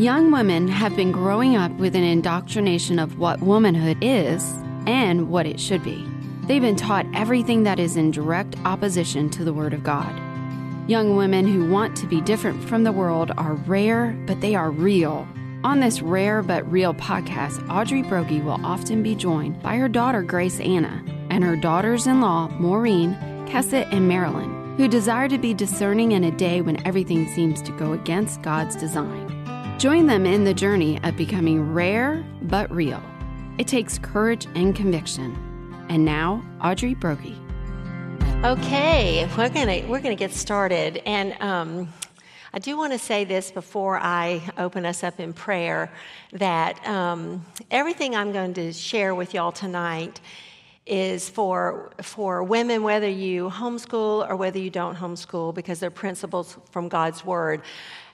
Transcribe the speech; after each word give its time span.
Young 0.00 0.30
women 0.30 0.66
have 0.66 0.96
been 0.96 1.12
growing 1.12 1.56
up 1.56 1.70
with 1.72 1.94
an 1.94 2.02
indoctrination 2.02 2.98
of 2.98 3.18
what 3.18 3.42
womanhood 3.42 3.98
is 4.00 4.42
and 4.86 5.28
what 5.28 5.44
it 5.44 5.60
should 5.60 5.84
be. 5.84 6.08
They've 6.46 6.62
been 6.62 6.74
taught 6.74 7.04
everything 7.12 7.64
that 7.64 7.78
is 7.78 7.98
in 7.98 8.10
direct 8.10 8.56
opposition 8.64 9.28
to 9.28 9.44
the 9.44 9.52
Word 9.52 9.74
of 9.74 9.84
God. 9.84 10.10
Young 10.88 11.16
women 11.16 11.46
who 11.46 11.68
want 11.68 11.98
to 11.98 12.06
be 12.06 12.22
different 12.22 12.66
from 12.66 12.82
the 12.82 12.92
world 12.92 13.30
are 13.36 13.52
rare, 13.52 14.18
but 14.26 14.40
they 14.40 14.54
are 14.54 14.70
real. 14.70 15.28
On 15.64 15.80
this 15.80 16.00
rare 16.00 16.42
but 16.42 16.72
real 16.72 16.94
podcast, 16.94 17.68
Audrey 17.68 18.02
Broggi 18.02 18.42
will 18.42 18.64
often 18.64 19.02
be 19.02 19.14
joined 19.14 19.62
by 19.62 19.76
her 19.76 19.86
daughter 19.86 20.22
Grace 20.22 20.60
Anna 20.60 21.04
and 21.28 21.44
her 21.44 21.56
daughters 21.56 22.06
in 22.06 22.22
law 22.22 22.48
Maureen, 22.58 23.12
Kesset, 23.46 23.92
and 23.92 24.08
Marilyn, 24.08 24.78
who 24.78 24.88
desire 24.88 25.28
to 25.28 25.36
be 25.36 25.52
discerning 25.52 26.12
in 26.12 26.24
a 26.24 26.30
day 26.30 26.62
when 26.62 26.82
everything 26.86 27.28
seems 27.34 27.60
to 27.60 27.72
go 27.72 27.92
against 27.92 28.40
God's 28.40 28.76
design. 28.76 29.29
Join 29.80 30.06
them 30.06 30.26
in 30.26 30.44
the 30.44 30.52
journey 30.52 31.02
of 31.04 31.16
becoming 31.16 31.72
rare 31.72 32.22
but 32.42 32.70
real. 32.70 33.02
It 33.56 33.66
takes 33.66 33.98
courage 33.98 34.46
and 34.54 34.76
conviction. 34.76 35.34
And 35.88 36.04
now, 36.04 36.44
Audrey 36.62 36.94
Broggi. 36.94 37.34
Okay, 38.44 39.26
we're 39.38 39.48
gonna 39.48 39.82
we're 39.88 40.00
gonna 40.00 40.16
get 40.16 40.32
started, 40.32 41.00
and 41.06 41.32
um, 41.40 41.88
I 42.52 42.58
do 42.58 42.76
want 42.76 42.92
to 42.92 42.98
say 42.98 43.24
this 43.24 43.50
before 43.50 43.98
I 43.98 44.42
open 44.58 44.84
us 44.84 45.02
up 45.02 45.18
in 45.18 45.32
prayer 45.32 45.90
that 46.32 46.86
um, 46.86 47.46
everything 47.70 48.14
I'm 48.14 48.32
going 48.32 48.52
to 48.52 48.74
share 48.74 49.14
with 49.14 49.32
y'all 49.32 49.50
tonight 49.50 50.20
is 50.84 51.30
for 51.30 51.92
for 52.02 52.42
women, 52.42 52.82
whether 52.82 53.08
you 53.08 53.48
homeschool 53.48 54.28
or 54.28 54.36
whether 54.36 54.58
you 54.58 54.68
don't 54.68 54.96
homeschool, 54.96 55.54
because 55.54 55.80
they're 55.80 55.90
principles 55.90 56.58
from 56.70 56.90
God's 56.90 57.24
Word. 57.24 57.62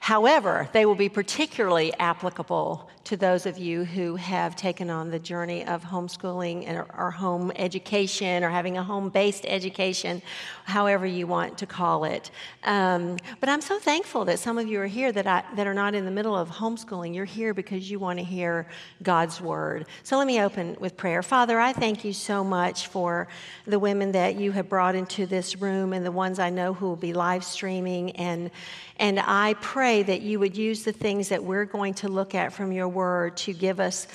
However, 0.06 0.69
they 0.70 0.87
will 0.87 0.95
be 0.95 1.09
particularly 1.09 1.92
applicable 1.95 2.88
to 3.06 3.16
those 3.16 3.45
of 3.45 3.59
you 3.59 3.84
who 3.84 4.14
have 4.14 4.55
taken 4.55 4.89
on 4.89 5.11
the 5.11 5.19
journey 5.19 5.64
of 5.64 5.83
homeschooling 5.83 6.86
or, 6.97 7.11
home 7.11 7.50
education 7.56 8.45
or 8.45 8.50
having 8.50 8.77
a 8.77 8.84
home 8.84 9.08
based 9.08 9.45
education, 9.47 10.22
however 10.64 11.06
you 11.06 11.27
want 11.27 11.58
to 11.58 11.67
call 11.67 12.05
it. 12.05 12.30
Um, 12.62 13.17
but 13.41 13.48
I'm 13.48 13.61
so 13.61 13.80
thankful 13.80 14.25
that 14.27 14.39
some 14.39 14.58
of 14.58 14.69
you 14.69 14.80
are 14.80 14.86
here 14.86 15.11
that, 15.11 15.27
I, 15.27 15.42
that 15.56 15.67
are 15.67 15.75
not 15.75 15.95
in 15.97 16.05
the 16.05 16.11
middle 16.12 16.36
of 16.36 16.50
homeschooling. 16.50 17.12
You're 17.12 17.25
here 17.25 17.52
because 17.52 17.91
you 17.91 17.98
want 17.98 18.20
to 18.20 18.25
hear 18.25 18.69
God's 19.02 19.41
word. 19.41 19.86
So 20.05 20.19
let 20.19 20.27
me 20.28 20.41
open 20.41 20.77
with 20.78 20.97
prayer. 20.97 21.23
Father, 21.23 21.58
I 21.58 21.73
thank 21.73 22.05
you 22.05 22.12
so 22.12 22.45
much 22.45 22.86
for 22.86 23.27
the 23.67 23.80
women 23.80 24.12
that 24.12 24.36
you 24.36 24.52
have 24.52 24.69
brought 24.69 24.95
into 24.95 25.27
this 25.27 25.56
room 25.56 25.92
and 25.92 26.06
the 26.06 26.12
ones 26.12 26.39
I 26.39 26.50
know 26.50 26.75
who 26.75 26.86
will 26.86 26.97
be 26.97 27.12
live 27.12 27.42
streaming 27.42 28.12
and 28.12 28.52
and 28.98 29.20
I 29.20 29.55
pray 29.61 30.02
that 30.02 30.22
you 30.22 30.39
would 30.39 30.56
use 30.56 30.84
the 30.84 30.92
things 30.92 31.28
that 31.28 31.44
we're 31.44 31.64
going 31.64 31.94
to 31.94 32.08
look 32.08 32.34
at 32.34 32.52
from 32.52 32.72
your 32.72 32.89
word 32.89 33.36
to 33.39 33.52
give 33.52 33.80
us 33.80 34.06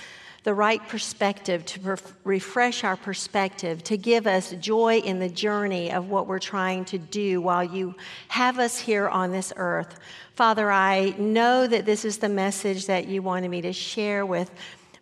the 0.44 0.54
right 0.56 0.82
perspective, 0.88 1.64
to 1.68 1.98
refresh 2.24 2.84
our 2.84 2.96
perspective, 2.96 3.84
to 3.84 3.96
give 3.96 4.26
us 4.26 4.52
joy 4.54 4.98
in 4.98 5.20
the 5.20 5.30
journey 5.30 5.92
of 5.92 6.10
what 6.10 6.26
we're 6.26 6.40
trying 6.40 6.84
to 6.86 6.98
do 6.98 7.40
while 7.40 7.64
you 7.64 7.94
have 8.28 8.58
us 8.58 8.80
here 8.80 9.08
on 9.08 9.32
this 9.32 9.54
earth. 9.56 10.00
Father, 10.34 10.72
I 10.72 11.14
know 11.20 11.68
that 11.68 11.86
this 11.86 12.06
is 12.06 12.18
the 12.18 12.30
message 12.30 12.88
that 12.88 13.08
you 13.08 13.22
wanted 13.22 13.50
me 13.50 13.62
to 13.62 13.74
share 13.74 14.26
with 14.26 14.50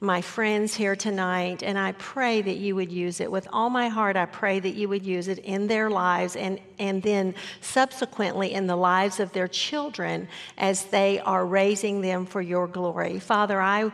my 0.02 0.22
friends 0.22 0.74
here 0.74 0.96
tonight, 0.96 1.62
and 1.62 1.78
I 1.78 1.92
pray 1.94 2.42
that 2.42 2.56
you 2.56 2.74
would 2.76 2.92
use 2.92 3.20
it. 3.20 3.30
With 3.30 3.50
all 3.52 3.70
my 3.70 3.90
heart, 3.90 4.16
I 4.16 4.26
pray 4.26 4.60
that 4.62 4.76
you 4.76 4.88
would 4.88 5.06
use 5.06 5.28
it 5.28 5.40
in 5.40 5.68
their 5.68 5.90
lives 5.90 6.38
and, 6.38 6.62
and 6.78 7.04
then 7.04 7.36
subsequently 7.60 8.54
in 8.54 8.66
the 8.66 8.78
lives 8.78 9.20
of 9.20 9.34
their 9.34 9.50
children 9.50 10.30
as 10.58 10.86
they 10.86 11.20
are 11.20 11.46
raising 11.46 12.00
them 12.00 12.26
for 12.26 12.42
your 12.42 12.66
glory. 12.66 13.20
Father, 13.20 13.60
I 13.60 13.92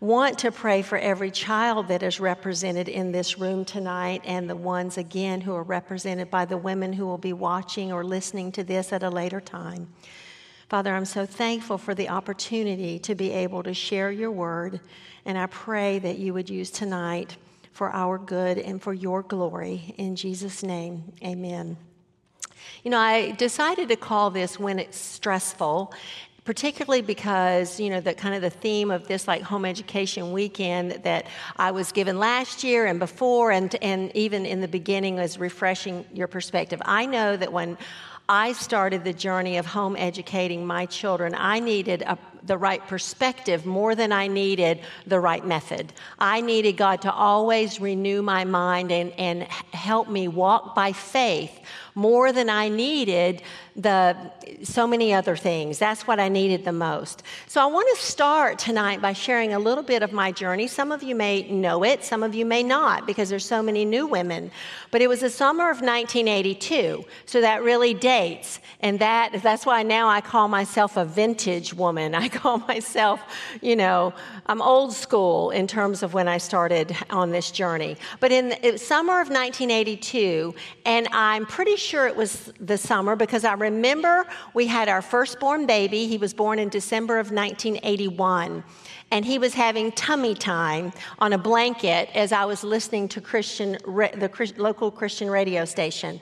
want 0.00 0.40
to 0.40 0.50
pray 0.50 0.82
for 0.82 0.98
every 0.98 1.30
child 1.30 1.86
that 1.86 2.02
is 2.02 2.18
represented 2.18 2.88
in 2.88 3.12
this 3.12 3.38
room 3.38 3.64
tonight 3.64 4.22
and 4.24 4.50
the 4.50 4.56
ones 4.56 4.98
again 4.98 5.40
who 5.40 5.54
are 5.54 5.62
represented 5.62 6.30
by 6.30 6.44
the 6.44 6.58
women 6.58 6.92
who 6.92 7.06
will 7.06 7.16
be 7.16 7.32
watching 7.32 7.92
or 7.92 8.02
listening 8.02 8.50
to 8.50 8.64
this 8.64 8.92
at 8.92 9.04
a 9.04 9.08
later 9.08 9.40
time. 9.40 9.88
Father, 10.68 10.94
I'm 10.94 11.04
so 11.04 11.26
thankful 11.26 11.78
for 11.78 11.94
the 11.94 12.08
opportunity 12.08 12.98
to 13.00 13.14
be 13.14 13.30
able 13.32 13.62
to 13.62 13.74
share 13.74 14.10
your 14.10 14.30
word 14.30 14.80
and 15.26 15.38
I 15.38 15.46
pray 15.46 15.98
that 16.00 16.18
you 16.18 16.34
would 16.34 16.50
use 16.50 16.70
tonight 16.70 17.36
for 17.72 17.90
our 17.90 18.18
good 18.18 18.58
and 18.58 18.80
for 18.80 18.92
your 18.92 19.22
glory. 19.22 19.94
In 19.96 20.16
Jesus' 20.16 20.62
name, 20.62 21.12
amen. 21.22 21.76
You 22.82 22.90
know, 22.90 22.98
I 22.98 23.32
decided 23.32 23.88
to 23.88 23.96
call 23.96 24.30
this 24.30 24.58
When 24.58 24.78
It's 24.78 24.98
Stressful 24.98 25.92
particularly 26.44 27.00
because 27.00 27.80
you 27.80 27.88
know 27.88 28.00
the 28.00 28.12
kind 28.12 28.34
of 28.34 28.42
the 28.42 28.50
theme 28.50 28.90
of 28.90 29.08
this 29.08 29.26
like 29.26 29.42
home 29.42 29.64
education 29.64 30.30
weekend 30.32 30.92
that 31.02 31.26
I 31.56 31.70
was 31.70 31.90
given 31.90 32.18
last 32.18 32.62
year 32.62 32.86
and 32.86 32.98
before 32.98 33.50
and 33.50 33.74
and 33.76 34.14
even 34.14 34.44
in 34.44 34.60
the 34.60 34.68
beginning 34.68 35.16
was 35.16 35.38
refreshing 35.38 36.04
your 36.12 36.28
perspective. 36.28 36.82
I 36.84 37.06
know 37.06 37.36
that 37.36 37.52
when 37.52 37.78
I 38.28 38.52
started 38.52 39.04
the 39.04 39.12
journey 39.12 39.58
of 39.58 39.66
home 39.66 39.96
educating 39.96 40.66
my 40.66 40.86
children, 40.86 41.34
I 41.36 41.60
needed 41.60 42.02
a 42.02 42.18
the 42.46 42.58
right 42.58 42.86
perspective 42.86 43.64
more 43.64 43.94
than 43.94 44.12
I 44.12 44.26
needed 44.26 44.80
the 45.06 45.18
right 45.18 45.44
method. 45.44 45.92
I 46.18 46.40
needed 46.40 46.76
God 46.76 47.02
to 47.02 47.12
always 47.12 47.80
renew 47.80 48.22
my 48.22 48.44
mind 48.44 48.92
and, 48.92 49.12
and 49.12 49.42
help 49.72 50.08
me 50.08 50.28
walk 50.28 50.74
by 50.74 50.92
faith 50.92 51.58
more 51.94 52.32
than 52.32 52.50
I 52.50 52.68
needed 52.68 53.42
the 53.76 54.16
so 54.62 54.86
many 54.86 55.12
other 55.12 55.36
things. 55.36 55.78
That's 55.78 56.06
what 56.06 56.20
I 56.20 56.28
needed 56.28 56.64
the 56.64 56.72
most. 56.72 57.22
So 57.48 57.60
I 57.60 57.66
want 57.66 57.88
to 57.96 58.04
start 58.04 58.58
tonight 58.58 59.02
by 59.02 59.12
sharing 59.12 59.52
a 59.52 59.58
little 59.58 59.82
bit 59.82 60.02
of 60.02 60.12
my 60.12 60.30
journey. 60.30 60.68
Some 60.68 60.92
of 60.92 61.02
you 61.02 61.14
may 61.14 61.50
know 61.50 61.82
it, 61.82 62.04
some 62.04 62.22
of 62.22 62.34
you 62.34 62.44
may 62.44 62.62
not 62.62 63.06
because 63.06 63.28
there's 63.30 63.44
so 63.44 63.62
many 63.62 63.84
new 63.84 64.06
women. 64.06 64.50
But 64.90 65.02
it 65.02 65.08
was 65.08 65.20
the 65.20 65.30
summer 65.30 65.70
of 65.70 65.80
1982, 65.80 67.04
so 67.26 67.40
that 67.40 67.62
really 67.62 67.94
dates. 67.94 68.60
And 68.80 68.98
that 69.00 69.42
that's 69.42 69.66
why 69.66 69.82
now 69.82 70.08
I 70.08 70.20
call 70.20 70.46
myself 70.46 70.96
a 70.96 71.04
vintage 71.04 71.74
woman. 71.74 72.14
I 72.24 72.28
call 72.28 72.58
myself, 72.58 73.20
you 73.60 73.74
know, 73.74 74.12
I'm 74.46 74.62
old 74.62 74.92
school 74.92 75.50
in 75.50 75.66
terms 75.66 76.02
of 76.02 76.14
when 76.14 76.28
I 76.28 76.38
started 76.38 76.96
on 77.10 77.30
this 77.30 77.50
journey. 77.50 77.96
But 78.20 78.30
in 78.30 78.50
the 78.62 78.78
summer 78.78 79.20
of 79.20 79.28
1982, 79.30 80.54
and 80.84 81.08
I'm 81.12 81.44
pretty 81.46 81.76
sure 81.84 82.06
it 82.06 82.16
was 82.16 82.52
the 82.58 82.78
summer 82.78 83.14
because 83.14 83.44
I 83.44 83.52
remember 83.52 84.26
we 84.54 84.66
had 84.66 84.88
our 84.88 85.02
firstborn 85.02 85.66
baby. 85.66 86.06
He 86.06 86.18
was 86.18 86.32
born 86.32 86.58
in 86.58 86.68
December 86.68 87.18
of 87.18 87.30
1981 87.30 88.64
and 89.10 89.24
he 89.24 89.38
was 89.38 89.54
having 89.54 89.92
tummy 89.92 90.34
time 90.34 90.92
on 91.18 91.32
a 91.32 91.38
blanket 91.38 92.08
as 92.14 92.32
I 92.32 92.44
was 92.46 92.64
listening 92.64 93.08
to 93.08 93.20
Christian, 93.20 93.72
the 93.84 94.54
local 94.56 94.90
Christian 94.90 95.30
radio 95.30 95.64
station. 95.64 96.18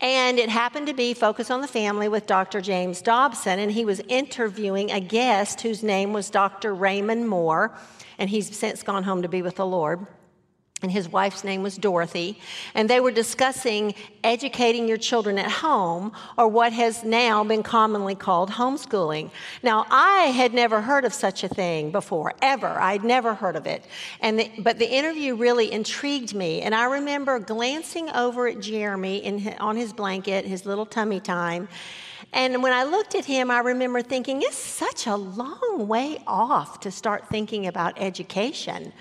And 0.00 0.38
it 0.38 0.48
happened 0.48 0.86
to 0.86 0.94
be 0.94 1.14
Focus 1.14 1.50
on 1.50 1.60
the 1.62 1.66
Family 1.66 2.08
with 2.08 2.26
Dr. 2.26 2.60
James 2.60 3.02
Dobson, 3.02 3.58
and 3.58 3.72
he 3.72 3.84
was 3.84 4.00
interviewing 4.06 4.92
a 4.92 5.00
guest 5.00 5.62
whose 5.62 5.82
name 5.82 6.12
was 6.12 6.30
Dr. 6.30 6.74
Raymond 6.74 7.28
Moore, 7.28 7.76
and 8.18 8.30
he's 8.30 8.56
since 8.56 8.84
gone 8.84 9.02
home 9.02 9.22
to 9.22 9.28
be 9.28 9.42
with 9.42 9.56
the 9.56 9.66
Lord 9.66 10.06
and 10.82 10.92
his 10.92 11.08
wife's 11.08 11.42
name 11.42 11.62
was 11.62 11.76
Dorothy, 11.76 12.38
and 12.74 12.88
they 12.88 13.00
were 13.00 13.10
discussing 13.10 13.94
educating 14.22 14.86
your 14.86 14.96
children 14.96 15.38
at 15.38 15.50
home, 15.50 16.12
or 16.36 16.46
what 16.48 16.72
has 16.72 17.02
now 17.02 17.42
been 17.42 17.62
commonly 17.62 18.14
called 18.14 18.50
homeschooling. 18.50 19.30
Now, 19.62 19.86
I 19.90 20.24
had 20.24 20.54
never 20.54 20.80
heard 20.80 21.04
of 21.04 21.12
such 21.12 21.42
a 21.42 21.48
thing 21.48 21.90
before, 21.90 22.34
ever. 22.42 22.68
I'd 22.68 23.04
never 23.04 23.34
heard 23.34 23.56
of 23.56 23.66
it. 23.66 23.84
And 24.20 24.38
the, 24.38 24.50
but 24.58 24.78
the 24.78 24.88
interview 24.88 25.34
really 25.34 25.72
intrigued 25.72 26.34
me, 26.34 26.62
and 26.62 26.74
I 26.74 26.84
remember 26.84 27.38
glancing 27.38 28.08
over 28.10 28.46
at 28.46 28.60
Jeremy 28.60 29.18
in, 29.18 29.54
on 29.58 29.76
his 29.76 29.92
blanket, 29.92 30.44
his 30.44 30.64
little 30.64 30.86
tummy 30.86 31.20
time. 31.20 31.68
And 32.32 32.62
when 32.62 32.72
I 32.72 32.84
looked 32.84 33.14
at 33.14 33.24
him, 33.24 33.50
I 33.50 33.60
remember 33.60 34.02
thinking, 34.02 34.42
it's 34.42 34.56
such 34.56 35.06
a 35.06 35.16
long 35.16 35.88
way 35.88 36.22
off 36.26 36.80
to 36.80 36.90
start 36.90 37.28
thinking 37.28 37.66
about 37.66 37.94
education 37.96 38.92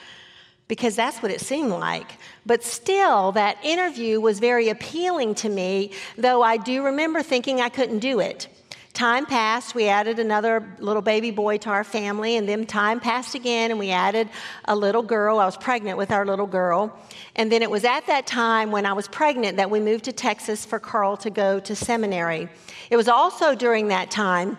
because 0.67 0.95
that's 0.95 1.21
what 1.21 1.31
it 1.31 1.41
seemed 1.41 1.69
like. 1.69 2.11
But 2.45 2.63
still, 2.63 3.31
that 3.33 3.57
interview 3.63 4.19
was 4.19 4.39
very 4.39 4.69
appealing 4.69 5.35
to 5.35 5.49
me, 5.49 5.91
though 6.17 6.41
I 6.41 6.57
do 6.57 6.83
remember 6.83 7.23
thinking 7.23 7.61
I 7.61 7.69
couldn't 7.69 7.99
do 7.99 8.19
it. 8.19 8.47
Time 8.93 9.27
passed, 9.27 9.75
we 9.75 9.87
added 9.89 10.17
another 10.17 10.75
little 10.79 11.03
baby 11.03 11.29
boy 11.29 11.57
to 11.59 11.69
our 11.69 11.83
family, 11.83 12.35
and 12.35 12.49
then 12.49 12.65
time 12.65 12.99
passed 12.99 13.35
again, 13.35 13.69
and 13.69 13.79
we 13.79 13.91
added 13.91 14.27
a 14.65 14.75
little 14.75 15.03
girl. 15.03 15.37
I 15.37 15.45
was 15.45 15.55
pregnant 15.55 15.99
with 15.99 16.09
our 16.09 16.25
little 16.25 16.47
girl. 16.47 16.97
And 17.35 17.51
then 17.51 17.61
it 17.61 17.69
was 17.69 17.83
at 17.83 18.07
that 18.07 18.25
time 18.25 18.71
when 18.71 18.87
I 18.87 18.93
was 18.93 19.07
pregnant 19.07 19.57
that 19.57 19.69
we 19.69 19.79
moved 19.79 20.05
to 20.05 20.11
Texas 20.11 20.65
for 20.65 20.79
Carl 20.79 21.15
to 21.17 21.29
go 21.29 21.59
to 21.59 21.75
seminary. 21.75 22.49
It 22.89 22.97
was 22.97 23.07
also 23.07 23.53
during 23.53 23.89
that 23.89 24.09
time 24.09 24.57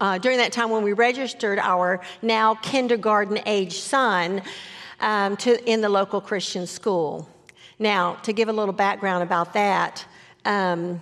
uh, 0.00 0.18
during 0.18 0.38
that 0.38 0.52
time 0.52 0.70
when 0.70 0.82
we 0.82 0.92
registered 0.92 1.58
our 1.58 2.00
now 2.22 2.54
kindergarten 2.56 3.38
age 3.46 3.80
son 3.80 4.42
um, 5.00 5.36
to, 5.38 5.62
in 5.70 5.80
the 5.80 5.88
local 5.88 6.20
Christian 6.20 6.66
school. 6.66 7.28
Now, 7.78 8.14
to 8.22 8.32
give 8.32 8.48
a 8.48 8.52
little 8.52 8.74
background 8.74 9.22
about 9.22 9.54
that, 9.54 10.04
um, 10.44 11.00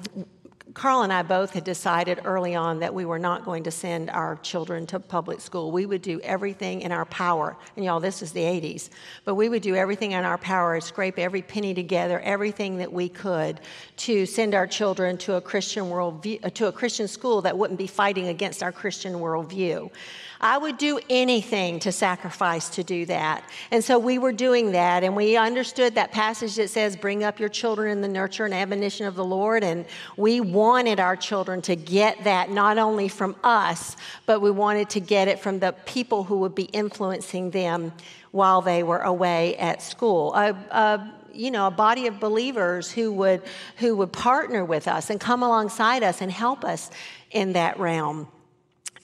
Carl 0.74 1.02
and 1.02 1.12
I 1.12 1.22
both 1.22 1.50
had 1.50 1.64
decided 1.64 2.20
early 2.24 2.54
on 2.54 2.80
that 2.80 2.92
we 2.92 3.04
were 3.04 3.18
not 3.18 3.44
going 3.44 3.64
to 3.64 3.70
send 3.70 4.10
our 4.10 4.36
children 4.36 4.86
to 4.88 5.00
public 5.00 5.40
school. 5.40 5.70
We 5.72 5.86
would 5.86 6.02
do 6.02 6.20
everything 6.20 6.82
in 6.82 6.92
our 6.92 7.06
power. 7.06 7.56
And 7.76 7.84
y'all, 7.84 8.00
this 8.00 8.22
is 8.22 8.32
the 8.32 8.42
80s. 8.42 8.90
But 9.24 9.36
we 9.36 9.48
would 9.48 9.62
do 9.62 9.74
everything 9.74 10.12
in 10.12 10.24
our 10.24 10.36
power, 10.36 10.78
scrape 10.80 11.18
every 11.18 11.42
penny 11.42 11.72
together, 11.72 12.20
everything 12.20 12.78
that 12.78 12.92
we 12.92 13.08
could 13.08 13.60
to 13.98 14.26
send 14.26 14.54
our 14.54 14.66
children 14.66 15.16
to 15.18 15.34
a 15.34 15.40
Christian 15.40 15.88
world 15.88 16.26
uh, 16.42 16.50
to 16.50 16.66
a 16.66 16.72
Christian 16.72 17.08
school 17.08 17.40
that 17.42 17.56
wouldn't 17.56 17.78
be 17.78 17.86
fighting 17.86 18.28
against 18.28 18.62
our 18.62 18.72
Christian 18.72 19.14
worldview. 19.14 19.90
I 20.40 20.56
would 20.56 20.78
do 20.78 21.00
anything 21.10 21.80
to 21.80 21.90
sacrifice 21.90 22.68
to 22.70 22.84
do 22.84 23.06
that. 23.06 23.42
And 23.70 23.82
so 23.82 23.98
we 23.98 24.18
were 24.18 24.32
doing 24.32 24.72
that, 24.72 25.02
and 25.02 25.16
we 25.16 25.36
understood 25.36 25.96
that 25.96 26.12
passage 26.12 26.54
that 26.56 26.70
says, 26.70 26.96
Bring 26.96 27.24
up 27.24 27.40
your 27.40 27.48
children 27.48 27.90
in 27.90 28.02
the 28.02 28.08
nurture 28.08 28.44
and 28.44 28.54
admonition 28.54 29.06
of 29.06 29.16
the 29.16 29.24
Lord. 29.24 29.64
And 29.64 29.84
we 30.16 30.40
wanted 30.40 31.00
our 31.00 31.16
children 31.16 31.60
to 31.62 31.74
get 31.74 32.22
that 32.24 32.50
not 32.50 32.78
only 32.78 33.08
from 33.08 33.34
us, 33.42 33.96
but 34.26 34.40
we 34.40 34.50
wanted 34.50 34.90
to 34.90 35.00
get 35.00 35.26
it 35.26 35.40
from 35.40 35.58
the 35.58 35.72
people 35.86 36.24
who 36.24 36.38
would 36.38 36.54
be 36.54 36.64
influencing 36.64 37.50
them 37.50 37.92
while 38.30 38.62
they 38.62 38.82
were 38.82 39.00
away 39.00 39.56
at 39.56 39.82
school. 39.82 40.34
A, 40.34 40.50
a, 40.70 41.14
you 41.32 41.50
know 41.50 41.66
a 41.68 41.70
body 41.70 42.06
of 42.06 42.18
believers 42.18 42.90
who 42.90 43.12
would 43.12 43.42
who 43.76 43.96
would 43.96 44.12
partner 44.12 44.64
with 44.64 44.88
us 44.88 45.08
and 45.08 45.20
come 45.20 45.42
alongside 45.42 46.02
us 46.02 46.20
and 46.20 46.32
help 46.32 46.64
us 46.64 46.90
in 47.30 47.52
that 47.52 47.78
realm 47.78 48.26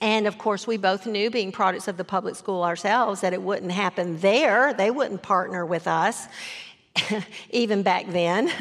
and 0.01 0.27
of 0.27 0.37
course, 0.37 0.67
we 0.67 0.77
both 0.77 1.05
knew, 1.05 1.29
being 1.29 1.51
products 1.51 1.87
of 1.87 1.97
the 1.97 2.03
public 2.03 2.35
school 2.35 2.63
ourselves, 2.63 3.21
that 3.21 3.33
it 3.33 3.41
wouldn't 3.41 3.71
happen 3.71 4.19
there. 4.19 4.73
They 4.73 4.91
wouldn't 4.91 5.21
partner 5.21 5.65
with 5.65 5.87
us, 5.87 6.27
even 7.51 7.83
back 7.83 8.07
then. 8.09 8.51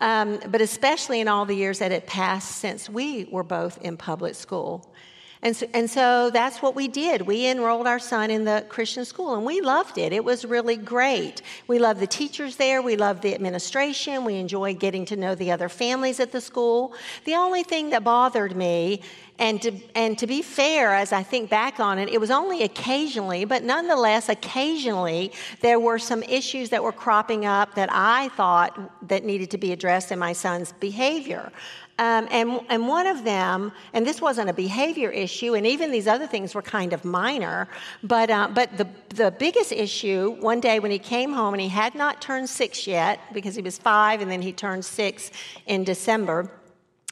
Um, 0.00 0.38
but 0.48 0.60
especially 0.60 1.20
in 1.20 1.28
all 1.28 1.44
the 1.44 1.56
years 1.56 1.80
that 1.80 1.90
had 1.90 2.06
passed 2.06 2.56
since 2.56 2.88
we 2.88 3.24
were 3.24 3.42
both 3.42 3.78
in 3.82 3.96
public 3.96 4.34
school. 4.34 4.92
And 5.40 5.54
so, 5.54 5.66
and 5.72 5.88
so 5.88 6.30
that's 6.30 6.60
what 6.60 6.74
we 6.74 6.88
did. 6.88 7.22
We 7.22 7.46
enrolled 7.46 7.86
our 7.86 8.00
son 8.00 8.30
in 8.30 8.44
the 8.44 8.64
Christian 8.68 9.04
school 9.04 9.36
and 9.36 9.44
we 9.44 9.60
loved 9.60 9.96
it. 9.96 10.12
It 10.12 10.24
was 10.24 10.44
really 10.44 10.76
great. 10.76 11.42
We 11.68 11.78
loved 11.78 12.00
the 12.00 12.08
teachers 12.08 12.56
there, 12.56 12.82
we 12.82 12.96
loved 12.96 13.22
the 13.22 13.34
administration, 13.34 14.24
we 14.24 14.34
enjoyed 14.34 14.80
getting 14.80 15.04
to 15.06 15.16
know 15.16 15.36
the 15.36 15.52
other 15.52 15.68
families 15.68 16.18
at 16.18 16.32
the 16.32 16.40
school. 16.40 16.92
The 17.24 17.36
only 17.36 17.62
thing 17.62 17.90
that 17.90 18.02
bothered 18.02 18.56
me, 18.56 19.02
and 19.38 19.62
to, 19.62 19.72
and 19.94 20.18
to 20.18 20.26
be 20.26 20.42
fair, 20.42 20.94
as 20.94 21.12
I 21.12 21.22
think 21.22 21.48
back 21.48 21.78
on 21.78 22.00
it, 22.00 22.08
it 22.08 22.20
was 22.20 22.32
only 22.32 22.64
occasionally, 22.64 23.44
but 23.44 23.62
nonetheless, 23.62 24.28
occasionally, 24.28 25.30
there 25.60 25.78
were 25.78 26.00
some 26.00 26.24
issues 26.24 26.70
that 26.70 26.82
were 26.82 26.90
cropping 26.90 27.46
up 27.46 27.76
that 27.76 27.88
I 27.92 28.30
thought 28.30 29.08
that 29.08 29.24
needed 29.24 29.52
to 29.52 29.58
be 29.58 29.70
addressed 29.70 30.10
in 30.10 30.18
my 30.18 30.32
son's 30.32 30.72
behavior. 30.72 31.52
Um, 31.98 32.28
and, 32.30 32.60
and 32.68 32.86
one 32.86 33.08
of 33.08 33.24
them, 33.24 33.72
and 33.92 34.06
this 34.06 34.20
wasn't 34.20 34.48
a 34.48 34.52
behavior 34.52 35.10
issue, 35.10 35.54
and 35.54 35.66
even 35.66 35.90
these 35.90 36.06
other 36.06 36.28
things 36.28 36.54
were 36.54 36.62
kind 36.62 36.92
of 36.92 37.04
minor, 37.04 37.66
but, 38.04 38.30
uh, 38.30 38.48
but 38.54 38.76
the, 38.78 38.86
the 39.08 39.32
biggest 39.32 39.72
issue 39.72 40.36
one 40.38 40.60
day 40.60 40.78
when 40.78 40.92
he 40.92 41.00
came 41.00 41.32
home 41.32 41.54
and 41.54 41.60
he 41.60 41.68
had 41.68 41.96
not 41.96 42.22
turned 42.22 42.48
six 42.48 42.86
yet 42.86 43.18
because 43.32 43.56
he 43.56 43.62
was 43.62 43.78
five 43.78 44.20
and 44.20 44.30
then 44.30 44.42
he 44.42 44.52
turned 44.52 44.84
six 44.84 45.32
in 45.66 45.82
December, 45.82 46.48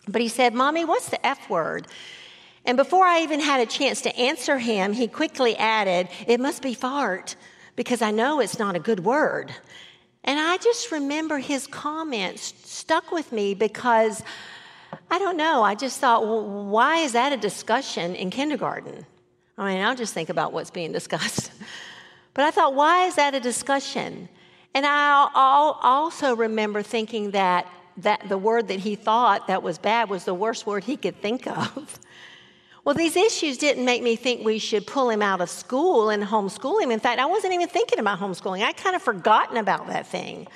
but 0.06 0.22
he 0.22 0.28
said, 0.28 0.54
Mommy, 0.54 0.84
what's 0.84 1.08
the 1.08 1.26
F 1.26 1.50
word? 1.50 1.88
And 2.64 2.76
before 2.76 3.04
I 3.04 3.22
even 3.22 3.40
had 3.40 3.60
a 3.60 3.66
chance 3.66 4.02
to 4.02 4.16
answer 4.16 4.58
him, 4.58 4.92
he 4.92 5.08
quickly 5.08 5.56
added, 5.56 6.08
It 6.28 6.38
must 6.38 6.62
be 6.62 6.74
fart 6.74 7.34
because 7.74 8.02
I 8.02 8.12
know 8.12 8.38
it's 8.40 8.58
not 8.58 8.76
a 8.76 8.80
good 8.80 9.04
word. 9.04 9.52
And 10.22 10.38
I 10.40 10.56
just 10.58 10.90
remember 10.90 11.38
his 11.38 11.66
comments 11.68 12.54
stuck 12.64 13.12
with 13.12 13.30
me 13.30 13.54
because 13.54 14.24
I 15.10 15.18
don't 15.18 15.36
know. 15.36 15.62
I 15.62 15.74
just 15.74 16.00
thought, 16.00 16.22
well, 16.22 16.42
why 16.66 16.98
is 16.98 17.12
that 17.12 17.32
a 17.32 17.36
discussion 17.36 18.14
in 18.14 18.30
kindergarten? 18.30 19.06
I 19.56 19.74
mean, 19.74 19.84
I'll 19.84 19.96
just 19.96 20.12
think 20.12 20.28
about 20.28 20.52
what's 20.52 20.70
being 20.70 20.92
discussed. 21.00 21.50
But 22.34 22.44
I 22.44 22.50
thought, 22.50 22.74
why 22.74 23.06
is 23.06 23.14
that 23.16 23.34
a 23.34 23.40
discussion? 23.40 24.28
And 24.74 24.84
I 24.84 25.30
also 25.82 26.36
remember 26.36 26.82
thinking 26.82 27.30
that, 27.30 27.66
that 27.98 28.28
the 28.28 28.36
word 28.36 28.68
that 28.68 28.80
he 28.80 28.94
thought 28.94 29.46
that 29.46 29.62
was 29.62 29.78
bad 29.78 30.10
was 30.10 30.24
the 30.24 30.34
worst 30.34 30.66
word 30.66 30.84
he 30.84 30.96
could 30.96 31.20
think 31.20 31.46
of. 31.46 31.98
Well, 32.86 32.94
these 32.94 33.16
issues 33.16 33.58
didn't 33.58 33.84
make 33.84 34.00
me 34.00 34.14
think 34.14 34.44
we 34.44 34.60
should 34.60 34.86
pull 34.86 35.10
him 35.10 35.20
out 35.20 35.40
of 35.40 35.50
school 35.50 36.08
and 36.08 36.22
homeschool 36.22 36.80
him. 36.80 36.92
In 36.92 37.00
fact, 37.00 37.20
I 37.20 37.26
wasn't 37.26 37.52
even 37.52 37.66
thinking 37.66 37.98
about 37.98 38.20
homeschooling. 38.20 38.62
I 38.62 38.70
kind 38.74 38.94
of 38.94 39.02
forgotten 39.02 39.56
about 39.56 39.88
that 39.88 40.06
thing. 40.06 40.46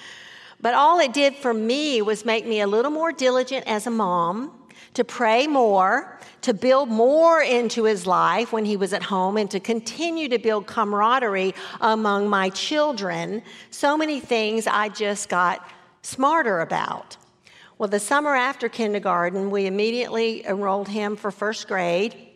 But 0.62 0.74
all 0.74 0.98
it 1.00 1.12
did 1.12 1.36
for 1.36 1.54
me 1.54 2.02
was 2.02 2.24
make 2.24 2.46
me 2.46 2.60
a 2.60 2.66
little 2.66 2.90
more 2.90 3.12
diligent 3.12 3.66
as 3.66 3.86
a 3.86 3.90
mom, 3.90 4.52
to 4.94 5.04
pray 5.04 5.46
more, 5.46 6.18
to 6.42 6.52
build 6.52 6.88
more 6.88 7.42
into 7.42 7.84
his 7.84 8.06
life 8.06 8.52
when 8.52 8.64
he 8.64 8.76
was 8.76 8.92
at 8.92 9.02
home, 9.02 9.36
and 9.36 9.50
to 9.50 9.60
continue 9.60 10.28
to 10.28 10.38
build 10.38 10.66
camaraderie 10.66 11.54
among 11.80 12.28
my 12.28 12.50
children. 12.50 13.42
So 13.70 13.96
many 13.96 14.20
things 14.20 14.66
I 14.66 14.88
just 14.88 15.28
got 15.28 15.66
smarter 16.02 16.60
about. 16.60 17.16
Well, 17.78 17.88
the 17.88 18.00
summer 18.00 18.34
after 18.34 18.68
kindergarten, 18.68 19.50
we 19.50 19.66
immediately 19.66 20.46
enrolled 20.46 20.88
him 20.88 21.16
for 21.16 21.30
first 21.30 21.66
grade 21.68 22.29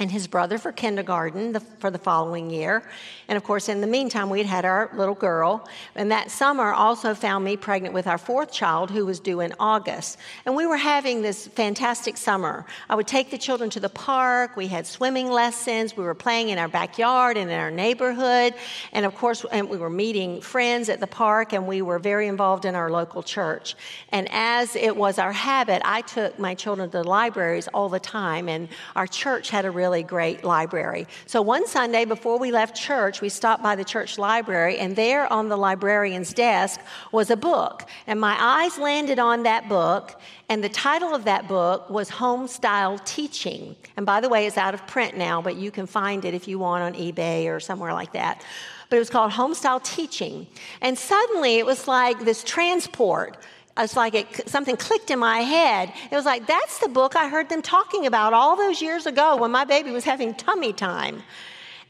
and 0.00 0.10
his 0.10 0.26
brother 0.26 0.58
for 0.58 0.72
kindergarten 0.72 1.52
the, 1.52 1.60
for 1.60 1.88
the 1.88 1.98
following 1.98 2.50
year. 2.50 2.82
And 3.28 3.36
of 3.36 3.44
course, 3.44 3.68
in 3.68 3.80
the 3.80 3.86
meantime, 3.86 4.28
we'd 4.28 4.44
had 4.44 4.64
our 4.64 4.90
little 4.92 5.14
girl. 5.14 5.68
And 5.94 6.10
that 6.10 6.32
summer 6.32 6.72
also 6.72 7.14
found 7.14 7.44
me 7.44 7.56
pregnant 7.56 7.94
with 7.94 8.08
our 8.08 8.18
fourth 8.18 8.50
child, 8.50 8.90
who 8.90 9.06
was 9.06 9.20
due 9.20 9.38
in 9.38 9.54
August. 9.60 10.18
And 10.46 10.56
we 10.56 10.66
were 10.66 10.76
having 10.76 11.22
this 11.22 11.46
fantastic 11.46 12.16
summer. 12.16 12.66
I 12.88 12.96
would 12.96 13.06
take 13.06 13.30
the 13.30 13.38
children 13.38 13.70
to 13.70 13.80
the 13.80 13.88
park. 13.88 14.56
We 14.56 14.66
had 14.66 14.84
swimming 14.84 15.30
lessons. 15.30 15.96
We 15.96 16.02
were 16.02 16.14
playing 16.14 16.48
in 16.48 16.58
our 16.58 16.68
backyard 16.68 17.36
and 17.36 17.48
in 17.48 17.58
our 17.58 17.70
neighborhood. 17.70 18.54
And 18.92 19.06
of 19.06 19.14
course, 19.14 19.44
and 19.52 19.70
we 19.70 19.78
were 19.78 19.90
meeting 19.90 20.40
friends 20.40 20.88
at 20.88 20.98
the 20.98 21.06
park, 21.06 21.52
and 21.52 21.68
we 21.68 21.82
were 21.82 22.00
very 22.00 22.26
involved 22.26 22.64
in 22.64 22.74
our 22.74 22.90
local 22.90 23.22
church. 23.22 23.76
And 24.08 24.28
as 24.32 24.74
it 24.74 24.96
was 24.96 25.20
our 25.20 25.32
habit, 25.32 25.82
I 25.84 26.00
took 26.00 26.36
my 26.36 26.56
children 26.56 26.90
to 26.90 26.98
the 26.98 27.04
libraries 27.04 27.68
all 27.68 27.88
the 27.88 28.00
time. 28.00 28.48
And 28.48 28.68
our 28.96 29.06
church 29.06 29.50
had 29.50 29.64
a 29.64 29.70
really 29.70 29.83
really 29.84 30.02
great 30.02 30.44
library. 30.44 31.06
So 31.26 31.42
one 31.42 31.66
Sunday 31.66 32.06
before 32.06 32.38
we 32.38 32.50
left 32.50 32.74
church, 32.74 33.20
we 33.20 33.28
stopped 33.28 33.62
by 33.62 33.76
the 33.76 33.84
church 33.84 34.16
library, 34.16 34.78
and 34.78 34.96
there 34.96 35.30
on 35.30 35.50
the 35.50 35.58
librarian's 35.58 36.32
desk 36.32 36.80
was 37.12 37.30
a 37.30 37.36
book. 37.36 37.86
And 38.06 38.18
my 38.18 38.34
eyes 38.40 38.78
landed 38.78 39.18
on 39.18 39.42
that 39.42 39.68
book, 39.68 40.18
and 40.48 40.64
the 40.64 40.70
title 40.70 41.14
of 41.14 41.24
that 41.24 41.48
book 41.48 41.90
was 41.90 42.08
Home 42.08 42.48
Style 42.48 42.98
Teaching. 43.04 43.76
And 43.98 44.06
by 44.06 44.22
the 44.22 44.30
way, 44.30 44.46
it's 44.46 44.56
out 44.56 44.72
of 44.72 44.86
print 44.86 45.18
now, 45.18 45.42
but 45.42 45.56
you 45.56 45.70
can 45.70 45.86
find 45.86 46.24
it 46.24 46.32
if 46.32 46.48
you 46.48 46.58
want 46.58 46.82
on 46.82 46.94
eBay 46.94 47.54
or 47.54 47.60
somewhere 47.60 47.92
like 47.92 48.12
that 48.12 48.42
but 48.90 48.96
it 48.96 48.98
was 48.98 49.10
called 49.10 49.32
Homestyle 49.32 49.82
Teaching. 49.82 50.46
And 50.80 50.96
suddenly 50.96 51.56
it 51.56 51.66
was 51.66 51.88
like 51.88 52.20
this 52.20 52.44
transport 52.44 53.38
it's 53.76 53.96
like 53.96 54.14
it, 54.14 54.48
something 54.48 54.76
clicked 54.76 55.10
in 55.10 55.18
my 55.18 55.40
head. 55.40 55.92
It 56.10 56.14
was 56.14 56.24
like, 56.24 56.46
that's 56.46 56.78
the 56.78 56.88
book 56.88 57.16
I 57.16 57.28
heard 57.28 57.48
them 57.48 57.62
talking 57.62 58.06
about 58.06 58.32
all 58.32 58.56
those 58.56 58.80
years 58.80 59.06
ago 59.06 59.36
when 59.36 59.50
my 59.50 59.64
baby 59.64 59.90
was 59.90 60.04
having 60.04 60.34
tummy 60.34 60.72
time. 60.72 61.22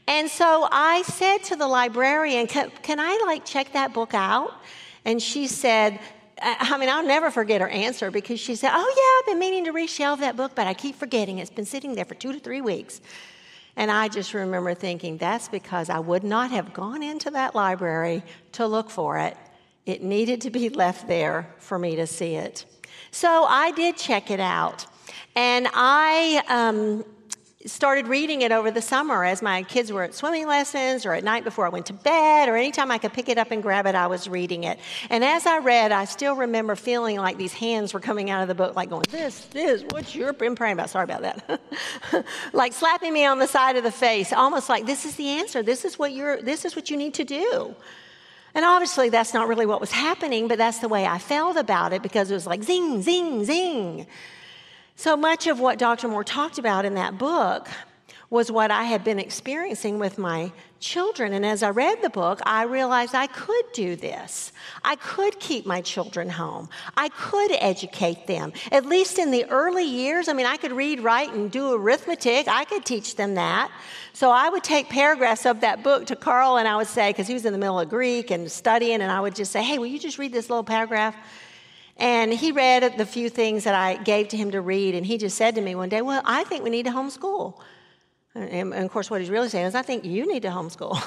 And 0.07 0.29
so 0.29 0.67
I 0.71 1.03
said 1.03 1.39
to 1.45 1.55
the 1.55 1.67
librarian, 1.67 2.47
can, 2.47 2.71
can 2.81 2.99
I 2.99 3.21
like 3.25 3.45
check 3.45 3.73
that 3.73 3.93
book 3.93 4.13
out? 4.13 4.53
And 5.03 5.21
she 5.21 5.47
said, 5.47 5.99
I 6.41 6.77
mean, 6.77 6.89
I'll 6.89 7.05
never 7.05 7.31
forget 7.31 7.61
her 7.61 7.69
answer 7.69 8.11
because 8.11 8.39
she 8.39 8.55
said, 8.55 8.71
Oh, 8.73 8.77
yeah, 8.77 9.19
I've 9.21 9.33
been 9.33 9.39
meaning 9.39 9.65
to 9.65 9.71
reshelve 9.71 10.19
that 10.19 10.35
book, 10.35 10.51
but 10.53 10.67
I 10.67 10.73
keep 10.73 10.95
forgetting. 10.95 11.37
It's 11.37 11.49
been 11.49 11.65
sitting 11.65 11.95
there 11.95 12.05
for 12.05 12.15
two 12.15 12.33
to 12.33 12.39
three 12.39 12.61
weeks. 12.61 12.99
And 13.77 13.89
I 13.89 14.09
just 14.09 14.33
remember 14.33 14.73
thinking, 14.73 15.17
That's 15.17 15.47
because 15.47 15.89
I 15.89 15.99
would 15.99 16.23
not 16.23 16.51
have 16.51 16.73
gone 16.73 17.03
into 17.03 17.31
that 17.31 17.55
library 17.55 18.23
to 18.53 18.67
look 18.67 18.89
for 18.89 19.17
it 19.19 19.37
it 19.85 20.01
needed 20.01 20.41
to 20.41 20.49
be 20.49 20.69
left 20.69 21.07
there 21.07 21.53
for 21.59 21.77
me 21.77 21.95
to 21.95 22.07
see 22.07 22.35
it. 22.35 22.65
So 23.11 23.45
I 23.45 23.71
did 23.71 23.97
check 23.97 24.31
it 24.31 24.39
out. 24.39 24.85
And 25.35 25.67
I 25.73 26.41
um, 26.47 27.05
started 27.65 28.07
reading 28.07 28.41
it 28.41 28.51
over 28.51 28.71
the 28.71 28.81
summer 28.81 29.23
as 29.25 29.41
my 29.41 29.63
kids 29.63 29.91
were 29.91 30.03
at 30.03 30.13
swimming 30.13 30.47
lessons 30.47 31.05
or 31.05 31.13
at 31.13 31.23
night 31.23 31.43
before 31.43 31.65
I 31.65 31.69
went 31.69 31.87
to 31.87 31.93
bed 31.93 32.47
or 32.47 32.55
anytime 32.55 32.91
I 32.91 32.97
could 32.97 33.13
pick 33.13 33.27
it 33.27 33.37
up 33.37 33.51
and 33.51 33.61
grab 33.61 33.85
it, 33.85 33.95
I 33.95 34.07
was 34.07 34.27
reading 34.27 34.63
it. 34.63 34.79
And 35.09 35.23
as 35.23 35.45
I 35.45 35.59
read, 35.59 35.91
I 35.91 36.05
still 36.05 36.35
remember 36.35 36.75
feeling 36.75 37.17
like 37.17 37.37
these 37.37 37.53
hands 37.53 37.93
were 37.93 37.99
coming 37.99 38.29
out 38.29 38.41
of 38.41 38.47
the 38.47 38.55
book, 38.55 38.75
like 38.75 38.89
going, 38.89 39.03
This, 39.09 39.45
this, 39.45 39.83
what 39.89 40.13
you're 40.15 40.33
been 40.33 40.55
praying 40.55 40.73
about. 40.73 40.89
Sorry 40.89 41.03
about 41.03 41.21
that. 41.21 42.25
like 42.53 42.73
slapping 42.73 43.13
me 43.13 43.25
on 43.25 43.39
the 43.39 43.47
side 43.47 43.75
of 43.75 43.83
the 43.83 43.91
face, 43.91 44.31
almost 44.31 44.69
like 44.69 44.85
this 44.85 45.05
is 45.05 45.15
the 45.15 45.29
answer. 45.29 45.63
This 45.63 45.85
is 45.85 45.97
what 45.97 46.11
you're 46.11 46.41
this 46.41 46.65
is 46.65 46.75
what 46.75 46.89
you 46.89 46.97
need 46.97 47.13
to 47.15 47.23
do. 47.23 47.75
And 48.55 48.63
obviously, 48.63 49.09
that's 49.09 49.33
not 49.33 49.49
really 49.49 49.65
what 49.65 49.81
was 49.81 49.91
happening, 49.91 50.47
but 50.47 50.57
that's 50.57 50.79
the 50.79 50.87
way 50.87 51.05
I 51.05 51.19
felt 51.19 51.57
about 51.57 51.91
it 51.91 52.01
because 52.01 52.31
it 52.31 52.33
was 52.33 52.47
like 52.47 52.63
zing, 52.63 53.01
zing, 53.01 53.43
zing. 53.43 54.07
So 54.95 55.17
much 55.17 55.45
of 55.45 55.59
what 55.59 55.77
Dr. 55.77 56.07
Moore 56.07 56.23
talked 56.23 56.57
about 56.57 56.85
in 56.85 56.95
that 56.95 57.17
book 57.17 57.67
was 58.29 58.51
what 58.51 58.71
I 58.71 58.83
had 58.83 59.03
been 59.03 59.19
experiencing 59.19 59.99
with 59.99 60.17
my 60.17 60.51
children. 60.79 61.33
And 61.33 61.45
as 61.45 61.63
I 61.63 61.69
read 61.69 62.01
the 62.01 62.09
book, 62.09 62.41
I 62.45 62.63
realized 62.63 63.15
I 63.15 63.27
could 63.27 63.65
do 63.73 63.95
this. 63.95 64.51
I 64.83 64.95
could 64.95 65.39
keep 65.39 65.65
my 65.65 65.81
children 65.81 66.29
home. 66.29 66.69
I 66.97 67.09
could 67.09 67.51
educate 67.53 68.27
them. 68.27 68.53
At 68.71 68.85
least 68.85 69.19
in 69.19 69.31
the 69.31 69.45
early 69.45 69.85
years, 69.85 70.27
I 70.27 70.33
mean, 70.33 70.45
I 70.45 70.57
could 70.57 70.71
read, 70.71 70.99
write, 71.01 71.33
and 71.33 71.51
do 71.51 71.73
arithmetic. 71.73 72.47
I 72.47 72.65
could 72.65 72.85
teach 72.85 73.15
them 73.15 73.35
that. 73.35 73.71
So 74.13 74.31
I 74.31 74.49
would 74.49 74.63
take 74.63 74.89
paragraphs 74.89 75.45
of 75.45 75.61
that 75.61 75.83
book 75.83 76.07
to 76.07 76.15
Carl 76.15 76.57
and 76.57 76.67
I 76.67 76.77
would 76.77 76.87
say, 76.87 77.09
because 77.09 77.27
he 77.27 77.33
was 77.33 77.45
in 77.45 77.53
the 77.53 77.59
middle 77.59 77.79
of 77.79 77.89
Greek 77.89 78.31
and 78.31 78.51
studying, 78.51 79.01
and 79.01 79.11
I 79.11 79.21
would 79.21 79.35
just 79.35 79.51
say, 79.51 79.63
hey, 79.63 79.77
will 79.77 79.87
you 79.87 79.99
just 79.99 80.17
read 80.17 80.33
this 80.33 80.49
little 80.49 80.63
paragraph? 80.63 81.15
And 81.97 82.33
he 82.33 82.51
read 82.51 82.97
the 82.97 83.05
few 83.05 83.29
things 83.29 83.63
that 83.63 83.75
I 83.75 83.95
gave 83.95 84.27
to 84.29 84.37
him 84.37 84.51
to 84.51 84.59
read, 84.59 84.95
and 84.95 85.05
he 85.05 85.17
just 85.17 85.37
said 85.37 85.55
to 85.55 85.61
me 85.61 85.75
one 85.75 85.87
day, 85.87 86.01
Well, 86.01 86.21
I 86.25 86.43
think 86.43 86.63
we 86.63 86.69
need 86.69 86.85
to 86.87 86.91
homeschool. 86.91 87.57
And, 88.35 88.73
of 88.73 88.91
course, 88.91 89.09
what 89.09 89.21
he's 89.21 89.29
really 89.29 89.49
saying 89.49 89.67
is, 89.67 89.75
I 89.75 89.81
think 89.81 90.03
you 90.03 90.27
need 90.27 90.41
to 90.41 90.49
homeschool. 90.49 91.01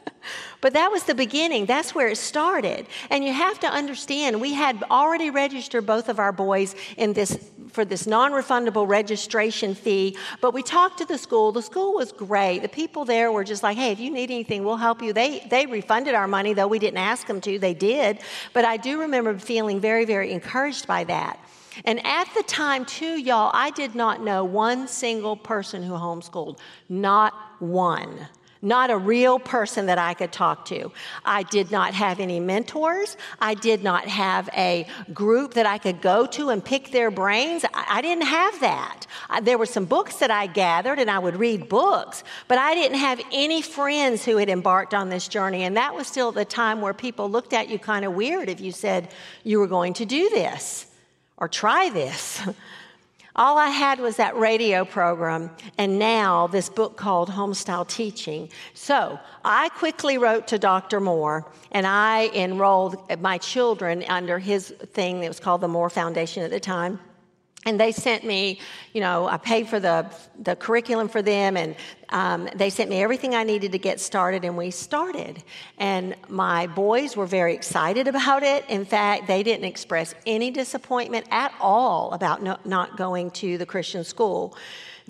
but 0.60 0.74
that 0.74 0.90
was 0.90 1.04
the 1.04 1.14
beginning. 1.14 1.64
That's 1.64 1.94
where 1.94 2.08
it 2.08 2.18
started. 2.18 2.86
And 3.08 3.24
you 3.24 3.32
have 3.32 3.58
to 3.60 3.66
understand, 3.66 4.38
we 4.38 4.52
had 4.52 4.82
already 4.90 5.30
registered 5.30 5.86
both 5.86 6.10
of 6.10 6.18
our 6.18 6.32
boys 6.32 6.74
in 6.98 7.14
this 7.14 7.38
for 7.72 7.86
this 7.86 8.06
non-refundable 8.06 8.86
registration 8.86 9.74
fee. 9.74 10.14
But 10.42 10.52
we 10.52 10.62
talked 10.62 10.98
to 10.98 11.06
the 11.06 11.16
school. 11.16 11.52
The 11.52 11.62
school 11.62 11.94
was 11.94 12.12
great. 12.12 12.58
The 12.58 12.68
people 12.68 13.06
there 13.06 13.32
were 13.32 13.44
just 13.44 13.62
like, 13.62 13.78
"Hey, 13.78 13.92
if 13.92 13.98
you 13.98 14.10
need 14.10 14.30
anything, 14.30 14.62
we'll 14.62 14.76
help 14.76 15.00
you." 15.00 15.14
They 15.14 15.46
they 15.48 15.64
refunded 15.64 16.14
our 16.14 16.28
money, 16.28 16.52
though 16.52 16.66
we 16.66 16.78
didn't 16.78 16.98
ask 16.98 17.26
them 17.26 17.40
to. 17.40 17.58
They 17.58 17.72
did. 17.72 18.18
But 18.52 18.66
I 18.66 18.76
do 18.76 19.00
remember 19.00 19.38
feeling 19.38 19.80
very 19.80 20.04
very 20.04 20.32
encouraged 20.32 20.86
by 20.86 21.04
that. 21.04 21.38
And 21.84 22.04
at 22.04 22.28
the 22.34 22.42
time, 22.42 22.84
too, 22.84 23.18
y'all, 23.18 23.50
I 23.54 23.70
did 23.70 23.94
not 23.94 24.22
know 24.22 24.44
one 24.44 24.88
single 24.88 25.36
person 25.36 25.82
who 25.82 25.94
homeschooled. 25.94 26.58
Not 26.88 27.34
one. 27.60 28.28
Not 28.64 28.90
a 28.90 28.96
real 28.96 29.40
person 29.40 29.86
that 29.86 29.98
I 29.98 30.14
could 30.14 30.30
talk 30.30 30.66
to. 30.66 30.92
I 31.24 31.42
did 31.42 31.72
not 31.72 31.94
have 31.94 32.20
any 32.20 32.38
mentors. 32.38 33.16
I 33.40 33.54
did 33.54 33.82
not 33.82 34.06
have 34.06 34.48
a 34.56 34.86
group 35.12 35.54
that 35.54 35.66
I 35.66 35.78
could 35.78 36.00
go 36.00 36.26
to 36.26 36.50
and 36.50 36.64
pick 36.64 36.92
their 36.92 37.10
brains. 37.10 37.64
I, 37.74 38.00
didn't 38.00 38.26
have 38.26 38.60
that. 38.60 39.06
there 39.42 39.58
were 39.58 39.66
some 39.66 39.84
books 39.84 40.18
that 40.18 40.30
I 40.30 40.46
gathered 40.46 41.00
and 41.00 41.10
I 41.10 41.18
would 41.18 41.34
read 41.34 41.68
books, 41.68 42.22
but 42.46 42.56
I 42.56 42.74
didn't 42.74 42.98
have 42.98 43.20
any 43.32 43.62
friends 43.62 44.24
who 44.24 44.36
had 44.36 44.48
embarked 44.48 44.94
on 44.94 45.08
this 45.08 45.26
journey. 45.26 45.64
And 45.64 45.76
that 45.76 45.92
was 45.96 46.06
still 46.06 46.30
the 46.30 46.44
time 46.44 46.80
where 46.80 46.94
people 46.94 47.28
looked 47.28 47.52
at 47.52 47.68
you 47.68 47.80
kind 47.80 48.04
of 48.04 48.14
weird 48.14 48.48
if 48.48 48.60
you 48.60 48.70
said 48.70 49.12
you 49.42 49.58
were 49.58 49.66
going 49.66 49.94
to 49.94 50.04
do 50.04 50.30
this 50.30 50.86
or 51.42 51.48
try 51.48 51.90
this. 51.90 52.40
All 53.34 53.58
I 53.58 53.68
had 53.68 53.98
was 53.98 54.16
that 54.18 54.36
radio 54.36 54.84
program, 54.84 55.50
and 55.76 55.98
now 55.98 56.46
this 56.46 56.68
book 56.68 56.96
called 56.96 57.30
Homestyle 57.30 57.88
Teaching. 57.88 58.48
So 58.74 59.18
I 59.44 59.68
quickly 59.70 60.18
wrote 60.18 60.46
to 60.48 60.58
Dr. 60.58 61.00
Moore, 61.00 61.50
and 61.72 61.84
I 61.84 62.30
enrolled 62.32 62.96
my 63.20 63.38
children 63.38 64.04
under 64.08 64.38
his 64.38 64.68
thing 64.92 65.20
that 65.20 65.28
was 65.28 65.40
called 65.40 65.62
the 65.62 65.68
Moore 65.68 65.90
Foundation 65.90 66.44
at 66.44 66.50
the 66.50 66.60
time. 66.60 67.00
And 67.64 67.78
they 67.78 67.92
sent 67.92 68.24
me, 68.24 68.58
you 68.92 69.00
know, 69.00 69.28
I 69.28 69.36
paid 69.36 69.68
for 69.68 69.78
the, 69.78 70.12
the 70.40 70.56
curriculum 70.56 71.08
for 71.08 71.22
them, 71.22 71.56
and 71.56 71.76
um, 72.08 72.48
they 72.56 72.70
sent 72.70 72.90
me 72.90 73.00
everything 73.00 73.36
I 73.36 73.44
needed 73.44 73.70
to 73.70 73.78
get 73.78 74.00
started, 74.00 74.44
and 74.44 74.56
we 74.56 74.72
started. 74.72 75.44
And 75.78 76.16
my 76.28 76.66
boys 76.66 77.16
were 77.16 77.26
very 77.26 77.54
excited 77.54 78.08
about 78.08 78.42
it. 78.42 78.64
In 78.68 78.84
fact, 78.84 79.28
they 79.28 79.44
didn't 79.44 79.64
express 79.64 80.12
any 80.26 80.50
disappointment 80.50 81.26
at 81.30 81.54
all 81.60 82.10
about 82.12 82.42
no, 82.42 82.58
not 82.64 82.96
going 82.96 83.30
to 83.32 83.56
the 83.58 83.66
Christian 83.66 84.02
school. 84.02 84.56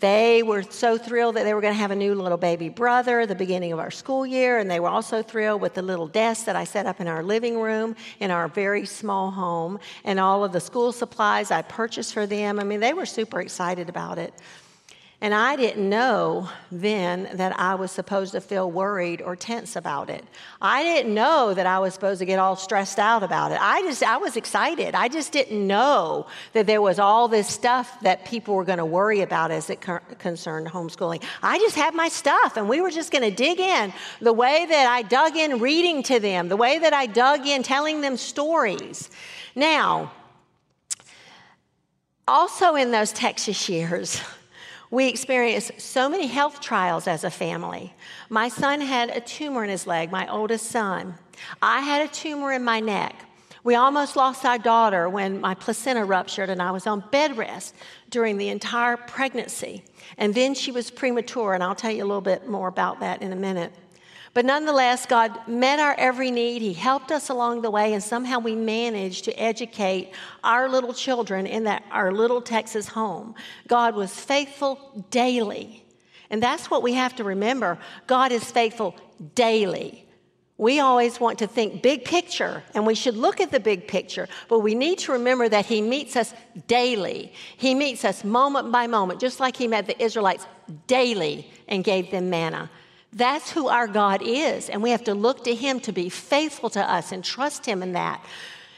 They 0.03 0.43
were 0.43 0.65
so 0.65 0.99
thrilled 0.99 1.37
that 1.37 1.45
they 1.45 1.55
were 1.55 1.61
going 1.61 1.75
to 1.75 1.79
have 1.79 1.93
a 1.93 1.97
new 1.97 2.17
little 2.17 2.37
baby 2.37 2.69
brother 2.69 3.25
the 3.25 3.37
beginning 3.37 3.73
of 3.73 3.79
our 3.79 3.93
school 3.93 4.27
year, 4.27 4.59
and 4.59 4.69
they 4.69 4.81
were 4.81 4.89
also 4.89 5.23
thrilled 5.23 5.61
with 5.61 5.75
the 5.75 5.83
little 5.83 6.09
desk 6.09 6.47
that 6.47 6.57
I 6.57 6.65
set 6.65 6.87
up 6.87 7.01
in 7.01 7.07
our 7.07 7.23
living 7.23 7.61
room 7.61 7.95
in 8.19 8.33
our 8.33 8.49
very 8.49 8.85
small 8.85 9.31
home 9.31 9.79
and 10.03 10.19
all 10.19 10.43
of 10.43 10.51
the 10.51 10.59
school 10.59 10.91
supplies 10.91 11.53
I 11.53 11.63
purchased 11.63 12.15
for 12.15 12.27
them. 12.27 12.59
I 12.59 12.65
mean, 12.65 12.81
they 12.81 12.95
were 12.95 13.07
super 13.07 13.41
excited 13.41 13.89
about 13.89 14.19
it. 14.19 14.35
And 15.23 15.33
I 15.33 15.55
didn't 15.55 15.89
know 15.89 16.49
then 16.73 17.29
that 17.35 17.57
I 17.57 17.77
was 17.77 17.93
supposed 17.93 18.33
to 18.33 18.41
feel 18.41 18.69
worried 18.69 19.23
or 19.23 19.37
tense 19.37 19.77
about 19.77 20.11
it. 20.11 20.25
I 20.61 20.83
didn't 20.83 21.15
know 21.15 21.55
that 21.55 21.65
I 21.65 21.79
was 21.79 21.95
supposed 21.95 22.19
to 22.19 22.25
get 22.25 22.41
all 22.41 22.57
stressed 22.57 22.99
out 22.99 23.23
about 23.23 23.53
it. 23.53 23.59
I 23.61 23.83
just, 23.83 24.03
I 24.03 24.17
was 24.17 24.37
excited. 24.37 24.97
I 24.97 25.07
just 25.07 25.31
didn't 25.31 25.65
know 25.65 26.27
that 26.55 26.67
there 26.67 26.83
was 26.83 26.99
all 26.99 27.29
this 27.29 27.47
stuff 27.47 28.01
that 28.01 28.25
people 28.25 28.57
were 28.57 28.65
going 28.65 28.79
to 28.79 28.85
worry 28.85 29.21
about 29.21 29.53
as 29.53 29.71
it 29.71 29.81
concerned 30.19 30.67
homeschooling. 30.67 31.23
I 31.41 31.57
just 31.59 31.77
had 31.77 31.95
my 31.95 32.09
stuff 32.09 32.57
and 32.57 32.69
we 32.69 32.81
were 32.81 32.91
just 32.91 33.13
going 33.13 33.23
to 33.23 33.31
dig 33.31 33.61
in 33.61 33.93
the 34.21 34.33
way 34.33 34.67
that 34.69 34.87
I 34.89 35.03
dug 35.03 35.37
in 35.37 35.61
reading 35.61 36.03
to 36.03 36.19
them, 36.19 36.49
the 36.49 36.57
way 36.57 36.81
that 36.81 36.93
I 36.93 37.07
dug 37.07 37.47
in 37.47 37.63
telling 37.63 38.01
them 38.01 38.17
stories. 38.17 39.09
Now, 39.55 40.11
also 42.27 42.75
in 42.75 42.91
those 42.91 43.13
Texas 43.13 43.69
years, 43.69 44.21
we 44.93 45.09
experienced 45.09 45.73
so 45.81 46.07
many 46.07 46.27
health 46.27 46.61
trials 46.61 47.09
as 47.09 47.25
a 47.25 47.31
family. 47.31 47.95
My 48.29 48.49
son 48.49 48.83
had 48.83 49.09
a 49.09 49.23
tumor 49.23 49.65
in 49.65 49.71
his 49.71 49.87
leg, 49.87 50.13
my 50.13 50.29
oldest 50.29 50.67
son. 50.67 51.15
I 51.63 51.81
had 51.81 52.07
a 52.07 52.13
tumor 52.13 52.53
in 52.53 52.63
my 52.63 52.79
neck. 52.79 53.17
We 53.65 53.75
almost 53.75 54.17
lost 54.17 54.45
our 54.45 54.59
daughter 54.59 55.09
when 55.09 55.41
my 55.41 55.55
placenta 55.55 56.05
ruptured 56.05 56.51
and 56.51 56.61
I 56.61 56.73
was 56.73 56.87
on 56.87 57.05
bed 57.11 57.39
rest 57.39 57.75
during 58.11 58.37
the 58.37 58.51
entire 58.51 58.99
pregnancy. 58.99 59.83
And 60.19 60.35
then 60.35 60.55
she 60.55 60.71
was 60.71 60.91
premature, 60.91 61.55
and 61.55 61.63
I'll 61.65 61.75
tell 61.75 61.91
you 61.91 62.05
a 62.05 62.07
little 62.07 62.21
bit 62.21 62.47
more 62.47 62.69
about 62.69 63.01
that 63.01 63.23
in 63.23 63.33
a 63.33 63.37
minute. 63.37 63.73
But 64.35 64.47
nonetheless, 64.47 65.05
God 65.05 65.47
met 65.47 65.79
our 65.79 65.95
every 65.99 66.31
need. 66.31 66.63
He 66.63 66.73
helped 66.73 67.13
us 67.13 67.29
along 67.29 67.61
the 67.61 67.71
way, 67.71 67.93
and 67.93 68.03
somehow 68.03 68.39
we 68.39 68.55
managed 68.55 69.25
to 69.25 69.33
educate 69.39 70.13
our 70.43 70.69
little 70.69 70.95
children 70.95 71.47
in 71.47 71.65
that 71.65 71.85
our 71.91 72.11
little 72.13 72.41
Texas 72.41 72.89
home. 72.89 73.35
God 73.69 73.95
was 73.95 74.13
faithful 74.13 75.07
daily. 75.11 75.85
And 76.31 76.43
that's 76.43 76.71
what 76.71 76.83
we 76.83 76.95
have 76.95 77.15
to 77.17 77.25
remember. 77.25 77.79
God 78.07 78.33
is 78.33 78.43
faithful 78.43 78.97
daily. 79.35 80.07
We 80.57 80.81
always 80.81 81.21
want 81.21 81.41
to 81.41 81.47
think 81.47 81.83
big 81.83 82.05
picture, 82.05 82.63
and 82.75 82.87
we 82.87 82.95
should 82.95 83.17
look 83.17 83.41
at 83.41 83.51
the 83.51 83.61
big 83.61 83.87
picture, 83.87 84.29
but 84.49 84.61
we 84.61 84.75
need 84.75 84.99
to 85.01 85.13
remember 85.13 85.49
that 85.49 85.67
He 85.67 85.83
meets 85.83 86.17
us 86.17 86.33
daily. 86.69 87.35
He 87.57 87.75
meets 87.75 88.05
us 88.05 88.25
moment 88.25 88.73
by 88.73 88.87
moment, 88.87 89.21
just 89.21 89.41
like 89.41 89.57
He 89.57 89.67
met 89.67 89.87
the 89.87 90.03
Israelites 90.03 90.47
daily 90.87 91.51
and 91.69 91.85
gave 91.85 92.11
them 92.11 92.31
manna. 92.31 92.71
That's 93.13 93.51
who 93.51 93.69
our 93.69 93.87
God 93.87 94.23
is, 94.23 94.71
and 94.71 94.83
we 94.83 94.91
have 94.91 95.05
to 95.05 95.15
look 95.15 95.45
to 95.45 95.55
Him 95.55 95.81
to 95.81 95.93
be 95.93 96.09
faithful 96.09 96.71
to 96.71 96.81
us 96.81 97.13
and 97.13 97.23
trust 97.23 97.67
Him 97.67 97.83
in 97.83 97.93
that. 97.93 98.25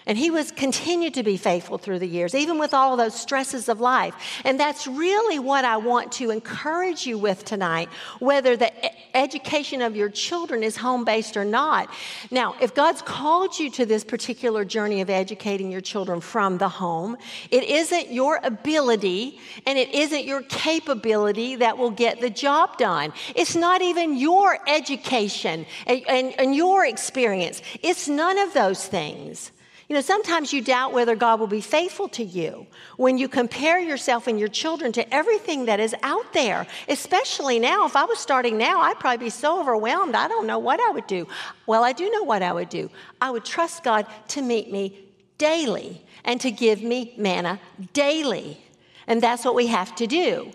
And 0.06 0.18
he 0.18 0.30
was 0.30 0.50
continued 0.50 1.14
to 1.14 1.22
be 1.22 1.38
faithful 1.38 1.78
through 1.78 1.98
the 1.98 2.06
years, 2.06 2.34
even 2.34 2.58
with 2.58 2.74
all 2.74 2.96
those 2.96 3.18
stresses 3.18 3.70
of 3.70 3.80
life. 3.80 4.14
And 4.44 4.60
that's 4.60 4.86
really 4.86 5.38
what 5.38 5.64
I 5.64 5.78
want 5.78 6.12
to 6.12 6.30
encourage 6.30 7.06
you 7.06 7.16
with 7.16 7.44
tonight, 7.44 7.88
whether 8.18 8.54
the 8.54 8.70
education 9.16 9.80
of 9.80 9.96
your 9.96 10.10
children 10.10 10.62
is 10.62 10.76
home 10.76 11.06
based 11.06 11.38
or 11.38 11.44
not. 11.44 11.88
Now, 12.30 12.54
if 12.60 12.74
God's 12.74 13.00
called 13.00 13.58
you 13.58 13.70
to 13.70 13.86
this 13.86 14.04
particular 14.04 14.64
journey 14.64 15.00
of 15.00 15.08
educating 15.08 15.70
your 15.70 15.80
children 15.80 16.20
from 16.20 16.58
the 16.58 16.68
home, 16.68 17.16
it 17.50 17.64
isn't 17.64 18.12
your 18.12 18.40
ability 18.42 19.40
and 19.66 19.78
it 19.78 19.94
isn't 19.94 20.24
your 20.24 20.42
capability 20.42 21.56
that 21.56 21.78
will 21.78 21.90
get 21.90 22.20
the 22.20 22.30
job 22.30 22.76
done. 22.76 23.12
It's 23.34 23.56
not 23.56 23.80
even 23.80 24.18
your 24.18 24.58
education 24.68 25.64
and, 25.86 26.02
and, 26.08 26.38
and 26.38 26.54
your 26.54 26.84
experience. 26.84 27.62
It's 27.82 28.06
none 28.06 28.38
of 28.38 28.52
those 28.52 28.86
things. 28.86 29.50
You 29.88 29.94
know, 29.94 30.00
sometimes 30.00 30.52
you 30.52 30.62
doubt 30.62 30.94
whether 30.94 31.14
God 31.14 31.40
will 31.40 31.46
be 31.46 31.60
faithful 31.60 32.08
to 32.08 32.24
you 32.24 32.66
when 32.96 33.18
you 33.18 33.28
compare 33.28 33.78
yourself 33.78 34.26
and 34.26 34.38
your 34.38 34.48
children 34.48 34.92
to 34.92 35.14
everything 35.14 35.66
that 35.66 35.78
is 35.78 35.94
out 36.02 36.32
there, 36.32 36.66
especially 36.88 37.58
now. 37.58 37.84
If 37.84 37.94
I 37.94 38.04
was 38.04 38.18
starting 38.18 38.56
now, 38.56 38.80
I'd 38.80 38.98
probably 38.98 39.26
be 39.26 39.30
so 39.30 39.60
overwhelmed. 39.60 40.14
I 40.14 40.26
don't 40.26 40.46
know 40.46 40.58
what 40.58 40.80
I 40.80 40.90
would 40.90 41.06
do. 41.06 41.28
Well, 41.66 41.84
I 41.84 41.92
do 41.92 42.10
know 42.10 42.22
what 42.22 42.42
I 42.42 42.52
would 42.52 42.70
do. 42.70 42.90
I 43.20 43.30
would 43.30 43.44
trust 43.44 43.84
God 43.84 44.06
to 44.28 44.40
meet 44.40 44.72
me 44.72 44.98
daily 45.36 46.02
and 46.24 46.40
to 46.40 46.50
give 46.50 46.82
me 46.82 47.12
manna 47.18 47.60
daily. 47.92 48.58
And 49.06 49.22
that's 49.22 49.44
what 49.44 49.54
we 49.54 49.66
have 49.66 49.94
to 49.96 50.06
do. 50.06 50.50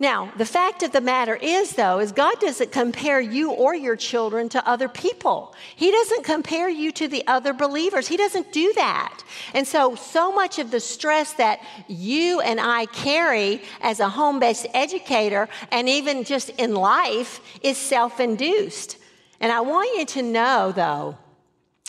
Now, 0.00 0.32
the 0.36 0.44
fact 0.44 0.82
of 0.82 0.90
the 0.90 1.00
matter 1.00 1.36
is, 1.36 1.74
though, 1.74 2.00
is 2.00 2.10
God 2.10 2.40
doesn't 2.40 2.72
compare 2.72 3.20
you 3.20 3.52
or 3.52 3.76
your 3.76 3.94
children 3.94 4.48
to 4.48 4.68
other 4.68 4.88
people. 4.88 5.54
He 5.76 5.92
doesn't 5.92 6.24
compare 6.24 6.68
you 6.68 6.90
to 6.92 7.06
the 7.06 7.24
other 7.28 7.52
believers. 7.52 8.08
He 8.08 8.16
doesn't 8.16 8.52
do 8.52 8.72
that. 8.74 9.22
And 9.54 9.64
so, 9.66 9.94
so 9.94 10.32
much 10.32 10.58
of 10.58 10.72
the 10.72 10.80
stress 10.80 11.34
that 11.34 11.60
you 11.86 12.40
and 12.40 12.60
I 12.60 12.86
carry 12.86 13.62
as 13.80 14.00
a 14.00 14.08
home 14.08 14.40
based 14.40 14.66
educator 14.74 15.48
and 15.70 15.88
even 15.88 16.24
just 16.24 16.48
in 16.50 16.74
life 16.74 17.40
is 17.62 17.78
self 17.78 18.18
induced. 18.18 18.98
And 19.38 19.52
I 19.52 19.60
want 19.60 19.96
you 19.96 20.06
to 20.06 20.22
know, 20.22 20.72
though, 20.72 21.16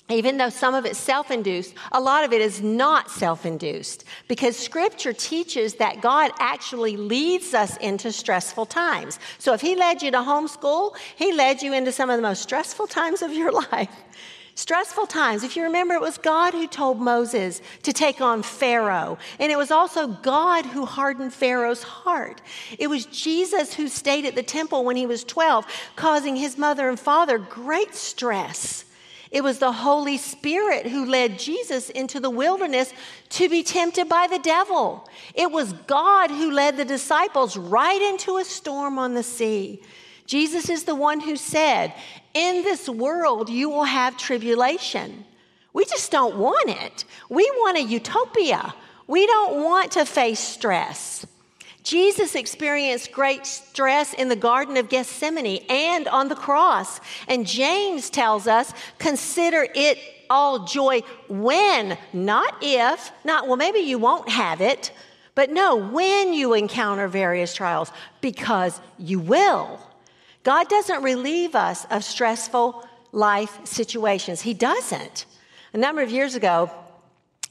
even 0.10 0.38
though 0.38 0.50
some 0.50 0.76
of 0.76 0.86
it's 0.86 1.00
self 1.00 1.32
induced, 1.32 1.74
a 1.92 2.00
lot 2.00 2.24
of 2.24 2.32
it 2.32 2.40
is 2.40 2.62
not 2.62 3.10
self 3.10 3.46
induced 3.46 4.04
because 4.28 4.56
scripture 4.56 5.14
teaches 5.14 5.76
that 5.76 6.02
God 6.02 6.32
actually 6.40 6.96
leads 6.96 7.56
us 7.56 7.76
into 7.78 8.12
stressful 8.12 8.68
times. 8.68 9.20
So 9.40 9.54
if 9.54 9.62
He 9.62 9.76
led 9.76 10.04
you 10.04 10.12
to 10.12 10.18
homeschool, 10.18 10.96
He 11.16 11.34
led 11.34 11.64
you 11.64 11.74
into 11.74 11.92
some 11.92 12.12
of 12.12 12.18
the 12.18 12.22
most 12.22 12.44
stressful 12.44 12.88
times 12.88 13.24
of 13.24 13.34
your 13.34 13.52
life. 13.72 13.90
Stressful 14.58 15.08
times. 15.08 15.44
If 15.44 15.58
you 15.58 15.64
remember, 15.64 15.96
it 15.96 16.02
was 16.02 16.18
God 16.18 16.54
who 16.54 16.66
told 16.66 17.02
Moses 17.02 17.62
to 17.84 17.92
take 17.92 18.22
on 18.22 18.42
Pharaoh. 18.42 19.18
And 19.38 19.52
it 19.52 19.58
was 19.58 19.70
also 19.70 20.08
God 20.08 20.66
who 20.66 20.86
hardened 20.86 21.34
Pharaoh's 21.34 21.84
heart. 21.84 22.42
It 22.80 22.88
was 22.88 23.06
Jesus 23.08 23.74
who 23.74 23.90
stayed 23.90 24.24
at 24.24 24.36
the 24.36 24.44
temple 24.44 24.86
when 24.86 24.96
he 24.96 25.06
was 25.06 25.26
12, 25.26 25.66
causing 25.98 26.38
his 26.38 26.58
mother 26.58 26.88
and 26.88 26.98
father 26.98 27.38
great 27.38 27.96
stress. 27.96 28.85
It 29.36 29.44
was 29.44 29.60
the 29.60 29.74
Holy 29.74 30.18
Spirit 30.18 30.88
who 30.88 31.04
led 31.04 31.38
Jesus 31.38 31.90
into 31.90 32.22
the 32.22 32.30
wilderness 32.30 32.94
to 33.32 33.50
be 33.50 33.64
tempted 33.64 34.08
by 34.08 34.28
the 34.28 34.40
devil. 34.40 35.10
It 35.34 35.52
was 35.52 35.74
God 35.88 36.32
who 36.32 36.52
led 36.52 36.78
the 36.78 36.86
disciples 36.86 37.58
right 37.58 38.02
into 38.02 38.38
a 38.38 38.46
storm 38.46 38.98
on 38.98 39.14
the 39.14 39.24
sea. 39.24 39.84
Jesus 40.26 40.70
is 40.70 40.86
the 40.86 40.96
one 40.96 41.20
who 41.20 41.36
said, 41.36 41.94
In 42.34 42.64
this 42.64 42.88
world 42.88 43.50
you 43.50 43.68
will 43.68 43.84
have 43.84 44.16
tribulation. 44.16 45.26
We 45.74 45.84
just 45.84 46.14
don't 46.14 46.38
want 46.38 46.70
it. 46.70 47.04
We 47.28 47.44
want 47.58 47.78
a 47.78 47.84
utopia. 47.84 48.74
We 49.06 49.28
don't 49.28 49.66
want 49.66 49.92
to 49.92 50.06
face 50.06 50.40
stress. 50.40 51.28
Jesus 51.86 52.34
experienced 52.34 53.12
great 53.12 53.46
stress 53.46 54.14
in 54.16 54.28
the 54.28 54.36
Garden 54.36 54.76
of 54.76 54.90
Gethsemane 54.90 55.64
and 55.70 56.08
on 56.08 56.28
the 56.28 56.36
cross. 56.36 57.00
And 57.28 57.46
James 57.46 58.10
tells 58.10 58.48
us, 58.48 58.74
consider 58.98 59.68
it 59.76 60.00
all 60.30 60.66
joy 60.66 61.02
when, 61.30 61.98
not 62.12 62.58
if, 62.62 63.12
not, 63.24 63.48
well, 63.48 63.56
maybe 63.56 63.80
you 63.80 64.00
won't 64.00 64.28
have 64.30 64.62
it, 64.62 64.92
but 65.36 65.52
no, 65.52 65.76
when 65.76 66.34
you 66.34 66.54
encounter 66.54 67.08
various 67.08 67.54
trials, 67.54 67.92
because 68.20 68.82
you 68.98 69.20
will. 69.20 69.80
God 70.44 70.68
doesn't 70.68 71.04
relieve 71.04 71.56
us 71.56 71.86
of 71.92 72.04
stressful 72.04 72.88
life 73.12 73.60
situations. 73.64 74.42
He 74.42 74.56
doesn't. 74.56 75.26
A 75.74 75.78
number 75.78 76.02
of 76.02 76.10
years 76.10 76.34
ago, 76.34 76.72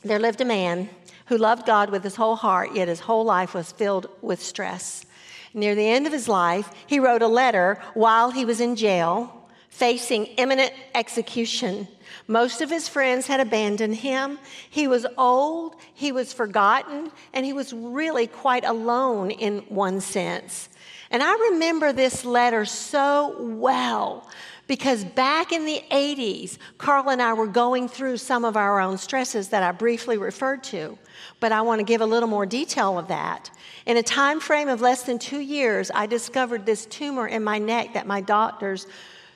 there 0.03 0.19
lived 0.19 0.41
a 0.41 0.45
man 0.45 0.88
who 1.26 1.38
loved 1.38 1.66
God 1.66 1.90
with 1.90 2.04
his 2.04 2.16
whole 2.16 2.37
heart, 2.37 2.75
yet 2.75 2.88
his 2.88 3.00
whole 3.00 3.25
life 3.25 3.54
was 3.54 3.73
filled 3.73 4.09
with 4.21 4.43
stress. 4.43 5.07
Near 5.52 5.75
the 5.75 5.88
end 5.88 6.07
of 6.07 6.12
his 6.12 6.28
life, 6.28 6.71
he 6.87 6.99
wrote 6.99 7.23
a 7.23 7.28
letter 7.28 7.81
while 7.95 8.31
he 8.31 8.45
was 8.45 8.61
in 8.61 8.76
jail, 8.76 9.49
facing 9.69 10.26
imminent 10.26 10.73
execution. 10.95 11.88
Most 12.26 12.61
of 12.61 12.71
his 12.71 12.88
friends 12.88 13.26
had 13.26 13.40
abandoned 13.40 13.97
him. 13.97 14.38
He 14.69 14.87
was 14.87 15.07
old, 15.16 15.76
he 15.95 16.12
was 16.12 16.33
forgotten, 16.33 17.11
and 17.33 17.47
he 17.47 17.52
was 17.52 17.73
really 17.73 18.26
quite 18.26 18.64
alone 18.64 19.31
in 19.31 19.59
one 19.69 20.00
sense. 20.00 20.69
And 21.11 21.23
I 21.23 21.33
remember 21.50 21.93
this 21.93 22.25
letter 22.25 22.64
so 22.64 23.37
well 23.38 24.28
because 24.66 25.04
back 25.04 25.52
in 25.52 25.66
the 25.66 25.83
80s, 25.90 26.59
Carl 26.78 27.11
and 27.11 27.21
I 27.21 27.35
were 27.35 27.47
going 27.47 27.88
through 27.88 28.16
some 28.16 28.45
of 28.45 28.57
our 28.57 28.81
own 28.81 28.97
stresses 28.97 29.50
that 29.50 29.62
I 29.62 29.73
briefly 29.73 30.16
referred 30.16 30.64
to, 30.64 30.99
but 31.45 31.53
I 31.53 31.61
want 31.61 31.79
to 31.79 31.85
give 31.85 32.01
a 32.01 32.07
little 32.07 32.27
more 32.27 32.47
detail 32.47 32.99
of 32.99 33.09
that. 33.09 33.51
In 33.85 33.99
a 33.99 34.03
time 34.03 34.41
frame 34.41 34.67
of 34.71 34.81
less 34.81 35.03
than 35.03 35.19
two 35.19 35.41
years, 35.41 35.91
I 35.95 36.07
discovered 36.07 36.65
this 36.65 36.87
tumor 36.87 37.29
in 37.29 37.45
my 37.45 37.59
neck 37.59 37.93
that 37.93 38.07
my 38.07 38.23
doctors 38.23 38.87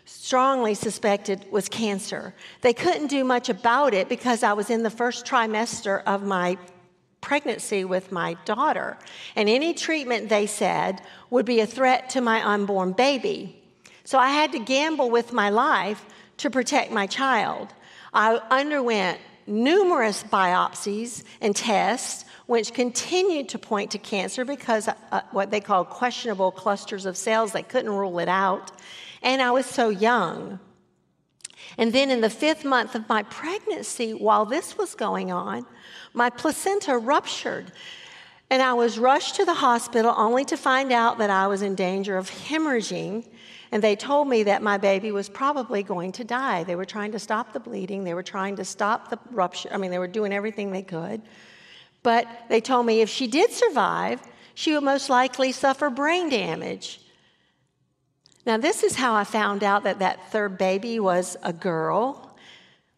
strongly 0.07 0.73
suspected 0.73 1.45
was 1.53 1.69
cancer. 1.69 2.33
They 2.63 2.73
couldn't 2.73 3.09
do 3.09 3.25
much 3.25 3.51
about 3.51 3.93
it 3.93 4.09
because 4.09 4.43
I 4.43 4.55
was 4.55 4.71
in 4.71 4.85
the 4.85 4.89
first 4.89 5.27
trimester 5.27 6.03
of 6.05 6.23
my 6.23 6.57
pregnancy 7.21 7.85
with 7.85 8.11
my 8.11 8.39
daughter. 8.47 8.97
And 9.37 9.47
any 9.47 9.75
treatment, 9.75 10.31
they 10.31 10.47
said, 10.47 11.03
would 11.29 11.45
be 11.45 11.61
a 11.61 11.67
threat 11.67 12.09
to 12.15 12.23
my 12.23 12.43
unborn 12.43 12.93
baby. 12.93 13.63
So 14.05 14.19
I 14.19 14.31
had 14.31 14.53
to 14.53 14.59
gamble 14.59 15.11
with 15.11 15.35
my 15.35 15.51
life 15.51 16.07
to 16.39 16.49
protect 16.49 16.91
my 16.91 17.07
child. 17.07 17.69
I 18.15 18.41
underwent 18.51 19.21
numerous 19.49 20.23
biopsies 20.23 21.25
and 21.41 21.55
tests, 21.55 22.25
which 22.47 22.73
continued 22.73 23.49
to 23.51 23.59
point 23.59 23.91
to 23.91 23.99
cancer 23.99 24.45
because 24.45 24.89
uh, 24.89 25.21
what 25.33 25.51
they 25.51 25.61
called 25.61 25.89
questionable 25.89 26.51
clusters 26.51 27.07
of 27.07 27.17
cells, 27.17 27.53
they 27.53 27.63
couldn't 27.63 27.91
rule 27.91 28.19
it 28.19 28.29
out. 28.29 28.71
And 29.23 29.43
I 29.43 29.51
was 29.51 29.67
so 29.67 29.89
young. 29.89 30.61
And 31.77 31.93
then 31.93 32.11
in 32.11 32.21
the 32.21 32.31
fifth 32.31 32.65
month 32.65 32.95
of 32.95 33.09
my 33.09 33.23
pregnancy, 33.25 34.13
while 34.13 34.45
this 34.45 34.79
was 34.79 34.95
going 34.95 35.31
on, 35.31 35.67
my 36.15 36.31
placenta 36.31 36.97
ruptured. 36.97 37.73
And 38.51 38.63
I 38.63 38.73
was 38.73 38.99
rushed 38.99 39.37
to 39.37 39.45
the 39.45 39.55
hospital 39.55 40.15
only 40.17 40.45
to 40.47 40.57
find 40.57 40.91
out 40.91 41.19
that 41.19 41.31
I 41.31 41.47
was 41.47 41.63
in 41.63 41.75
danger 41.75 42.17
of 42.17 42.31
hemorrhaging 42.31 43.27
and 43.71 43.83
they 43.83 43.97
told 43.97 44.29
me 44.29 44.45
that 44.45 44.63
my 44.63 44.79
baby 44.79 45.13
was 45.13 45.29
probably 45.29 45.83
going 45.83 46.13
to 46.13 46.25
die. 46.25 46.65
They 46.65 46.77
were 46.77 46.85
trying 46.85 47.13
to 47.13 47.19
stop 47.19 47.53
the 47.53 47.61
bleeding, 47.61 48.05
they 48.05 48.15
were 48.15 48.23
trying 48.23 48.57
to 48.57 48.65
stop 48.65 49.11
the 49.11 49.19
rupture. 49.31 49.69
I 49.73 49.77
mean, 49.77 49.91
they 49.91 49.99
were 49.99 50.09
doing 50.09 50.33
everything 50.33 50.71
they 50.73 50.83
could. 50.83 51.23
But 52.03 52.27
they 52.49 52.61
told 52.61 52.87
me 52.87 53.01
if 53.01 53.09
she 53.09 53.27
did 53.27 53.51
survive, 53.51 54.21
she 54.55 54.73
would 54.73 54.85
most 54.85 55.11
likely 55.11 55.53
suffer 55.53 55.91
brain 55.91 56.31
damage. 56.31 57.01
Now, 58.47 58.57
this 58.57 58.83
is 58.83 58.97
how 58.97 59.15
I 59.15 59.25
found 59.25 59.63
out 59.63 59.85
that 59.85 59.99
that 59.99 60.31
third 60.31 60.57
baby 60.57 60.99
was 60.99 61.37
a 61.43 61.53
girl. 61.53 62.37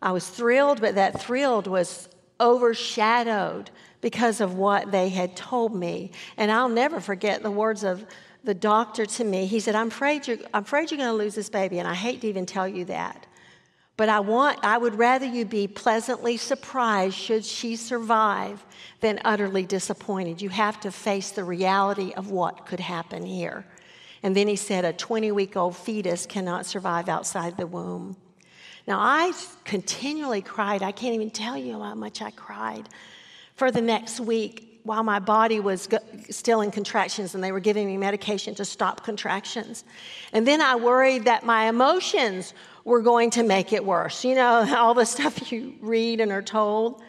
I 0.00 0.12
was 0.12 0.28
thrilled, 0.28 0.80
but 0.80 0.94
that 0.94 1.20
thrilled 1.20 1.66
was 1.66 2.08
overshadowed 2.40 3.70
because 4.00 4.40
of 4.40 4.54
what 4.54 4.92
they 4.92 5.08
had 5.08 5.36
told 5.36 5.74
me. 5.74 6.12
And 6.36 6.50
I'll 6.50 6.68
never 6.68 7.00
forget 7.00 7.42
the 7.42 7.50
words 7.50 7.84
of 7.84 8.06
the 8.44 8.54
doctor 8.54 9.06
to 9.06 9.24
me, 9.24 9.46
he 9.46 9.60
said, 9.60 9.74
I'm 9.74 9.88
afraid 9.88 10.26
you're, 10.26 10.38
I'm 10.54 10.62
afraid 10.62 10.90
you're 10.90 10.98
going 10.98 11.10
to 11.10 11.16
lose 11.16 11.34
this 11.34 11.50
baby, 11.50 11.78
and 11.78 11.86
I 11.86 11.94
hate 11.94 12.20
to 12.22 12.28
even 12.28 12.46
tell 12.46 12.66
you 12.66 12.84
that. 12.86 13.26
But 13.96 14.08
I 14.08 14.20
want, 14.20 14.64
I 14.64 14.78
would 14.78 14.94
rather 14.94 15.26
you 15.26 15.44
be 15.44 15.68
pleasantly 15.68 16.38
surprised 16.38 17.14
should 17.16 17.44
she 17.44 17.76
survive 17.76 18.64
than 19.00 19.20
utterly 19.26 19.66
disappointed. 19.66 20.40
You 20.40 20.48
have 20.48 20.80
to 20.80 20.90
face 20.90 21.32
the 21.32 21.44
reality 21.44 22.12
of 22.16 22.30
what 22.30 22.64
could 22.64 22.80
happen 22.80 23.26
here. 23.26 23.66
And 24.22 24.34
then 24.34 24.48
he 24.48 24.56
said, 24.56 24.86
a 24.86 24.94
20 24.94 25.32
week 25.32 25.54
old 25.56 25.76
fetus 25.76 26.24
cannot 26.24 26.64
survive 26.64 27.10
outside 27.10 27.58
the 27.58 27.66
womb. 27.66 28.16
Now, 28.86 28.98
I 29.00 29.32
continually 29.64 30.40
cried. 30.40 30.82
I 30.82 30.92
can't 30.92 31.14
even 31.14 31.30
tell 31.30 31.56
you 31.56 31.78
how 31.78 31.94
much 31.94 32.22
I 32.22 32.30
cried 32.30 32.88
for 33.54 33.70
the 33.70 33.82
next 33.82 34.18
week 34.18 34.69
while 34.82 35.02
my 35.02 35.18
body 35.18 35.60
was 35.60 35.88
still 36.30 36.60
in 36.60 36.70
contractions 36.70 37.34
and 37.34 37.44
they 37.44 37.52
were 37.52 37.60
giving 37.60 37.86
me 37.86 37.96
medication 37.96 38.54
to 38.56 38.64
stop 38.64 39.04
contractions. 39.04 39.84
And 40.32 40.46
then 40.46 40.60
I 40.60 40.76
worried 40.76 41.24
that 41.24 41.44
my 41.44 41.68
emotions 41.68 42.54
were 42.84 43.00
going 43.00 43.30
to 43.30 43.42
make 43.42 43.72
it 43.72 43.84
worse. 43.84 44.24
You 44.24 44.34
know, 44.34 44.74
all 44.76 44.94
the 44.94 45.06
stuff 45.06 45.52
you 45.52 45.74
read 45.80 46.20
and 46.20 46.32
are 46.32 46.42
told. 46.42 47.02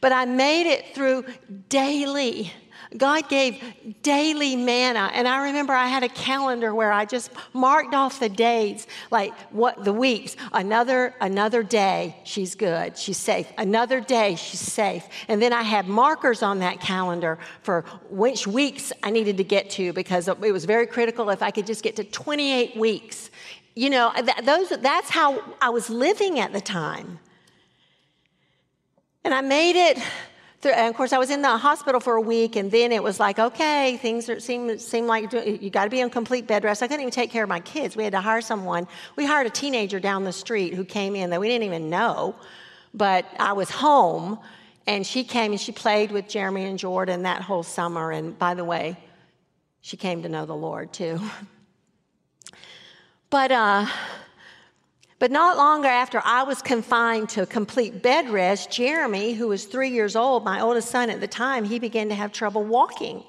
But 0.00 0.12
I 0.12 0.26
made 0.26 0.70
it 0.70 0.94
through 0.94 1.24
daily 1.68 2.52
God 2.96 3.28
gave 3.28 3.62
daily 4.02 4.54
manna. 4.54 5.10
And 5.14 5.26
I 5.26 5.46
remember 5.46 5.72
I 5.72 5.86
had 5.86 6.04
a 6.04 6.08
calendar 6.08 6.74
where 6.74 6.92
I 6.92 7.04
just 7.04 7.30
marked 7.52 7.92
off 7.92 8.20
the 8.20 8.28
days, 8.28 8.86
like 9.10 9.36
what 9.50 9.84
the 9.84 9.92
weeks. 9.92 10.36
Another, 10.52 11.14
another 11.20 11.62
day, 11.62 12.16
she's 12.24 12.54
good, 12.54 12.96
she's 12.96 13.16
safe. 13.16 13.50
Another 13.58 14.00
day, 14.00 14.36
she's 14.36 14.60
safe. 14.60 15.06
And 15.26 15.42
then 15.42 15.52
I 15.52 15.62
had 15.62 15.88
markers 15.88 16.42
on 16.42 16.60
that 16.60 16.80
calendar 16.80 17.38
for 17.62 17.84
which 18.10 18.46
weeks 18.46 18.92
I 19.02 19.10
needed 19.10 19.38
to 19.38 19.44
get 19.44 19.70
to 19.70 19.92
because 19.92 20.28
it 20.28 20.38
was 20.38 20.64
very 20.64 20.86
critical 20.86 21.30
if 21.30 21.42
I 21.42 21.50
could 21.50 21.66
just 21.66 21.82
get 21.82 21.96
to 21.96 22.04
28 22.04 22.76
weeks. 22.76 23.30
You 23.74 23.90
know, 23.90 24.12
those, 24.44 24.68
that's 24.68 25.10
how 25.10 25.42
I 25.60 25.70
was 25.70 25.90
living 25.90 26.38
at 26.38 26.52
the 26.52 26.60
time. 26.60 27.18
And 29.24 29.34
I 29.34 29.40
made 29.40 29.74
it 29.74 29.98
and 30.70 30.88
of 30.88 30.94
course, 30.96 31.12
I 31.12 31.18
was 31.18 31.30
in 31.30 31.42
the 31.42 31.56
hospital 31.56 32.00
for 32.00 32.14
a 32.14 32.20
week, 32.20 32.56
and 32.56 32.70
then 32.70 32.92
it 32.92 33.02
was 33.02 33.18
like, 33.20 33.38
okay, 33.38 33.96
things 33.96 34.28
are, 34.28 34.40
seem, 34.40 34.78
seem 34.78 35.06
like 35.06 35.32
you 35.32 35.70
got 35.70 35.84
to 35.84 35.90
be 35.90 36.02
on 36.02 36.10
complete 36.10 36.46
bed 36.46 36.64
rest. 36.64 36.82
I 36.82 36.86
couldn't 36.86 37.00
even 37.00 37.12
take 37.12 37.30
care 37.30 37.42
of 37.42 37.48
my 37.48 37.60
kids. 37.60 37.96
We 37.96 38.04
had 38.04 38.12
to 38.12 38.20
hire 38.20 38.40
someone. 38.40 38.86
We 39.16 39.24
hired 39.24 39.46
a 39.46 39.50
teenager 39.50 40.00
down 40.00 40.24
the 40.24 40.32
street 40.32 40.74
who 40.74 40.84
came 40.84 41.16
in 41.16 41.30
that 41.30 41.40
we 41.40 41.48
didn't 41.48 41.64
even 41.64 41.90
know, 41.90 42.34
but 42.92 43.26
I 43.38 43.52
was 43.52 43.70
home, 43.70 44.38
and 44.86 45.06
she 45.06 45.24
came 45.24 45.52
and 45.52 45.60
she 45.60 45.72
played 45.72 46.12
with 46.12 46.28
Jeremy 46.28 46.64
and 46.64 46.78
Jordan 46.78 47.22
that 47.22 47.42
whole 47.42 47.62
summer. 47.62 48.10
And 48.10 48.38
by 48.38 48.54
the 48.54 48.64
way, 48.64 48.96
she 49.80 49.96
came 49.96 50.22
to 50.22 50.28
know 50.28 50.46
the 50.46 50.54
Lord 50.54 50.92
too. 50.92 51.20
but, 53.30 53.50
uh, 53.50 53.86
but 55.18 55.30
not 55.30 55.56
long 55.56 55.86
after 55.86 56.20
I 56.24 56.42
was 56.42 56.60
confined 56.60 57.28
to 57.30 57.46
complete 57.46 58.02
bed 58.02 58.28
rest, 58.30 58.70
Jeremy, 58.70 59.34
who 59.34 59.48
was 59.48 59.64
three 59.64 59.90
years 59.90 60.16
old, 60.16 60.44
my 60.44 60.60
oldest 60.60 60.90
son 60.90 61.10
at 61.10 61.20
the 61.20 61.28
time, 61.28 61.64
he 61.64 61.78
began 61.78 62.08
to 62.08 62.14
have 62.14 62.32
trouble 62.32 62.64
walking. 62.64 63.22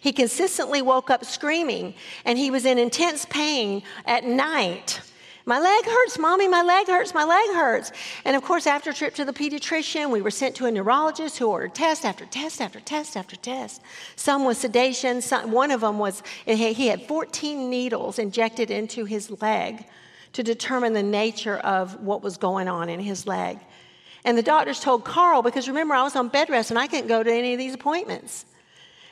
He 0.00 0.12
consistently 0.12 0.82
woke 0.82 1.10
up 1.10 1.24
screaming, 1.24 1.94
and 2.24 2.38
he 2.38 2.50
was 2.50 2.64
in 2.64 2.78
intense 2.78 3.24
pain 3.24 3.82
at 4.04 4.24
night. 4.24 5.00
My 5.44 5.58
leg 5.58 5.84
hurts, 5.84 6.18
mommy, 6.18 6.46
my 6.46 6.62
leg 6.62 6.86
hurts, 6.86 7.14
my 7.14 7.24
leg 7.24 7.56
hurts. 7.56 7.90
And 8.24 8.36
of 8.36 8.42
course, 8.42 8.66
after 8.68 8.90
a 8.90 8.94
trip 8.94 9.14
to 9.16 9.24
the 9.24 9.32
pediatrician, 9.32 10.10
we 10.10 10.22
were 10.22 10.30
sent 10.30 10.54
to 10.56 10.66
a 10.66 10.70
neurologist 10.70 11.38
who 11.38 11.48
ordered 11.48 11.74
test 11.74 12.04
after 12.04 12.24
test 12.24 12.60
after 12.60 12.78
test 12.78 13.16
after 13.16 13.34
test. 13.34 13.82
Some 14.14 14.44
was 14.44 14.58
sedation, 14.58 15.20
some, 15.20 15.50
one 15.50 15.72
of 15.72 15.80
them 15.80 15.98
was, 15.98 16.22
he 16.46 16.86
had 16.86 17.08
14 17.08 17.68
needles 17.68 18.20
injected 18.20 18.70
into 18.70 19.04
his 19.04 19.30
leg 19.42 19.84
to 20.32 20.42
determine 20.42 20.92
the 20.92 21.02
nature 21.02 21.58
of 21.58 22.00
what 22.02 22.22
was 22.22 22.36
going 22.36 22.68
on 22.68 22.88
in 22.88 23.00
his 23.00 23.26
leg. 23.26 23.58
And 24.24 24.38
the 24.38 24.42
doctors 24.42 24.80
told 24.80 25.04
Carl, 25.04 25.42
because 25.42 25.68
remember, 25.68 25.94
I 25.94 26.02
was 26.02 26.16
on 26.16 26.28
bed 26.28 26.48
rest 26.48 26.70
and 26.70 26.78
I 26.78 26.86
couldn't 26.86 27.08
go 27.08 27.22
to 27.22 27.32
any 27.32 27.52
of 27.52 27.58
these 27.58 27.74
appointments. 27.74 28.46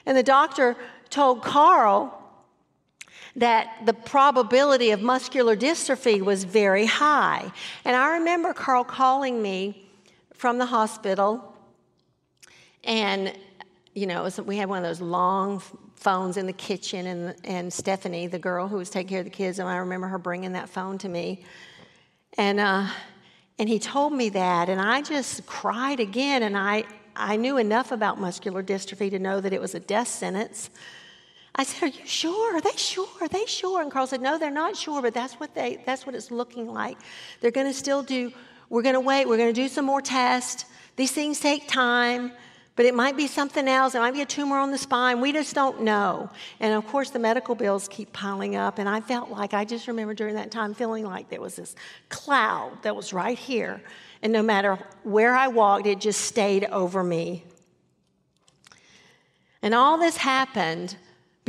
And 0.07 0.17
the 0.17 0.23
doctor 0.23 0.77
told 1.11 1.43
Carl, 1.43 2.17
that 3.37 3.87
the 3.87 3.93
probability 3.93 4.91
of 4.91 5.01
muscular 5.01 5.57
dystrophy 5.57 6.21
was 6.21 6.45
very 6.45 6.87
high. 6.87 7.51
And 7.85 7.95
I 7.95 8.19
remember 8.19 8.53
Carl 8.53 8.85
calling 8.85 9.41
me 9.41 9.89
from 10.35 10.59
the 10.59 10.67
hospital, 10.67 11.55
and 12.83 13.33
you 13.95 14.07
know, 14.07 14.29
we 14.45 14.57
had 14.57 14.69
one 14.69 14.79
of 14.79 14.85
those 14.85 15.01
long 15.01 15.63
phones 16.01 16.39
in 16.39 16.47
the 16.47 16.53
kitchen, 16.55 17.07
and, 17.07 17.35
and 17.45 17.71
Stephanie, 17.71 18.27
the 18.27 18.39
girl 18.39 18.69
who 18.69 18.77
was 18.79 18.89
taking 18.89 19.11
care 19.11 19.19
of 19.19 19.27
the 19.27 19.31
kids, 19.31 19.59
and 19.59 19.69
I 19.69 19.77
remember 19.77 20.07
her 20.09 20.19
bringing 20.19 20.53
that 20.53 20.71
phone 20.71 20.97
to 20.99 21.09
me. 21.11 21.45
And, 22.39 22.59
uh, 22.59 22.87
and 23.59 23.69
he 23.69 23.79
told 23.79 24.15
me 24.15 24.31
that, 24.31 24.71
and 24.71 24.81
I 24.81 25.03
just 25.03 25.45
cried 25.45 26.01
again, 26.01 26.43
and 26.43 26.57
I, 26.57 26.85
I 27.15 27.37
knew 27.37 27.59
enough 27.59 27.93
about 27.93 28.19
muscular 28.19 28.63
dystrophy 28.63 29.11
to 29.11 29.19
know 29.19 29.43
that 29.43 29.53
it 29.53 29.61
was 29.61 29.75
a 29.75 29.81
death 29.81 30.09
sentence. 30.09 30.71
I 31.55 31.65
said, 31.65 31.83
Are 31.83 31.89
you 31.89 32.07
sure? 32.07 32.57
Are 32.57 32.63
they 32.63 32.77
sure? 32.77 33.09
Are 33.21 33.29
they 33.29 33.45
sure? 33.45 33.83
And 33.83 33.93
Carl 33.93 34.07
said, 34.07 34.23
No, 34.23 34.39
they're 34.39 34.51
not 34.51 34.77
sure, 34.77 35.03
but 35.03 35.13
that's 35.13 35.35
what 35.35 35.55
they 35.55 35.83
that's 35.85 36.07
what 36.07 36.15
it's 36.15 36.31
looking 36.31 36.67
like. 36.67 36.97
They're 37.43 37.51
gonna 37.51 37.75
still 37.75 38.03
do, 38.03 38.33
we're 38.71 38.83
gonna 38.83 39.01
wait, 39.01 39.29
we're 39.29 39.37
gonna 39.37 39.53
do 39.53 39.69
some 39.69 39.85
more 39.85 40.01
tests. 40.01 40.65
These 40.97 41.13
things 41.13 41.41
take 41.41 41.69
time, 41.69 42.33
but 42.81 42.87
it 42.87 42.95
might 42.95 43.15
be 43.15 43.27
something 43.27 43.69
else. 43.69 43.95
It 43.95 43.99
might 43.99 44.15
be 44.15 44.23
a 44.23 44.25
tumor 44.25 44.57
on 44.57 44.71
the 44.71 44.79
spine. 44.79 45.21
We 45.21 45.33
just 45.33 45.55
don't 45.55 45.83
know. 45.83 46.31
And 46.61 46.73
of 46.73 46.87
course 46.87 47.11
the 47.11 47.19
medical 47.19 47.55
bills 47.55 47.87
keep 47.89 48.11
piling 48.15 48.57
up. 48.57 48.79
And 48.79 48.89
I 48.89 49.03
felt 49.03 49.29
like 49.29 49.53
I 49.53 49.67
just 49.67 49.87
remember 49.87 50.15
during 50.15 50.35
that 50.37 50.51
time 50.51 50.73
feeling 50.73 51.05
like 51.05 51.29
there 51.29 51.43
was 51.43 51.57
this 51.57 51.77
cloud 52.09 52.79
that 52.81 52.97
was 52.97 53.13
right 53.13 53.39
here. 53.39 53.83
And 54.23 54.33
no 54.33 54.43
matter 54.43 54.79
where 55.03 55.37
I 55.37 55.49
walked, 55.49 55.87
it 55.87 56.01
just 56.01 56.23
stayed 56.23 56.65
over 56.71 57.05
me. 57.05 57.45
And 59.61 59.75
all 59.75 59.99
this 59.99 60.17
happened 60.17 60.97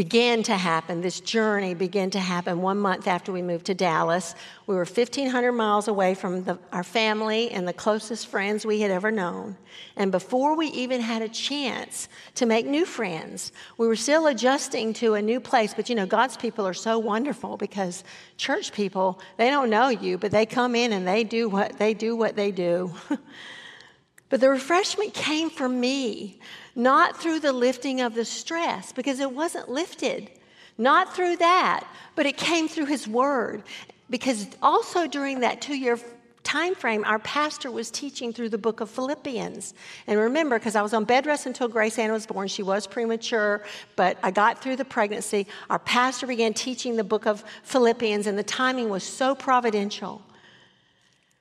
began 0.01 0.41
to 0.41 0.57
happen, 0.57 0.99
this 1.01 1.19
journey 1.19 1.75
began 1.75 2.09
to 2.09 2.19
happen 2.19 2.59
one 2.59 2.79
month 2.79 3.05
after 3.05 3.31
we 3.31 3.43
moved 3.43 3.67
to 3.67 3.75
Dallas. 3.75 4.33
We 4.65 4.73
were 4.73 4.83
1,500 4.83 5.51
miles 5.51 5.87
away 5.87 6.15
from 6.15 6.43
the, 6.43 6.57
our 6.71 6.83
family 6.83 7.51
and 7.51 7.67
the 7.67 7.73
closest 7.73 8.25
friends 8.25 8.65
we 8.65 8.81
had 8.81 8.89
ever 8.89 9.11
known. 9.11 9.57
And 9.95 10.11
before 10.11 10.57
we 10.57 10.69
even 10.69 11.01
had 11.01 11.21
a 11.21 11.29
chance 11.29 12.09
to 12.33 12.47
make 12.47 12.65
new 12.65 12.83
friends, 12.83 13.51
we 13.77 13.85
were 13.85 13.95
still 13.95 14.25
adjusting 14.25 14.93
to 14.93 15.13
a 15.13 15.21
new 15.21 15.39
place. 15.39 15.75
But 15.75 15.87
you 15.87 15.93
know, 15.93 16.07
God's 16.07 16.35
people 16.35 16.65
are 16.65 16.73
so 16.73 16.97
wonderful 16.97 17.55
because 17.57 18.03
church 18.37 18.73
people, 18.73 19.19
they 19.37 19.51
don't 19.51 19.69
know 19.69 19.89
you, 19.89 20.17
but 20.17 20.31
they 20.31 20.47
come 20.47 20.73
in 20.73 20.93
and 20.93 21.07
they 21.07 21.23
do 21.23 21.47
what 21.47 21.77
they 21.77 21.93
do 21.93 22.15
what 22.15 22.35
they 22.35 22.49
do. 22.49 22.91
but 24.29 24.41
the 24.41 24.49
refreshment 24.49 25.13
came 25.13 25.51
for 25.51 25.69
me 25.69 26.39
not 26.75 27.17
through 27.21 27.39
the 27.39 27.53
lifting 27.53 28.01
of 28.01 28.13
the 28.13 28.25
stress, 28.25 28.91
because 28.91 29.19
it 29.19 29.31
wasn't 29.31 29.69
lifted. 29.69 30.29
Not 30.77 31.15
through 31.15 31.37
that, 31.37 31.85
but 32.15 32.25
it 32.25 32.37
came 32.37 32.67
through 32.67 32.85
his 32.85 33.07
word. 33.07 33.63
Because 34.09 34.47
also 34.61 35.07
during 35.07 35.41
that 35.41 35.61
two 35.61 35.75
year 35.75 35.99
time 36.43 36.75
frame, 36.75 37.03
our 37.05 37.19
pastor 37.19 37.71
was 37.71 37.91
teaching 37.91 38.33
through 38.33 38.49
the 38.49 38.57
book 38.57 38.81
of 38.81 38.89
Philippians. 38.89 39.73
And 40.07 40.19
remember, 40.19 40.57
because 40.57 40.75
I 40.75 40.81
was 40.81 40.93
on 40.93 41.05
bed 41.05 41.25
rest 41.25 41.45
until 41.45 41.67
Grace 41.67 41.99
Ann 41.99 42.11
was 42.11 42.25
born, 42.25 42.47
she 42.47 42.63
was 42.63 42.87
premature, 42.87 43.63
but 43.95 44.17
I 44.23 44.31
got 44.31 44.61
through 44.61 44.77
the 44.77 44.85
pregnancy. 44.85 45.47
Our 45.69 45.79
pastor 45.79 46.27
began 46.27 46.53
teaching 46.53 46.95
the 46.95 47.03
book 47.03 47.25
of 47.25 47.43
Philippians, 47.63 48.27
and 48.27 48.37
the 48.37 48.43
timing 48.43 48.89
was 48.89 49.03
so 49.03 49.35
providential 49.35 50.21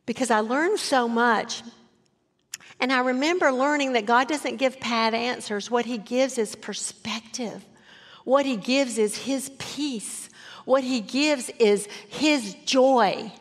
because 0.06 0.30
I 0.30 0.40
learned 0.40 0.78
so 0.78 1.08
much 1.08 1.62
and 2.80 2.92
I 2.92 3.00
remember 3.00 3.52
learning 3.52 3.92
that 3.92 4.06
God 4.06 4.28
doesn't 4.28 4.56
give 4.56 4.80
pat 4.80 5.14
answers. 5.14 5.70
What 5.70 5.86
He 5.86 5.98
gives 5.98 6.38
is 6.38 6.56
perspective. 6.56 7.64
What 8.24 8.46
He 8.46 8.56
gives 8.56 8.98
is 8.98 9.16
His 9.16 9.50
peace. 9.58 10.28
What 10.64 10.82
He 10.82 11.00
gives 11.00 11.50
is 11.58 11.86
His 12.08 12.54
joy. 12.64 13.32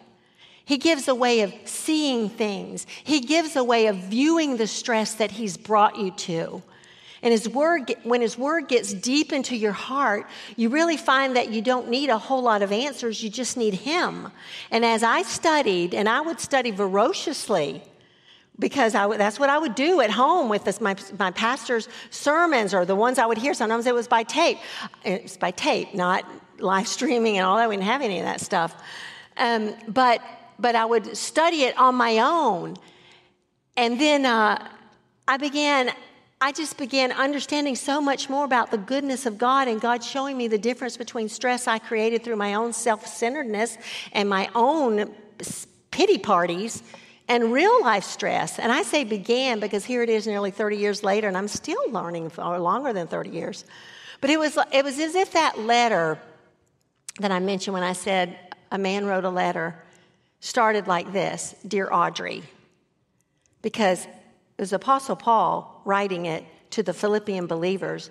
He 0.65 0.78
gives 0.78 1.08
a 1.08 1.15
way 1.15 1.41
of 1.41 1.54
seeing 1.65 2.30
things. 2.30 2.86
He 3.04 3.21
gives 3.21 3.56
a 3.56 3.63
way 3.63 3.88
of 3.88 3.95
viewing 3.95 4.58
the 4.58 4.67
stress 4.67 5.15
that 5.15 5.32
He's 5.32 5.58
brought 5.58 5.97
you 5.97 6.12
to. 6.12 6.62
And 7.21 7.34
his 7.34 7.49
word, 7.49 7.93
when 8.04 8.21
his 8.21 8.38
word 8.38 8.67
gets 8.67 8.93
deep 8.93 9.34
into 9.34 9.56
your 9.56 9.73
heart, 9.73 10.25
you 10.56 10.69
really 10.69 10.95
find 10.95 11.36
that 11.36 11.49
you 11.49 11.62
don't 11.62 11.89
need 11.89 12.10
a 12.10 12.17
whole 12.17 12.41
lot 12.41 12.62
of 12.62 12.71
answers. 12.71 13.21
You 13.21 13.30
just 13.30 13.58
need 13.58 13.73
him. 13.73 14.32
And 14.71 14.86
as 14.86 15.04
I 15.04 15.23
studied, 15.23 15.93
and 15.93 16.08
I 16.08 16.21
would 16.21 16.39
study 16.39 16.71
voraciously, 16.71 17.84
because 18.60 18.93
I, 18.93 19.15
that's 19.17 19.39
what 19.39 19.50
I 19.50 19.58
would 19.58 19.74
do 19.74 20.02
at 20.02 20.12
home 20.12 20.50
with 20.50 20.65
this, 20.65 20.82
my, 20.82 20.95
my 21.17 21.32
pastor's 21.32 21.88
sermons 22.10 22.74
or 22.74 22.86
the 22.86 22.95
ones 22.95 23.17
I 23.17 23.26
would 23.26 23.38
hear. 23.38 23.54
Sometimes 23.54 23.88
it 23.88 23.93
was 23.93 24.08
by 24.08 24.24
tape. 24.24 24.58
It's 25.04 25.38
by 25.38 25.52
tape, 25.52 25.93
not 25.93 26.26
live 26.60 26.88
streaming 26.98 27.38
and 27.38 27.45
all 27.45 27.58
that. 27.58 27.69
We 27.69 27.78
didn't 27.78 27.88
have 27.88 28.02
any 28.02 28.19
of 28.19 28.26
that 28.26 28.41
stuff. 28.41 28.76
Um, 29.38 29.74
but, 29.88 30.22
but 30.60 30.76
I 30.76 30.86
would 30.86 31.15
study 31.15 31.63
it 31.63 31.78
on 31.78 31.95
my 31.95 32.19
own. 32.19 32.76
And 33.78 34.00
then 34.00 34.26
uh, 34.26 34.67
I 35.26 35.38
began, 35.38 35.91
I 36.41 36.52
just 36.52 36.78
began 36.78 37.13
understanding 37.13 37.78
so 37.78 38.02
much 38.02 38.30
more 38.30 38.43
about 38.43 38.72
the 38.72 38.78
goodness 38.78 39.26
of 39.26 39.38
God 39.38 39.69
and 39.69 39.80
God 39.80 40.04
showing 40.04 40.38
me 40.38 40.50
the 40.50 40.58
difference 40.58 40.98
between 40.98 41.30
stress 41.30 41.65
I 41.65 41.80
created 41.80 42.26
through 42.26 42.36
my 42.36 42.56
own 42.56 42.74
self 42.74 43.08
centeredness 43.08 43.78
and 44.12 44.28
my 44.28 44.50
own 44.54 45.15
pity 45.91 46.17
parties 46.17 46.84
and 47.29 47.53
real 47.53 47.81
life 47.81 48.03
stress. 48.03 48.57
And 48.59 48.71
I 48.71 48.81
say 48.81 49.03
began 49.03 49.59
because 49.59 49.85
here 49.85 50.01
it 50.01 50.09
is 50.09 50.27
nearly 50.27 50.51
30 50.51 50.77
years 50.77 51.03
later, 51.03 51.27
and 51.27 51.37
I'm 51.37 51.47
still 51.47 51.91
learning 51.91 52.31
for 52.31 52.57
longer 52.57 52.91
than 52.91 53.07
30 53.07 53.29
years. 53.29 53.65
But 54.19 54.31
it 54.31 54.39
was, 54.39 54.57
it 54.73 54.83
was 54.83 54.99
as 54.99 55.15
if 55.15 55.31
that 55.33 55.59
letter 55.59 56.19
that 57.19 57.31
I 57.31 57.39
mentioned 57.39 57.75
when 57.75 57.83
I 57.83 57.93
said 57.93 58.37
a 58.71 58.77
man 58.77 59.05
wrote 59.05 59.23
a 59.23 59.29
letter 59.29 59.75
started 60.39 60.87
like 60.87 61.13
this 61.13 61.55
Dear 61.67 61.89
Audrey, 61.91 62.43
because 63.61 64.05
it 64.05 64.61
was 64.61 64.73
Apostle 64.73 65.15
Paul 65.15 65.81
writing 65.85 66.25
it 66.25 66.43
to 66.71 66.83
the 66.83 66.93
Philippian 66.93 67.45
believers 67.45 68.09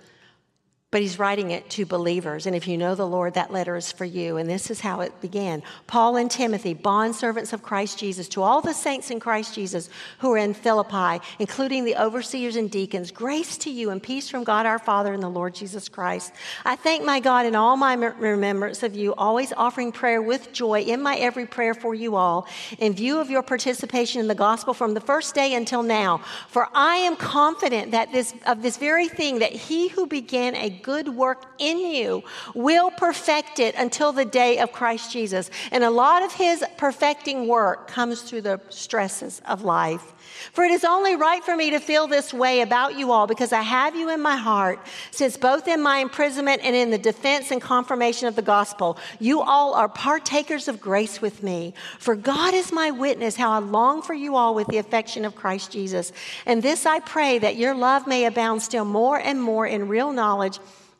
but 0.90 1.02
he's 1.02 1.18
writing 1.18 1.50
it 1.50 1.68
to 1.68 1.84
believers. 1.84 2.46
And 2.46 2.56
if 2.56 2.66
you 2.66 2.78
know 2.78 2.94
the 2.94 3.06
Lord, 3.06 3.34
that 3.34 3.52
letter 3.52 3.76
is 3.76 3.92
for 3.92 4.06
you. 4.06 4.38
And 4.38 4.48
this 4.48 4.70
is 4.70 4.80
how 4.80 5.00
it 5.00 5.20
began 5.20 5.62
Paul 5.86 6.16
and 6.16 6.30
Timothy, 6.30 6.74
bondservants 6.74 7.52
of 7.52 7.62
Christ 7.62 7.98
Jesus, 7.98 8.26
to 8.30 8.42
all 8.42 8.62
the 8.62 8.72
saints 8.72 9.10
in 9.10 9.20
Christ 9.20 9.54
Jesus 9.54 9.90
who 10.20 10.32
are 10.32 10.38
in 10.38 10.54
Philippi, 10.54 11.22
including 11.38 11.84
the 11.84 11.96
overseers 11.96 12.56
and 12.56 12.70
deacons, 12.70 13.10
grace 13.10 13.58
to 13.58 13.70
you 13.70 13.90
and 13.90 14.02
peace 14.02 14.30
from 14.30 14.44
God 14.44 14.64
our 14.64 14.78
Father 14.78 15.12
and 15.12 15.22
the 15.22 15.28
Lord 15.28 15.54
Jesus 15.54 15.90
Christ. 15.90 16.32
I 16.64 16.74
thank 16.76 17.04
my 17.04 17.20
God 17.20 17.44
in 17.44 17.54
all 17.54 17.76
my 17.76 17.92
remembrance 17.92 18.82
of 18.82 18.96
you, 18.96 19.14
always 19.14 19.52
offering 19.52 19.92
prayer 19.92 20.22
with 20.22 20.52
joy 20.54 20.80
in 20.80 21.02
my 21.02 21.16
every 21.16 21.44
prayer 21.44 21.74
for 21.74 21.94
you 21.94 22.16
all, 22.16 22.46
in 22.78 22.94
view 22.94 23.18
of 23.18 23.28
your 23.28 23.42
participation 23.42 24.22
in 24.22 24.28
the 24.28 24.34
gospel 24.34 24.72
from 24.72 24.94
the 24.94 25.02
first 25.02 25.34
day 25.34 25.52
until 25.52 25.82
now. 25.82 26.22
For 26.48 26.66
I 26.72 26.96
am 26.96 27.14
confident 27.16 27.90
that 27.90 28.10
this, 28.10 28.32
of 28.46 28.62
this 28.62 28.78
very 28.78 29.08
thing, 29.08 29.40
that 29.40 29.52
he 29.52 29.88
who 29.88 30.06
began 30.06 30.54
a 30.54 30.77
good 30.82 31.08
work 31.08 31.44
in 31.58 31.78
you 31.78 32.22
will 32.54 32.90
perfect 32.90 33.58
it 33.58 33.74
until 33.76 34.12
the 34.12 34.24
day 34.24 34.58
of 34.58 34.72
Christ 34.72 35.12
Jesus. 35.12 35.50
And 35.70 35.84
a 35.84 35.90
lot 35.90 36.22
of 36.22 36.32
his 36.32 36.64
perfecting 36.76 37.46
work 37.46 37.88
comes 37.88 38.22
through 38.22 38.42
the 38.42 38.60
stresses 38.70 39.42
of 39.46 39.62
life. 39.62 40.14
For 40.52 40.64
it 40.64 40.70
is 40.70 40.84
only 40.84 41.16
right 41.16 41.42
for 41.42 41.56
me 41.56 41.70
to 41.70 41.80
feel 41.80 42.06
this 42.06 42.32
way 42.32 42.60
about 42.60 42.98
you 42.98 43.12
all 43.12 43.26
because 43.26 43.52
I 43.52 43.62
have 43.62 43.96
you 43.96 44.10
in 44.10 44.20
my 44.20 44.36
heart, 44.36 44.78
since 45.10 45.36
both 45.36 45.68
in 45.68 45.82
my 45.82 45.98
imprisonment 45.98 46.62
and 46.64 46.74
in 46.74 46.90
the 46.90 46.98
defense 46.98 47.50
and 47.50 47.60
confirmation 47.60 48.28
of 48.28 48.36
the 48.36 48.42
gospel, 48.42 48.98
you 49.18 49.40
all 49.40 49.74
are 49.74 49.88
partakers 49.88 50.68
of 50.68 50.80
grace 50.80 51.20
with 51.20 51.42
me. 51.42 51.74
For 51.98 52.14
God 52.14 52.54
is 52.54 52.72
my 52.72 52.90
witness 52.90 53.36
how 53.36 53.50
I 53.50 53.58
long 53.58 54.02
for 54.02 54.14
you 54.14 54.36
all 54.36 54.54
with 54.54 54.68
the 54.68 54.78
affection 54.78 55.24
of 55.24 55.34
Christ 55.34 55.72
Jesus. 55.72 56.12
And 56.46 56.62
this 56.62 56.86
I 56.86 57.00
pray 57.00 57.38
that 57.38 57.56
your 57.56 57.74
love 57.74 58.06
may 58.06 58.24
abound 58.24 58.62
still 58.62 58.84
more 58.84 59.18
and 59.18 59.42
more 59.42 59.66
in 59.66 59.88
real 59.88 60.12
knowledge 60.12 60.58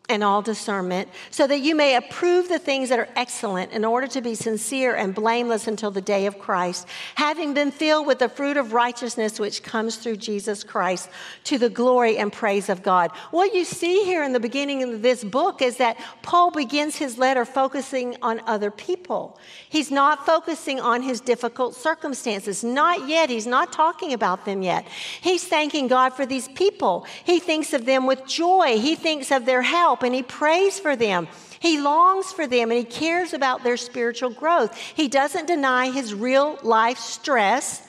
and 0.08 0.24
all 0.24 0.40
discernment, 0.40 1.08
so 1.30 1.46
that 1.46 1.60
you 1.60 1.74
may 1.74 1.96
approve 1.96 2.48
the 2.48 2.58
things 2.58 2.88
that 2.88 2.98
are 2.98 3.08
excellent 3.14 3.72
in 3.72 3.84
order 3.84 4.06
to 4.06 4.20
be 4.20 4.34
sincere 4.34 4.94
and 4.94 5.14
blameless 5.14 5.66
until 5.66 5.90
the 5.90 6.00
day 6.00 6.26
of 6.26 6.38
Christ, 6.38 6.86
having 7.14 7.52
been 7.52 7.70
filled 7.70 8.06
with 8.06 8.18
the 8.18 8.28
fruit 8.28 8.56
of 8.56 8.72
righteousness 8.72 9.38
which 9.38 9.62
comes 9.62 9.96
through 9.96 10.16
Jesus 10.16 10.64
Christ 10.64 11.10
to 11.44 11.58
the 11.58 11.68
glory 11.68 12.16
and 12.16 12.32
praise 12.32 12.68
of 12.68 12.82
God. 12.82 13.10
What 13.30 13.54
you 13.54 13.64
see 13.64 14.04
here 14.04 14.22
in 14.22 14.32
the 14.32 14.40
beginning 14.40 14.82
of 14.82 15.02
this 15.02 15.22
book 15.22 15.60
is 15.60 15.76
that 15.76 15.98
Paul 16.22 16.50
begins 16.50 16.96
his 16.96 17.18
letter 17.18 17.44
focusing 17.44 18.16
on 18.22 18.40
other 18.46 18.70
people. 18.70 19.38
He's 19.68 19.90
not 19.90 20.24
focusing 20.24 20.80
on 20.80 21.02
his 21.02 21.20
difficult 21.20 21.74
circumstances. 21.74 22.64
Not 22.64 23.08
yet. 23.08 23.30
He's 23.30 23.46
not 23.46 23.72
talking 23.72 24.12
about 24.12 24.44
them 24.44 24.62
yet. 24.62 24.86
He's 25.20 25.44
thanking 25.44 25.88
God 25.88 26.14
for 26.14 26.24
these 26.24 26.48
people. 26.48 27.06
He 27.24 27.40
thinks 27.40 27.72
of 27.72 27.84
them 27.84 28.06
with 28.06 28.26
joy. 28.26 28.78
He 28.78 28.94
thinks 28.94 29.30
of 29.30 29.44
their 29.44 29.62
help 29.62 29.97
help 29.98 30.04
and 30.04 30.14
he 30.14 30.22
prays 30.22 30.78
for 30.78 30.96
them. 30.96 31.28
He 31.60 31.80
longs 31.80 32.32
for 32.32 32.46
them 32.46 32.70
and 32.70 32.78
he 32.78 32.84
cares 32.84 33.32
about 33.32 33.64
their 33.64 33.76
spiritual 33.76 34.30
growth. 34.30 34.76
He 34.76 35.08
doesn't 35.08 35.46
deny 35.46 35.90
his 35.90 36.14
real 36.14 36.58
life 36.62 36.98
stress, 36.98 37.82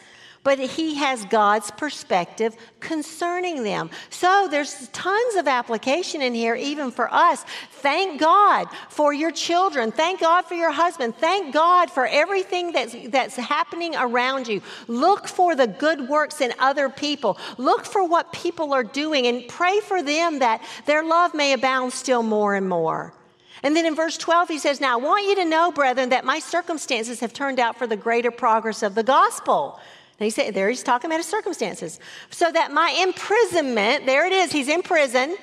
but 0.43 0.60
he 0.60 0.95
has 0.95 1.25
God's 1.25 1.71
perspective 1.71 2.56
concerning 2.80 3.63
them. 3.63 3.89
So 4.10 4.47
there's 4.49 4.88
tons 4.89 5.36
of 5.36 5.47
application 5.47 6.21
in 6.21 6.34
here, 6.34 6.56
even 6.56 6.91
for 6.91 7.13
us. 7.13 7.43
Thank 7.71 8.19
God 8.19 8.67
for 8.89 9.13
your 9.13 9.32
children. 9.32 9.91
Thank 9.91 10.21
God 10.21 10.45
for 10.45 10.56
your 10.56 10.71
husband. 10.71 11.15
Thank 11.17 11.54
God 11.54 11.91
for 11.91 12.06
everything 12.06 12.71
that's, 12.71 12.95
that's 13.10 13.36
happening 13.36 13.95
around 13.95 14.47
you. 14.47 14.62
Look 14.88 15.28
for 15.28 15.56
the 15.56 15.67
good 15.67 16.08
works 16.08 16.41
in 16.41 16.54
other 16.60 16.89
people. 16.89 17.38
Look 17.58 17.86
for 17.86 18.08
what 18.08 18.32
people 18.32 18.73
are 18.73 18.84
doing 18.84 19.28
and 19.28 19.47
pray 19.47 19.80
for 19.82 20.02
them 20.02 20.39
that 20.39 20.62
their 20.86 21.04
love 21.04 21.34
may 21.34 21.54
abound 21.54 21.93
still 21.93 22.23
more 22.23 22.56
and 22.56 22.67
more. 22.67 23.13
And 23.62 23.75
then 23.75 23.86
in 23.86 23.95
verse 23.95 24.17
12, 24.17 24.47
he 24.47 24.58
says, 24.58 24.80
Now 24.80 24.97
I 24.97 25.02
want 25.02 25.25
you 25.28 25.36
to 25.36 25.45
know, 25.45 25.71
brethren, 25.71 26.10
that 26.10 26.23
my 26.23 26.39
circumstances 26.39 27.19
have 27.19 27.34
turned 27.34 27.60
out 27.60 27.78
for 27.78 27.88
the 27.88 27.97
greater 27.97 28.32
progress 28.32 28.84
of 28.84 28.95
the 28.95 29.04
gospel. 29.04 29.80
And 30.19 30.25
he 30.25 30.29
said, 30.29 30.53
there 30.53 30.69
he's 30.69 30.84
talking 30.84 31.10
about 31.10 31.17
his 31.17 31.27
circumstances. 31.27 31.99
So 32.29 32.51
that 32.51 32.73
my 32.73 32.89
imprisonment, 33.01 34.05
there 34.05 34.25
it 34.25 34.34
is, 34.34 34.51
he's 34.51 34.67
in 34.67 34.82
prison, 34.82 35.38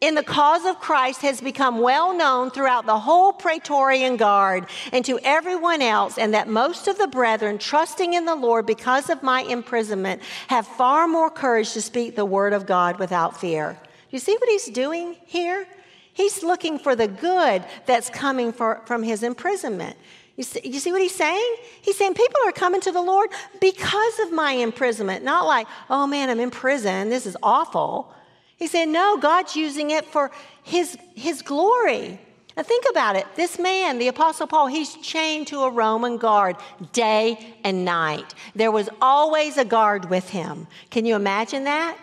in 0.00 0.14
the 0.14 0.22
cause 0.22 0.64
of 0.64 0.78
Christ 0.78 1.22
has 1.22 1.40
become 1.40 1.80
well 1.80 2.16
known 2.16 2.50
throughout 2.50 2.86
the 2.86 2.98
whole 2.98 3.32
Praetorian 3.32 4.16
Guard 4.16 4.66
and 4.92 5.04
to 5.06 5.18
everyone 5.24 5.82
else, 5.82 6.18
and 6.18 6.34
that 6.34 6.46
most 6.46 6.86
of 6.86 6.98
the 6.98 7.08
brethren, 7.08 7.58
trusting 7.58 8.14
in 8.14 8.24
the 8.24 8.36
Lord 8.36 8.64
because 8.64 9.10
of 9.10 9.22
my 9.22 9.42
imprisonment, 9.42 10.22
have 10.48 10.66
far 10.66 11.08
more 11.08 11.30
courage 11.30 11.72
to 11.72 11.82
speak 11.82 12.14
the 12.14 12.24
word 12.24 12.52
of 12.52 12.66
God 12.66 12.98
without 12.98 13.40
fear. 13.40 13.76
You 14.10 14.18
see 14.18 14.36
what 14.36 14.48
he's 14.48 14.66
doing 14.66 15.16
here? 15.26 15.66
He's 16.12 16.42
looking 16.42 16.78
for 16.78 16.94
the 16.94 17.08
good 17.08 17.64
that's 17.86 18.10
coming 18.10 18.52
for, 18.52 18.82
from 18.86 19.02
his 19.02 19.22
imprisonment. 19.22 19.96
You 20.38 20.44
see, 20.44 20.60
you 20.62 20.78
see 20.78 20.92
what 20.92 21.02
he's 21.02 21.16
saying? 21.16 21.56
He's 21.82 21.98
saying 21.98 22.14
people 22.14 22.40
are 22.46 22.52
coming 22.52 22.80
to 22.82 22.92
the 22.92 23.02
Lord 23.02 23.28
because 23.60 24.20
of 24.20 24.32
my 24.32 24.52
imprisonment, 24.52 25.24
not 25.24 25.46
like, 25.46 25.66
oh 25.90 26.06
man, 26.06 26.30
I'm 26.30 26.38
in 26.38 26.52
prison, 26.52 27.08
this 27.08 27.26
is 27.26 27.36
awful. 27.42 28.14
He's 28.56 28.70
saying, 28.70 28.92
no, 28.92 29.18
God's 29.18 29.56
using 29.56 29.90
it 29.90 30.04
for 30.04 30.30
his, 30.62 30.96
his 31.16 31.42
glory. 31.42 32.20
Now 32.56 32.62
think 32.62 32.84
about 32.88 33.16
it. 33.16 33.26
This 33.34 33.58
man, 33.58 33.98
the 33.98 34.06
Apostle 34.06 34.46
Paul, 34.46 34.68
he's 34.68 34.94
chained 34.98 35.48
to 35.48 35.62
a 35.62 35.70
Roman 35.70 36.18
guard 36.18 36.54
day 36.92 37.56
and 37.64 37.84
night. 37.84 38.32
There 38.54 38.70
was 38.70 38.88
always 39.02 39.58
a 39.58 39.64
guard 39.64 40.08
with 40.08 40.30
him. 40.30 40.68
Can 40.90 41.04
you 41.04 41.16
imagine 41.16 41.64
that? 41.64 41.98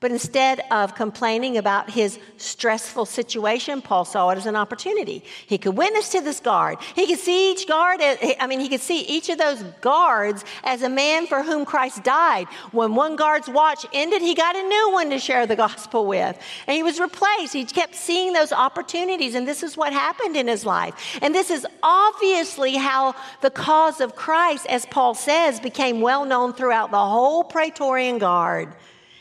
But 0.00 0.12
instead 0.12 0.62
of 0.70 0.94
complaining 0.94 1.58
about 1.58 1.90
his 1.90 2.18
stressful 2.38 3.04
situation, 3.04 3.82
Paul 3.82 4.06
saw 4.06 4.30
it 4.30 4.38
as 4.38 4.46
an 4.46 4.56
opportunity. 4.56 5.22
He 5.46 5.58
could 5.58 5.76
witness 5.76 6.08
to 6.12 6.22
this 6.22 6.40
guard. 6.40 6.78
He 6.94 7.06
could 7.06 7.18
see 7.18 7.52
each 7.52 7.68
guard, 7.68 8.00
I 8.00 8.46
mean, 8.46 8.60
he 8.60 8.70
could 8.70 8.80
see 8.80 9.02
each 9.02 9.28
of 9.28 9.36
those 9.36 9.62
guards 9.82 10.42
as 10.64 10.80
a 10.80 10.88
man 10.88 11.26
for 11.26 11.42
whom 11.42 11.66
Christ 11.66 12.02
died. 12.02 12.46
When 12.72 12.94
one 12.94 13.14
guard's 13.14 13.48
watch 13.50 13.84
ended, 13.92 14.22
he 14.22 14.34
got 14.34 14.56
a 14.56 14.62
new 14.62 14.90
one 14.92 15.10
to 15.10 15.18
share 15.18 15.46
the 15.46 15.54
gospel 15.54 16.06
with. 16.06 16.38
And 16.66 16.74
he 16.74 16.82
was 16.82 16.98
replaced. 16.98 17.52
He 17.52 17.66
kept 17.66 17.94
seeing 17.94 18.32
those 18.32 18.52
opportunities, 18.52 19.34
and 19.34 19.46
this 19.46 19.62
is 19.62 19.76
what 19.76 19.92
happened 19.92 20.34
in 20.34 20.48
his 20.48 20.64
life. 20.64 21.18
And 21.20 21.34
this 21.34 21.50
is 21.50 21.66
obviously 21.82 22.76
how 22.76 23.14
the 23.42 23.50
cause 23.50 24.00
of 24.00 24.16
Christ, 24.16 24.64
as 24.66 24.86
Paul 24.86 25.12
says, 25.12 25.60
became 25.60 26.00
well 26.00 26.24
known 26.24 26.54
throughout 26.54 26.90
the 26.90 26.96
whole 26.96 27.44
Praetorian 27.44 28.16
Guard. 28.16 28.74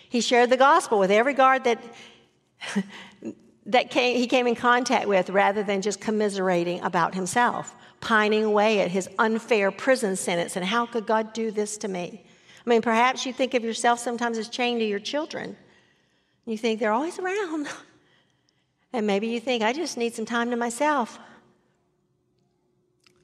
He 0.09 0.21
shared 0.21 0.49
the 0.49 0.57
gospel 0.57 0.99
with 0.99 1.11
every 1.11 1.33
guard 1.33 1.63
that, 1.63 1.81
that 3.67 3.91
came, 3.91 4.17
he 4.17 4.27
came 4.27 4.47
in 4.47 4.55
contact 4.55 5.07
with 5.07 5.29
rather 5.29 5.63
than 5.63 5.81
just 5.81 6.01
commiserating 6.01 6.81
about 6.81 7.13
himself, 7.13 7.75
pining 8.01 8.43
away 8.43 8.81
at 8.81 8.89
his 8.89 9.07
unfair 9.19 9.71
prison 9.71 10.15
sentence 10.15 10.55
and 10.55 10.65
how 10.65 10.87
could 10.87 11.05
God 11.05 11.31
do 11.33 11.51
this 11.51 11.77
to 11.77 11.87
me? 11.87 12.23
I 12.65 12.69
mean, 12.69 12.81
perhaps 12.81 13.25
you 13.25 13.31
think 13.31 13.53
of 13.53 13.63
yourself 13.63 13.99
sometimes 13.99 14.37
as 14.37 14.49
chained 14.49 14.81
to 14.81 14.85
your 14.85 14.99
children. 14.99 15.55
You 16.45 16.57
think 16.57 16.79
they're 16.79 16.91
always 16.91 17.19
around. 17.19 17.67
And 18.91 19.05
maybe 19.05 19.27
you 19.27 19.39
think, 19.39 19.61
I 19.61 19.71
just 19.71 19.97
need 19.97 20.15
some 20.15 20.25
time 20.25 20.49
to 20.49 20.55
myself. 20.55 21.19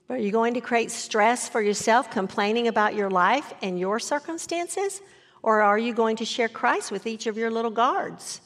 But 0.07 0.15
are 0.15 0.21
you 0.21 0.31
going 0.31 0.53
to 0.53 0.61
create 0.61 0.91
stress 0.91 1.49
for 1.49 1.59
yourself, 1.59 2.11
complaining 2.11 2.67
about 2.67 2.93
your 2.93 3.09
life 3.09 3.51
and 3.63 3.79
your 3.79 3.99
circumstances? 3.99 5.01
Or 5.45 5.61
are 5.61 5.77
you 5.77 5.93
going 5.93 6.15
to 6.15 6.25
share 6.25 6.49
Christ 6.49 6.91
with 6.91 7.05
each 7.05 7.27
of 7.27 7.37
your 7.37 7.51
little 7.51 7.69
guards? 7.69 8.41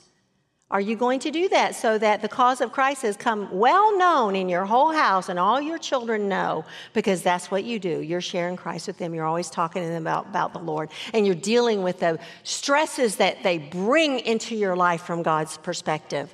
Are 0.69 0.81
you 0.81 0.97
going 0.97 1.21
to 1.21 1.31
do 1.31 1.47
that 1.47 1.73
so 1.73 1.97
that 1.97 2.21
the 2.21 2.27
cause 2.27 2.59
of 2.59 2.73
Christ 2.73 3.03
has 3.03 3.15
come 3.15 3.49
well 3.57 3.97
known 3.97 4.35
in 4.35 4.49
your 4.49 4.65
whole 4.65 4.91
house 4.91 5.29
and 5.29 5.39
all 5.39 5.62
your 5.62 5.77
children 5.77 6.27
know? 6.27 6.65
Because 6.93 7.21
that's 7.21 7.49
what 7.49 7.63
you 7.63 7.79
do. 7.79 8.01
You're 8.01 8.19
sharing 8.19 8.57
Christ 8.57 8.88
with 8.88 8.97
them. 8.97 9.13
You're 9.13 9.25
always 9.25 9.49
talking 9.49 9.81
to 9.81 9.88
them 9.88 10.03
about, 10.03 10.27
about 10.27 10.51
the 10.51 10.59
Lord. 10.59 10.89
And 11.13 11.25
you're 11.25 11.35
dealing 11.35 11.83
with 11.83 12.01
the 12.01 12.19
stresses 12.43 13.15
that 13.15 13.43
they 13.43 13.59
bring 13.59 14.19
into 14.19 14.53
your 14.53 14.75
life 14.75 15.03
from 15.03 15.23
God's 15.23 15.57
perspective. 15.57 16.29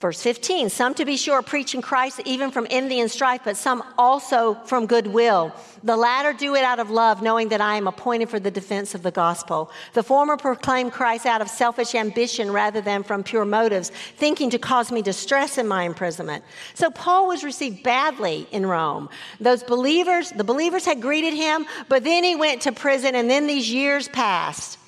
Verse 0.00 0.22
15, 0.22 0.70
some 0.70 0.94
to 0.94 1.04
be 1.04 1.18
sure 1.18 1.42
preaching 1.42 1.82
Christ 1.82 2.22
even 2.24 2.50
from 2.50 2.66
envy 2.70 3.00
and 3.00 3.10
strife, 3.10 3.42
but 3.44 3.58
some 3.58 3.84
also 3.98 4.54
from 4.64 4.86
goodwill. 4.86 5.54
The 5.84 5.94
latter 5.94 6.32
do 6.32 6.54
it 6.54 6.64
out 6.64 6.78
of 6.78 6.88
love, 6.88 7.20
knowing 7.20 7.50
that 7.50 7.60
I 7.60 7.76
am 7.76 7.86
appointed 7.86 8.30
for 8.30 8.40
the 8.40 8.50
defense 8.50 8.94
of 8.94 9.02
the 9.02 9.10
gospel. 9.10 9.70
The 9.92 10.02
former 10.02 10.38
proclaim 10.38 10.90
Christ 10.90 11.26
out 11.26 11.42
of 11.42 11.50
selfish 11.50 11.94
ambition 11.94 12.50
rather 12.50 12.80
than 12.80 13.02
from 13.02 13.22
pure 13.22 13.44
motives, 13.44 13.90
thinking 14.16 14.48
to 14.50 14.58
cause 14.58 14.90
me 14.90 15.02
distress 15.02 15.58
in 15.58 15.68
my 15.68 15.82
imprisonment. 15.82 16.44
So 16.72 16.90
Paul 16.90 17.28
was 17.28 17.44
received 17.44 17.82
badly 17.82 18.48
in 18.52 18.64
Rome. 18.64 19.10
Those 19.38 19.62
believers, 19.62 20.30
the 20.30 20.44
believers 20.44 20.86
had 20.86 21.02
greeted 21.02 21.34
him, 21.34 21.66
but 21.90 22.04
then 22.04 22.24
he 22.24 22.36
went 22.36 22.62
to 22.62 22.72
prison 22.72 23.14
and 23.14 23.28
then 23.28 23.46
these 23.46 23.70
years 23.70 24.08
passed. 24.08 24.78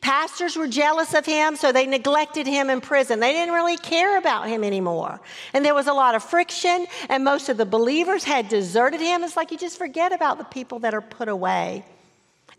Pastors 0.00 0.56
were 0.56 0.68
jealous 0.68 1.14
of 1.14 1.26
him, 1.26 1.56
so 1.56 1.72
they 1.72 1.86
neglected 1.86 2.46
him 2.46 2.70
in 2.70 2.80
prison. 2.80 3.18
They 3.18 3.32
didn't 3.32 3.54
really 3.54 3.76
care 3.76 4.18
about 4.18 4.46
him 4.46 4.62
anymore. 4.62 5.20
And 5.52 5.64
there 5.64 5.74
was 5.74 5.88
a 5.88 5.92
lot 5.92 6.14
of 6.14 6.22
friction, 6.22 6.86
and 7.08 7.24
most 7.24 7.48
of 7.48 7.56
the 7.56 7.66
believers 7.66 8.22
had 8.22 8.48
deserted 8.48 9.00
him. 9.00 9.24
It's 9.24 9.36
like 9.36 9.50
you 9.50 9.58
just 9.58 9.78
forget 9.78 10.12
about 10.12 10.38
the 10.38 10.44
people 10.44 10.78
that 10.80 10.94
are 10.94 11.00
put 11.00 11.28
away. 11.28 11.84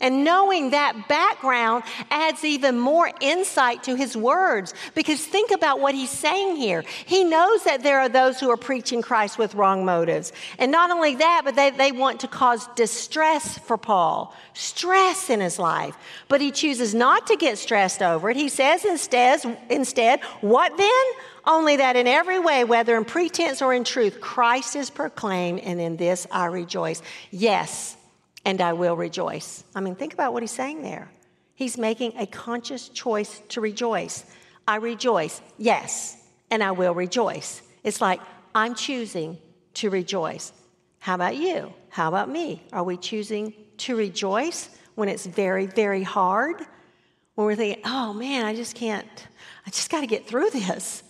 And 0.00 0.22
knowing 0.22 0.70
that 0.70 1.08
background 1.08 1.82
adds 2.10 2.44
even 2.44 2.78
more 2.78 3.10
insight 3.20 3.82
to 3.84 3.96
his 3.96 4.16
words 4.16 4.72
because 4.94 5.24
think 5.24 5.50
about 5.50 5.80
what 5.80 5.94
he's 5.94 6.10
saying 6.10 6.54
here. 6.54 6.84
He 7.04 7.24
knows 7.24 7.64
that 7.64 7.82
there 7.82 7.98
are 7.98 8.08
those 8.08 8.38
who 8.38 8.48
are 8.48 8.56
preaching 8.56 9.02
Christ 9.02 9.38
with 9.38 9.56
wrong 9.56 9.84
motives. 9.84 10.32
And 10.58 10.70
not 10.70 10.92
only 10.92 11.16
that, 11.16 11.42
but 11.44 11.56
they, 11.56 11.70
they 11.70 11.90
want 11.90 12.20
to 12.20 12.28
cause 12.28 12.68
distress 12.76 13.58
for 13.58 13.76
Paul, 13.76 14.34
stress 14.54 15.30
in 15.30 15.40
his 15.40 15.58
life. 15.58 15.96
But 16.28 16.40
he 16.40 16.52
chooses 16.52 16.94
not 16.94 17.26
to 17.26 17.36
get 17.36 17.58
stressed 17.58 18.00
over 18.00 18.30
it. 18.30 18.36
He 18.36 18.48
says 18.48 18.84
instead, 18.84 19.40
instead, 19.68 20.22
what 20.40 20.76
then? 20.76 21.04
Only 21.44 21.76
that 21.76 21.96
in 21.96 22.06
every 22.06 22.38
way, 22.38 22.62
whether 22.62 22.96
in 22.96 23.04
pretense 23.04 23.62
or 23.62 23.74
in 23.74 23.82
truth, 23.82 24.20
Christ 24.20 24.76
is 24.76 24.90
proclaimed, 24.90 25.60
and 25.60 25.80
in 25.80 25.96
this 25.96 26.26
I 26.30 26.46
rejoice. 26.46 27.00
Yes, 27.30 27.96
and 28.48 28.62
I 28.62 28.72
will 28.72 28.96
rejoice. 28.96 29.62
I 29.74 29.80
mean, 29.80 29.94
think 29.94 30.14
about 30.14 30.32
what 30.32 30.42
he's 30.42 30.52
saying 30.52 30.80
there. 30.80 31.10
He's 31.54 31.76
making 31.76 32.16
a 32.16 32.26
conscious 32.26 32.88
choice 32.88 33.42
to 33.50 33.60
rejoice. 33.60 34.24
I 34.66 34.76
rejoice, 34.76 35.42
yes, 35.58 36.16
and 36.50 36.62
I 36.62 36.70
will 36.70 36.94
rejoice. 36.94 37.60
It's 37.84 38.00
like 38.00 38.22
I'm 38.54 38.74
choosing 38.74 39.36
to 39.74 39.90
rejoice. 39.90 40.54
How 40.98 41.14
about 41.14 41.36
you? 41.36 41.74
How 41.90 42.08
about 42.08 42.30
me? 42.30 42.62
Are 42.72 42.82
we 42.82 42.96
choosing 42.96 43.52
to 43.78 43.96
rejoice 43.96 44.70
when 44.94 45.10
it's 45.10 45.26
very, 45.26 45.66
very 45.66 46.02
hard? 46.02 46.56
When 47.34 47.46
we're 47.46 47.54
thinking, 47.54 47.82
oh 47.84 48.14
man, 48.14 48.46
I 48.46 48.54
just 48.54 48.74
can't, 48.74 49.06
I 49.66 49.70
just 49.70 49.90
got 49.90 50.00
to 50.00 50.06
get 50.06 50.26
through 50.26 50.48
this. 50.50 51.02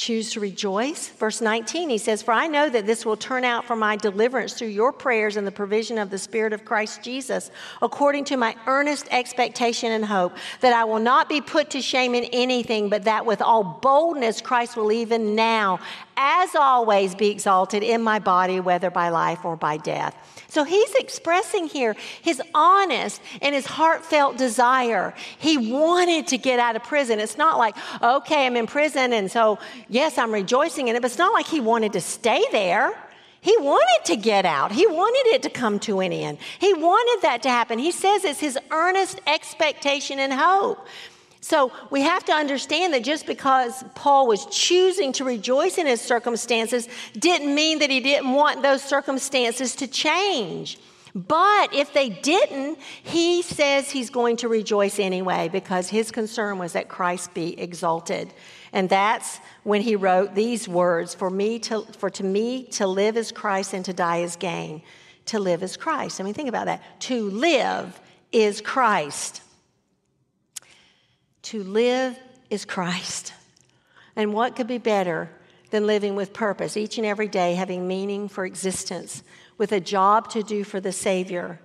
Choose 0.00 0.30
to 0.32 0.40
rejoice. 0.40 1.08
Verse 1.08 1.42
19, 1.42 1.90
he 1.90 1.98
says, 1.98 2.22
For 2.22 2.32
I 2.32 2.46
know 2.46 2.70
that 2.70 2.86
this 2.86 3.04
will 3.04 3.18
turn 3.18 3.44
out 3.44 3.66
for 3.66 3.76
my 3.76 3.96
deliverance 3.96 4.54
through 4.54 4.68
your 4.68 4.94
prayers 4.94 5.36
and 5.36 5.46
the 5.46 5.52
provision 5.52 5.98
of 5.98 6.08
the 6.08 6.16
Spirit 6.16 6.54
of 6.54 6.64
Christ 6.64 7.02
Jesus, 7.02 7.50
according 7.82 8.24
to 8.24 8.38
my 8.38 8.56
earnest 8.66 9.08
expectation 9.10 9.92
and 9.92 10.06
hope, 10.06 10.32
that 10.62 10.72
I 10.72 10.84
will 10.84 11.00
not 11.00 11.28
be 11.28 11.42
put 11.42 11.68
to 11.72 11.82
shame 11.82 12.14
in 12.14 12.24
anything, 12.32 12.88
but 12.88 13.04
that 13.04 13.26
with 13.26 13.42
all 13.42 13.62
boldness 13.62 14.40
Christ 14.40 14.74
will 14.74 14.90
even 14.90 15.34
now, 15.34 15.80
as 16.16 16.54
always, 16.54 17.14
be 17.14 17.28
exalted 17.28 17.82
in 17.82 18.00
my 18.00 18.20
body, 18.20 18.58
whether 18.58 18.90
by 18.90 19.10
life 19.10 19.44
or 19.44 19.54
by 19.54 19.76
death. 19.76 20.16
So 20.50 20.64
he's 20.64 20.94
expressing 20.96 21.68
here 21.68 21.96
his 22.22 22.42
honest 22.54 23.22
and 23.40 23.54
his 23.54 23.66
heartfelt 23.66 24.36
desire. 24.36 25.14
He 25.38 25.72
wanted 25.72 26.26
to 26.28 26.38
get 26.38 26.58
out 26.58 26.76
of 26.76 26.82
prison. 26.82 27.20
It's 27.20 27.38
not 27.38 27.56
like, 27.56 27.76
okay, 28.02 28.46
I'm 28.46 28.56
in 28.56 28.66
prison, 28.66 29.12
and 29.12 29.30
so 29.30 29.58
yes, 29.88 30.18
I'm 30.18 30.32
rejoicing 30.32 30.88
in 30.88 30.96
it, 30.96 31.02
but 31.02 31.10
it's 31.10 31.18
not 31.18 31.32
like 31.32 31.46
he 31.46 31.60
wanted 31.60 31.92
to 31.94 32.00
stay 32.00 32.44
there. 32.52 32.92
He 33.42 33.56
wanted 33.56 34.04
to 34.06 34.16
get 34.16 34.44
out. 34.44 34.70
He 34.70 34.86
wanted 34.86 35.34
it 35.34 35.42
to 35.44 35.50
come 35.50 35.78
to 35.80 36.00
an 36.00 36.12
end. 36.12 36.38
He 36.58 36.74
wanted 36.74 37.22
that 37.22 37.42
to 37.44 37.48
happen. 37.48 37.78
He 37.78 37.90
says 37.90 38.24
it's 38.24 38.40
his 38.40 38.58
earnest 38.70 39.20
expectation 39.26 40.18
and 40.18 40.32
hope. 40.32 40.86
So 41.40 41.72
we 41.90 42.02
have 42.02 42.24
to 42.26 42.32
understand 42.32 42.92
that 42.92 43.02
just 43.02 43.26
because 43.26 43.82
Paul 43.94 44.26
was 44.26 44.46
choosing 44.46 45.12
to 45.14 45.24
rejoice 45.24 45.78
in 45.78 45.86
his 45.86 46.00
circumstances 46.00 46.88
didn't 47.18 47.54
mean 47.54 47.78
that 47.78 47.90
he 47.90 48.00
didn't 48.00 48.32
want 48.32 48.62
those 48.62 48.82
circumstances 48.82 49.74
to 49.76 49.86
change. 49.86 50.78
But 51.14 51.74
if 51.74 51.92
they 51.92 52.08
didn't, 52.08 52.78
he 53.02 53.42
says 53.42 53.90
he's 53.90 54.10
going 54.10 54.36
to 54.38 54.48
rejoice 54.48 54.98
anyway 54.98 55.48
because 55.48 55.88
his 55.88 56.10
concern 56.10 56.58
was 56.58 56.74
that 56.74 56.88
Christ 56.88 57.34
be 57.34 57.58
exalted. 57.58 58.32
And 58.72 58.88
that's 58.88 59.38
when 59.64 59.82
he 59.82 59.96
wrote 59.96 60.34
these 60.34 60.68
words 60.68 61.14
for 61.14 61.30
me 61.30 61.58
to 61.60 61.82
for 61.98 62.10
to 62.10 62.22
me 62.22 62.64
to 62.64 62.86
live 62.86 63.16
is 63.16 63.32
Christ 63.32 63.74
and 63.74 63.84
to 63.86 63.92
die 63.92 64.18
is 64.18 64.36
gain. 64.36 64.82
To 65.26 65.40
live 65.40 65.62
is 65.62 65.76
Christ. 65.76 66.20
I 66.20 66.24
mean 66.24 66.34
think 66.34 66.48
about 66.48 66.66
that. 66.66 66.82
To 67.00 67.28
live 67.30 68.00
is 68.30 68.60
Christ. 68.60 69.42
To 71.42 71.62
live 71.62 72.18
is 72.50 72.64
Christ. 72.64 73.32
And 74.16 74.34
what 74.34 74.56
could 74.56 74.66
be 74.66 74.78
better 74.78 75.30
than 75.70 75.86
living 75.86 76.16
with 76.16 76.32
purpose, 76.32 76.76
each 76.76 76.98
and 76.98 77.06
every 77.06 77.28
day 77.28 77.54
having 77.54 77.86
meaning 77.86 78.28
for 78.28 78.44
existence, 78.44 79.22
with 79.56 79.72
a 79.72 79.80
job 79.80 80.28
to 80.30 80.42
do 80.42 80.64
for 80.64 80.80
the 80.80 80.92
Savior, 80.92 81.60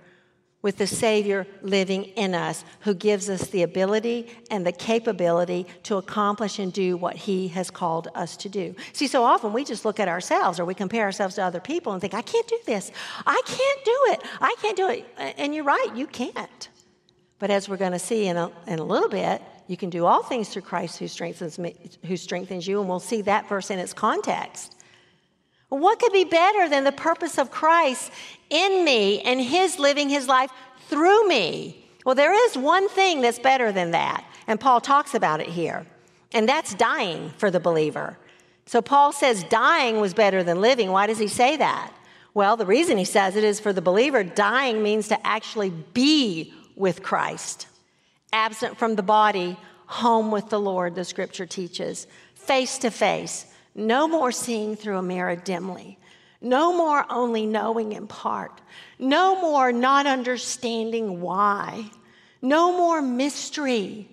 with 0.62 0.78
the 0.78 0.86
Savior 0.86 1.46
living 1.62 2.04
in 2.04 2.34
us, 2.34 2.64
who 2.80 2.94
gives 2.94 3.28
us 3.28 3.48
the 3.48 3.62
ability 3.62 4.28
and 4.50 4.66
the 4.66 4.72
capability 4.72 5.66
to 5.84 5.96
accomplish 5.96 6.58
and 6.58 6.72
do 6.72 6.96
what 6.96 7.16
He 7.16 7.48
has 7.48 7.70
called 7.70 8.08
us 8.14 8.36
to 8.38 8.48
do. 8.48 8.74
See, 8.92 9.06
so 9.06 9.22
often 9.22 9.52
we 9.52 9.64
just 9.64 9.84
look 9.84 10.00
at 10.00 10.08
ourselves 10.08 10.58
or 10.58 10.64
we 10.64 10.74
compare 10.74 11.04
ourselves 11.04 11.34
to 11.36 11.42
other 11.42 11.60
people 11.60 11.92
and 11.92 12.00
think, 12.00 12.14
I 12.14 12.22
can't 12.22 12.46
do 12.46 12.58
this. 12.64 12.90
I 13.26 13.40
can't 13.44 13.84
do 13.84 13.98
it. 14.08 14.22
I 14.40 14.56
can't 14.60 14.76
do 14.76 14.88
it. 14.88 15.06
And 15.38 15.54
you're 15.54 15.64
right, 15.64 15.88
you 15.94 16.06
can't. 16.06 16.68
But 17.38 17.50
as 17.50 17.68
we're 17.68 17.76
going 17.76 17.92
to 17.92 17.98
see 17.98 18.26
in 18.26 18.36
a, 18.36 18.50
in 18.66 18.78
a 18.78 18.84
little 18.84 19.08
bit, 19.08 19.42
you 19.68 19.76
can 19.76 19.90
do 19.90 20.06
all 20.06 20.22
things 20.22 20.48
through 20.48 20.62
Christ 20.62 20.98
who 20.98 21.08
strengthens, 21.08 21.58
me, 21.58 21.74
who 22.04 22.16
strengthens 22.16 22.66
you, 22.66 22.80
and 22.80 22.88
we'll 22.88 23.00
see 23.00 23.22
that 23.22 23.48
verse 23.48 23.70
in 23.70 23.78
its 23.78 23.92
context. 23.92 24.76
What 25.68 25.98
could 25.98 26.12
be 26.12 26.24
better 26.24 26.68
than 26.68 26.84
the 26.84 26.92
purpose 26.92 27.38
of 27.38 27.50
Christ 27.50 28.12
in 28.50 28.84
me 28.84 29.20
and 29.22 29.40
His 29.40 29.78
living 29.78 30.08
His 30.08 30.28
life 30.28 30.50
through 30.88 31.26
me? 31.26 31.84
Well, 32.04 32.14
there 32.14 32.32
is 32.46 32.56
one 32.56 32.88
thing 32.88 33.20
that's 33.20 33.40
better 33.40 33.72
than 33.72 33.90
that, 33.90 34.24
and 34.46 34.60
Paul 34.60 34.80
talks 34.80 35.14
about 35.14 35.40
it 35.40 35.48
here, 35.48 35.84
and 36.32 36.48
that's 36.48 36.74
dying 36.74 37.30
for 37.36 37.50
the 37.50 37.58
believer. 37.58 38.16
So 38.66 38.80
Paul 38.80 39.12
says 39.12 39.42
dying 39.44 40.00
was 40.00 40.14
better 40.14 40.44
than 40.44 40.60
living. 40.60 40.92
Why 40.92 41.08
does 41.08 41.18
he 41.18 41.28
say 41.28 41.56
that? 41.56 41.92
Well, 42.34 42.56
the 42.56 42.66
reason 42.66 42.98
he 42.98 43.04
says 43.04 43.34
it 43.34 43.44
is 43.44 43.58
for 43.58 43.72
the 43.72 43.82
believer, 43.82 44.22
dying 44.22 44.82
means 44.82 45.08
to 45.08 45.26
actually 45.26 45.70
be 45.70 46.52
with 46.76 47.02
Christ 47.02 47.66
absent 48.32 48.78
from 48.78 48.96
the 48.96 49.02
body, 49.02 49.56
home 49.86 50.30
with 50.30 50.48
the 50.50 50.60
Lord, 50.60 50.94
the 50.94 51.04
scripture 51.04 51.46
teaches, 51.46 52.06
face 52.34 52.78
to 52.78 52.90
face. 52.90 53.46
No 53.74 54.08
more 54.08 54.32
seeing 54.32 54.76
through 54.76 54.98
a 54.98 55.02
mirror 55.02 55.36
dimly. 55.36 55.98
No 56.40 56.76
more 56.76 57.04
only 57.10 57.46
knowing 57.46 57.92
in 57.92 58.06
part. 58.06 58.60
No 58.98 59.40
more 59.40 59.72
not 59.72 60.06
understanding 60.06 61.20
why. 61.20 61.90
No 62.40 62.72
more 62.72 63.02
mystery. 63.02 64.08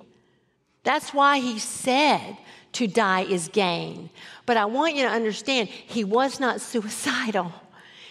That's 0.83 1.13
why 1.13 1.39
he 1.39 1.59
said 1.59 2.37
to 2.73 2.87
die 2.87 3.21
is 3.21 3.47
gain. 3.49 4.09
But 4.45 4.57
I 4.57 4.65
want 4.65 4.95
you 4.95 5.03
to 5.03 5.09
understand, 5.09 5.69
he 5.69 6.03
was 6.03 6.39
not 6.39 6.59
suicidal. 6.59 7.53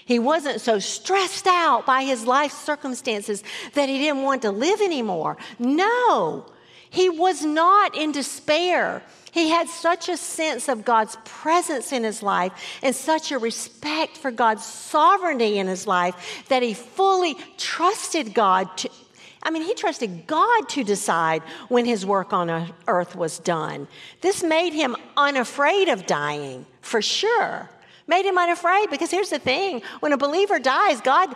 He 0.04 0.18
wasn't 0.18 0.60
so 0.60 0.78
stressed 0.78 1.46
out 1.46 1.86
by 1.86 2.02
his 2.02 2.26
life 2.26 2.52
circumstances 2.52 3.42
that 3.74 3.88
he 3.88 3.98
didn't 3.98 4.22
want 4.22 4.42
to 4.42 4.50
live 4.50 4.80
anymore. 4.80 5.36
No, 5.58 6.46
he 6.90 7.08
was 7.08 7.44
not 7.44 7.96
in 7.96 8.12
despair. 8.12 9.02
He 9.30 9.48
had 9.48 9.68
such 9.68 10.08
a 10.08 10.16
sense 10.16 10.68
of 10.68 10.84
God's 10.84 11.16
presence 11.24 11.92
in 11.92 12.04
his 12.04 12.22
life 12.22 12.52
and 12.82 12.94
such 12.94 13.32
a 13.32 13.38
respect 13.38 14.18
for 14.18 14.30
God's 14.30 14.64
sovereignty 14.64 15.58
in 15.58 15.68
his 15.68 15.86
life 15.86 16.44
that 16.48 16.62
he 16.62 16.74
fully 16.74 17.36
trusted 17.56 18.34
God 18.34 18.76
to, 18.78 18.90
I 19.42 19.50
mean, 19.50 19.62
he 19.62 19.74
trusted 19.74 20.26
God 20.26 20.68
to 20.70 20.84
decide 20.84 21.42
when 21.68 21.86
his 21.86 22.04
work 22.04 22.32
on 22.32 22.74
earth 22.86 23.16
was 23.16 23.38
done. 23.38 23.88
This 24.20 24.42
made 24.42 24.74
him 24.74 24.96
unafraid 25.16 25.88
of 25.88 26.06
dying, 26.06 26.66
for 26.82 27.00
sure 27.00 27.70
made 28.06 28.24
him 28.24 28.38
unafraid. 28.38 28.90
Because 28.90 29.10
here's 29.10 29.30
the 29.30 29.38
thing. 29.38 29.82
When 30.00 30.12
a 30.12 30.16
believer 30.16 30.58
dies 30.58 31.00
god 31.00 31.34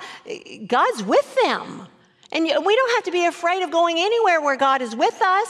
god's 0.67 1.03
with 1.03 1.37
them. 1.43 1.87
And 2.33 2.45
we 2.45 2.77
don't 2.77 2.95
have 2.97 3.05
to 3.05 3.13
be 3.13 3.27
afraid 3.27 3.63
of 3.63 3.71
going 3.71 3.99
anywhere 3.99 4.41
where 4.41 4.57
god 4.57 4.83
is 4.83 4.95
with 4.95 5.21
us. 5.23 5.49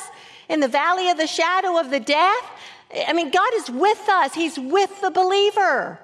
In 0.48 0.60
the 0.60 0.68
valley 0.68 1.10
of 1.10 1.16
the 1.16 1.26
shadow 1.26 1.78
of 1.78 1.90
the 1.90 2.00
death 2.00 2.50
i 3.08 3.12
mean 3.12 3.30
god 3.30 3.52
is 3.54 3.70
with 3.70 4.08
us. 4.08 4.34
He's 4.34 4.58
with 4.58 5.00
the 5.00 5.10
believer. 5.10 5.98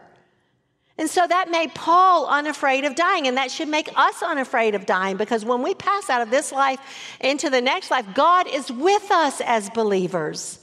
And 0.98 1.08
so 1.08 1.26
that 1.26 1.50
made 1.50 1.74
Paul 1.74 2.26
unafraid 2.26 2.84
of 2.84 2.94
dying, 2.94 3.26
and 3.26 3.36
that 3.36 3.50
should 3.50 3.68
make 3.68 3.88
us 3.96 4.22
unafraid 4.22 4.74
of 4.74 4.84
dying. 4.86 5.16
Because 5.16 5.44
when 5.44 5.62
we 5.62 5.74
pass 5.74 6.10
out 6.10 6.20
of 6.20 6.30
this 6.30 6.52
life 6.52 6.78
into 7.20 7.48
the 7.48 7.60
next 7.60 7.90
life, 7.90 8.06
God 8.14 8.46
is 8.46 8.70
with 8.70 9.10
us 9.10 9.40
as 9.40 9.70
believers. 9.70 10.58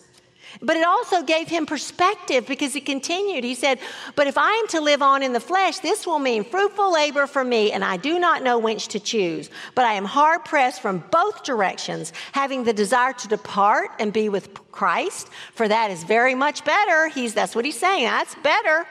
But 0.61 0.77
it 0.77 0.85
also 0.85 1.21
gave 1.23 1.47
him 1.47 1.65
perspective 1.65 2.47
because 2.47 2.73
he 2.73 2.81
continued. 2.81 3.43
He 3.43 3.55
said, 3.55 3.79
But 4.15 4.27
if 4.27 4.37
I 4.37 4.51
am 4.51 4.67
to 4.69 4.81
live 4.81 5.01
on 5.01 5.23
in 5.23 5.33
the 5.33 5.39
flesh, 5.39 5.79
this 5.79 6.05
will 6.05 6.19
mean 6.19 6.43
fruitful 6.43 6.91
labor 6.91 7.27
for 7.27 7.43
me, 7.43 7.71
and 7.71 7.83
I 7.83 7.97
do 7.97 8.19
not 8.19 8.43
know 8.43 8.57
which 8.57 8.89
to 8.89 8.99
choose. 8.99 9.49
But 9.75 9.85
I 9.85 9.93
am 9.93 10.05
hard 10.05 10.45
pressed 10.45 10.81
from 10.81 11.03
both 11.11 11.43
directions, 11.43 12.13
having 12.31 12.63
the 12.63 12.73
desire 12.73 13.13
to 13.13 13.27
depart 13.27 13.91
and 13.99 14.11
be 14.11 14.29
with 14.29 14.53
Christ, 14.71 15.29
for 15.53 15.67
that 15.67 15.91
is 15.91 16.03
very 16.03 16.35
much 16.35 16.65
better. 16.65 17.07
He's, 17.07 17.33
that's 17.33 17.55
what 17.55 17.65
he's 17.65 17.79
saying. 17.79 18.05
That's 18.05 18.35
better. 18.35 18.85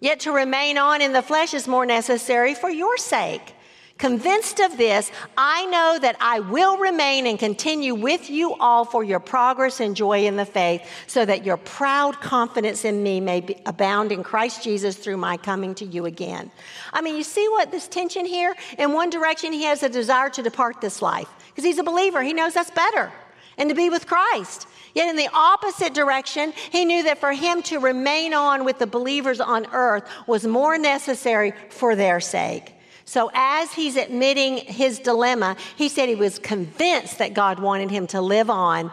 Yet 0.00 0.20
to 0.20 0.32
remain 0.32 0.78
on 0.78 1.02
in 1.02 1.12
the 1.12 1.22
flesh 1.22 1.54
is 1.54 1.68
more 1.68 1.86
necessary 1.86 2.54
for 2.54 2.70
your 2.70 2.96
sake. 2.96 3.54
Convinced 4.00 4.60
of 4.60 4.78
this, 4.78 5.12
I 5.36 5.66
know 5.66 5.98
that 6.00 6.16
I 6.22 6.40
will 6.40 6.78
remain 6.78 7.26
and 7.26 7.38
continue 7.38 7.94
with 7.94 8.30
you 8.30 8.54
all 8.54 8.86
for 8.86 9.04
your 9.04 9.20
progress 9.20 9.78
and 9.78 9.94
joy 9.94 10.24
in 10.24 10.36
the 10.36 10.46
faith, 10.46 10.88
so 11.06 11.26
that 11.26 11.44
your 11.44 11.58
proud 11.58 12.18
confidence 12.18 12.86
in 12.86 13.02
me 13.02 13.20
may 13.20 13.60
abound 13.66 14.10
in 14.10 14.22
Christ 14.22 14.64
Jesus 14.64 14.96
through 14.96 15.18
my 15.18 15.36
coming 15.36 15.74
to 15.74 15.84
you 15.84 16.06
again. 16.06 16.50
I 16.94 17.02
mean, 17.02 17.14
you 17.14 17.22
see 17.22 17.46
what 17.50 17.70
this 17.70 17.88
tension 17.88 18.24
here? 18.24 18.56
In 18.78 18.94
one 18.94 19.10
direction, 19.10 19.52
he 19.52 19.64
has 19.64 19.82
a 19.82 19.88
desire 19.90 20.30
to 20.30 20.42
depart 20.42 20.80
this 20.80 21.02
life 21.02 21.28
because 21.48 21.64
he's 21.64 21.78
a 21.78 21.84
believer. 21.84 22.22
He 22.22 22.32
knows 22.32 22.54
that's 22.54 22.70
better 22.70 23.12
and 23.58 23.68
to 23.68 23.74
be 23.74 23.90
with 23.90 24.06
Christ. 24.06 24.66
Yet 24.94 25.10
in 25.10 25.16
the 25.16 25.28
opposite 25.34 25.92
direction, 25.92 26.54
he 26.70 26.86
knew 26.86 27.02
that 27.02 27.18
for 27.18 27.32
him 27.32 27.62
to 27.64 27.78
remain 27.78 28.32
on 28.32 28.64
with 28.64 28.78
the 28.78 28.86
believers 28.86 29.40
on 29.40 29.66
earth 29.74 30.08
was 30.26 30.46
more 30.46 30.78
necessary 30.78 31.52
for 31.68 31.94
their 31.94 32.18
sake. 32.18 32.72
So, 33.10 33.28
as 33.34 33.72
he's 33.72 33.96
admitting 33.96 34.58
his 34.58 35.00
dilemma, 35.00 35.56
he 35.74 35.88
said 35.88 36.08
he 36.08 36.14
was 36.14 36.38
convinced 36.38 37.18
that 37.18 37.34
God 37.34 37.58
wanted 37.58 37.90
him 37.90 38.06
to 38.06 38.20
live 38.20 38.48
on 38.48 38.92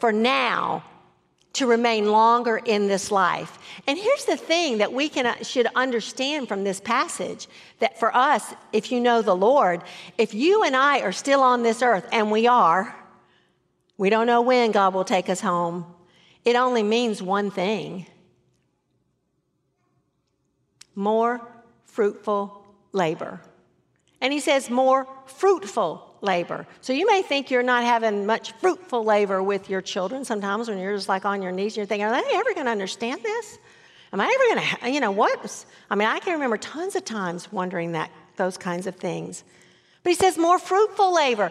for 0.00 0.10
now 0.10 0.82
to 1.52 1.68
remain 1.68 2.10
longer 2.10 2.56
in 2.56 2.88
this 2.88 3.12
life. 3.12 3.56
And 3.86 3.96
here's 3.96 4.24
the 4.24 4.36
thing 4.36 4.78
that 4.78 4.92
we 4.92 5.08
can, 5.08 5.26
uh, 5.26 5.36
should 5.44 5.68
understand 5.76 6.48
from 6.48 6.64
this 6.64 6.80
passage 6.80 7.46
that 7.78 7.96
for 7.96 8.12
us, 8.16 8.54
if 8.72 8.90
you 8.90 8.98
know 8.98 9.22
the 9.22 9.36
Lord, 9.36 9.84
if 10.18 10.34
you 10.34 10.64
and 10.64 10.74
I 10.74 11.02
are 11.02 11.12
still 11.12 11.40
on 11.40 11.62
this 11.62 11.80
earth, 11.80 12.08
and 12.10 12.32
we 12.32 12.48
are, 12.48 12.92
we 13.96 14.10
don't 14.10 14.26
know 14.26 14.42
when 14.42 14.72
God 14.72 14.94
will 14.94 15.04
take 15.04 15.28
us 15.28 15.40
home, 15.40 15.86
it 16.44 16.56
only 16.56 16.82
means 16.82 17.22
one 17.22 17.52
thing 17.52 18.06
more 20.96 21.40
fruitful 21.84 22.63
labor. 22.94 23.40
And 24.20 24.32
he 24.32 24.40
says, 24.40 24.70
more 24.70 25.06
fruitful 25.26 26.16
labor. 26.22 26.66
So 26.80 26.92
you 26.92 27.06
may 27.06 27.20
think 27.20 27.50
you're 27.50 27.62
not 27.62 27.84
having 27.84 28.24
much 28.24 28.52
fruitful 28.52 29.04
labor 29.04 29.42
with 29.42 29.68
your 29.68 29.82
children 29.82 30.24
sometimes 30.24 30.68
when 30.68 30.78
you're 30.78 30.96
just 30.96 31.08
like 31.08 31.26
on 31.26 31.42
your 31.42 31.52
knees 31.52 31.72
and 31.72 31.78
you're 31.78 31.86
thinking, 31.86 32.06
are 32.06 32.12
they 32.12 32.36
ever 32.36 32.54
going 32.54 32.66
to 32.66 32.72
understand 32.72 33.22
this? 33.22 33.58
Am 34.12 34.20
I 34.20 34.26
ever 34.26 34.54
going 34.54 34.78
to, 34.80 34.90
you 34.90 35.00
know, 35.00 35.10
what? 35.10 35.66
I 35.90 35.96
mean, 35.96 36.08
I 36.08 36.20
can 36.20 36.34
remember 36.34 36.56
tons 36.56 36.96
of 36.96 37.04
times 37.04 37.52
wondering 37.52 37.92
that, 37.92 38.10
those 38.36 38.56
kinds 38.56 38.86
of 38.86 38.96
things. 38.96 39.44
But 40.02 40.10
he 40.10 40.16
says 40.16 40.38
more 40.38 40.58
fruitful 40.58 41.14
labor, 41.14 41.50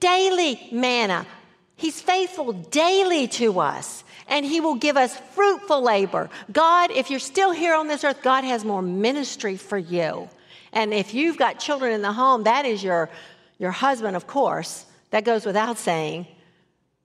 daily 0.00 0.68
manna. 0.72 1.26
He's 1.76 2.00
faithful 2.00 2.52
daily 2.52 3.28
to 3.28 3.60
us 3.60 4.04
and 4.28 4.46
He 4.46 4.60
will 4.60 4.76
give 4.76 4.96
us 4.96 5.16
fruitful 5.34 5.82
labor. 5.82 6.30
God, 6.50 6.90
if 6.90 7.10
you're 7.10 7.20
still 7.20 7.52
here 7.52 7.74
on 7.74 7.88
this 7.88 8.02
earth, 8.02 8.22
God 8.22 8.44
has 8.44 8.64
more 8.64 8.82
ministry 8.82 9.56
for 9.56 9.78
you. 9.78 10.28
And 10.72 10.94
if 10.94 11.14
you've 11.14 11.36
got 11.36 11.58
children 11.58 11.92
in 11.92 12.02
the 12.02 12.12
home, 12.12 12.44
that 12.44 12.64
is 12.64 12.82
your, 12.82 13.10
your 13.58 13.70
husband, 13.70 14.16
of 14.16 14.26
course. 14.26 14.86
That 15.10 15.24
goes 15.24 15.44
without 15.44 15.78
saying. 15.78 16.26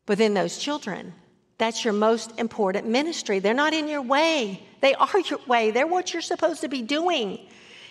But 0.06 0.18
then 0.18 0.34
those 0.34 0.58
children, 0.58 1.14
that's 1.58 1.84
your 1.84 1.94
most 1.94 2.40
important 2.40 2.88
ministry. 2.88 3.40
They're 3.40 3.54
not 3.54 3.74
in 3.74 3.88
your 3.88 4.02
way, 4.02 4.64
they 4.80 4.94
are 4.94 5.20
your 5.20 5.40
way. 5.48 5.72
They're 5.72 5.88
what 5.88 6.14
you're 6.14 6.22
supposed 6.22 6.62
to 6.62 6.70
be 6.70 6.82
doing. 6.82 7.40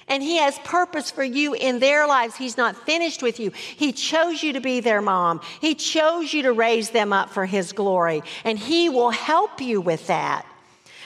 And 0.08 0.22
He 0.22 0.36
has 0.36 0.58
purpose 0.60 1.10
for 1.10 1.24
you 1.24 1.54
in 1.54 1.80
their 1.80 2.06
lives. 2.06 2.36
He's 2.36 2.56
not 2.56 2.76
finished 2.86 3.22
with 3.22 3.40
you. 3.40 3.50
He 3.50 3.92
chose 3.92 4.42
you 4.42 4.52
to 4.52 4.60
be 4.60 4.80
their 4.80 5.02
mom. 5.02 5.40
He 5.60 5.74
chose 5.74 6.32
you 6.32 6.42
to 6.42 6.52
raise 6.52 6.90
them 6.90 7.12
up 7.12 7.30
for 7.30 7.44
His 7.44 7.72
glory. 7.72 8.22
And 8.44 8.56
He 8.56 8.88
will 8.88 9.10
help 9.10 9.60
you 9.60 9.80
with 9.80 10.06
that. 10.06 10.46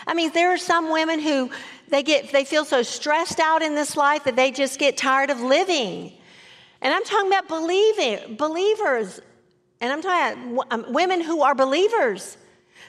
I 0.07 0.15
mean, 0.15 0.33
there 0.33 0.53
are 0.53 0.59
some 0.59 0.93
women 0.93 1.19
who 1.19 1.51
they 1.91 2.03
get 2.03 2.33
they 2.33 2.45
feel 2.45 2.65
so 2.65 2.83
stressed 2.83 3.41
out 3.41 3.63
in 3.63 3.75
this 3.75 3.97
life 3.97 4.25
that 4.25 4.37
they 4.37 4.51
just 4.51 4.79
get 4.79 4.97
tired 4.97 5.31
of 5.31 5.41
living. 5.41 6.13
And 6.81 6.95
I'm 6.95 7.05
talking 7.05 7.29
about 7.29 7.49
believing 7.49 8.37
believers. 8.37 9.21
And 9.81 9.93
I'm 9.93 10.03
talking 10.03 10.55
about 10.55 10.67
um, 10.71 10.93
women 10.93 11.21
who 11.21 11.43
are 11.43 11.55
believers. 11.55 12.37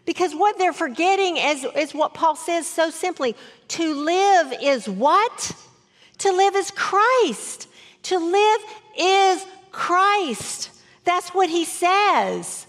Because 0.05 0.33
what 0.33 0.57
they're 0.57 0.73
forgetting 0.73 1.37
is, 1.37 1.65
is 1.75 1.93
what 1.93 2.13
Paul 2.13 2.35
says 2.35 2.65
so 2.65 2.89
simply 2.89 3.35
to 3.69 3.93
live 3.93 4.53
is 4.61 4.89
what? 4.89 5.51
To 6.19 6.31
live 6.31 6.55
is 6.55 6.71
Christ. 6.71 7.67
To 8.03 8.17
live 8.17 8.61
is 8.97 9.45
Christ. 9.71 10.71
That's 11.03 11.29
what 11.29 11.49
he 11.49 11.65
says. 11.65 12.65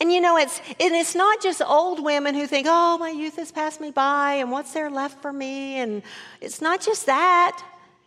And 0.00 0.12
you 0.12 0.20
know, 0.20 0.36
it's, 0.36 0.60
and 0.78 0.94
it's 0.94 1.14
not 1.14 1.42
just 1.42 1.62
old 1.62 2.04
women 2.04 2.34
who 2.34 2.46
think, 2.46 2.66
oh, 2.68 2.98
my 2.98 3.10
youth 3.10 3.36
has 3.36 3.50
passed 3.50 3.80
me 3.80 3.90
by, 3.90 4.34
and 4.34 4.50
what's 4.50 4.72
there 4.72 4.90
left 4.90 5.22
for 5.22 5.32
me? 5.32 5.76
And 5.76 6.02
it's 6.40 6.60
not 6.60 6.82
just 6.82 7.06
that. 7.06 7.62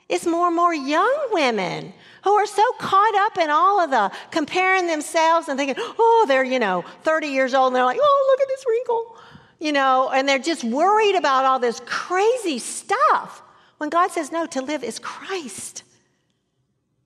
It's 0.08 0.26
more 0.26 0.48
and 0.48 0.56
more 0.56 0.74
young 0.74 1.28
women 1.32 1.94
who 2.24 2.32
are 2.32 2.46
so 2.46 2.64
caught 2.80 3.16
up 3.16 3.38
in 3.38 3.50
all 3.50 3.80
of 3.80 3.92
the 3.92 4.12
comparing 4.32 4.88
themselves 4.88 5.48
and 5.48 5.58
thinking, 5.58 5.76
oh, 5.78 6.26
they're, 6.28 6.44
you 6.44 6.60
know, 6.60 6.84
30 7.04 7.28
years 7.28 7.54
old, 7.54 7.68
and 7.68 7.76
they're 7.76 7.86
like, 7.86 8.00
oh, 8.02 8.28
look 8.32 8.42
at 8.42 8.48
this 8.48 8.66
wrinkle, 8.68 9.18
you 9.60 9.72
know, 9.72 10.10
and 10.10 10.28
they're 10.28 10.40
just 10.40 10.64
worried 10.64 11.16
about 11.16 11.46
all 11.46 11.60
this 11.60 11.82
crazy 11.86 12.60
stuff. 12.60 13.42
When 13.78 13.90
God 13.90 14.12
says, 14.12 14.32
no, 14.32 14.46
to 14.48 14.62
live 14.62 14.84
is 14.84 15.00
Christ. 15.00 15.84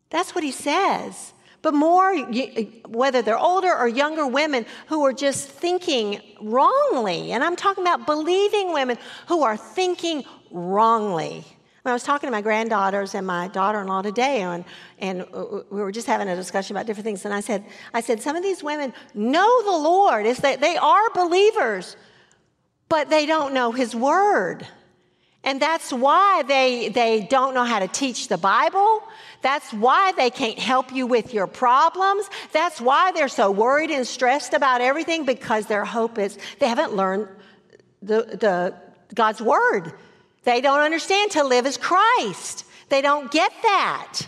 That's 0.10 0.34
what 0.34 0.44
he 0.44 0.52
says. 0.52 1.33
But 1.64 1.74
more, 1.74 2.16
whether 2.88 3.22
they're 3.22 3.40
older 3.40 3.74
or 3.76 3.88
younger 3.88 4.28
women 4.28 4.66
who 4.88 5.04
are 5.06 5.14
just 5.14 5.48
thinking 5.48 6.22
wrongly, 6.42 7.32
and 7.32 7.44
I'm 7.44 7.56
talking 7.56 7.84
about 7.84 8.06
believing 8.06 8.74
women 8.74 8.98
who 9.28 9.44
are 9.44 9.58
thinking 9.58 10.26
wrongly. 10.52 11.46
When 11.82 11.92
I 11.92 11.94
was 11.94 12.04
talking 12.04 12.28
to 12.28 12.32
my 12.32 12.42
granddaughters 12.42 13.16
and 13.16 13.26
my 13.26 13.48
daughter-in-law 13.48 14.04
today, 14.04 14.42
and, 14.42 14.66
and 15.00 15.26
we 15.72 15.82
were 15.82 15.92
just 15.92 16.06
having 16.06 16.28
a 16.28 16.36
discussion 16.36 16.76
about 16.76 16.86
different 16.86 17.06
things. 17.06 17.26
And 17.26 17.34
I 17.34 17.40
said, 17.40 17.66
I 17.94 18.02
said, 18.02 18.22
some 18.22 18.36
of 18.36 18.44
these 18.44 18.62
women 18.62 18.94
know 19.14 19.64
the 19.64 19.72
Lord. 19.72 20.26
Is 20.26 20.40
that 20.40 20.62
they 20.62 20.78
are 20.78 21.10
believers, 21.14 21.96
but 22.90 23.10
they 23.10 23.26
don't 23.26 23.54
know 23.54 23.72
His 23.72 23.96
Word. 23.96 24.68
And 25.46 25.62
that's 25.62 25.92
why 25.92 26.44
they, 26.44 26.90
they 26.90 27.22
don't 27.30 27.54
know 27.54 27.66
how 27.66 27.80
to 27.80 27.88
teach 27.88 28.30
the 28.30 28.38
Bible. 28.38 29.04
That's 29.44 29.74
why 29.74 30.14
they 30.14 30.30
can't 30.30 30.58
help 30.58 30.94
you 30.94 31.06
with 31.06 31.34
your 31.34 31.48
problems. 31.48 32.30
That's 32.54 32.80
why 32.80 33.12
they're 33.12 33.28
so 33.28 33.52
worried 33.52 33.92
and 33.92 34.08
stressed 34.08 34.54
about 34.54 34.80
everything 34.80 35.26
because 35.26 35.66
their 35.68 35.84
hope 35.84 36.18
is 36.18 36.40
they 36.60 36.68
haven't 36.68 36.94
learned 36.94 37.28
the, 38.02 38.24
the 38.24 38.74
God's 39.14 39.42
word. 39.42 39.94
They 40.46 40.62
don't 40.62 40.80
understand 40.80 41.32
to 41.32 41.44
live 41.44 41.66
as 41.66 41.78
Christ. 41.78 42.66
They 42.88 43.02
don't 43.02 43.30
get 43.32 43.52
that. 43.64 44.22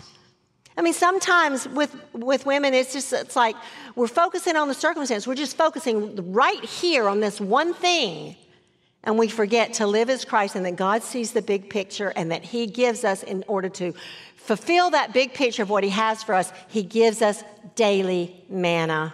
I 0.78 0.82
mean, 0.82 0.93
sometimes 0.93 1.66
with, 1.70 1.95
with 2.11 2.45
women, 2.45 2.74
it's 2.74 2.91
just, 2.91 3.13
it's 3.13 3.38
like 3.38 3.55
we're 3.95 4.07
focusing 4.07 4.57
on 4.57 4.68
the 4.68 4.74
circumstance. 4.74 5.26
We're 5.26 5.36
just 5.36 5.55
focusing 5.55 6.34
right 6.34 6.63
here 6.63 7.07
on 7.07 7.22
this 7.22 7.39
one 7.39 7.74
thing 7.74 8.36
and 9.05 9.20
we 9.20 9.28
forget 9.28 9.74
to 9.74 9.88
live 9.88 10.09
as 10.09 10.26
Christ 10.26 10.55
and 10.55 10.66
that 10.66 10.76
God 10.76 11.03
sees 11.03 11.32
the 11.32 11.41
big 11.41 11.70
picture 11.70 12.11
and 12.16 12.32
that 12.32 12.43
He 12.43 12.66
gives 12.66 13.03
us, 13.03 13.22
in 13.24 13.43
order 13.47 13.70
to 13.70 13.93
fulfill 14.45 14.91
that 14.91 15.13
big 15.13 15.33
picture 15.33 15.63
of 15.63 15.69
what 15.69 15.83
He 15.83 15.89
has 15.89 16.23
for 16.23 16.35
us, 16.35 16.51
He 16.67 16.83
gives 16.83 17.21
us 17.21 17.43
daily 17.75 18.43
manna. 18.49 19.13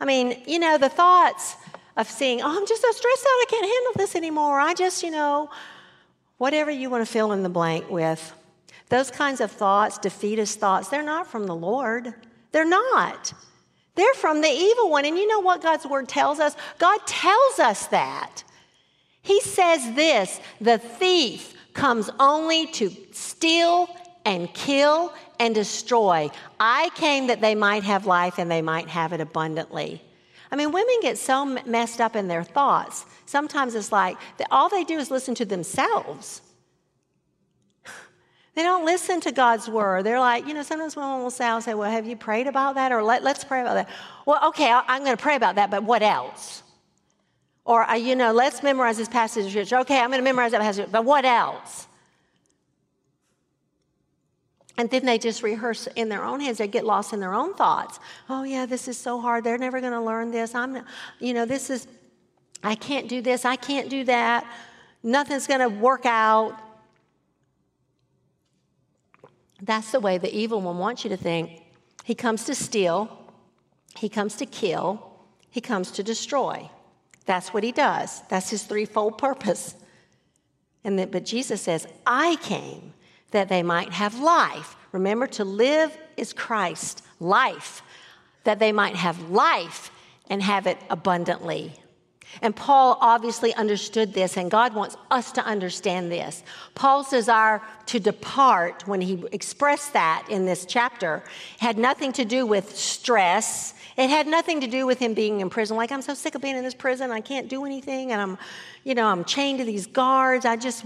I 0.00 0.04
mean, 0.04 0.42
you 0.46 0.58
know, 0.58 0.78
the 0.78 0.88
thoughts 0.88 1.56
of 1.96 2.08
seeing, 2.08 2.40
oh, 2.40 2.46
I'm 2.46 2.66
just 2.66 2.80
so 2.80 2.90
stressed 2.90 3.22
out, 3.22 3.28
I 3.28 3.44
can't 3.48 3.66
handle 3.66 3.92
this 3.96 4.16
anymore. 4.16 4.58
I 4.58 4.74
just, 4.74 5.02
you 5.02 5.10
know, 5.10 5.50
whatever 6.38 6.70
you 6.70 6.88
want 6.88 7.04
to 7.04 7.12
fill 7.12 7.32
in 7.32 7.42
the 7.42 7.50
blank 7.50 7.90
with. 7.90 8.32
Those 8.88 9.10
kinds 9.10 9.40
of 9.40 9.50
thoughts, 9.50 9.98
defeatist 9.98 10.58
thoughts, 10.58 10.88
they're 10.88 11.02
not 11.02 11.26
from 11.26 11.46
the 11.46 11.54
Lord. 11.54 12.14
They're 12.52 12.64
not. 12.64 13.32
They're 13.94 14.14
from 14.14 14.40
the 14.40 14.48
evil 14.48 14.90
one. 14.90 15.04
And 15.04 15.18
you 15.18 15.26
know 15.26 15.40
what 15.40 15.62
God's 15.62 15.86
word 15.86 16.08
tells 16.08 16.40
us? 16.40 16.56
God 16.78 16.98
tells 17.06 17.58
us 17.58 17.86
that. 17.88 18.42
He 19.22 19.40
says 19.40 19.94
this 19.94 20.40
the 20.60 20.78
thief 20.78 21.54
comes 21.74 22.10
only 22.18 22.66
to 22.68 22.90
steal 23.12 23.88
and 24.24 24.52
kill 24.54 25.12
and 25.38 25.54
destroy. 25.54 26.30
I 26.58 26.90
came 26.94 27.28
that 27.28 27.40
they 27.40 27.54
might 27.54 27.84
have 27.84 28.06
life 28.06 28.38
and 28.38 28.50
they 28.50 28.62
might 28.62 28.88
have 28.88 29.12
it 29.12 29.20
abundantly. 29.20 30.02
I 30.52 30.56
mean, 30.56 30.72
women 30.72 30.98
get 31.00 31.16
so 31.16 31.44
messed 31.44 32.00
up 32.00 32.16
in 32.16 32.28
their 32.28 32.42
thoughts. 32.42 33.06
Sometimes 33.26 33.74
it's 33.74 33.92
like 33.92 34.16
all 34.50 34.68
they 34.68 34.84
do 34.84 34.98
is 34.98 35.10
listen 35.10 35.34
to 35.36 35.44
themselves. 35.44 36.42
They 38.56 38.64
don't 38.64 38.84
listen 38.84 39.20
to 39.20 39.32
God's 39.32 39.68
word. 39.68 40.04
They're 40.04 40.18
like, 40.18 40.46
you 40.46 40.54
know, 40.54 40.64
sometimes 40.64 40.96
women 40.96 41.22
will 41.22 41.30
say, 41.30 41.46
I'll 41.46 41.60
say, 41.60 41.72
well, 41.72 41.88
have 41.88 42.04
you 42.04 42.16
prayed 42.16 42.48
about 42.48 42.74
that? 42.74 42.90
Or 42.90 43.00
Let, 43.00 43.24
us 43.24 43.44
pray 43.44 43.60
about 43.60 43.74
that. 43.74 43.88
Well, 44.26 44.40
okay, 44.48 44.70
I'm 44.72 45.04
going 45.04 45.16
to 45.16 45.22
pray 45.22 45.36
about 45.36 45.54
that, 45.54 45.70
but 45.70 45.84
what 45.84 46.02
else? 46.02 46.64
Or, 47.64 47.88
uh, 47.88 47.94
you 47.94 48.16
know, 48.16 48.32
let's 48.32 48.64
memorize 48.64 48.96
this 48.96 49.08
passage 49.08 49.44
of 49.44 49.52
scripture. 49.52 49.78
Okay, 49.78 50.00
I'm 50.00 50.10
going 50.10 50.18
to 50.18 50.24
memorize 50.24 50.50
that 50.50 50.60
passage, 50.60 50.90
but 50.90 51.04
what 51.04 51.24
else? 51.24 51.86
And 54.80 54.88
then 54.88 55.04
they 55.04 55.18
just 55.18 55.42
rehearse 55.42 55.88
in 55.88 56.08
their 56.08 56.24
own 56.24 56.40
heads. 56.40 56.56
They 56.56 56.66
get 56.66 56.86
lost 56.86 57.12
in 57.12 57.20
their 57.20 57.34
own 57.34 57.52
thoughts. 57.52 58.00
Oh, 58.30 58.44
yeah, 58.44 58.64
this 58.64 58.88
is 58.88 58.96
so 58.96 59.20
hard. 59.20 59.44
They're 59.44 59.58
never 59.58 59.78
going 59.78 59.92
to 59.92 60.00
learn 60.00 60.30
this. 60.30 60.54
I'm, 60.54 60.82
you 61.18 61.34
know, 61.34 61.44
this 61.44 61.68
is, 61.68 61.86
I 62.64 62.76
can't 62.76 63.06
do 63.06 63.20
this. 63.20 63.44
I 63.44 63.56
can't 63.56 63.90
do 63.90 64.04
that. 64.04 64.46
Nothing's 65.02 65.46
going 65.46 65.60
to 65.60 65.68
work 65.68 66.06
out. 66.06 66.58
That's 69.60 69.92
the 69.92 70.00
way 70.00 70.16
the 70.16 70.34
evil 70.34 70.62
one 70.62 70.78
wants 70.78 71.04
you 71.04 71.10
to 71.10 71.16
think. 71.18 71.62
He 72.02 72.14
comes 72.14 72.44
to 72.44 72.54
steal, 72.54 73.34
he 73.98 74.08
comes 74.08 74.34
to 74.36 74.46
kill, 74.46 75.12
he 75.50 75.60
comes 75.60 75.90
to 75.90 76.02
destroy. 76.02 76.70
That's 77.26 77.52
what 77.52 77.64
he 77.64 77.72
does. 77.72 78.22
That's 78.30 78.48
his 78.48 78.62
threefold 78.62 79.18
purpose. 79.18 79.74
And 80.84 80.98
then, 80.98 81.10
but 81.10 81.26
Jesus 81.26 81.60
says, 81.60 81.86
I 82.06 82.36
came 82.36 82.94
that 83.30 83.48
they 83.48 83.62
might 83.62 83.92
have 83.92 84.18
life. 84.18 84.76
Remember, 84.92 85.26
to 85.28 85.44
live 85.44 85.96
is 86.16 86.32
Christ, 86.32 87.02
life, 87.20 87.82
that 88.44 88.58
they 88.58 88.72
might 88.72 88.96
have 88.96 89.30
life 89.30 89.90
and 90.28 90.42
have 90.42 90.66
it 90.66 90.78
abundantly. 90.88 91.72
And 92.42 92.54
Paul 92.54 92.96
obviously 93.00 93.52
understood 93.54 94.14
this, 94.14 94.36
and 94.36 94.50
God 94.50 94.74
wants 94.74 94.96
us 95.10 95.32
to 95.32 95.44
understand 95.44 96.12
this. 96.12 96.44
Paul's 96.74 97.10
desire 97.10 97.60
to 97.86 97.98
depart, 97.98 98.86
when 98.86 99.00
he 99.00 99.24
expressed 99.32 99.92
that 99.94 100.26
in 100.30 100.46
this 100.46 100.64
chapter, 100.64 101.24
had 101.58 101.76
nothing 101.76 102.12
to 102.12 102.24
do 102.24 102.46
with 102.46 102.76
stress 102.76 103.74
it 104.00 104.08
had 104.10 104.26
nothing 104.26 104.60
to 104.62 104.66
do 104.66 104.86
with 104.86 104.98
him 104.98 105.14
being 105.14 105.40
in 105.40 105.50
prison. 105.50 105.76
Like, 105.76 105.92
I'm 105.92 106.02
so 106.02 106.14
sick 106.14 106.34
of 106.34 106.40
being 106.40 106.56
in 106.56 106.64
this 106.64 106.74
prison. 106.74 107.10
I 107.10 107.20
can't 107.20 107.48
do 107.48 107.64
anything. 107.64 108.12
And 108.12 108.20
I'm, 108.20 108.38
you 108.84 108.94
know, 108.94 109.06
I'm 109.06 109.24
chained 109.24 109.58
to 109.58 109.64
these 109.64 109.86
guards. 109.86 110.46
I 110.46 110.56
just, 110.56 110.84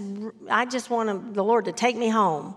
I 0.50 0.64
just 0.64 0.90
want 0.90 1.34
the 1.34 1.44
Lord 1.44 1.66
to 1.66 1.72
take 1.72 1.96
me 1.96 2.08
home. 2.08 2.54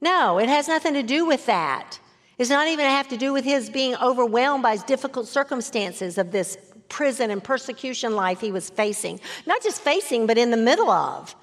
No, 0.00 0.38
it 0.38 0.48
has 0.48 0.68
nothing 0.68 0.94
to 0.94 1.02
do 1.02 1.26
with 1.26 1.46
that. 1.46 1.98
It's 2.36 2.50
not 2.50 2.68
even 2.68 2.84
to 2.84 2.90
have 2.90 3.08
to 3.08 3.16
do 3.16 3.32
with 3.32 3.44
his 3.44 3.68
being 3.70 3.96
overwhelmed 3.96 4.62
by 4.62 4.72
his 4.72 4.82
difficult 4.84 5.26
circumstances 5.26 6.18
of 6.18 6.30
this 6.30 6.56
prison 6.88 7.30
and 7.30 7.42
persecution 7.42 8.14
life 8.14 8.40
he 8.40 8.52
was 8.52 8.70
facing. 8.70 9.20
Not 9.46 9.62
just 9.62 9.80
facing, 9.80 10.26
but 10.26 10.38
in 10.38 10.50
the 10.50 10.56
middle 10.56 10.90
of. 10.90 11.34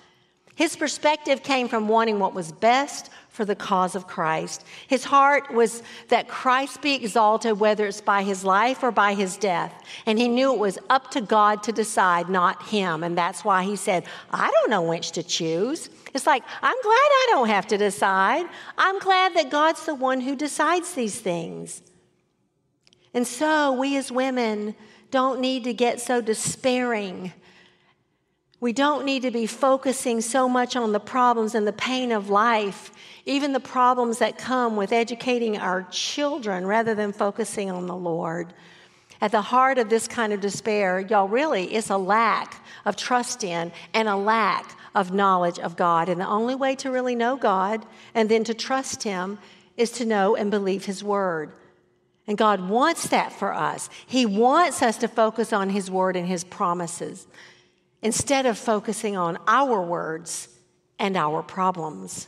His 0.56 0.76
perspective 0.76 1.44
came 1.44 1.68
from 1.68 1.88
wanting 1.88 2.20
what 2.20 2.34
was 2.34 2.52
best 2.52 3.10
for 3.36 3.44
the 3.44 3.56
cause 3.56 3.96
of 3.96 4.08
Christ. 4.08 4.64
His 4.88 5.04
heart 5.04 5.54
was 5.54 5.84
that 6.08 6.30
Christ 6.30 6.82
be 6.82 6.94
exalted, 6.94 7.60
whether 7.60 7.86
it's 7.86 8.00
by 8.00 8.24
his 8.24 8.46
life 8.46 8.82
or 8.82 8.92
by 8.92 9.14
his 9.14 9.36
death. 9.36 9.84
And 10.06 10.18
he 10.18 10.30
knew 10.30 10.54
it 10.54 10.60
was 10.60 10.80
up 10.90 11.12
to 11.12 11.22
God 11.22 11.62
to 11.64 11.74
decide, 11.74 12.30
not 12.30 12.64
him. 12.64 13.04
And 13.04 13.18
that's 13.18 13.44
why 13.44 13.64
he 13.64 13.76
said, 13.76 14.06
I 14.32 14.50
don't 14.50 14.70
know 14.70 14.84
which 14.84 15.12
to 15.12 15.24
choose. 15.24 15.90
It's 16.14 16.26
like, 16.26 16.44
I'm 16.62 16.82
glad 16.82 16.94
I 16.94 17.28
don't 17.32 17.50
have 17.50 17.68
to 17.68 17.78
decide. 17.78 18.46
I'm 18.78 19.00
glad 19.00 19.36
that 19.36 19.50
God's 19.52 19.86
the 19.86 19.96
one 19.96 20.22
who 20.22 20.38
decides 20.38 20.94
these 20.94 21.20
things. 21.20 21.82
And 23.14 23.28
so 23.28 23.74
we 23.74 23.98
as 23.98 24.14
women 24.14 24.76
don't 25.12 25.42
need 25.42 25.66
to 25.66 25.74
get 25.74 26.00
so 26.00 26.22
despairing 26.22 27.34
we 28.60 28.74
don't 28.74 29.06
need 29.06 29.22
to 29.22 29.32
be 29.32 29.46
focusing 29.46 30.22
so 30.22 30.48
much 30.48 30.76
on 30.76 30.92
the 30.92 31.00
problems 31.00 31.56
and 31.56 31.68
the 31.68 31.74
pain 31.74 32.12
of 32.12 32.30
life, 32.30 32.92
even 33.26 33.54
the 33.54 33.60
problems 33.60 34.20
that 34.20 34.38
come 34.38 34.76
with 34.76 34.92
educating 34.92 35.58
our 35.58 35.84
children, 35.92 36.66
rather 36.66 36.94
than 36.94 37.12
focusing 37.12 37.72
on 37.72 37.88
the 37.88 37.96
Lord. 37.96 38.54
At 39.22 39.32
the 39.32 39.42
heart 39.42 39.78
of 39.78 39.90
this 39.90 40.08
kind 40.08 40.34
of 40.34 40.42
despair, 40.42 41.00
y'all, 41.00 41.28
really, 41.28 41.74
is 41.74 41.90
a 41.90 41.98
lack 41.98 42.64
of 42.86 42.96
trust 42.96 43.44
in 43.44 43.72
and 43.94 44.08
a 44.08 44.16
lack 44.16 44.78
of 44.94 45.14
knowledge 45.14 45.58
of 45.58 45.76
God. 45.76 46.10
And 46.10 46.22
the 46.22 46.28
only 46.28 46.56
way 46.56 46.76
to 46.76 46.92
really 46.92 47.16
know 47.16 47.36
God 47.36 47.86
and 48.14 48.30
then 48.30 48.44
to 48.44 48.54
trust 48.54 49.04
Him 49.04 49.40
is 49.78 49.92
to 49.94 50.06
know 50.06 50.36
and 50.36 50.52
believe 50.52 50.86
His 50.86 51.04
Word. 51.04 51.52
And 52.28 52.38
God 52.38 52.70
wants 52.70 53.08
that 53.10 53.32
for 53.32 53.54
us. 53.54 53.90
He 54.06 54.26
wants 54.26 54.82
us 54.82 54.98
to 54.98 55.08
focus 55.08 55.54
on 55.54 55.70
His 55.70 55.90
Word 55.90 56.16
and 56.16 56.28
His 56.28 56.44
promises 56.44 57.28
instead 58.02 58.46
of 58.46 58.58
focusing 58.58 59.18
on 59.18 59.38
our 59.48 59.82
words 59.82 60.50
and 61.00 61.18
our 61.18 61.42
problems. 61.42 62.28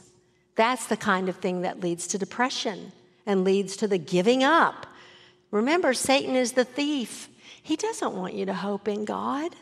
That's 0.57 0.87
the 0.87 0.97
kind 0.97 1.29
of 1.29 1.37
thing 1.37 1.61
that 1.61 1.79
leads 1.79 2.07
to 2.07 2.17
depression 2.17 2.91
and 3.25 3.43
leads 3.43 3.77
to 3.77 3.87
the 3.87 3.97
giving 3.97 4.43
up. 4.43 4.87
Remember, 5.51 5.93
Satan 5.93 6.35
is 6.35 6.53
the 6.53 6.65
thief. 6.65 7.29
He 7.61 7.75
doesn't 7.75 8.13
want 8.13 8.33
you 8.33 8.45
to 8.47 8.53
hope 8.53 8.87
in 8.87 9.05
God. 9.05 9.55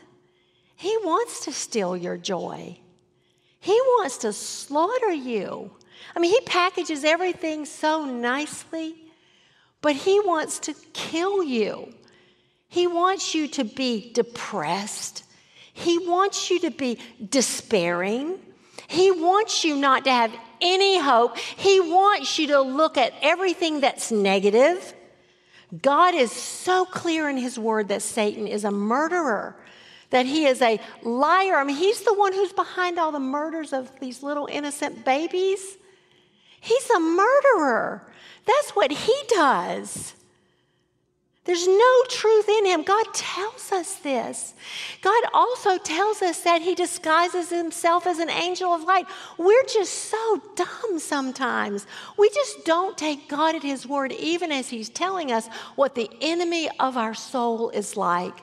He 0.74 0.96
wants 1.04 1.44
to 1.44 1.52
steal 1.52 1.96
your 1.96 2.16
joy. 2.16 2.78
He 3.60 3.72
wants 3.72 4.18
to 4.18 4.32
slaughter 4.32 5.12
you. 5.12 5.70
I 6.14 6.18
mean, 6.18 6.32
he 6.32 6.40
packages 6.40 7.04
everything 7.04 7.66
so 7.66 8.04
nicely, 8.04 8.94
but 9.82 9.96
he 9.96 10.18
wants 10.20 10.58
to 10.60 10.74
kill 10.92 11.42
you. 11.42 11.92
He 12.68 12.86
wants 12.86 13.34
you 13.34 13.48
to 13.48 13.64
be 13.64 14.12
depressed. 14.12 15.24
He 15.72 15.98
wants 15.98 16.50
you 16.50 16.60
to 16.60 16.70
be 16.70 16.98
despairing. 17.28 18.38
He 18.88 19.10
wants 19.10 19.64
you 19.64 19.76
not 19.76 20.04
to 20.04 20.10
have 20.10 20.32
any 20.60 20.98
hope. 20.98 21.36
He 21.38 21.80
wants 21.80 22.38
you 22.38 22.48
to 22.48 22.60
look 22.60 22.96
at 22.96 23.12
everything 23.22 23.80
that's 23.80 24.10
negative. 24.10 24.94
God 25.82 26.14
is 26.14 26.30
so 26.30 26.84
clear 26.84 27.28
in 27.28 27.36
His 27.36 27.58
word 27.58 27.88
that 27.88 28.02
Satan 28.02 28.46
is 28.46 28.64
a 28.64 28.70
murderer, 28.70 29.56
that 30.10 30.26
he 30.26 30.46
is 30.46 30.62
a 30.62 30.80
liar. 31.02 31.56
I 31.56 31.64
mean, 31.64 31.76
he's 31.76 32.02
the 32.02 32.14
one 32.14 32.32
who's 32.32 32.52
behind 32.52 32.98
all 32.98 33.10
the 33.10 33.18
murders 33.18 33.72
of 33.72 33.90
these 33.98 34.22
little 34.22 34.48
innocent 34.50 35.04
babies. 35.04 35.78
He's 36.60 36.90
a 36.90 37.00
murderer. 37.00 38.06
That's 38.44 38.70
what 38.70 38.92
he 38.92 39.14
does. 39.28 40.14
There's 41.46 41.66
no 41.66 42.02
truth 42.08 42.48
in 42.48 42.66
him. 42.66 42.82
God 42.82 43.06
tells 43.14 43.70
us 43.70 43.94
this. 43.96 44.54
God 45.00 45.22
also 45.32 45.78
tells 45.78 46.20
us 46.20 46.40
that 46.40 46.60
he 46.60 46.74
disguises 46.74 47.50
himself 47.50 48.04
as 48.04 48.18
an 48.18 48.30
angel 48.30 48.74
of 48.74 48.82
light. 48.82 49.06
We're 49.38 49.64
just 49.64 50.10
so 50.10 50.42
dumb 50.56 50.98
sometimes. 50.98 51.86
We 52.18 52.28
just 52.30 52.64
don't 52.64 52.98
take 52.98 53.28
God 53.28 53.54
at 53.54 53.62
his 53.62 53.86
word, 53.86 54.10
even 54.12 54.50
as 54.50 54.68
he's 54.68 54.88
telling 54.88 55.30
us 55.30 55.46
what 55.76 55.94
the 55.94 56.10
enemy 56.20 56.68
of 56.80 56.96
our 56.96 57.14
soul 57.14 57.70
is 57.70 57.96
like. 57.96 58.34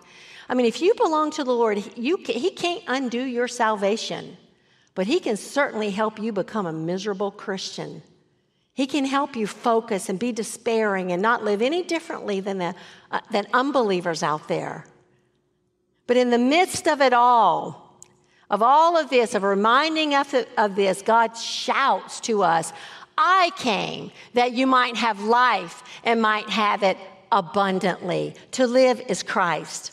I 0.47 0.53
mean, 0.53 0.65
if 0.65 0.81
you 0.81 0.95
belong 0.95 1.31
to 1.31 1.43
the 1.43 1.53
Lord, 1.53 1.83
you, 1.97 2.17
he 2.25 2.51
can't 2.51 2.83
undo 2.87 3.21
your 3.21 3.49
salvation, 3.49 4.37
but 4.95 5.07
he 5.07 5.19
can 5.19 5.35
certainly 5.35 5.89
help 5.89 6.19
you 6.19 6.31
become 6.31 6.67
a 6.67 6.73
miserable 6.73 7.31
Christian. 7.31 8.01
He 8.73 8.87
can 8.87 9.05
help 9.05 9.35
you 9.35 9.45
focus 9.45 10.09
and 10.09 10.17
be 10.17 10.31
despairing 10.31 11.11
and 11.11 11.21
not 11.21 11.43
live 11.43 11.61
any 11.61 11.83
differently 11.83 12.39
than, 12.39 12.57
the, 12.57 12.75
uh, 13.11 13.19
than 13.31 13.45
unbelievers 13.53 14.23
out 14.23 14.47
there. 14.47 14.85
But 16.07 16.17
in 16.17 16.31
the 16.31 16.39
midst 16.39 16.87
of 16.87 16.99
it 16.99 17.13
all, 17.13 17.99
of 18.49 18.61
all 18.61 18.97
of 18.97 19.09
this, 19.09 19.35
of 19.35 19.43
reminding 19.43 20.13
us 20.13 20.33
of 20.57 20.75
this, 20.75 21.01
God 21.01 21.37
shouts 21.37 22.19
to 22.21 22.43
us, 22.43 22.73
I 23.17 23.51
came 23.57 24.11
that 24.33 24.53
you 24.53 24.65
might 24.65 24.97
have 24.97 25.21
life 25.21 25.83
and 26.03 26.21
might 26.21 26.49
have 26.49 26.83
it 26.83 26.97
abundantly. 27.31 28.35
To 28.51 28.67
live 28.67 29.01
is 29.07 29.23
Christ. 29.23 29.91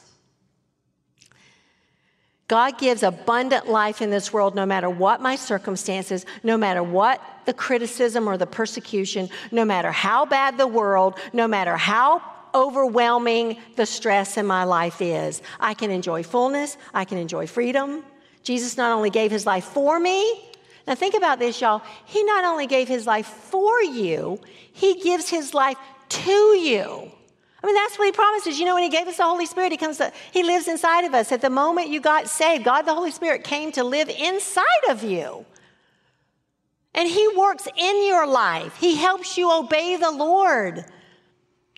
God 2.49 2.79
gives 2.79 3.05
abundant 3.05 3.69
life 3.69 4.03
in 4.03 4.11
this 4.11 4.33
world 4.33 4.57
no 4.57 4.67
matter 4.67 4.91
what 4.91 5.23
my 5.23 5.37
circumstances, 5.37 6.27
no 6.43 6.57
matter 6.57 6.83
what 6.83 7.23
the 7.51 7.55
criticism 7.55 8.29
or 8.29 8.37
the 8.37 8.47
persecution, 8.47 9.29
no 9.51 9.65
matter 9.65 9.91
how 9.91 10.25
bad 10.25 10.57
the 10.57 10.69
world, 10.69 11.19
no 11.33 11.49
matter 11.49 11.77
how 11.77 12.23
overwhelming 12.55 13.57
the 13.75 13.85
stress 13.85 14.37
in 14.37 14.47
my 14.47 14.63
life 14.63 15.03
is. 15.03 15.43
I 15.59 15.75
can 15.75 15.91
enjoy 15.91 16.23
fullness, 16.23 16.77
I 16.95 17.05
can 17.05 17.19
enjoy 17.19 17.49
freedom. 17.49 18.05
Jesus 18.45 18.77
not 18.77 18.93
only 18.93 19.11
gave 19.11 19.33
his 19.33 19.47
life 19.47 19.65
for 19.65 19.99
me, 19.99 20.49
now 20.87 20.95
think 20.95 21.17
about 21.17 21.41
this, 21.41 21.61
y'all. 21.61 21.83
He 22.05 22.23
not 22.23 22.45
only 22.45 22.69
gave 22.69 22.87
his 22.87 23.05
life 23.05 23.27
for 23.27 23.83
you, 23.83 24.39
he 24.73 25.01
gives 25.01 25.29
his 25.29 25.53
life 25.53 25.77
to 26.09 26.31
you. 26.31 27.11
I 27.63 27.67
mean, 27.67 27.75
that's 27.75 27.99
what 27.99 28.07
he 28.07 28.13
promises. 28.13 28.61
You 28.61 28.65
know, 28.67 28.75
when 28.75 28.85
he 28.85 28.91
gave 28.91 29.09
us 29.09 29.17
the 29.17 29.25
Holy 29.25 29.47
Spirit, 29.47 29.73
he 29.73 29.77
comes 29.77 29.97
to, 29.97 30.13
he 30.31 30.45
lives 30.45 30.69
inside 30.69 31.05
of 31.05 31.15
us. 31.15 31.33
At 31.33 31.41
the 31.41 31.51
moment 31.51 31.89
you 31.89 32.01
got 32.01 32.29
saved, 32.29 32.63
God 32.63 32.83
the 32.83 32.95
Holy 32.95 33.11
Spirit 33.11 33.43
came 33.43 33.73
to 33.73 33.83
live 33.83 34.09
inside 34.09 34.85
of 34.89 35.03
you. 35.03 35.47
And 36.95 37.09
he 37.09 37.29
works 37.37 37.69
in 37.77 38.07
your 38.07 38.27
life. 38.27 38.77
He 38.77 38.97
helps 38.97 39.39
you 39.39 39.53
obey 39.53 39.97
the 39.97 40.11
Lord. 40.11 40.85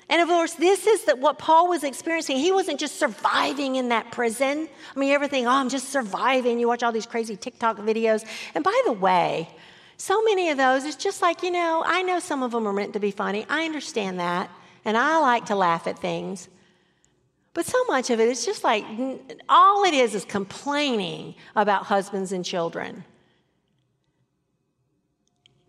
And 0.09 0.21
of 0.21 0.29
course, 0.29 0.55
this 0.55 0.87
is 0.87 1.05
the, 1.05 1.17
what 1.17 1.39
Paul 1.39 1.69
was 1.69 1.85
experiencing. 1.85 2.37
He 2.37 2.53
wasn't 2.53 2.81
just 2.81 2.99
surviving 2.99 3.77
in 3.77 3.89
that 3.91 4.11
prison. 4.11 4.69
I 4.95 4.99
mean, 4.99 5.13
everything, 5.13 5.47
oh, 5.47 5.51
I'm 5.51 5.69
just 5.69 5.91
surviving. 5.91 6.59
You 6.59 6.69
watch 6.69 6.83
all 6.83 6.93
these 6.93 7.07
crazy 7.07 7.37
TikTok 7.37 7.79
videos. 7.79 8.25
And 8.55 8.65
by 8.65 8.83
the 8.85 8.93
way, 8.93 9.49
so 9.97 10.23
many 10.23 10.51
of 10.51 10.59
those, 10.59 10.85
it's 10.85 10.97
just 10.97 11.23
like, 11.23 11.43
you 11.43 11.51
know, 11.51 11.83
I 11.87 12.03
know 12.03 12.19
some 12.19 12.43
of 12.43 12.51
them 12.51 12.67
are 12.67 12.73
meant 12.73 12.93
to 12.95 13.01
be 13.01 13.11
funny. 13.11 13.47
I 13.49 13.65
understand 13.65 14.19
that 14.21 14.51
and 14.85 14.97
I 14.97 15.19
like 15.19 15.47
to 15.47 15.55
laugh 15.55 15.87
at 15.87 15.99
things. 15.99 16.49
But 17.55 17.67
so 17.67 17.85
much 17.85 18.11
of 18.11 18.19
it 18.19 18.29
is 18.29 18.45
just 18.45 18.65
like 18.65 18.85
all 19.49 19.85
it 19.85 19.95
is 19.95 20.15
is 20.15 20.25
complaining 20.25 21.35
about 21.55 21.85
husbands 21.85 22.33
and 22.33 22.45
children. 22.45 23.05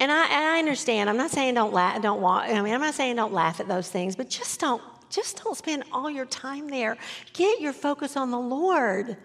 And 0.03 0.11
I, 0.11 0.25
and 0.25 0.43
I 0.43 0.59
understand. 0.59 1.09
I'm 1.09 1.15
not 1.15 1.31
saying 1.31 1.53
don't 1.53 1.71
laugh, 1.71 2.01
don't 2.01 2.19
want. 2.19 2.51
I 2.51 2.61
mean, 2.61 2.73
I'm 2.73 2.81
not 2.81 2.93
saying 2.93 3.15
don't 3.15 3.31
laugh 3.31 3.61
at 3.61 3.69
those 3.69 3.89
things, 3.89 4.17
but 4.17 4.29
just 4.29 4.59
don't, 4.59 4.81
just 5.09 5.41
don't 5.41 5.55
spend 5.55 5.85
all 5.93 6.09
your 6.09 6.25
time 6.25 6.67
there. 6.67 6.97
Get 7.31 7.61
your 7.61 7.71
focus 7.71 8.17
on 8.17 8.29
the 8.29 8.37
Lord. 8.37 9.15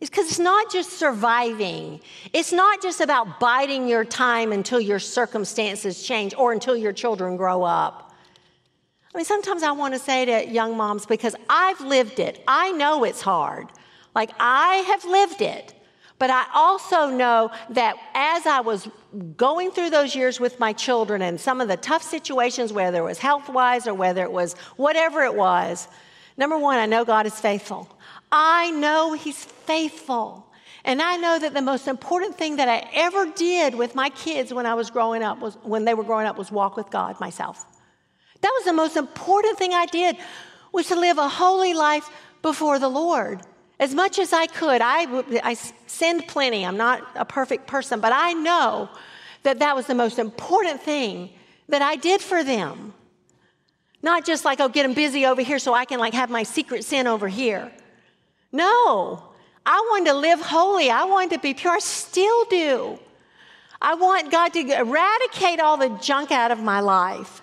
It's 0.00 0.08
because 0.08 0.30
it's 0.30 0.38
not 0.38 0.72
just 0.72 0.94
surviving. 0.94 2.00
It's 2.32 2.52
not 2.52 2.80
just 2.80 3.02
about 3.02 3.38
biding 3.38 3.86
your 3.86 4.02
time 4.02 4.52
until 4.52 4.80
your 4.80 4.98
circumstances 4.98 6.02
change 6.02 6.32
or 6.38 6.54
until 6.54 6.74
your 6.74 6.94
children 6.94 7.36
grow 7.36 7.62
up. 7.62 8.14
I 9.14 9.18
mean, 9.18 9.26
sometimes 9.26 9.62
I 9.62 9.72
want 9.72 9.92
to 9.92 10.00
say 10.00 10.24
to 10.24 10.50
young 10.50 10.74
moms, 10.74 11.04
because 11.04 11.36
I've 11.50 11.82
lived 11.82 12.18
it, 12.18 12.42
I 12.48 12.72
know 12.72 13.04
it's 13.04 13.20
hard. 13.20 13.66
Like, 14.14 14.30
I 14.40 14.76
have 14.76 15.04
lived 15.04 15.42
it. 15.42 15.73
But 16.18 16.30
I 16.30 16.46
also 16.54 17.10
know 17.10 17.50
that 17.70 17.96
as 18.14 18.46
I 18.46 18.60
was 18.60 18.88
going 19.36 19.70
through 19.72 19.90
those 19.90 20.14
years 20.14 20.38
with 20.38 20.60
my 20.60 20.72
children 20.72 21.22
and 21.22 21.40
some 21.40 21.60
of 21.60 21.68
the 21.68 21.76
tough 21.76 22.02
situations, 22.02 22.72
whether 22.72 22.98
it 22.98 23.04
was 23.04 23.18
health 23.18 23.48
wise 23.48 23.86
or 23.86 23.94
whether 23.94 24.22
it 24.22 24.30
was 24.30 24.54
whatever 24.76 25.24
it 25.24 25.34
was, 25.34 25.88
number 26.36 26.56
one, 26.56 26.78
I 26.78 26.86
know 26.86 27.04
God 27.04 27.26
is 27.26 27.38
faithful. 27.38 27.88
I 28.30 28.70
know 28.70 29.12
He's 29.12 29.44
faithful. 29.44 30.46
And 30.84 31.00
I 31.00 31.16
know 31.16 31.38
that 31.38 31.54
the 31.54 31.62
most 31.62 31.88
important 31.88 32.36
thing 32.36 32.56
that 32.56 32.68
I 32.68 32.88
ever 32.92 33.26
did 33.26 33.74
with 33.74 33.94
my 33.94 34.10
kids 34.10 34.52
when 34.52 34.66
I 34.66 34.74
was 34.74 34.90
growing 34.90 35.22
up 35.22 35.40
was 35.40 35.56
when 35.62 35.84
they 35.84 35.94
were 35.94 36.04
growing 36.04 36.26
up 36.26 36.36
was 36.36 36.52
walk 36.52 36.76
with 36.76 36.90
God 36.90 37.18
myself. 37.20 37.64
That 38.42 38.52
was 38.58 38.66
the 38.66 38.74
most 38.74 38.96
important 38.96 39.56
thing 39.56 39.72
I 39.72 39.86
did 39.86 40.16
was 40.72 40.88
to 40.88 40.96
live 40.96 41.16
a 41.16 41.28
holy 41.28 41.72
life 41.72 42.10
before 42.42 42.78
the 42.78 42.88
Lord. 42.88 43.40
As 43.80 43.94
much 43.94 44.18
as 44.18 44.32
I 44.32 44.46
could, 44.46 44.80
I, 44.82 45.24
I 45.42 45.54
sinned 45.86 46.26
plenty. 46.28 46.64
I'm 46.64 46.76
not 46.76 47.02
a 47.16 47.24
perfect 47.24 47.66
person, 47.66 48.00
but 48.00 48.12
I 48.12 48.32
know 48.32 48.88
that 49.42 49.58
that 49.58 49.74
was 49.74 49.86
the 49.86 49.94
most 49.94 50.18
important 50.18 50.80
thing 50.80 51.30
that 51.68 51.82
I 51.82 51.96
did 51.96 52.20
for 52.20 52.44
them. 52.44 52.94
Not 54.02 54.24
just 54.24 54.44
like, 54.44 54.60
oh, 54.60 54.68
get 54.68 54.82
them 54.82 54.94
busy 54.94 55.26
over 55.26 55.42
here 55.42 55.58
so 55.58 55.72
I 55.74 55.86
can 55.86 55.98
like 55.98 56.14
have 56.14 56.30
my 56.30 56.42
secret 56.42 56.84
sin 56.84 57.06
over 57.06 57.26
here. 57.26 57.72
No, 58.52 59.22
I 59.66 59.88
wanted 59.90 60.10
to 60.10 60.14
live 60.14 60.40
holy. 60.40 60.90
I 60.90 61.04
wanted 61.04 61.36
to 61.36 61.38
be 61.40 61.54
pure. 61.54 61.72
I 61.72 61.78
still 61.78 62.44
do. 62.44 62.98
I 63.80 63.94
want 63.94 64.30
God 64.30 64.52
to 64.52 64.60
eradicate 64.60 65.60
all 65.60 65.76
the 65.76 65.88
junk 66.00 66.30
out 66.30 66.50
of 66.50 66.58
my 66.58 66.80
life. 66.80 67.42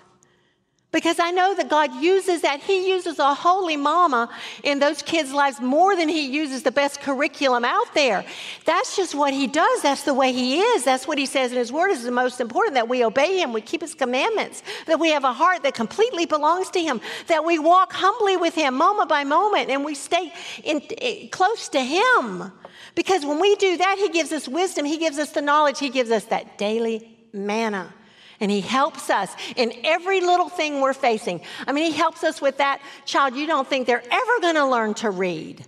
Because 0.92 1.18
I 1.18 1.30
know 1.30 1.54
that 1.54 1.70
God 1.70 1.94
uses 2.02 2.42
that. 2.42 2.60
He 2.60 2.90
uses 2.90 3.18
a 3.18 3.34
holy 3.34 3.78
mama 3.78 4.28
in 4.62 4.78
those 4.78 5.00
kids' 5.00 5.32
lives 5.32 5.58
more 5.58 5.96
than 5.96 6.06
He 6.06 6.26
uses 6.26 6.62
the 6.62 6.70
best 6.70 7.00
curriculum 7.00 7.64
out 7.64 7.94
there. 7.94 8.26
That's 8.66 8.94
just 8.94 9.14
what 9.14 9.32
He 9.32 9.46
does. 9.46 9.80
That's 9.80 10.02
the 10.02 10.12
way 10.12 10.32
He 10.32 10.60
is. 10.60 10.84
That's 10.84 11.08
what 11.08 11.16
He 11.16 11.24
says 11.24 11.50
in 11.50 11.56
His 11.56 11.72
Word 11.72 11.90
is 11.90 12.02
the 12.02 12.10
most 12.10 12.42
important 12.42 12.74
that 12.74 12.90
we 12.90 13.02
obey 13.02 13.40
Him, 13.40 13.54
we 13.54 13.62
keep 13.62 13.80
His 13.80 13.94
commandments, 13.94 14.62
that 14.86 15.00
we 15.00 15.10
have 15.12 15.24
a 15.24 15.32
heart 15.32 15.62
that 15.62 15.72
completely 15.72 16.26
belongs 16.26 16.70
to 16.72 16.80
Him, 16.80 17.00
that 17.26 17.42
we 17.42 17.58
walk 17.58 17.94
humbly 17.94 18.36
with 18.36 18.54
Him 18.54 18.74
moment 18.74 19.08
by 19.08 19.24
moment, 19.24 19.70
and 19.70 19.86
we 19.86 19.94
stay 19.94 20.30
in, 20.62 20.80
in, 20.80 21.30
close 21.30 21.70
to 21.70 21.80
Him. 21.80 22.52
Because 22.94 23.24
when 23.24 23.40
we 23.40 23.56
do 23.56 23.78
that, 23.78 23.96
He 23.98 24.10
gives 24.10 24.30
us 24.30 24.46
wisdom, 24.46 24.84
He 24.84 24.98
gives 24.98 25.18
us 25.18 25.30
the 25.30 25.40
knowledge, 25.40 25.78
He 25.78 25.88
gives 25.88 26.10
us 26.10 26.26
that 26.26 26.58
daily 26.58 27.16
manna 27.32 27.94
and 28.40 28.50
He 28.50 28.60
helps 28.60 29.10
us 29.10 29.34
in 29.56 29.72
every 29.84 30.20
little 30.20 30.48
thing 30.48 30.80
we're 30.80 30.94
facing. 30.94 31.40
I 31.66 31.72
mean, 31.72 31.90
He 31.90 31.96
helps 31.96 32.24
us 32.24 32.40
with 32.40 32.58
that 32.58 32.80
child 33.04 33.34
you 33.34 33.46
don't 33.46 33.68
think 33.68 33.86
they're 33.86 34.02
ever 34.10 34.40
going 34.40 34.56
to 34.56 34.66
learn 34.66 34.94
to 34.94 35.10
read, 35.10 35.64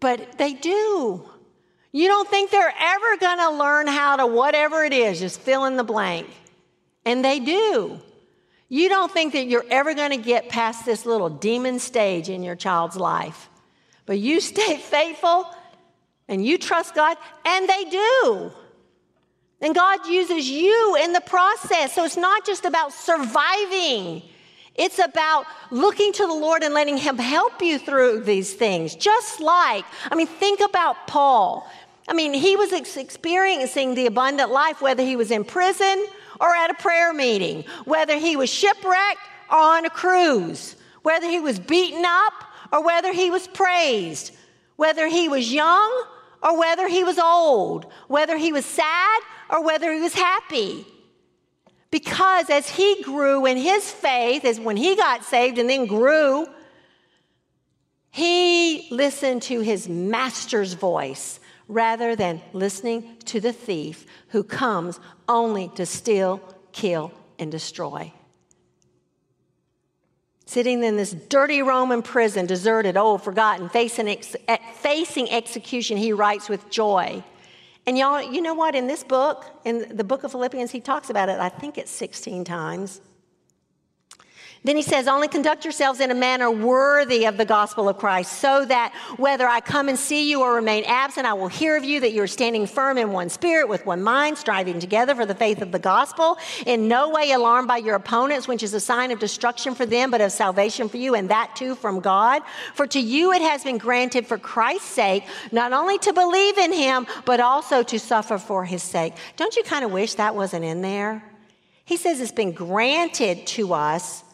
but 0.00 0.38
they 0.38 0.52
do. 0.52 1.28
You 1.92 2.08
don't 2.08 2.28
think 2.28 2.50
they're 2.50 2.74
ever 2.78 3.16
going 3.18 3.38
to 3.38 3.50
learn 3.52 3.86
how 3.86 4.16
to 4.16 4.26
whatever 4.26 4.84
it 4.84 4.92
is, 4.92 5.20
just 5.20 5.40
fill 5.40 5.64
in 5.64 5.76
the 5.76 5.84
blank. 5.84 6.28
And 7.06 7.24
they 7.24 7.40
do. 7.40 8.00
You 8.68 8.88
don't 8.88 9.10
think 9.10 9.32
that 9.32 9.46
you're 9.46 9.64
ever 9.70 9.94
going 9.94 10.10
to 10.10 10.16
get 10.16 10.48
past 10.48 10.84
this 10.84 11.06
little 11.06 11.30
demon 11.30 11.78
stage 11.78 12.28
in 12.28 12.42
your 12.42 12.56
child's 12.56 12.96
life. 12.96 13.48
But 14.04 14.18
you 14.18 14.40
stay 14.52 14.76
faithful 14.76 15.46
and 16.28 16.44
you 16.44 16.58
trust 16.58 16.94
God, 16.94 17.16
and 17.44 17.68
they 17.68 17.84
do. 17.84 18.52
And 19.60 19.74
God 19.74 20.06
uses 20.06 20.48
you 20.48 20.96
in 21.02 21.12
the 21.12 21.20
process. 21.22 21.94
So 21.94 22.04
it's 22.04 22.16
not 22.16 22.44
just 22.44 22.64
about 22.64 22.92
surviving. 22.92 24.22
It's 24.74 24.98
about 24.98 25.46
looking 25.70 26.12
to 26.12 26.26
the 26.26 26.34
Lord 26.34 26.62
and 26.62 26.74
letting 26.74 26.98
Him 26.98 27.16
help 27.16 27.62
you 27.62 27.78
through 27.78 28.20
these 28.20 28.52
things. 28.52 28.94
Just 28.94 29.40
like, 29.40 29.84
I 30.10 30.14
mean, 30.14 30.26
think 30.26 30.60
about 30.60 31.06
Paul. 31.06 31.70
I 32.08 32.12
mean, 32.12 32.34
he 32.34 32.54
was 32.54 32.72
experiencing 32.72 33.94
the 33.94 34.06
abundant 34.06 34.50
life, 34.50 34.80
whether 34.80 35.02
he 35.02 35.16
was 35.16 35.30
in 35.30 35.44
prison 35.44 36.06
or 36.40 36.54
at 36.54 36.70
a 36.70 36.74
prayer 36.74 37.12
meeting, 37.12 37.64
whether 37.84 38.18
he 38.18 38.36
was 38.36 38.50
shipwrecked 38.50 39.20
or 39.50 39.58
on 39.58 39.86
a 39.86 39.90
cruise, 39.90 40.76
whether 41.02 41.26
he 41.26 41.40
was 41.40 41.58
beaten 41.58 42.04
up 42.04 42.32
or 42.72 42.84
whether 42.84 43.12
he 43.12 43.30
was 43.30 43.48
praised, 43.48 44.32
whether 44.76 45.08
he 45.08 45.28
was 45.28 45.52
young 45.52 46.04
or 46.42 46.58
whether 46.58 46.86
he 46.86 47.02
was 47.02 47.18
old, 47.18 47.86
whether 48.06 48.36
he 48.36 48.52
was 48.52 48.64
sad 48.64 49.20
or 49.50 49.62
whether 49.62 49.92
he 49.92 50.00
was 50.00 50.14
happy. 50.14 50.86
Because 51.90 52.50
as 52.50 52.68
he 52.68 53.02
grew 53.02 53.46
in 53.46 53.56
his 53.56 53.90
faith, 53.90 54.44
as 54.44 54.60
when 54.60 54.76
he 54.76 54.96
got 54.96 55.24
saved 55.24 55.58
and 55.58 55.70
then 55.70 55.86
grew, 55.86 56.46
he 58.10 58.88
listened 58.90 59.42
to 59.42 59.60
his 59.60 59.88
master's 59.88 60.72
voice 60.72 61.38
rather 61.68 62.16
than 62.16 62.40
listening 62.52 63.16
to 63.26 63.40
the 63.40 63.52
thief 63.52 64.06
who 64.28 64.42
comes 64.42 65.00
only 65.28 65.68
to 65.74 65.84
steal, 65.86 66.40
kill, 66.72 67.12
and 67.38 67.50
destroy. 67.50 68.12
Sitting 70.46 70.82
in 70.84 70.96
this 70.96 71.10
dirty 71.12 71.60
Roman 71.60 72.02
prison, 72.02 72.46
deserted, 72.46 72.96
old, 72.96 73.22
forgotten, 73.22 73.68
facing, 73.68 74.08
ex- 74.08 74.36
facing 74.76 75.30
execution, 75.30 75.96
he 75.96 76.12
writes 76.12 76.48
with 76.48 76.70
joy. 76.70 77.22
And 77.86 77.96
y'all, 77.96 78.20
you 78.20 78.40
know 78.40 78.54
what? 78.54 78.74
In 78.74 78.88
this 78.88 79.04
book, 79.04 79.44
in 79.64 79.96
the 79.96 80.02
book 80.02 80.24
of 80.24 80.32
Philippians, 80.32 80.72
he 80.72 80.80
talks 80.80 81.08
about 81.08 81.28
it, 81.28 81.38
I 81.38 81.48
think 81.48 81.78
it's 81.78 81.90
16 81.90 82.44
times. 82.44 83.00
Then 84.66 84.74
he 84.74 84.82
says, 84.82 85.06
Only 85.06 85.28
conduct 85.28 85.64
yourselves 85.64 86.00
in 86.00 86.10
a 86.10 86.14
manner 86.14 86.50
worthy 86.50 87.24
of 87.26 87.36
the 87.36 87.44
gospel 87.44 87.88
of 87.88 87.98
Christ, 87.98 88.32
so 88.32 88.64
that 88.64 88.92
whether 89.16 89.46
I 89.46 89.60
come 89.60 89.88
and 89.88 89.96
see 89.96 90.28
you 90.28 90.42
or 90.42 90.54
remain 90.54 90.82
absent, 90.86 91.24
I 91.24 91.34
will 91.34 91.46
hear 91.46 91.76
of 91.76 91.84
you 91.84 92.00
that 92.00 92.12
you're 92.12 92.26
standing 92.26 92.66
firm 92.66 92.98
in 92.98 93.12
one 93.12 93.28
spirit, 93.28 93.68
with 93.68 93.86
one 93.86 94.02
mind, 94.02 94.38
striving 94.38 94.80
together 94.80 95.14
for 95.14 95.24
the 95.24 95.36
faith 95.36 95.62
of 95.62 95.70
the 95.70 95.78
gospel, 95.78 96.36
in 96.66 96.88
no 96.88 97.10
way 97.10 97.30
alarmed 97.30 97.68
by 97.68 97.76
your 97.76 97.94
opponents, 97.94 98.48
which 98.48 98.64
is 98.64 98.74
a 98.74 98.80
sign 98.80 99.12
of 99.12 99.20
destruction 99.20 99.72
for 99.76 99.86
them, 99.86 100.10
but 100.10 100.20
of 100.20 100.32
salvation 100.32 100.88
for 100.88 100.96
you, 100.96 101.14
and 101.14 101.28
that 101.30 101.54
too 101.54 101.76
from 101.76 102.00
God. 102.00 102.42
For 102.74 102.88
to 102.88 102.98
you 102.98 103.30
it 103.30 103.42
has 103.42 103.62
been 103.62 103.78
granted 103.78 104.26
for 104.26 104.36
Christ's 104.36 104.88
sake, 104.88 105.22
not 105.52 105.72
only 105.72 105.96
to 105.98 106.12
believe 106.12 106.58
in 106.58 106.72
him, 106.72 107.06
but 107.24 107.38
also 107.38 107.84
to 107.84 108.00
suffer 108.00 108.36
for 108.36 108.64
his 108.64 108.82
sake. 108.82 109.14
Don't 109.36 109.54
you 109.54 109.62
kind 109.62 109.84
of 109.84 109.92
wish 109.92 110.14
that 110.14 110.34
wasn't 110.34 110.64
in 110.64 110.82
there? 110.82 111.22
He 111.84 111.96
says 111.96 112.20
it's 112.20 112.32
been 112.32 112.50
granted 112.50 113.46
to 113.46 113.72
us 113.72 114.24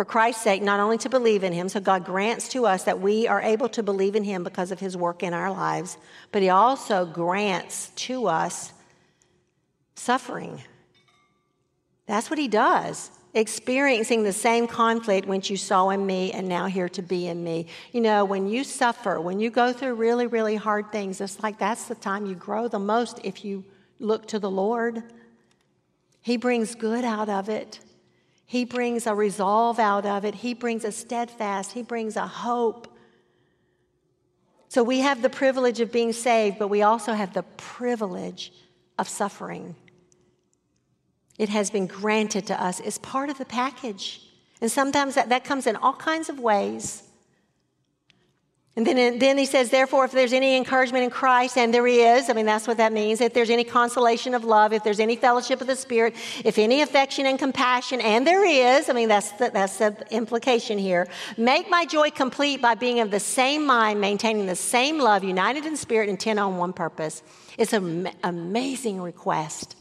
for 0.00 0.04
Christ's 0.06 0.44
sake, 0.44 0.62
not 0.62 0.80
only 0.80 0.96
to 0.96 1.10
believe 1.10 1.44
in 1.44 1.52
him, 1.52 1.68
so 1.68 1.78
God 1.78 2.06
grants 2.06 2.48
to 2.52 2.64
us 2.64 2.84
that 2.84 3.02
we 3.02 3.28
are 3.28 3.42
able 3.42 3.68
to 3.68 3.82
believe 3.82 4.16
in 4.16 4.24
him 4.24 4.42
because 4.42 4.72
of 4.72 4.80
his 4.80 4.96
work 4.96 5.22
in 5.22 5.34
our 5.34 5.50
lives, 5.50 5.98
but 6.32 6.40
he 6.40 6.48
also 6.48 7.04
grants 7.04 7.90
to 7.96 8.26
us 8.26 8.72
suffering. 9.96 10.62
That's 12.06 12.30
what 12.30 12.38
he 12.38 12.48
does. 12.48 13.10
Experiencing 13.34 14.22
the 14.22 14.32
same 14.32 14.66
conflict 14.66 15.28
which 15.28 15.50
you 15.50 15.58
saw 15.58 15.90
in 15.90 16.06
me 16.06 16.32
and 16.32 16.48
now 16.48 16.64
here 16.64 16.88
to 16.88 17.02
be 17.02 17.26
in 17.26 17.44
me. 17.44 17.66
You 17.92 18.00
know, 18.00 18.24
when 18.24 18.48
you 18.48 18.64
suffer, 18.64 19.20
when 19.20 19.38
you 19.38 19.50
go 19.50 19.70
through 19.70 19.96
really, 19.96 20.26
really 20.26 20.56
hard 20.56 20.90
things, 20.92 21.20
it's 21.20 21.42
like 21.42 21.58
that's 21.58 21.88
the 21.88 21.94
time 21.94 22.24
you 22.24 22.34
grow 22.34 22.68
the 22.68 22.78
most 22.78 23.20
if 23.22 23.44
you 23.44 23.66
look 23.98 24.28
to 24.28 24.38
the 24.38 24.50
Lord. 24.50 25.02
He 26.22 26.38
brings 26.38 26.74
good 26.74 27.04
out 27.04 27.28
of 27.28 27.50
it. 27.50 27.80
He 28.50 28.64
brings 28.64 29.06
a 29.06 29.14
resolve 29.14 29.78
out 29.78 30.04
of 30.04 30.24
it. 30.24 30.34
He 30.34 30.54
brings 30.54 30.84
a 30.84 30.90
steadfast. 30.90 31.70
He 31.70 31.84
brings 31.84 32.16
a 32.16 32.26
hope. 32.26 32.92
So 34.66 34.82
we 34.82 34.98
have 34.98 35.22
the 35.22 35.30
privilege 35.30 35.78
of 35.78 35.92
being 35.92 36.12
saved, 36.12 36.58
but 36.58 36.66
we 36.66 36.82
also 36.82 37.12
have 37.12 37.32
the 37.32 37.44
privilege 37.44 38.52
of 38.98 39.08
suffering. 39.08 39.76
It 41.38 41.48
has 41.50 41.70
been 41.70 41.86
granted 41.86 42.48
to 42.48 42.60
us 42.60 42.80
it's 42.80 42.98
part 42.98 43.30
of 43.30 43.38
the 43.38 43.44
package. 43.44 44.20
And 44.60 44.68
sometimes 44.68 45.14
that, 45.14 45.28
that 45.28 45.44
comes 45.44 45.68
in 45.68 45.76
all 45.76 45.94
kinds 45.94 46.28
of 46.28 46.40
ways. 46.40 47.04
And 48.76 48.86
then, 48.86 49.18
then 49.18 49.36
he 49.36 49.46
says, 49.46 49.70
therefore, 49.70 50.04
if 50.04 50.12
there's 50.12 50.32
any 50.32 50.56
encouragement 50.56 51.02
in 51.02 51.10
Christ, 51.10 51.58
and 51.58 51.74
there 51.74 51.88
is, 51.88 52.30
I 52.30 52.34
mean, 52.34 52.46
that's 52.46 52.68
what 52.68 52.76
that 52.76 52.92
means. 52.92 53.20
If 53.20 53.34
there's 53.34 53.50
any 53.50 53.64
consolation 53.64 54.32
of 54.32 54.44
love, 54.44 54.72
if 54.72 54.84
there's 54.84 55.00
any 55.00 55.16
fellowship 55.16 55.60
of 55.60 55.66
the 55.66 55.74
Spirit, 55.74 56.14
if 56.44 56.56
any 56.56 56.80
affection 56.80 57.26
and 57.26 57.36
compassion, 57.36 58.00
and 58.00 58.24
there 58.24 58.44
is, 58.44 58.88
I 58.88 58.92
mean, 58.92 59.08
that's 59.08 59.32
the, 59.32 59.50
that's 59.52 59.78
the 59.78 59.96
implication 60.10 60.78
here. 60.78 61.08
Make 61.36 61.68
my 61.68 61.84
joy 61.84 62.10
complete 62.10 62.62
by 62.62 62.76
being 62.76 63.00
of 63.00 63.10
the 63.10 63.20
same 63.20 63.66
mind, 63.66 64.00
maintaining 64.00 64.46
the 64.46 64.54
same 64.54 65.00
love, 65.00 65.24
united 65.24 65.66
in 65.66 65.76
spirit, 65.76 66.08
intent 66.08 66.38
on 66.38 66.56
one 66.56 66.72
purpose. 66.72 67.24
It's 67.58 67.72
an 67.72 68.08
amazing 68.22 69.00
request. 69.00 69.74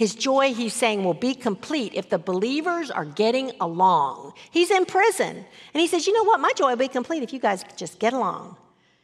His 0.00 0.14
joy, 0.14 0.54
he's 0.54 0.72
saying, 0.72 1.04
will 1.04 1.12
be 1.12 1.34
complete 1.34 1.92
if 1.94 2.08
the 2.08 2.16
believers 2.16 2.90
are 2.90 3.04
getting 3.04 3.52
along. 3.60 4.32
He's 4.50 4.70
in 4.70 4.86
prison. 4.86 5.44
And 5.74 5.78
he 5.78 5.86
says, 5.86 6.06
You 6.06 6.14
know 6.14 6.24
what? 6.24 6.40
My 6.40 6.52
joy 6.56 6.70
will 6.70 6.76
be 6.76 6.88
complete 6.88 7.22
if 7.22 7.34
you 7.34 7.38
guys 7.38 7.66
just 7.76 7.98
get 7.98 8.14
along. 8.14 8.56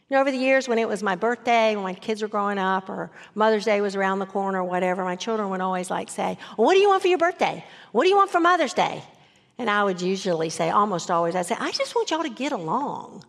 You 0.08 0.14
know, 0.14 0.22
over 0.22 0.30
the 0.30 0.38
years 0.38 0.68
when 0.68 0.78
it 0.78 0.88
was 0.88 1.02
my 1.02 1.14
birthday, 1.14 1.74
when 1.74 1.84
my 1.84 1.92
kids 1.92 2.22
were 2.22 2.28
growing 2.28 2.56
up, 2.56 2.88
or 2.88 3.10
Mother's 3.34 3.66
Day 3.66 3.82
was 3.82 3.94
around 3.94 4.20
the 4.20 4.26
corner, 4.26 4.60
or 4.60 4.64
whatever, 4.64 5.04
my 5.04 5.16
children 5.16 5.50
would 5.50 5.60
always 5.60 5.90
like 5.90 6.08
say, 6.08 6.38
well, 6.56 6.66
What 6.66 6.72
do 6.72 6.80
you 6.80 6.88
want 6.88 7.02
for 7.02 7.08
your 7.08 7.18
birthday? 7.18 7.62
What 7.92 8.04
do 8.04 8.08
you 8.08 8.16
want 8.16 8.30
for 8.30 8.40
Mother's 8.40 8.72
Day? 8.72 9.02
And 9.58 9.68
I 9.68 9.84
would 9.84 10.00
usually 10.00 10.48
say, 10.48 10.70
almost 10.70 11.10
always, 11.10 11.36
I'd 11.36 11.44
say, 11.44 11.56
I 11.60 11.72
just 11.72 11.94
want 11.94 12.10
y'all 12.10 12.22
to 12.22 12.30
get 12.30 12.52
along. 12.52 13.22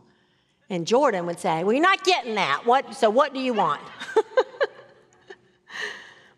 And 0.70 0.88
Jordan 0.88 1.26
would 1.26 1.41
say, 1.41 1.65
Well, 1.65 1.74
you're 1.74 1.82
not 1.82 2.05
getting 2.05 2.36
that. 2.36 2.65
What, 2.65 2.95
so 2.95 3.09
what 3.09 3.34
do 3.34 3.41
you 3.41 3.53
want? 3.53 3.82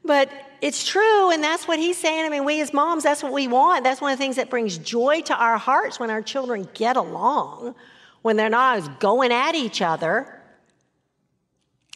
but 0.04 0.32
it's 0.62 0.88
true, 0.88 1.32
and 1.32 1.44
that's 1.44 1.68
what 1.68 1.80
he's 1.80 1.98
saying. 1.98 2.26
I 2.26 2.30
mean, 2.30 2.46
we 2.46 2.62
as 2.62 2.74
moms, 2.74 3.04
that's 3.04 3.24
what 3.24 3.32
we 3.32 3.48
want. 3.48 3.84
That's 3.84 4.02
one 4.02 4.12
of 4.12 4.18
the 4.18 4.24
things 4.24 4.36
that 4.36 4.50
brings 4.50 4.78
joy 4.78 5.22
to 5.22 5.36
our 5.36 5.58
hearts 5.58 6.00
when 6.00 6.10
our 6.10 6.22
children 6.22 6.68
get 6.74 6.98
along, 6.98 7.76
when 8.22 8.36
they're 8.36 8.50
not 8.50 8.78
always 8.78 8.88
going 9.00 9.32
at 9.32 9.56
each 9.56 9.82
other. 9.82 10.39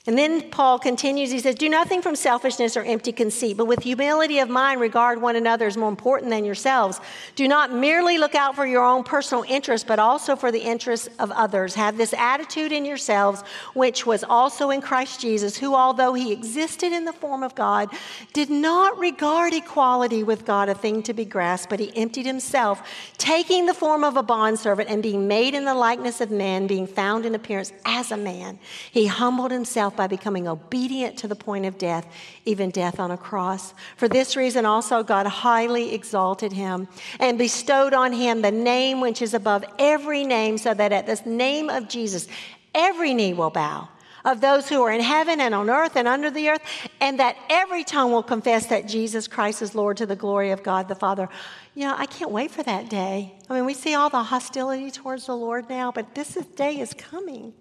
And 0.05 0.17
then 0.17 0.49
Paul 0.49 0.79
continues, 0.79 1.31
he 1.31 1.39
says, 1.39 1.55
Do 1.55 1.69
nothing 1.69 2.01
from 2.01 2.17
selfishness 2.17 2.75
or 2.75 2.83
empty 2.83 3.13
conceit, 3.13 3.55
but 3.55 3.67
with 3.67 3.83
humility 3.83 4.39
of 4.39 4.49
mind 4.49 4.81
regard 4.81 5.21
one 5.21 5.37
another 5.37 5.65
as 5.65 5.77
more 5.77 5.87
important 5.87 6.29
than 6.29 6.43
yourselves. 6.43 6.99
Do 7.35 7.47
not 7.47 7.73
merely 7.73 8.17
look 8.17 8.35
out 8.35 8.53
for 8.53 8.65
your 8.65 8.83
own 8.83 9.05
personal 9.05 9.45
interest, 9.47 9.87
but 9.87 9.99
also 9.99 10.35
for 10.35 10.51
the 10.51 10.59
interests 10.59 11.07
of 11.19 11.31
others. 11.31 11.75
Have 11.75 11.95
this 11.95 12.13
attitude 12.13 12.73
in 12.73 12.83
yourselves, 12.83 13.43
which 13.75 14.05
was 14.05 14.25
also 14.25 14.71
in 14.71 14.81
Christ 14.81 15.21
Jesus, 15.21 15.55
who, 15.55 15.73
although 15.73 16.13
he 16.13 16.33
existed 16.33 16.91
in 16.91 17.05
the 17.05 17.13
form 17.13 17.41
of 17.41 17.55
God, 17.55 17.87
did 18.33 18.49
not 18.49 18.99
regard 18.99 19.53
equality 19.53 20.21
with 20.21 20.43
God 20.43 20.67
a 20.67 20.75
thing 20.75 21.01
to 21.03 21.13
be 21.13 21.23
grasped, 21.23 21.69
but 21.69 21.79
he 21.79 21.95
emptied 21.95 22.25
himself, 22.25 22.85
taking 23.17 23.67
the 23.67 23.73
form 23.73 24.03
of 24.03 24.17
a 24.17 24.23
bondservant 24.23 24.89
and 24.89 25.01
being 25.01 25.29
made 25.29 25.53
in 25.53 25.63
the 25.63 25.73
likeness 25.73 26.19
of 26.19 26.29
men, 26.29 26.67
being 26.67 26.87
found 26.87 27.25
in 27.25 27.35
appearance 27.35 27.71
as 27.85 28.11
a 28.11 28.17
man. 28.17 28.59
He 28.91 29.07
humbled 29.07 29.51
himself 29.51 29.92
himself 29.93 29.97
by 29.97 30.07
becoming 30.07 30.47
obedient 30.47 31.17
to 31.19 31.27
the 31.27 31.35
point 31.35 31.65
of 31.65 31.77
death, 31.77 32.05
even 32.45 32.71
death 32.71 32.99
on 32.99 33.11
a 33.11 33.17
cross. 33.17 33.73
For 33.97 34.07
this 34.07 34.35
reason, 34.35 34.65
also, 34.65 35.03
God 35.03 35.27
highly 35.27 35.93
exalted 35.93 36.53
him 36.53 36.87
and 37.19 37.37
bestowed 37.37 37.93
on 37.93 38.13
him 38.13 38.41
the 38.41 38.51
name 38.51 39.01
which 39.01 39.21
is 39.21 39.33
above 39.33 39.63
every 39.79 40.25
name, 40.25 40.57
so 40.57 40.73
that 40.73 40.91
at 40.91 41.05
this 41.05 41.25
name 41.25 41.69
of 41.69 41.87
Jesus, 41.87 42.27
every 42.73 43.13
knee 43.13 43.33
will 43.33 43.51
bow 43.51 43.87
of 44.25 44.39
those 44.39 44.69
who 44.69 44.81
are 44.81 44.91
in 44.91 45.01
heaven 45.01 45.41
and 45.41 45.53
on 45.53 45.69
earth 45.69 45.97
and 45.97 46.07
under 46.07 46.31
the 46.31 46.49
earth, 46.49 46.61
and 47.01 47.19
that 47.19 47.35
every 47.49 47.83
tongue 47.83 48.13
will 48.13 48.23
confess 48.23 48.67
that 48.67 48.87
Jesus 48.87 49.27
Christ 49.27 49.61
is 49.61 49.75
Lord 49.75 49.97
to 49.97 50.05
the 50.05 50.15
glory 50.15 50.51
of 50.51 50.63
God 50.63 50.87
the 50.87 50.95
Father. 50.95 51.27
You 51.75 51.87
know, 51.87 51.95
I 51.97 52.05
can't 52.05 52.31
wait 52.31 52.49
for 52.49 52.63
that 52.63 52.89
day. 52.89 53.33
I 53.49 53.53
mean, 53.53 53.65
we 53.65 53.73
see 53.73 53.95
all 53.95 54.09
the 54.09 54.23
hostility 54.23 54.91
towards 54.91 55.25
the 55.25 55.35
Lord 55.35 55.69
now, 55.69 55.91
but 55.91 56.15
this 56.15 56.35
day 56.55 56.79
is 56.79 56.93
coming. 56.93 57.53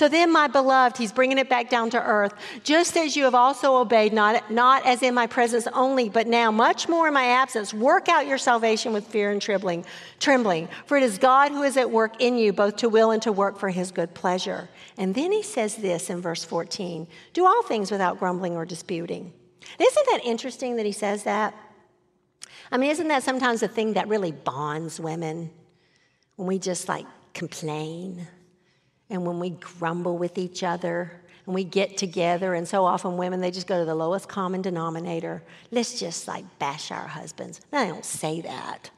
So 0.00 0.08
then, 0.08 0.32
my 0.32 0.46
beloved, 0.46 0.96
he's 0.96 1.12
bringing 1.12 1.36
it 1.36 1.50
back 1.50 1.68
down 1.68 1.90
to 1.90 2.02
earth, 2.02 2.32
just 2.64 2.96
as 2.96 3.16
you 3.16 3.24
have 3.24 3.34
also 3.34 3.76
obeyed, 3.76 4.14
not, 4.14 4.50
not 4.50 4.86
as 4.86 5.02
in 5.02 5.12
my 5.12 5.26
presence 5.26 5.68
only, 5.74 6.08
but 6.08 6.26
now 6.26 6.50
much 6.50 6.88
more 6.88 7.08
in 7.08 7.12
my 7.12 7.26
absence. 7.26 7.74
Work 7.74 8.08
out 8.08 8.26
your 8.26 8.38
salvation 8.38 8.94
with 8.94 9.06
fear 9.06 9.30
and 9.30 9.42
trembling, 9.42 9.84
trembling. 10.18 10.70
For 10.86 10.96
it 10.96 11.02
is 11.02 11.18
God 11.18 11.52
who 11.52 11.64
is 11.64 11.76
at 11.76 11.90
work 11.90 12.14
in 12.18 12.38
you, 12.38 12.54
both 12.54 12.76
to 12.76 12.88
will 12.88 13.10
and 13.10 13.20
to 13.20 13.30
work 13.30 13.58
for 13.58 13.68
his 13.68 13.92
good 13.92 14.14
pleasure. 14.14 14.70
And 14.96 15.14
then 15.14 15.32
he 15.32 15.42
says 15.42 15.76
this 15.76 16.08
in 16.08 16.22
verse 16.22 16.44
14 16.44 17.06
do 17.34 17.44
all 17.44 17.62
things 17.64 17.90
without 17.90 18.18
grumbling 18.18 18.56
or 18.56 18.64
disputing. 18.64 19.34
Isn't 19.78 20.06
that 20.12 20.20
interesting 20.24 20.76
that 20.76 20.86
he 20.86 20.92
says 20.92 21.24
that? 21.24 21.54
I 22.72 22.78
mean, 22.78 22.90
isn't 22.90 23.08
that 23.08 23.22
sometimes 23.22 23.60
the 23.60 23.68
thing 23.68 23.92
that 23.92 24.08
really 24.08 24.32
bonds 24.32 24.98
women? 24.98 25.50
When 26.36 26.48
we 26.48 26.58
just 26.58 26.88
like 26.88 27.04
complain 27.34 28.26
and 29.10 29.26
when 29.26 29.40
we 29.40 29.50
grumble 29.50 30.16
with 30.16 30.38
each 30.38 30.62
other 30.62 31.20
and 31.44 31.54
we 31.54 31.64
get 31.64 31.96
together, 31.96 32.54
and 32.54 32.66
so 32.66 32.84
often 32.84 33.16
women, 33.16 33.40
they 33.40 33.50
just 33.50 33.66
go 33.66 33.78
to 33.78 33.84
the 33.84 33.94
lowest 33.94 34.28
common 34.28 34.62
denominator. 34.62 35.42
Let's 35.70 35.98
just 35.98 36.28
like 36.28 36.44
bash 36.58 36.90
our 36.92 37.08
husbands. 37.08 37.60
No, 37.72 37.80
they 37.80 37.88
don't 37.88 38.04
say 38.04 38.40
that. 38.42 38.90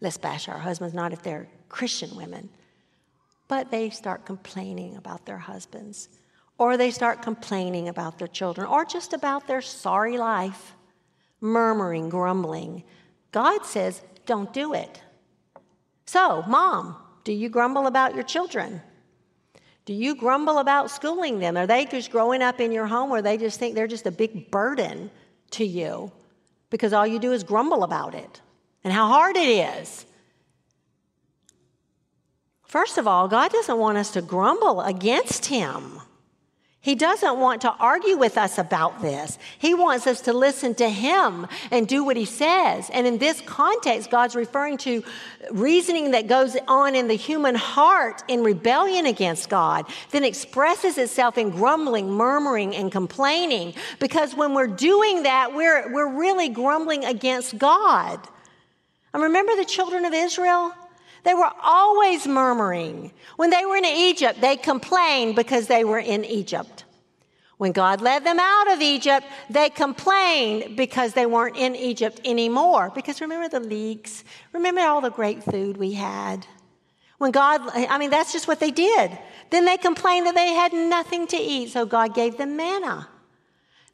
Let's 0.00 0.16
bash 0.16 0.48
our 0.48 0.58
husbands, 0.58 0.94
not 0.94 1.12
if 1.12 1.22
they're 1.22 1.48
Christian 1.68 2.16
women. 2.16 2.48
But 3.46 3.70
they 3.70 3.90
start 3.90 4.24
complaining 4.24 4.96
about 4.96 5.26
their 5.26 5.38
husbands, 5.38 6.08
or 6.56 6.76
they 6.76 6.90
start 6.90 7.22
complaining 7.22 7.88
about 7.88 8.18
their 8.18 8.28
children, 8.28 8.66
or 8.66 8.84
just 8.84 9.12
about 9.12 9.46
their 9.46 9.60
sorry 9.60 10.18
life, 10.18 10.74
murmuring, 11.40 12.08
grumbling. 12.08 12.84
God 13.32 13.64
says, 13.64 14.02
don't 14.24 14.52
do 14.52 14.74
it. 14.74 15.02
So, 16.06 16.42
mom, 16.46 16.96
do 17.24 17.32
you 17.32 17.48
grumble 17.48 17.86
about 17.86 18.14
your 18.14 18.24
children? 18.24 18.82
Do 19.88 19.94
you 19.94 20.14
grumble 20.14 20.58
about 20.58 20.90
schooling 20.90 21.38
them? 21.38 21.56
Are 21.56 21.66
they 21.66 21.86
just 21.86 22.10
growing 22.10 22.42
up 22.42 22.60
in 22.60 22.72
your 22.72 22.86
home 22.86 23.10
or 23.10 23.22
they 23.22 23.38
just 23.38 23.58
think 23.58 23.74
they're 23.74 23.86
just 23.86 24.04
a 24.04 24.10
big 24.10 24.50
burden 24.50 25.10
to 25.52 25.64
you 25.64 26.12
because 26.68 26.92
all 26.92 27.06
you 27.06 27.18
do 27.18 27.32
is 27.32 27.42
grumble 27.42 27.82
about 27.82 28.14
it 28.14 28.42
and 28.84 28.92
how 28.92 29.06
hard 29.06 29.34
it 29.34 29.48
is? 29.48 30.04
First 32.64 32.98
of 32.98 33.08
all, 33.08 33.28
God 33.28 33.50
doesn't 33.50 33.78
want 33.78 33.96
us 33.96 34.10
to 34.10 34.20
grumble 34.20 34.82
against 34.82 35.46
Him. 35.46 36.02
He 36.80 36.94
doesn't 36.94 37.40
want 37.40 37.62
to 37.62 37.72
argue 37.72 38.16
with 38.16 38.38
us 38.38 38.56
about 38.56 39.02
this. 39.02 39.36
He 39.58 39.74
wants 39.74 40.06
us 40.06 40.20
to 40.22 40.32
listen 40.32 40.76
to 40.76 40.88
him 40.88 41.48
and 41.72 41.88
do 41.88 42.04
what 42.04 42.16
he 42.16 42.24
says. 42.24 42.88
And 42.90 43.04
in 43.04 43.18
this 43.18 43.40
context, 43.40 44.10
God's 44.10 44.36
referring 44.36 44.78
to 44.78 45.02
reasoning 45.50 46.12
that 46.12 46.28
goes 46.28 46.56
on 46.68 46.94
in 46.94 47.08
the 47.08 47.14
human 47.14 47.56
heart 47.56 48.22
in 48.28 48.44
rebellion 48.44 49.06
against 49.06 49.48
God, 49.48 49.86
then 50.12 50.24
expresses 50.24 50.98
itself 50.98 51.36
in 51.36 51.50
grumbling, 51.50 52.12
murmuring, 52.12 52.76
and 52.76 52.92
complaining. 52.92 53.74
Because 53.98 54.36
when 54.36 54.54
we're 54.54 54.68
doing 54.68 55.24
that, 55.24 55.54
we're, 55.54 55.92
we're 55.92 56.16
really 56.16 56.48
grumbling 56.48 57.04
against 57.04 57.58
God. 57.58 58.20
And 59.12 59.22
remember 59.24 59.56
the 59.56 59.64
children 59.64 60.04
of 60.04 60.14
Israel? 60.14 60.72
They 61.24 61.34
were 61.34 61.50
always 61.62 62.26
murmuring. 62.26 63.12
When 63.36 63.50
they 63.50 63.64
were 63.64 63.76
in 63.76 63.84
Egypt, 63.84 64.40
they 64.40 64.56
complained 64.56 65.36
because 65.36 65.66
they 65.66 65.84
were 65.84 65.98
in 65.98 66.24
Egypt. 66.24 66.84
When 67.58 67.72
God 67.72 68.00
led 68.00 68.24
them 68.24 68.38
out 68.38 68.72
of 68.72 68.80
Egypt, 68.80 69.26
they 69.50 69.68
complained 69.68 70.76
because 70.76 71.12
they 71.12 71.26
weren't 71.26 71.56
in 71.56 71.74
Egypt 71.74 72.20
anymore. 72.24 72.92
Because 72.94 73.20
remember 73.20 73.48
the 73.48 73.60
leeks? 73.60 74.22
Remember 74.52 74.80
all 74.82 75.00
the 75.00 75.10
great 75.10 75.42
food 75.42 75.76
we 75.76 75.92
had? 75.92 76.46
When 77.18 77.32
God, 77.32 77.60
I 77.74 77.98
mean, 77.98 78.10
that's 78.10 78.32
just 78.32 78.46
what 78.46 78.60
they 78.60 78.70
did. 78.70 79.10
Then 79.50 79.64
they 79.64 79.76
complained 79.76 80.26
that 80.26 80.36
they 80.36 80.52
had 80.52 80.72
nothing 80.72 81.26
to 81.28 81.36
eat, 81.36 81.70
so 81.70 81.84
God 81.84 82.14
gave 82.14 82.36
them 82.36 82.56
manna. 82.56 83.08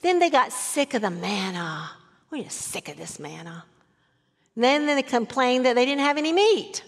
Then 0.02 0.18
they 0.18 0.28
got 0.28 0.52
sick 0.52 0.92
of 0.92 1.00
the 1.00 1.10
manna. 1.10 1.90
We're 2.30 2.44
just 2.44 2.60
sick 2.60 2.90
of 2.90 2.98
this 2.98 3.18
manna. 3.18 3.64
Then 4.54 4.84
they 4.86 5.02
complained 5.02 5.64
that 5.64 5.74
they 5.74 5.86
didn't 5.86 6.02
have 6.02 6.18
any 6.18 6.34
meat. 6.34 6.84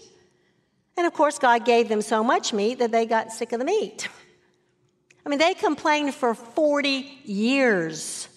And 0.96 1.06
of 1.06 1.12
course, 1.12 1.38
God 1.38 1.64
gave 1.64 1.88
them 1.88 2.02
so 2.02 2.24
much 2.24 2.52
meat 2.52 2.78
that 2.78 2.90
they 2.90 3.06
got 3.06 3.32
sick 3.32 3.52
of 3.52 3.58
the 3.58 3.64
meat. 3.64 4.08
I 5.24 5.28
mean, 5.28 5.38
they 5.38 5.54
complained 5.54 6.14
for 6.14 6.34
40 6.34 7.20
years. 7.24 8.28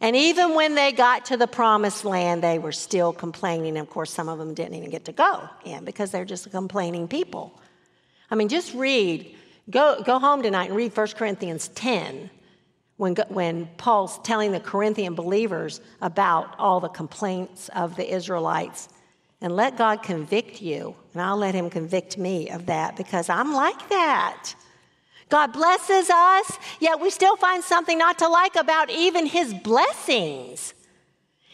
And 0.00 0.14
even 0.14 0.54
when 0.54 0.76
they 0.76 0.92
got 0.92 1.26
to 1.26 1.36
the 1.36 1.48
promised 1.48 2.04
land, 2.04 2.42
they 2.42 2.58
were 2.58 2.72
still 2.72 3.12
complaining. 3.12 3.76
And 3.76 3.86
of 3.86 3.90
course, 3.90 4.12
some 4.12 4.28
of 4.28 4.38
them 4.38 4.54
didn't 4.54 4.74
even 4.74 4.90
get 4.90 5.06
to 5.06 5.12
go 5.12 5.48
in 5.64 5.84
because 5.84 6.12
they're 6.12 6.24
just 6.24 6.50
complaining 6.50 7.08
people. 7.08 7.60
I 8.30 8.36
mean, 8.36 8.48
just 8.48 8.74
read, 8.74 9.34
go, 9.68 10.02
go 10.02 10.18
home 10.18 10.42
tonight 10.42 10.68
and 10.68 10.76
read 10.76 10.96
1 10.96 11.08
Corinthians 11.08 11.68
10 11.68 12.30
when, 12.98 13.16
when 13.28 13.66
Paul's 13.76 14.20
telling 14.20 14.52
the 14.52 14.60
Corinthian 14.60 15.14
believers 15.14 15.80
about 16.00 16.54
all 16.58 16.78
the 16.78 16.88
complaints 16.88 17.68
of 17.70 17.96
the 17.96 18.14
Israelites 18.14 18.88
and 19.40 19.54
let 19.54 19.76
God 19.76 20.02
convict 20.02 20.60
you, 20.60 20.96
and 21.12 21.22
I'll 21.22 21.36
let 21.36 21.54
Him 21.54 21.70
convict 21.70 22.18
me 22.18 22.50
of 22.50 22.66
that 22.66 22.96
because 22.96 23.28
I'm 23.28 23.52
like 23.52 23.88
that. 23.88 24.54
God 25.28 25.52
blesses 25.52 26.10
us, 26.10 26.58
yet 26.80 27.00
we 27.00 27.10
still 27.10 27.36
find 27.36 27.62
something 27.62 27.98
not 27.98 28.18
to 28.18 28.28
like 28.28 28.56
about 28.56 28.90
even 28.90 29.26
His 29.26 29.54
blessings. 29.54 30.74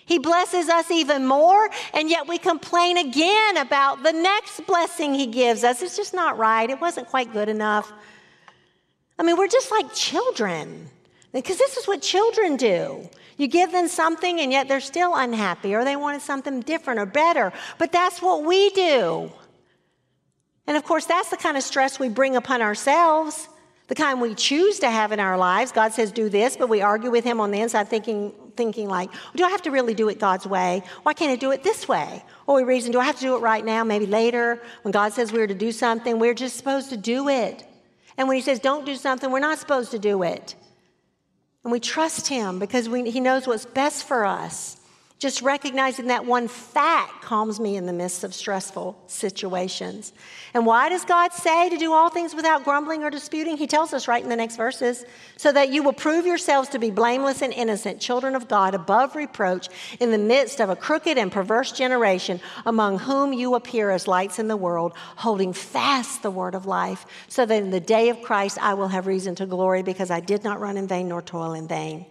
He 0.07 0.19
blesses 0.19 0.69
us 0.69 0.91
even 0.91 1.27
more, 1.27 1.69
and 1.93 2.09
yet 2.09 2.29
we 2.29 2.39
complain 2.39 2.99
again 2.99 3.57
about 3.57 4.03
the 4.03 4.13
next 4.13 4.67
blessing 4.67 5.15
He 5.15 5.27
gives 5.27 5.65
us. 5.65 5.83
It's 5.83 5.97
just 5.97 6.15
not 6.15 6.39
right. 6.39 6.69
It 6.69 6.81
wasn't 6.81 7.09
quite 7.09 7.33
good 7.33 7.49
enough. 7.49 7.93
I 9.19 9.23
mean, 9.23 9.37
we're 9.37 9.49
just 9.49 9.71
like 9.71 9.93
children, 9.95 10.91
because 11.35 11.59
this 11.59 11.77
is 11.77 11.87
what 11.87 12.01
children 12.01 12.57
do. 12.57 13.09
You 13.37 13.49
give 13.49 13.73
them 13.73 13.89
something 13.89 14.41
and 14.41 14.53
yet 14.53 14.69
they're 14.69 14.81
still 14.81 15.15
unhappy 15.15 15.75
or 15.75 15.85
they 15.85 15.97
wanted 15.97 16.23
something 16.23 16.61
different 16.61 17.01
or 17.01 17.07
better. 17.07 17.53
But 17.77 17.91
that's 17.91 18.23
what 18.23 18.45
we 18.45 18.71
do. 18.71 19.33
And 20.67 20.77
of 20.77 20.85
course, 20.85 21.05
that's 21.05 21.31
the 21.31 21.37
kind 21.37 21.57
of 21.57 21.65
stress 21.65 21.99
we 21.99 22.09
bring 22.09 22.37
upon 22.37 22.63
ourselves, 22.63 23.49
the 23.89 23.97
kind 23.97 24.21
we 24.21 24.35
choose 24.35 24.79
to 24.79 24.89
have 24.89 25.11
in 25.11 25.21
our 25.21 25.37
lives. 25.37 25.73
God 25.73 25.93
says, 25.93 26.13
do 26.13 26.29
this, 26.29 26.57
but 26.57 26.69
we 26.69 26.81
argue 26.81 27.11
with 27.11 27.25
Him 27.25 27.41
on 27.41 27.51
the 27.51 27.61
inside, 27.61 27.89
thinking, 27.89 28.33
thinking 28.57 28.89
like, 28.89 29.11
do 29.35 29.45
I 29.45 29.51
have 29.51 29.63
to 29.63 29.71
really 29.71 29.93
do 29.93 30.09
it 30.09 30.21
God's 30.21 30.47
way? 30.47 30.83
Why 31.03 31.13
can't 31.13 31.33
I 31.33 31.37
do 31.37 31.51
it 31.51 31.65
this 31.65 31.89
way? 31.89 32.25
Or 32.47 32.57
we 32.57 32.63
reason, 32.63 32.93
do 32.93 33.01
I 33.01 33.05
have 33.05 33.17
to 33.17 33.23
do 33.23 33.37
it 33.37 33.41
right 33.41 33.65
now, 33.65 33.83
maybe 33.85 34.07
later? 34.07 34.63
When 34.83 34.93
God 34.93 35.13
says 35.13 35.33
we're 35.33 35.49
to 35.49 35.55
do 35.55 35.73
something, 35.73 36.19
we're 36.19 36.35
just 36.35 36.57
supposed 36.57 36.91
to 36.91 36.97
do 36.97 37.29
it. 37.29 37.67
And 38.17 38.29
when 38.29 38.37
He 38.37 38.43
says 38.43 38.61
don't 38.61 38.87
do 38.87 38.95
something, 38.95 39.31
we're 39.31 39.41
not 39.41 39.59
supposed 39.59 39.91
to 39.91 39.99
do 39.99 40.23
it. 40.23 40.55
And 41.65 41.73
we 41.73 41.81
trust 41.81 42.29
Him 42.29 42.59
because 42.59 42.89
we, 42.89 43.11
He 43.11 43.21
knows 43.21 43.47
what's 43.47 43.65
best 43.65 44.05
for 44.05 44.25
us. 44.25 44.77
Just 45.25 45.41
recognizing 45.41 46.09
that 46.09 46.27
one 46.27 46.49
fact 46.49 47.23
calms 47.23 47.59
me 47.59 47.77
in 47.77 47.87
the 47.87 47.95
midst 47.95 48.25
of 48.25 48.35
stressful 48.35 48.95
situations. 49.07 50.13
And 50.53 50.67
why 50.67 50.91
does 50.91 51.07
God 51.07 51.33
say 51.33 51.71
to 51.71 51.79
do 51.79 51.95
all 51.95 52.11
things 52.11 52.35
without 52.35 52.63
grumbling 52.63 53.03
or 53.03 53.09
disputing? 53.09 53.57
He 53.57 53.67
tells 53.67 53.95
us 53.95 54.07
right 54.07 54.23
in 54.23 54.29
the 54.29 54.37
next 54.37 54.57
verses 54.57 55.07
so 55.39 55.51
that 55.51 55.71
you 55.71 55.83
will 55.83 55.95
prove 55.95 56.27
yourselves 56.27 56.69
to 56.69 56.79
be 56.79 56.91
blameless 56.91 57.41
and 57.41 57.55
innocent, 57.55 58.03
children 58.03 58.35
of 58.35 58.49
God, 58.49 58.75
above 58.75 59.17
reproach, 59.17 59.71
in 59.99 60.11
the 60.11 60.19
midst 60.19 60.61
of 60.61 60.69
a 60.69 60.77
crooked 60.77 61.17
and 61.17 61.33
perverse 61.33 61.73
generation, 61.73 62.39
among 62.67 62.99
whom 62.99 63.33
you 63.33 63.55
appear 63.55 63.91
as 63.91 64.07
lights 64.07 64.39
in 64.39 64.49
the 64.49 64.59
world, 64.59 64.93
holding 65.17 65.55
fast 65.55 66.23
the 66.23 66.31
word 66.31 66.55
of 66.55 66.67
life, 66.67 67.07
so 67.29 67.47
that 67.47 67.63
in 67.63 67.71
the 67.71 67.81
day 67.81 68.11
of 68.11 68.21
Christ 68.21 68.59
I 68.61 68.75
will 68.75 68.89
have 68.89 69.07
reason 69.07 69.35
to 69.37 69.47
glory 69.47 69.83
because 69.83 70.11
I 70.11 70.21
did 70.21 70.45
not 70.45 70.61
run 70.61 70.77
in 70.77 70.87
vain 70.87 71.09
nor 71.09 71.23
toil 71.23 71.55
in 71.55 71.67
vain. 71.67 72.05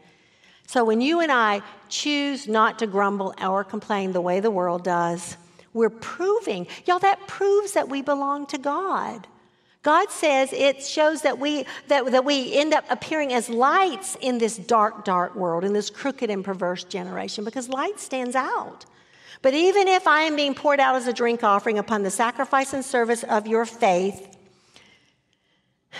So 0.73 0.83
when 0.83 1.01
you 1.01 1.19
and 1.19 1.31
I 1.31 1.61
choose 1.87 2.47
not 2.47 2.79
to 2.79 2.87
grumble 2.87 3.35
or 3.39 3.63
complain 3.63 4.11
the 4.11 4.21
way 4.21 4.39
the 4.39 4.49
world 4.49 4.83
does, 4.83 5.37
we're 5.71 5.91
proving, 5.91 6.65
y'all, 6.87 6.97
that 6.97 7.27
proves 7.27 7.73
that 7.73 7.89
we 7.89 8.01
belong 8.01 8.47
to 8.47 8.57
God. 8.57 9.27
God 9.83 10.09
says 10.09 10.51
it 10.51 10.83
shows 10.83 11.21
that 11.21 11.37
we, 11.37 11.67
that, 11.89 12.11
that 12.11 12.25
we 12.25 12.55
end 12.55 12.73
up 12.73 12.85
appearing 12.89 13.33
as 13.33 13.49
lights 13.49 14.17
in 14.19 14.39
this 14.39 14.57
dark, 14.57 15.05
dark 15.05 15.35
world, 15.35 15.63
in 15.63 15.73
this 15.73 15.91
crooked 15.91 16.31
and 16.31 16.43
perverse 16.43 16.83
generation, 16.83 17.43
because 17.43 17.69
light 17.69 17.99
stands 17.99 18.35
out. 18.35 18.87
But 19.43 19.53
even 19.53 19.87
if 19.87 20.07
I 20.07 20.21
am 20.21 20.35
being 20.35 20.55
poured 20.55 20.79
out 20.79 20.95
as 20.95 21.05
a 21.05 21.13
drink 21.13 21.43
offering 21.43 21.77
upon 21.77 22.01
the 22.01 22.09
sacrifice 22.09 22.73
and 22.73 22.83
service 22.83 23.21
of 23.21 23.45
your 23.45 23.67
faith, 23.67 24.35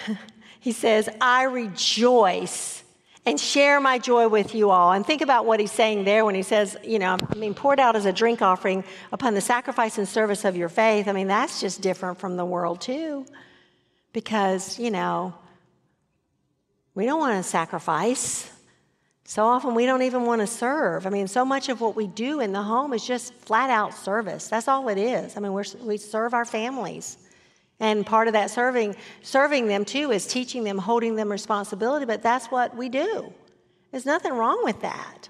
he 0.59 0.71
says, 0.71 1.09
I 1.21 1.43
rejoice 1.43 2.82
and 3.25 3.39
share 3.39 3.79
my 3.79 3.97
joy 3.99 4.27
with 4.27 4.53
you 4.53 4.69
all. 4.69 4.91
And 4.91 5.05
think 5.05 5.21
about 5.21 5.45
what 5.45 5.59
he's 5.59 5.71
saying 5.71 6.03
there 6.03 6.25
when 6.25 6.35
he 6.35 6.43
says, 6.43 6.77
you 6.83 6.99
know, 6.99 7.17
I 7.29 7.35
mean, 7.35 7.53
poured 7.53 7.79
out 7.79 7.95
as 7.95 8.05
a 8.05 8.11
drink 8.11 8.41
offering 8.41 8.83
upon 9.11 9.33
the 9.33 9.41
sacrifice 9.41 9.97
and 9.97 10.07
service 10.07 10.43
of 10.43 10.57
your 10.57 10.69
faith. 10.69 11.07
I 11.07 11.13
mean, 11.13 11.27
that's 11.27 11.61
just 11.61 11.81
different 11.81 12.19
from 12.19 12.35
the 12.35 12.45
world, 12.45 12.81
too. 12.81 13.25
Because, 14.11 14.77
you 14.77 14.91
know, 14.91 15.33
we 16.95 17.05
don't 17.05 17.19
want 17.19 17.41
to 17.41 17.49
sacrifice. 17.49 18.51
So 19.23 19.45
often 19.45 19.73
we 19.73 19.85
don't 19.85 20.01
even 20.01 20.25
want 20.25 20.41
to 20.41 20.47
serve. 20.47 21.07
I 21.07 21.09
mean, 21.09 21.27
so 21.27 21.45
much 21.45 21.69
of 21.69 21.79
what 21.79 21.95
we 21.95 22.07
do 22.07 22.41
in 22.41 22.51
the 22.51 22.61
home 22.61 22.91
is 22.91 23.07
just 23.07 23.33
flat 23.33 23.69
out 23.69 23.93
service. 23.93 24.49
That's 24.49 24.67
all 24.67 24.89
it 24.89 24.97
is. 24.97 25.37
I 25.37 25.39
mean, 25.39 25.53
we 25.53 25.97
serve 25.97 26.33
our 26.33 26.45
families. 26.45 27.17
And 27.79 28.05
part 28.05 28.27
of 28.27 28.33
that 28.33 28.49
serving, 28.49 28.95
serving 29.21 29.67
them 29.67 29.83
too 29.85 30.11
is 30.11 30.25
teaching 30.25 30.63
them, 30.63 30.77
holding 30.77 31.15
them 31.15 31.31
responsibility, 31.31 32.05
but 32.05 32.21
that's 32.21 32.47
what 32.47 32.75
we 32.75 32.89
do. 32.89 33.33
There's 33.91 34.05
nothing 34.05 34.33
wrong 34.33 34.63
with 34.63 34.81
that. 34.81 35.29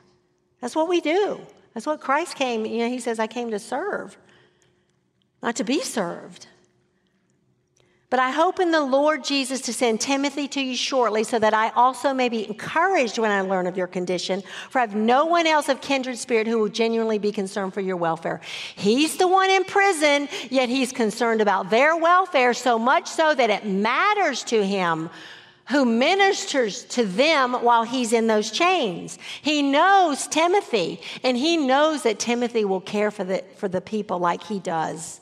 That's 0.62 0.76
what 0.76 0.88
we 0.88 1.02
do. 1.02 1.42
That's 1.74 1.86
what 1.86 2.00
Christ 2.00 2.36
came, 2.36 2.66
you 2.66 2.80
know, 2.80 2.90
he 2.90 3.00
says, 3.00 3.20
I 3.20 3.28
came 3.28 3.50
to 3.52 3.60
serve, 3.60 4.18
not 5.42 5.56
to 5.56 5.64
be 5.64 5.82
served. 5.82 6.48
But 8.14 8.20
I 8.20 8.30
hope 8.30 8.60
in 8.60 8.70
the 8.70 8.80
Lord 8.80 9.24
Jesus 9.24 9.60
to 9.62 9.74
send 9.74 10.00
Timothy 10.00 10.48
to 10.50 10.62
you 10.62 10.76
shortly 10.76 11.24
so 11.24 11.40
that 11.40 11.56
I 11.56 11.70
also 11.70 12.14
may 12.14 12.30
be 12.30 12.48
encouraged 12.48 13.18
when 13.18 13.32
I 13.32 13.42
learn 13.42 13.66
of 13.66 13.76
your 13.76 13.88
condition. 13.88 14.44
For 14.70 14.78
I 14.78 14.82
have 14.82 14.94
no 14.94 15.26
one 15.26 15.48
else 15.48 15.68
of 15.68 15.82
kindred 15.82 16.20
spirit 16.20 16.46
who 16.46 16.60
will 16.60 16.70
genuinely 16.70 17.18
be 17.18 17.32
concerned 17.32 17.74
for 17.74 17.82
your 17.82 17.98
welfare. 17.98 18.40
He's 18.76 19.18
the 19.18 19.28
one 19.28 19.50
in 19.50 19.64
prison, 19.64 20.30
yet 20.52 20.70
he's 20.70 20.92
concerned 20.92 21.42
about 21.42 21.72
their 21.72 21.98
welfare 21.98 22.54
so 22.54 22.78
much 22.78 23.08
so 23.08 23.34
that 23.34 23.50
it 23.50 23.66
matters 23.66 24.44
to 24.44 24.64
him 24.64 25.10
who 25.70 25.84
ministers 25.84 26.84
to 26.84 27.06
them 27.06 27.54
while 27.64 27.82
he's 27.82 28.14
in 28.14 28.28
those 28.28 28.52
chains. 28.52 29.18
He 29.42 29.64
knows 29.64 30.28
Timothy, 30.28 31.02
and 31.24 31.36
he 31.36 31.58
knows 31.58 32.04
that 32.04 32.20
Timothy 32.20 32.64
will 32.64 32.82
care 32.82 33.10
for 33.10 33.24
the, 33.24 33.44
for 33.58 33.68
the 33.68 33.82
people 33.82 34.20
like 34.20 34.44
he 34.44 34.60
does. 34.60 35.20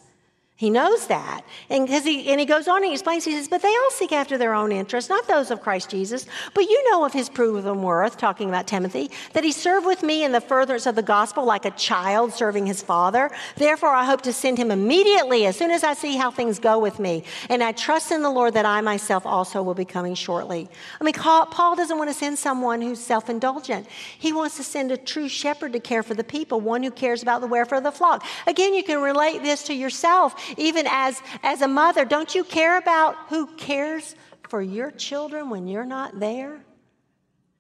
He 0.62 0.70
knows 0.70 1.08
that. 1.08 1.42
And, 1.72 1.90
he, 1.90 2.30
and 2.30 2.40
he 2.40 2.46
goes 2.46 2.68
on 2.68 2.84
and 2.84 2.86
he 2.86 2.92
explains, 2.92 3.26
he 3.26 3.32
says, 3.32 3.48
But 3.48 3.64
they 3.64 3.68
all 3.68 3.90
seek 3.90 4.12
after 4.12 4.38
their 4.38 4.54
own 4.54 4.72
interests, 4.72 5.10
not 5.10 5.28
those 5.28 5.50
of 5.50 5.60
Christ 5.60 5.90
Jesus. 5.90 6.28
But 6.54 6.70
you 6.70 6.92
know 6.92 7.04
of 7.04 7.12
his 7.12 7.30
proven 7.30 7.82
worth, 7.82 8.16
talking 8.20 8.48
about 8.48 8.68
Timothy, 8.68 9.10
that 9.34 9.44
he 9.44 9.54
served 9.54 9.88
with 9.88 10.04
me 10.04 10.24
in 10.24 10.34
the 10.34 10.40
furtherance 10.40 10.86
of 10.86 10.94
the 10.94 11.02
gospel 11.02 11.46
like 11.46 11.66
a 11.66 11.72
child 11.72 12.32
serving 12.32 12.68
his 12.68 12.84
father. 12.84 13.32
Therefore, 13.56 13.90
I 13.90 14.06
hope 14.06 14.22
to 14.22 14.32
send 14.32 14.60
him 14.60 14.70
immediately 14.70 15.48
as 15.48 15.56
soon 15.56 15.72
as 15.72 15.84
I 15.84 15.96
see 15.96 16.16
how 16.16 16.30
things 16.30 16.60
go 16.60 16.78
with 16.78 17.00
me. 17.00 17.24
And 17.50 17.64
I 17.64 17.72
trust 17.72 18.12
in 18.12 18.22
the 18.22 18.30
Lord 18.30 18.54
that 18.54 18.68
I 18.68 18.82
myself 18.82 19.26
also 19.26 19.64
will 19.64 19.74
be 19.74 19.84
coming 19.84 20.14
shortly. 20.14 20.70
I 21.00 21.04
mean, 21.04 21.16
Paul 21.16 21.76
doesn't 21.76 21.98
want 21.98 22.12
to 22.12 22.16
send 22.16 22.38
someone 22.38 22.84
who's 22.84 23.00
self 23.00 23.32
indulgent. 23.32 23.88
He 24.20 24.32
wants 24.32 24.58
to 24.58 24.64
send 24.64 24.92
a 24.92 24.98
true 24.98 25.28
shepherd 25.28 25.74
to 25.74 25.80
care 25.80 26.04
for 26.04 26.14
the 26.14 26.24
people, 26.24 26.62
one 26.62 26.84
who 26.84 26.92
cares 26.92 27.24
about 27.24 27.42
the 27.42 27.48
welfare 27.48 27.80
of 27.80 27.84
the 27.84 27.92
flock. 27.92 28.24
Again, 28.46 28.76
you 28.76 28.84
can 28.84 29.02
relate 29.02 29.42
this 29.42 29.64
to 29.64 29.74
yourself 29.74 30.36
even 30.58 30.86
as, 30.90 31.22
as 31.44 31.62
a 31.62 31.68
mother, 31.68 32.06
don't 32.06 32.34
you 32.34 32.44
care 32.44 32.78
about 32.78 33.16
who 33.30 33.48
cares 33.58 34.16
for 34.50 34.62
your 34.62 34.92
children 34.92 35.50
when 35.50 35.68
you're 35.68 35.86
not 35.86 36.20
there? 36.20 36.64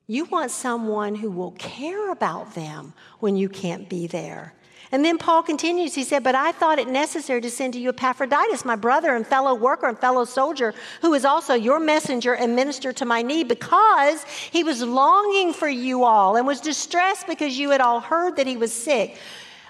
You 0.07 0.25
want 0.25 0.51
someone 0.51 1.15
who 1.15 1.31
will 1.31 1.51
care 1.51 2.11
about 2.11 2.53
them 2.53 2.93
when 3.19 3.35
you 3.35 3.47
can't 3.47 3.87
be 3.87 4.07
there. 4.07 4.53
And 4.91 5.05
then 5.05 5.17
Paul 5.17 5.41
continues, 5.41 5.95
he 5.95 6.03
said, 6.03 6.21
But 6.21 6.35
I 6.35 6.51
thought 6.51 6.79
it 6.79 6.89
necessary 6.89 7.39
to 7.41 7.49
send 7.49 7.73
to 7.73 7.79
you 7.79 7.89
Epaphroditus, 7.89 8.65
my 8.65 8.75
brother 8.75 9.15
and 9.15 9.25
fellow 9.25 9.55
worker 9.55 9.87
and 9.87 9.97
fellow 9.97 10.25
soldier, 10.25 10.73
who 11.01 11.13
is 11.13 11.23
also 11.23 11.53
your 11.53 11.79
messenger 11.79 12.35
and 12.35 12.55
minister 12.57 12.91
to 12.93 13.05
my 13.05 13.21
need, 13.21 13.47
because 13.47 14.25
he 14.25 14.65
was 14.65 14.81
longing 14.81 15.53
for 15.53 15.69
you 15.69 16.03
all 16.03 16.35
and 16.35 16.45
was 16.45 16.59
distressed 16.59 17.25
because 17.25 17.57
you 17.57 17.69
had 17.69 17.79
all 17.79 18.01
heard 18.01 18.35
that 18.35 18.47
he 18.47 18.57
was 18.57 18.73
sick. 18.73 19.17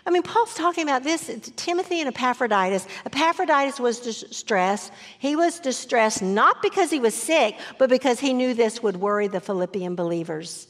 I 0.05 0.09
mean, 0.09 0.23
Paul's 0.23 0.55
talking 0.55 0.83
about 0.83 1.03
this 1.03 1.29
Timothy 1.55 1.99
and 1.99 2.07
Epaphroditus. 2.07 2.87
Epaphroditus 3.05 3.79
was 3.79 3.99
distressed. 3.99 4.91
He 5.19 5.35
was 5.35 5.59
distressed 5.59 6.21
not 6.23 6.61
because 6.61 6.89
he 6.89 6.99
was 6.99 7.13
sick, 7.13 7.55
but 7.77 7.89
because 7.89 8.19
he 8.19 8.33
knew 8.33 8.53
this 8.53 8.81
would 8.81 8.97
worry 8.97 9.27
the 9.27 9.39
Philippian 9.39 9.95
believers. 9.95 10.67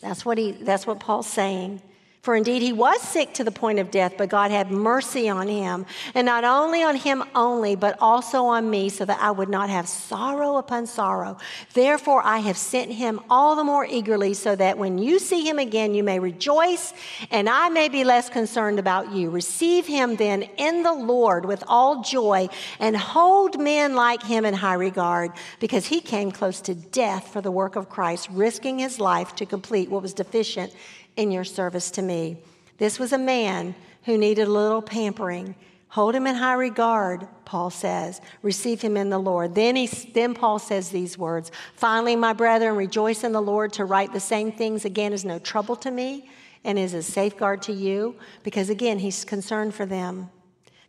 That's 0.00 0.24
what, 0.24 0.38
he, 0.38 0.52
that's 0.52 0.86
what 0.86 1.00
Paul's 1.00 1.26
saying. 1.26 1.82
For 2.24 2.34
indeed 2.34 2.62
he 2.62 2.72
was 2.72 3.02
sick 3.02 3.34
to 3.34 3.44
the 3.44 3.50
point 3.50 3.78
of 3.78 3.90
death, 3.90 4.14
but 4.16 4.30
God 4.30 4.50
had 4.50 4.70
mercy 4.70 5.28
on 5.28 5.46
him, 5.46 5.84
and 6.14 6.24
not 6.24 6.42
only 6.42 6.82
on 6.82 6.96
him 6.96 7.22
only, 7.34 7.76
but 7.76 7.98
also 8.00 8.46
on 8.46 8.70
me, 8.70 8.88
so 8.88 9.04
that 9.04 9.20
I 9.20 9.30
would 9.30 9.50
not 9.50 9.68
have 9.68 9.86
sorrow 9.86 10.56
upon 10.56 10.86
sorrow. 10.86 11.36
Therefore 11.74 12.22
I 12.24 12.38
have 12.38 12.56
sent 12.56 12.90
him 12.90 13.20
all 13.28 13.56
the 13.56 13.62
more 13.62 13.84
eagerly, 13.84 14.32
so 14.32 14.56
that 14.56 14.78
when 14.78 14.96
you 14.96 15.18
see 15.18 15.46
him 15.46 15.58
again, 15.58 15.92
you 15.92 16.02
may 16.02 16.18
rejoice, 16.18 16.94
and 17.30 17.46
I 17.46 17.68
may 17.68 17.90
be 17.90 18.04
less 18.04 18.30
concerned 18.30 18.78
about 18.78 19.12
you. 19.12 19.28
Receive 19.28 19.86
him 19.86 20.16
then 20.16 20.44
in 20.56 20.82
the 20.82 20.94
Lord 20.94 21.44
with 21.44 21.62
all 21.68 22.00
joy, 22.00 22.48
and 22.80 22.96
hold 22.96 23.60
men 23.60 23.94
like 23.94 24.22
him 24.22 24.46
in 24.46 24.54
high 24.54 24.72
regard, 24.72 25.30
because 25.60 25.84
he 25.84 26.00
came 26.00 26.32
close 26.32 26.62
to 26.62 26.74
death 26.74 27.28
for 27.28 27.42
the 27.42 27.50
work 27.50 27.76
of 27.76 27.90
Christ, 27.90 28.30
risking 28.30 28.78
his 28.78 28.98
life 28.98 29.34
to 29.34 29.44
complete 29.44 29.90
what 29.90 30.00
was 30.00 30.14
deficient 30.14 30.72
in 31.16 31.30
your 31.30 31.44
service 31.44 31.90
to 31.92 32.02
me. 32.02 32.38
This 32.78 32.98
was 32.98 33.12
a 33.12 33.18
man 33.18 33.74
who 34.04 34.18
needed 34.18 34.48
a 34.48 34.52
little 34.52 34.82
pampering. 34.82 35.54
Hold 35.88 36.14
him 36.14 36.26
in 36.26 36.34
high 36.34 36.54
regard, 36.54 37.26
Paul 37.44 37.70
says. 37.70 38.20
Receive 38.42 38.82
him 38.82 38.96
in 38.96 39.10
the 39.10 39.18
Lord. 39.18 39.54
Then, 39.54 39.76
he, 39.76 39.86
then 39.86 40.34
Paul 40.34 40.58
says 40.58 40.88
these 40.88 41.16
words 41.16 41.52
Finally, 41.76 42.16
my 42.16 42.32
brethren, 42.32 42.76
rejoice 42.76 43.22
in 43.22 43.32
the 43.32 43.40
Lord. 43.40 43.72
To 43.74 43.84
write 43.84 44.12
the 44.12 44.20
same 44.20 44.50
things 44.50 44.84
again 44.84 45.12
is 45.12 45.24
no 45.24 45.38
trouble 45.38 45.76
to 45.76 45.90
me 45.90 46.28
and 46.64 46.78
is 46.78 46.94
a 46.94 47.02
safeguard 47.02 47.62
to 47.62 47.72
you, 47.72 48.16
because 48.42 48.70
again, 48.70 48.98
he's 48.98 49.24
concerned 49.24 49.74
for 49.74 49.86
them. 49.86 50.30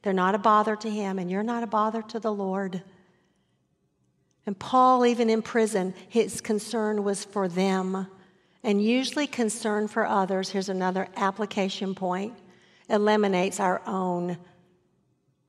They're 0.02 0.14
not 0.14 0.36
a 0.36 0.40
bother 0.40 0.76
to 0.78 0.90
him, 0.90 1.20
and 1.20 1.30
you're 1.30 1.44
not 1.44 1.64
a 1.64 1.68
bother 1.68 2.02
to 2.02 2.20
the 2.20 2.34
Lord. 2.34 2.82
And 4.46 4.58
Paul, 4.58 5.06
even 5.06 5.30
in 5.30 5.42
prison, 5.42 5.94
his 6.08 6.40
concern 6.40 7.04
was 7.04 7.26
for 7.26 7.48
them 7.48 8.08
and 8.66 8.84
usually 8.84 9.28
concern 9.28 9.88
for 9.88 10.08
others, 10.08 10.50
here's 10.50 10.70
another 10.70 11.08
application 11.16 11.94
point, 11.94 12.34
eliminates 12.90 13.60
our 13.60 13.80
own 13.86 14.40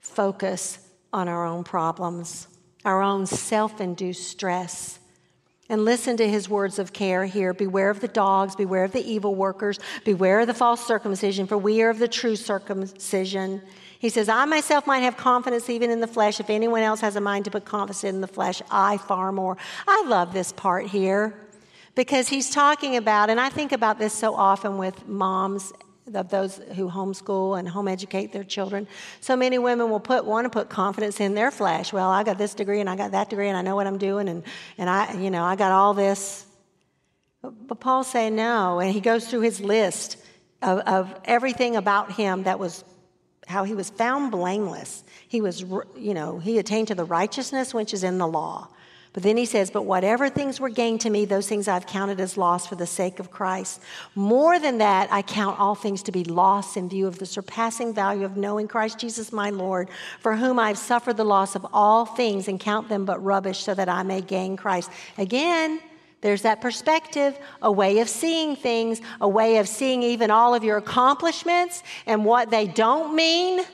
focus 0.00 0.78
on 1.14 1.26
our 1.26 1.46
own 1.46 1.64
problems, 1.64 2.46
our 2.84 3.02
own 3.02 3.24
self 3.24 3.80
induced 3.80 4.28
stress. 4.28 4.98
And 5.70 5.84
listen 5.84 6.18
to 6.18 6.28
his 6.28 6.48
words 6.48 6.78
of 6.78 6.92
care 6.92 7.24
here. 7.24 7.54
Beware 7.54 7.88
of 7.88 8.00
the 8.00 8.06
dogs, 8.06 8.54
beware 8.54 8.84
of 8.84 8.92
the 8.92 9.04
evil 9.04 9.34
workers, 9.34 9.80
beware 10.04 10.40
of 10.40 10.46
the 10.46 10.54
false 10.54 10.86
circumcision, 10.86 11.46
for 11.46 11.56
we 11.56 11.82
are 11.82 11.88
of 11.88 11.98
the 11.98 12.06
true 12.06 12.36
circumcision. 12.36 13.62
He 13.98 14.10
says, 14.10 14.28
I 14.28 14.44
myself 14.44 14.86
might 14.86 15.00
have 15.00 15.16
confidence 15.16 15.70
even 15.70 15.90
in 15.90 16.00
the 16.00 16.06
flesh. 16.06 16.38
If 16.38 16.50
anyone 16.50 16.82
else 16.82 17.00
has 17.00 17.16
a 17.16 17.20
mind 17.22 17.46
to 17.46 17.50
put 17.50 17.64
confidence 17.64 18.04
in 18.04 18.20
the 18.20 18.28
flesh, 18.28 18.60
I 18.70 18.98
far 18.98 19.32
more. 19.32 19.56
I 19.88 20.04
love 20.06 20.34
this 20.34 20.52
part 20.52 20.86
here 20.86 21.34
because 21.96 22.28
he's 22.28 22.50
talking 22.50 22.96
about, 22.96 23.30
and 23.30 23.40
I 23.40 23.48
think 23.48 23.72
about 23.72 23.98
this 23.98 24.12
so 24.12 24.36
often 24.36 24.78
with 24.78 25.08
moms 25.08 25.72
of 26.14 26.28
those 26.28 26.60
who 26.76 26.88
homeschool 26.88 27.58
and 27.58 27.68
home 27.68 27.88
educate 27.88 28.32
their 28.32 28.44
children. 28.44 28.86
So 29.20 29.34
many 29.34 29.58
women 29.58 29.90
will 29.90 29.98
put 29.98 30.24
want 30.24 30.44
to 30.44 30.50
put 30.50 30.68
confidence 30.68 31.18
in 31.18 31.34
their 31.34 31.50
flesh. 31.50 31.92
Well, 31.92 32.08
I 32.08 32.22
got 32.22 32.38
this 32.38 32.54
degree 32.54 32.80
and 32.80 32.88
I 32.88 32.94
got 32.94 33.10
that 33.10 33.28
degree 33.28 33.48
and 33.48 33.56
I 33.56 33.62
know 33.62 33.74
what 33.74 33.88
I'm 33.88 33.98
doing 33.98 34.28
and, 34.28 34.44
and 34.78 34.88
I 34.88 35.14
you 35.14 35.30
know 35.30 35.42
I 35.42 35.56
got 35.56 35.72
all 35.72 35.94
this. 35.94 36.46
But, 37.42 37.80
Paul's 37.80 38.08
saying 38.08 38.36
no, 38.36 38.78
and 38.78 38.92
he 38.92 39.00
goes 39.00 39.28
through 39.28 39.40
his 39.40 39.60
list 39.60 40.16
of, 40.62 40.78
of 40.80 41.14
everything 41.24 41.76
about 41.76 42.12
him 42.12 42.44
that 42.44 42.58
was 42.58 42.84
how 43.46 43.64
he 43.64 43.74
was 43.74 43.90
found 43.90 44.30
blameless. 44.30 45.02
He 45.26 45.40
was 45.40 45.60
you 45.60 46.14
know 46.14 46.38
he 46.38 46.58
attained 46.58 46.88
to 46.88 46.94
the 46.94 47.04
righteousness 47.04 47.74
which 47.74 47.92
is 47.92 48.04
in 48.04 48.18
the 48.18 48.28
law. 48.28 48.68
But 49.16 49.22
then 49.22 49.38
he 49.38 49.46
says, 49.46 49.70
But 49.70 49.86
whatever 49.86 50.28
things 50.28 50.60
were 50.60 50.68
gained 50.68 51.00
to 51.00 51.08
me, 51.08 51.24
those 51.24 51.48
things 51.48 51.68
I've 51.68 51.86
counted 51.86 52.20
as 52.20 52.36
loss 52.36 52.66
for 52.66 52.74
the 52.74 52.84
sake 52.84 53.18
of 53.18 53.30
Christ. 53.30 53.80
More 54.14 54.58
than 54.58 54.76
that, 54.76 55.10
I 55.10 55.22
count 55.22 55.58
all 55.58 55.74
things 55.74 56.02
to 56.02 56.12
be 56.12 56.22
loss 56.22 56.76
in 56.76 56.90
view 56.90 57.06
of 57.06 57.18
the 57.18 57.24
surpassing 57.24 57.94
value 57.94 58.26
of 58.26 58.36
knowing 58.36 58.68
Christ 58.68 58.98
Jesus 58.98 59.32
my 59.32 59.48
Lord, 59.48 59.88
for 60.20 60.36
whom 60.36 60.58
I've 60.58 60.76
suffered 60.76 61.16
the 61.16 61.24
loss 61.24 61.56
of 61.56 61.66
all 61.72 62.04
things 62.04 62.46
and 62.46 62.60
count 62.60 62.90
them 62.90 63.06
but 63.06 63.24
rubbish 63.24 63.60
so 63.60 63.72
that 63.72 63.88
I 63.88 64.02
may 64.02 64.20
gain 64.20 64.54
Christ. 64.54 64.90
Again, 65.16 65.80
there's 66.20 66.42
that 66.42 66.60
perspective, 66.60 67.38
a 67.62 67.72
way 67.72 68.00
of 68.00 68.10
seeing 68.10 68.54
things, 68.54 69.00
a 69.22 69.28
way 69.28 69.56
of 69.56 69.66
seeing 69.66 70.02
even 70.02 70.30
all 70.30 70.54
of 70.54 70.62
your 70.62 70.76
accomplishments 70.76 71.82
and 72.04 72.22
what 72.22 72.50
they 72.50 72.66
don't 72.66 73.14
mean 73.14 73.64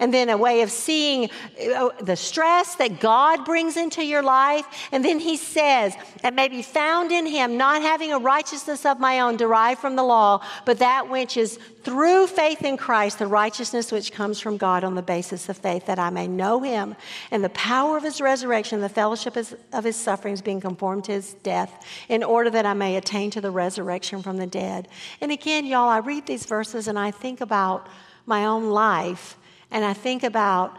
and 0.00 0.12
then 0.12 0.28
a 0.30 0.36
way 0.36 0.62
of 0.62 0.70
seeing 0.70 1.30
uh, 1.76 1.90
the 2.00 2.16
stress 2.16 2.74
that 2.76 2.98
God 2.98 3.44
brings 3.44 3.76
into 3.76 4.04
your 4.04 4.22
life. 4.22 4.66
And 4.90 5.04
then 5.04 5.20
he 5.20 5.36
says, 5.36 5.94
and 6.24 6.34
may 6.34 6.48
be 6.48 6.62
found 6.62 7.12
in 7.12 7.26
him, 7.26 7.56
not 7.56 7.82
having 7.82 8.12
a 8.12 8.18
righteousness 8.18 8.84
of 8.84 8.98
my 8.98 9.20
own 9.20 9.36
derived 9.36 9.80
from 9.80 9.94
the 9.94 10.02
law, 10.02 10.44
but 10.64 10.78
that 10.78 11.08
which 11.08 11.36
is 11.36 11.58
through 11.82 12.26
faith 12.26 12.62
in 12.62 12.76
Christ, 12.76 13.18
the 13.18 13.26
righteousness 13.26 13.92
which 13.92 14.12
comes 14.12 14.40
from 14.40 14.56
God 14.56 14.84
on 14.84 14.94
the 14.94 15.02
basis 15.02 15.48
of 15.48 15.56
faith, 15.56 15.86
that 15.86 15.98
I 15.98 16.10
may 16.10 16.26
know 16.26 16.60
him 16.60 16.96
and 17.30 17.44
the 17.44 17.50
power 17.50 17.96
of 17.96 18.02
his 18.02 18.20
resurrection, 18.20 18.80
the 18.80 18.88
fellowship 18.88 19.36
of 19.36 19.84
his 19.84 19.96
sufferings, 19.96 20.42
being 20.42 20.60
conformed 20.60 21.04
to 21.04 21.12
his 21.12 21.34
death, 21.42 21.86
in 22.08 22.22
order 22.22 22.50
that 22.50 22.66
I 22.66 22.74
may 22.74 22.96
attain 22.96 23.30
to 23.32 23.40
the 23.40 23.50
resurrection 23.50 24.22
from 24.22 24.38
the 24.38 24.46
dead. 24.46 24.88
And 25.20 25.30
again, 25.30 25.66
y'all, 25.66 25.88
I 25.88 25.98
read 25.98 26.26
these 26.26 26.46
verses 26.46 26.88
and 26.88 26.98
I 26.98 27.10
think 27.10 27.40
about 27.40 27.86
my 28.26 28.46
own 28.46 28.70
life 28.70 29.36
and 29.70 29.84
I 29.84 29.92
think 29.92 30.22
about, 30.22 30.76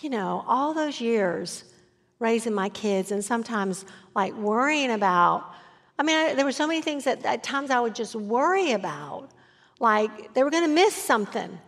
you 0.00 0.10
know, 0.10 0.44
all 0.46 0.74
those 0.74 1.00
years 1.00 1.64
raising 2.18 2.54
my 2.54 2.68
kids 2.68 3.10
and 3.12 3.24
sometimes 3.24 3.84
like 4.14 4.34
worrying 4.34 4.90
about. 4.90 5.52
I 5.98 6.02
mean, 6.02 6.16
I, 6.16 6.34
there 6.34 6.44
were 6.44 6.52
so 6.52 6.66
many 6.66 6.80
things 6.80 7.04
that 7.04 7.24
at 7.24 7.42
times 7.42 7.70
I 7.70 7.80
would 7.80 7.94
just 7.94 8.14
worry 8.14 8.72
about, 8.72 9.28
like 9.78 10.32
they 10.34 10.42
were 10.42 10.50
going 10.50 10.64
to 10.64 10.74
miss 10.74 10.94
something. 10.94 11.58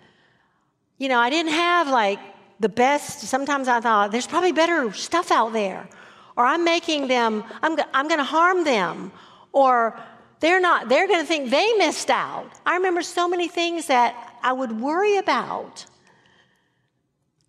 You 0.98 1.08
know, 1.08 1.18
I 1.18 1.30
didn't 1.30 1.52
have 1.52 1.88
like 1.88 2.18
the 2.58 2.68
best. 2.68 3.20
Sometimes 3.20 3.68
I 3.68 3.80
thought 3.80 4.12
there's 4.12 4.26
probably 4.26 4.52
better 4.52 4.92
stuff 4.92 5.30
out 5.30 5.52
there, 5.52 5.88
or 6.36 6.46
I'm 6.46 6.64
making 6.64 7.08
them. 7.08 7.44
I'm 7.62 7.78
I'm 7.92 8.08
going 8.08 8.18
to 8.18 8.24
harm 8.24 8.64
them, 8.64 9.12
or 9.52 10.00
they're 10.40 10.60
not. 10.60 10.88
They're 10.88 11.06
going 11.06 11.20
to 11.20 11.26
think 11.26 11.50
they 11.50 11.72
missed 11.74 12.08
out. 12.10 12.50
I 12.64 12.76
remember 12.76 13.02
so 13.02 13.28
many 13.28 13.48
things 13.48 13.86
that 13.88 14.25
I 14.46 14.52
would 14.52 14.80
worry 14.80 15.16
about. 15.16 15.86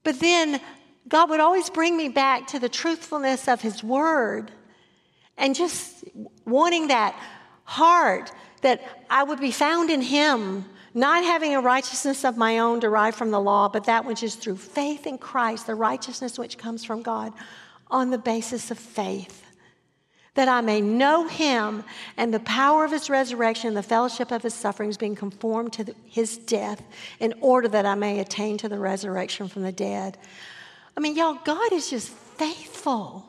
But 0.04 0.20
then 0.20 0.60
God 1.08 1.30
would 1.30 1.40
always 1.40 1.70
bring 1.70 1.96
me 1.96 2.10
back 2.10 2.48
to 2.48 2.60
the 2.60 2.70
truthfulness 2.70 3.48
of 3.48 3.62
His 3.62 3.84
Word 3.84 4.52
and 5.38 5.54
just 5.54 6.04
wanting 6.44 6.88
that 6.88 7.16
heart 7.66 8.32
that 8.64 8.82
I 9.12 9.22
would 9.22 9.40
be 9.40 9.52
found 9.52 9.92
in 9.92 10.02
Him, 10.02 10.66
not 10.96 11.24
having 11.24 11.54
a 11.54 11.62
righteousness 11.62 12.26
of 12.26 12.36
my 12.36 12.58
own 12.58 12.80
derived 12.80 13.16
from 13.16 13.30
the 13.30 13.40
law, 13.40 13.70
but 13.70 13.84
that 13.84 14.04
which 14.04 14.24
is 14.24 14.34
through 14.34 14.58
faith 14.58 15.06
in 15.06 15.20
Christ, 15.20 15.68
the 15.68 15.76
righteousness 15.76 16.40
which 16.40 16.58
comes 16.58 16.84
from 16.84 17.04
God 17.04 17.32
on 17.92 18.10
the 18.10 18.18
basis 18.18 18.72
of 18.72 18.80
faith 18.80 19.47
that 20.38 20.48
I 20.48 20.62
may 20.62 20.82
know 20.82 21.28
him 21.28 21.84
and 22.16 22.32
the 22.32 22.40
power 22.42 22.86
of 22.86 22.92
his 22.92 23.10
resurrection 23.10 23.70
and 23.70 23.76
the 23.76 23.82
fellowship 23.82 24.32
of 24.32 24.44
his 24.44 24.54
sufferings, 24.54 24.96
being 24.96 25.16
conformed 25.16 25.74
to 25.74 25.84
the, 25.84 25.96
his 26.06 26.38
death, 26.38 26.84
in 27.20 27.34
order 27.42 27.68
that 27.68 27.88
I 27.88 27.96
may 27.96 28.20
attain 28.20 28.60
to 28.60 28.70
the 28.70 28.78
resurrection 28.78 29.48
from 29.48 29.64
the 29.64 29.72
dead. 29.72 30.16
I 30.96 31.00
mean, 31.00 31.16
y'all, 31.16 31.40
God 31.44 31.74
is 31.74 31.90
just 31.90 32.10
faithful. 32.10 33.26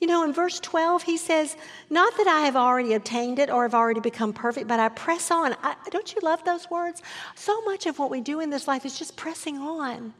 You 0.00 0.06
know, 0.06 0.24
in 0.24 0.32
verse 0.32 0.58
12, 0.58 1.02
he 1.02 1.18
says, 1.18 1.54
Not 1.90 2.16
that 2.16 2.26
I 2.26 2.40
have 2.40 2.56
already 2.56 2.94
obtained 2.94 3.38
it 3.38 3.50
or 3.50 3.64
have 3.64 3.74
already 3.74 4.00
become 4.00 4.32
perfect, 4.32 4.68
but 4.68 4.80
I 4.80 4.88
press 4.88 5.30
on. 5.30 5.54
I, 5.62 5.76
don't 5.90 6.14
you 6.14 6.20
love 6.22 6.44
those 6.44 6.70
words? 6.70 7.02
So 7.34 7.60
much 7.62 7.84
of 7.84 7.98
what 7.98 8.10
we 8.10 8.22
do 8.22 8.40
in 8.40 8.48
this 8.48 8.66
life 8.66 8.86
is 8.86 8.98
just 8.98 9.16
pressing 9.16 9.58
on. 9.58 10.14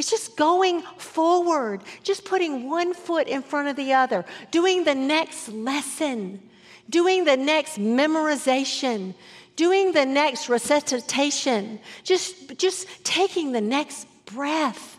It's 0.00 0.08
just 0.10 0.34
going 0.34 0.80
forward, 0.96 1.82
just 2.02 2.24
putting 2.24 2.70
one 2.70 2.94
foot 2.94 3.28
in 3.28 3.42
front 3.42 3.68
of 3.68 3.76
the 3.76 3.92
other, 3.92 4.24
doing 4.50 4.84
the 4.84 4.94
next 4.94 5.50
lesson, 5.50 6.40
doing 6.88 7.24
the 7.24 7.36
next 7.36 7.78
memorization, 7.78 9.12
doing 9.56 9.92
the 9.92 10.06
next 10.06 10.48
recitation, 10.48 11.78
just, 12.02 12.56
just 12.56 12.86
taking 13.04 13.52
the 13.52 13.60
next 13.60 14.06
breath. 14.24 14.98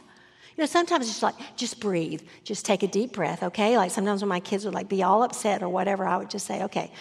You 0.56 0.62
know, 0.62 0.68
sometimes 0.68 1.10
it's 1.10 1.24
like, 1.24 1.34
just 1.56 1.80
breathe, 1.80 2.22
just 2.44 2.64
take 2.64 2.84
a 2.84 2.88
deep 2.88 3.14
breath, 3.14 3.42
okay? 3.42 3.78
Like 3.78 3.90
sometimes 3.90 4.22
when 4.22 4.30
my 4.30 4.40
kids 4.40 4.66
would 4.66 4.76
like 4.76 4.88
be 4.88 5.02
all 5.02 5.24
upset 5.24 5.64
or 5.64 5.70
whatever, 5.70 6.06
I 6.06 6.18
would 6.18 6.30
just 6.30 6.46
say, 6.46 6.62
okay, 6.66 6.92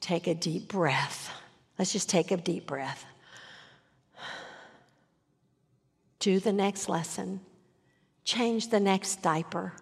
take 0.00 0.28
a 0.28 0.34
deep 0.34 0.66
breath. 0.66 1.30
Let's 1.78 1.92
just 1.92 2.08
take 2.08 2.30
a 2.30 2.38
deep 2.38 2.66
breath 2.66 3.04
do 6.28 6.38
the 6.38 6.52
next 6.52 6.90
lesson, 6.90 7.40
change 8.22 8.68
the 8.68 8.78
next 8.78 9.22
diaper, 9.22 9.72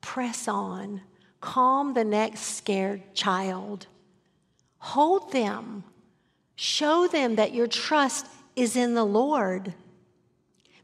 press 0.00 0.48
on, 0.48 1.00
calm 1.40 1.94
the 1.94 2.02
next 2.02 2.40
scared 2.56 3.14
child, 3.14 3.86
hold 4.78 5.30
them, 5.30 5.84
show 6.56 7.06
them 7.06 7.36
that 7.36 7.54
your 7.54 7.68
trust 7.68 8.26
is 8.56 8.74
in 8.74 8.94
the 8.94 9.04
Lord. 9.04 9.72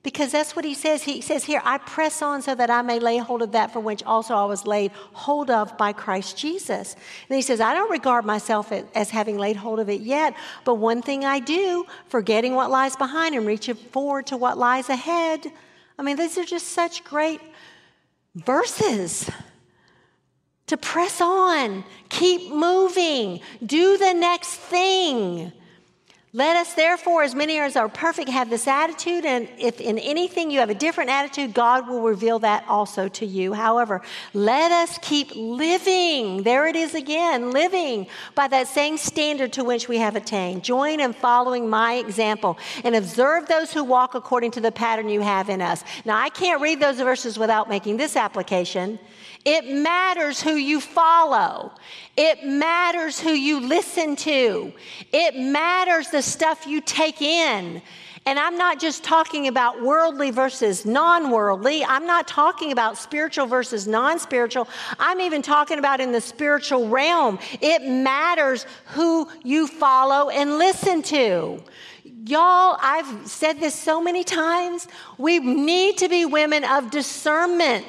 Because 0.09 0.33
that's 0.33 0.57
what 0.57 0.65
he 0.65 0.73
says. 0.73 1.03
He 1.03 1.21
says 1.21 1.45
here, 1.45 1.61
I 1.67 1.77
press 1.77 2.23
on 2.23 2.41
so 2.41 2.55
that 2.55 2.71
I 2.71 2.81
may 2.81 2.99
lay 2.99 3.19
hold 3.19 3.43
of 3.43 3.53
that 3.53 3.75
for 3.75 3.81
which 3.81 4.03
also 4.05 4.35
I 4.35 4.47
was 4.47 4.67
laid 4.67 4.91
hold 5.13 5.51
of 5.51 5.77
by 5.77 5.93
Christ 5.93 6.35
Jesus. 6.35 6.97
And 7.29 7.37
he 7.37 7.43
says, 7.43 7.61
I 7.61 7.75
don't 7.75 7.91
regard 7.91 8.25
myself 8.25 8.73
as 8.95 9.11
having 9.11 9.37
laid 9.37 9.57
hold 9.57 9.81
of 9.81 9.91
it 9.91 10.01
yet, 10.01 10.35
but 10.65 10.77
one 10.77 11.03
thing 11.03 11.27
I 11.27 11.41
do, 11.41 11.85
forgetting 12.07 12.55
what 12.55 12.71
lies 12.71 12.97
behind 12.97 13.35
and 13.35 13.47
reaching 13.47 13.75
forward 13.75 14.29
to 14.29 14.39
what 14.39 14.57
lies 14.57 14.89
ahead. 14.89 15.45
I 15.99 16.03
mean, 16.03 16.17
these 16.17 16.39
are 16.39 16.45
just 16.45 16.69
such 16.69 17.05
great 17.05 17.43
verses 18.35 19.31
to 20.69 20.79
press 20.79 21.21
on, 21.21 21.85
keep 22.09 22.51
moving, 22.51 23.41
do 23.67 23.99
the 23.99 24.15
next 24.15 24.55
thing. 24.55 25.53
Let 26.39 26.55
us 26.55 26.75
therefore, 26.75 27.25
as 27.25 27.35
many 27.35 27.59
as 27.59 27.75
are 27.75 27.89
perfect, 27.89 28.29
have 28.29 28.49
this 28.49 28.69
attitude, 28.69 29.25
and 29.25 29.49
if 29.59 29.81
in 29.81 29.99
anything 29.99 30.53
you 30.53 30.61
have 30.61 30.71
a 30.71 30.75
different 30.75 31.11
attitude, 31.11 31.53
God 31.53 31.89
will 31.89 32.01
reveal 32.01 32.39
that 32.39 32.65
also 32.69 33.09
to 33.09 33.27
you. 33.27 33.55
However, 33.55 34.03
let 34.35 34.71
us 34.71 35.01
keep 35.03 35.33
living, 35.35 36.45
there 36.45 36.69
it 36.69 36.77
is 36.77 36.95
again, 36.95 37.51
living 37.51 38.07
by 38.37 38.47
that 38.47 38.69
same 38.69 38.99
standard 38.99 39.53
to 39.55 39.65
which 39.65 39.89
we 39.89 39.99
have 39.99 40.15
attained. 40.15 40.63
Join 40.63 41.01
in 41.01 41.13
following 41.13 41.69
my 41.69 41.95
example 41.95 42.57
and 42.85 42.95
observe 42.95 43.49
those 43.49 43.73
who 43.73 43.83
walk 43.83 44.15
according 44.15 44.53
to 44.53 44.61
the 44.61 44.71
pattern 44.71 45.09
you 45.09 45.23
have 45.23 45.49
in 45.49 45.61
us. 45.61 45.83
Now, 46.05 46.19
I 46.19 46.29
can't 46.29 46.63
read 46.63 46.79
those 46.79 46.99
verses 46.99 47.37
without 47.37 47.69
making 47.69 47.97
this 47.97 48.15
application. 48.15 49.01
It 49.51 49.67
matters 49.67 50.43
who 50.43 50.57
you 50.57 50.79
follow. 50.79 51.73
It 52.19 52.45
matters 52.45 53.19
who 53.19 53.31
you 53.31 53.61
listen 53.61 54.15
to. 54.17 54.75
It 55.11 55.37
matters 55.37 56.11
the 56.11 56.21
stuff 56.21 56.67
you 56.67 56.83
take 56.83 57.23
in. 57.23 57.81
And 58.27 58.39
I'm 58.39 58.59
not 58.59 58.79
just 58.79 59.05
talking 59.05 59.49
about 59.49 59.83
worldly 59.83 60.31
versus 60.31 60.85
non 60.85 61.31
worldly. 61.31 61.83
I'm 61.83 62.05
not 62.07 62.29
talking 62.29 62.73
about 62.73 62.99
spiritual 62.99 63.47
versus 63.47 63.87
non 63.89 64.19
spiritual. 64.19 64.69
I'm 64.99 65.19
even 65.23 65.41
talking 65.41 65.79
about 65.79 66.03
in 66.03 66.13
the 66.13 66.21
spiritual 66.21 66.87
realm. 66.91 67.39
It 67.63 67.83
matters 67.83 68.67
who 68.89 69.31
you 69.45 69.67
follow 69.67 70.29
and 70.29 70.59
listen 70.59 71.01
to. 71.05 71.63
Y'all, 72.27 72.77
I've 72.83 73.27
said 73.27 73.61
this 73.61 73.75
so 73.75 74.03
many 74.03 74.25
times. 74.25 74.89
We 75.17 75.39
need 75.39 75.97
to 75.97 76.11
be 76.11 76.27
women 76.27 76.65
of 76.65 76.91
discernment. 76.91 77.87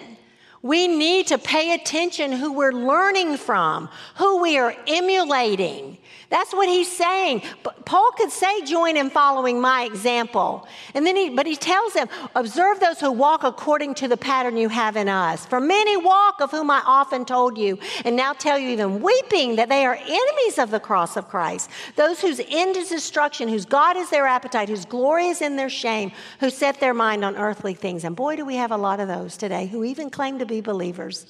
We 0.62 0.88
need 0.88 1.28
to 1.28 1.38
pay 1.38 1.74
attention 1.74 2.34
who 2.34 2.52
we're 2.52 2.74
learning 2.74 3.38
from, 3.38 3.90
who 4.16 4.42
we 4.42 4.58
are 4.58 4.76
emulating. 4.88 5.99
That's 6.30 6.54
what 6.54 6.70
he's 6.70 6.92
saying. 6.92 7.42
But 7.64 7.86
Paul 7.86 8.12
could 8.12 8.30
say, 8.30 8.62
join 8.62 8.98
in 8.98 9.10
following 9.10 9.60
my 9.60 9.84
example. 9.84 10.68
And 10.94 11.06
then 11.06 11.16
he, 11.16 11.30
but 11.30 11.48
he 11.48 11.56
tells 11.56 11.94
them, 11.94 12.08
observe 12.36 12.80
those 12.80 13.00
who 13.00 13.12
walk 13.12 13.44
according 13.44 13.96
to 13.96 14.08
the 14.08 14.16
pattern 14.16 14.56
you 14.56 14.70
have 14.70 14.96
in 14.96 15.10
us. 15.10 15.48
For 15.48 15.60
many 15.60 15.98
walk, 15.98 16.40
of 16.40 16.52
whom 16.52 16.70
I 16.70 16.84
often 16.86 17.26
told 17.26 17.58
you, 17.58 17.80
and 18.06 18.16
now 18.16 18.34
tell 18.34 18.60
you 18.60 18.70
even 18.70 19.02
weeping, 19.02 19.56
that 19.56 19.70
they 19.70 19.86
are 19.86 19.96
enemies 19.96 20.60
of 20.60 20.70
the 20.70 20.80
cross 20.80 21.18
of 21.18 21.28
Christ. 21.28 21.70
Those 21.96 22.22
whose 22.22 22.40
end 22.48 22.78
is 22.78 22.90
destruction, 22.90 23.50
whose 23.50 23.66
God 23.66 23.98
is 23.98 24.12
their 24.12 24.28
appetite, 24.28 24.70
whose 24.70 24.86
glory 24.86 25.28
is 25.28 25.42
in 25.42 25.56
their 25.56 25.70
shame, 25.70 26.12
who 26.40 26.52
set 26.52 26.80
their 26.80 26.94
mind 26.94 27.26
on 27.26 27.38
earthly 27.38 27.74
things. 27.74 28.04
And 28.04 28.16
boy, 28.16 28.36
do 28.36 28.46
we 28.46 28.56
have 28.56 28.72
a 28.72 28.78
lot 28.78 29.00
of 29.00 29.08
those 29.08 29.36
today 29.36 29.66
who 29.66 29.84
even 29.84 30.12
claim 30.12 30.38
to 30.38 30.46
be 30.46 30.62
believers 30.62 31.26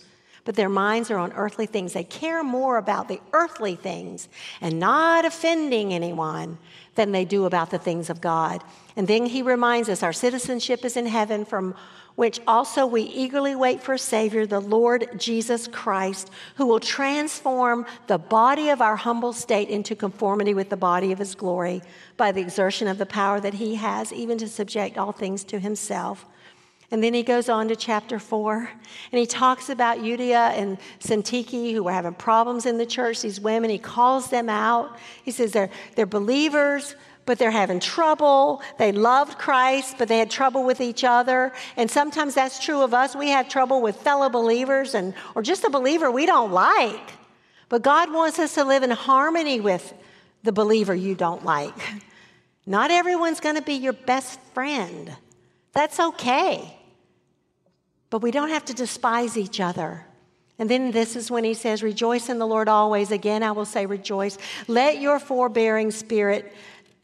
but 0.50 0.56
their 0.56 0.68
minds 0.68 1.12
are 1.12 1.20
on 1.20 1.32
earthly 1.34 1.68
things. 1.68 1.94
They 1.94 2.04
care 2.04 2.44
more 2.44 2.78
about 2.78 3.08
the 3.08 3.22
earthly 3.34 3.76
things 3.76 4.28
and 4.62 4.80
not 4.80 5.24
offending 5.24 5.94
anyone 5.94 6.58
than 6.96 7.12
they 7.12 7.24
do 7.24 7.46
about 7.46 7.70
the 7.70 7.78
things 7.78 8.10
of 8.10 8.20
God. 8.20 8.64
And 8.96 9.08
then 9.08 9.28
he 9.28 9.44
reminds 9.44 9.90
us 9.90 10.02
our 10.02 10.12
citizenship 10.12 10.84
is 10.84 10.98
in 10.98 11.06
heaven, 11.06 11.46
from 11.46 11.76
which 12.16 12.40
also 12.48 12.88
we 12.88 13.04
eagerly 13.04 13.54
wait 13.56 13.84
for 13.84 13.94
a 13.94 14.00
Savior, 14.00 14.48
the 14.48 14.60
Lord 14.60 15.20
Jesus 15.20 15.68
Christ, 15.68 16.32
who 16.56 16.66
will 16.66 16.80
transform 16.80 17.86
the 18.08 18.18
body 18.18 18.70
of 18.70 18.82
our 18.82 18.96
humble 18.96 19.34
state 19.34 19.70
into 19.70 19.96
conformity 19.96 20.56
with 20.56 20.72
the 20.72 20.78
body 20.78 21.12
of 21.12 21.20
his 21.20 21.36
glory 21.36 21.84
by 22.18 22.32
the 22.32 22.42
exertion 22.42 22.88
of 22.88 22.98
the 22.98 23.06
power 23.06 23.40
that 23.40 23.54
he 23.54 23.76
has, 23.76 24.12
even 24.12 24.40
to 24.40 24.48
subject 24.48 24.98
all 24.98 25.12
things 25.12 25.44
to 25.44 25.60
himself. 25.60 26.26
And 26.92 27.04
then 27.04 27.14
he 27.14 27.22
goes 27.22 27.50
on 27.50 27.68
to 27.68 27.76
chapter 27.76 28.18
four, 28.18 28.70
and 29.12 29.20
he 29.20 29.28
talks 29.28 29.70
about 29.70 30.00
Euodia 30.00 30.58
and 30.58 30.80
Syntyche 31.00 31.72
who 31.74 31.84
were 31.84 31.92
having 31.92 32.16
problems 32.16 32.66
in 32.66 32.80
the 32.80 32.86
church, 32.86 33.22
these 33.22 33.40
women. 33.40 33.70
He 33.70 33.78
calls 33.78 34.32
them 34.32 34.50
out. 34.50 34.98
He 35.24 35.30
says 35.30 35.52
they're, 35.52 35.70
they're 35.96 36.08
believers, 36.08 36.96
but 37.28 37.38
they're 37.38 37.52
having 37.52 37.80
trouble. 37.80 38.64
They 38.80 38.92
loved 38.92 39.38
Christ, 39.38 39.98
but 40.00 40.08
they 40.08 40.18
had 40.18 40.32
trouble 40.32 40.64
with 40.64 40.82
each 40.82 41.04
other. 41.04 41.54
And 41.78 41.92
sometimes 41.92 42.34
that's 42.34 42.58
true 42.58 42.82
of 42.82 42.96
us. 42.96 43.16
We 43.16 43.30
have 43.30 43.48
trouble 43.48 43.84
with 43.84 43.98
fellow 43.98 44.30
believers 44.30 44.96
and 44.96 45.14
or 45.36 45.44
just 45.44 45.64
a 45.64 45.70
believer 45.70 46.10
we 46.10 46.26
don't 46.26 46.52
like. 46.52 47.12
But 47.70 47.84
God 47.84 48.12
wants 48.12 48.40
us 48.40 48.56
to 48.56 48.64
live 48.64 48.82
in 48.82 48.90
harmony 48.90 49.60
with 49.60 49.94
the 50.42 50.52
believer 50.52 50.96
you 50.96 51.14
don't 51.14 51.46
like. 51.46 51.76
Not 52.66 52.90
everyone's 52.90 53.40
going 53.40 53.58
to 53.58 53.62
be 53.62 53.74
your 53.74 53.94
best 53.94 54.40
friend. 54.56 55.16
That's 55.74 56.00
okay. 56.00 56.79
But 58.10 58.22
we 58.22 58.32
don't 58.32 58.50
have 58.50 58.66
to 58.66 58.74
despise 58.74 59.38
each 59.38 59.60
other. 59.60 60.06
And 60.58 60.70
then 60.70 60.92
this 60.92 61.16
is 61.16 61.32
when 61.32 61.44
he 61.44 61.54
says, 61.54 61.82
Rejoice 61.82 62.28
in 62.28 62.40
the 62.40 62.48
Lord 62.48 62.68
always. 62.68 63.12
Again, 63.12 63.44
I 63.44 63.52
will 63.52 63.66
say, 63.66 63.86
Rejoice. 63.86 64.38
Let 64.68 65.00
your 65.00 65.20
forbearing 65.20 65.92
spirit, 65.92 66.54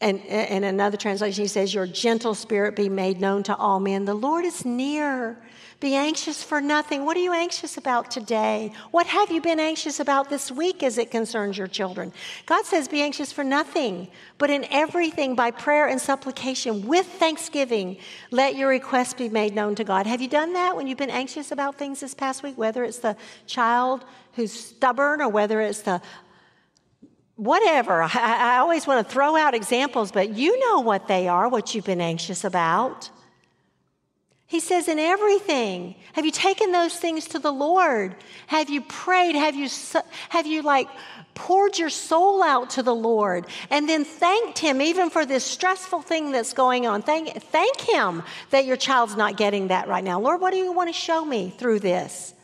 and 0.02 0.20
in 0.20 0.64
another 0.66 0.98
translation, 0.98 1.44
he 1.44 1.48
says, 1.48 1.74
Your 1.74 1.88
gentle 1.88 2.36
spirit 2.36 2.76
be 2.76 2.90
made 2.90 3.22
known 3.22 3.44
to 3.44 3.56
all 3.56 3.80
men. 3.80 4.06
The 4.06 4.14
Lord 4.14 4.44
is 4.44 4.66
near. 4.66 5.38
Be 5.80 5.94
anxious 5.94 6.42
for 6.42 6.62
nothing. 6.62 7.06
What 7.06 7.18
are 7.18 7.22
you 7.22 7.34
anxious 7.34 7.78
about 7.78 8.10
today? 8.10 8.72
What 8.92 9.08
have 9.08 9.30
you 9.30 9.42
been 9.42 9.60
anxious 9.60 10.00
about 10.00 10.30
this 10.30 10.50
week 10.50 10.82
as 10.82 10.98
it 10.98 11.12
concerns 11.12 11.58
your 11.58 11.68
children? 11.68 12.14
God 12.46 12.66
says, 12.66 12.88
Be 12.88 13.02
anxious 13.02 13.34
for 13.34 13.44
nothing, 13.44 14.08
but 14.38 14.50
in 14.50 14.66
everything 14.72 15.36
by 15.36 15.52
prayer 15.52 15.88
and 15.88 16.00
supplication 16.00 16.88
with 16.88 17.06
thanksgiving, 17.06 17.98
let 18.32 18.56
your 18.56 18.70
requests 18.70 19.14
be 19.14 19.28
made 19.28 19.54
known 19.54 19.76
to 19.76 19.84
God. 19.84 20.08
Have 20.08 20.22
you 20.22 20.30
done 20.30 20.54
that 20.54 20.78
when 20.78 20.88
you've 20.88 20.98
been 20.98 21.10
anxious 21.10 21.52
about 21.52 21.76
things 21.76 22.00
this 22.00 22.14
past 22.14 22.42
week, 22.42 22.58
whether 22.58 22.84
it's 22.84 23.00
the 23.00 23.18
child 23.46 24.06
who's 24.34 24.54
stubborn 24.54 25.22
or 25.22 25.30
whether 25.30 25.60
it's 25.60 25.82
the 25.82 26.02
whatever. 27.36 28.02
I, 28.02 28.10
I 28.14 28.58
always 28.60 28.88
want 28.88 29.06
to 29.06 29.14
throw 29.14 29.36
out 29.36 29.54
examples, 29.54 30.12
but 30.12 30.30
you 30.30 30.58
know 30.60 30.80
what 30.80 31.08
they 31.08 31.28
are, 31.28 31.50
what 31.50 31.76
you've 31.76 31.86
been 31.86 32.02
anxious 32.02 32.44
about. 32.44 33.10
He 34.48 34.60
says, 34.60 34.88
in 34.88 35.00
everything. 35.00 35.96
Have 36.14 36.26
you 36.26 36.32
taken 36.32 36.72
those 36.72 36.96
things 36.96 37.28
to 37.30 37.40
the 37.40 37.52
Lord? 37.52 38.16
Have 38.48 38.70
you 38.70 38.82
prayed? 38.82 39.36
Have 39.36 39.56
you, 39.56 39.68
have 40.30 40.46
you 40.46 40.62
like 40.62 40.88
poured 41.34 41.80
your 41.80 41.90
soul 41.90 42.44
out 42.44 42.70
to 42.72 42.84
the 42.84 42.94
Lord 42.94 43.48
and 43.72 43.90
then 43.90 44.06
thanked 44.06 44.60
Him 44.60 44.82
even 44.82 45.10
for 45.10 45.26
this 45.26 45.44
stressful 45.44 46.04
thing 46.04 46.32
that's 46.32 46.54
going 46.54 46.86
on? 46.86 47.02
Thank, 47.02 47.42
thank 47.42 47.82
Him 47.82 48.22
that 48.52 48.66
your 48.66 48.78
child's 48.78 49.18
not 49.18 49.36
getting 49.36 49.70
that 49.70 49.88
right 49.88 50.04
now. 50.04 50.20
Lord, 50.20 50.42
what 50.42 50.52
do 50.52 50.58
you 50.58 50.72
want 50.72 50.90
to 50.90 50.94
show 50.94 51.26
me 51.26 51.50
through 51.58 51.80
this? 51.80 52.36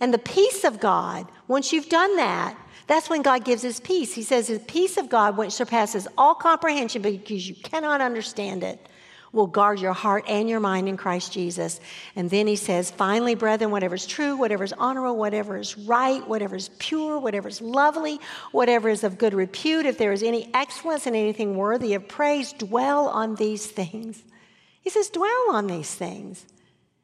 And 0.00 0.12
the 0.12 0.18
peace 0.18 0.62
of 0.62 0.78
God, 0.78 1.26
once 1.48 1.72
you've 1.72 1.88
done 1.88 2.16
that, 2.16 2.56
that's 2.86 3.08
when 3.08 3.22
God 3.22 3.44
gives 3.44 3.62
His 3.62 3.80
peace. 3.80 4.14
He 4.14 4.22
says, 4.22 4.48
The 4.48 4.58
peace 4.58 4.98
of 4.98 5.08
God, 5.08 5.38
which 5.38 5.52
surpasses 5.52 6.06
all 6.18 6.34
comprehension 6.34 7.00
because 7.00 7.48
you 7.48 7.54
cannot 7.54 8.02
understand 8.02 8.62
it 8.62 8.87
will 9.32 9.46
guard 9.46 9.80
your 9.80 9.92
heart 9.92 10.24
and 10.28 10.48
your 10.48 10.60
mind 10.60 10.88
in 10.88 10.96
Christ 10.96 11.32
Jesus. 11.32 11.80
And 12.16 12.30
then 12.30 12.46
he 12.46 12.56
says, 12.56 12.90
finally, 12.90 13.34
brethren, 13.34 13.70
whatever 13.70 13.94
is 13.94 14.06
true, 14.06 14.36
whatever 14.36 14.64
is 14.64 14.72
honorable, 14.72 15.16
whatever 15.16 15.56
is 15.56 15.76
right, 15.76 16.26
whatever 16.26 16.56
is 16.56 16.70
pure, 16.78 17.18
whatever 17.18 17.48
is 17.48 17.60
lovely, 17.60 18.20
whatever 18.52 18.88
is 18.88 19.04
of 19.04 19.18
good 19.18 19.34
repute, 19.34 19.86
if 19.86 19.98
there 19.98 20.12
is 20.12 20.22
any 20.22 20.50
excellence 20.54 21.06
and 21.06 21.14
anything 21.14 21.56
worthy 21.56 21.94
of 21.94 22.08
praise, 22.08 22.52
dwell 22.52 23.08
on 23.08 23.34
these 23.34 23.66
things. 23.66 24.22
He 24.80 24.90
says, 24.90 25.10
dwell 25.10 25.50
on 25.50 25.66
these 25.66 25.94
things. 25.94 26.46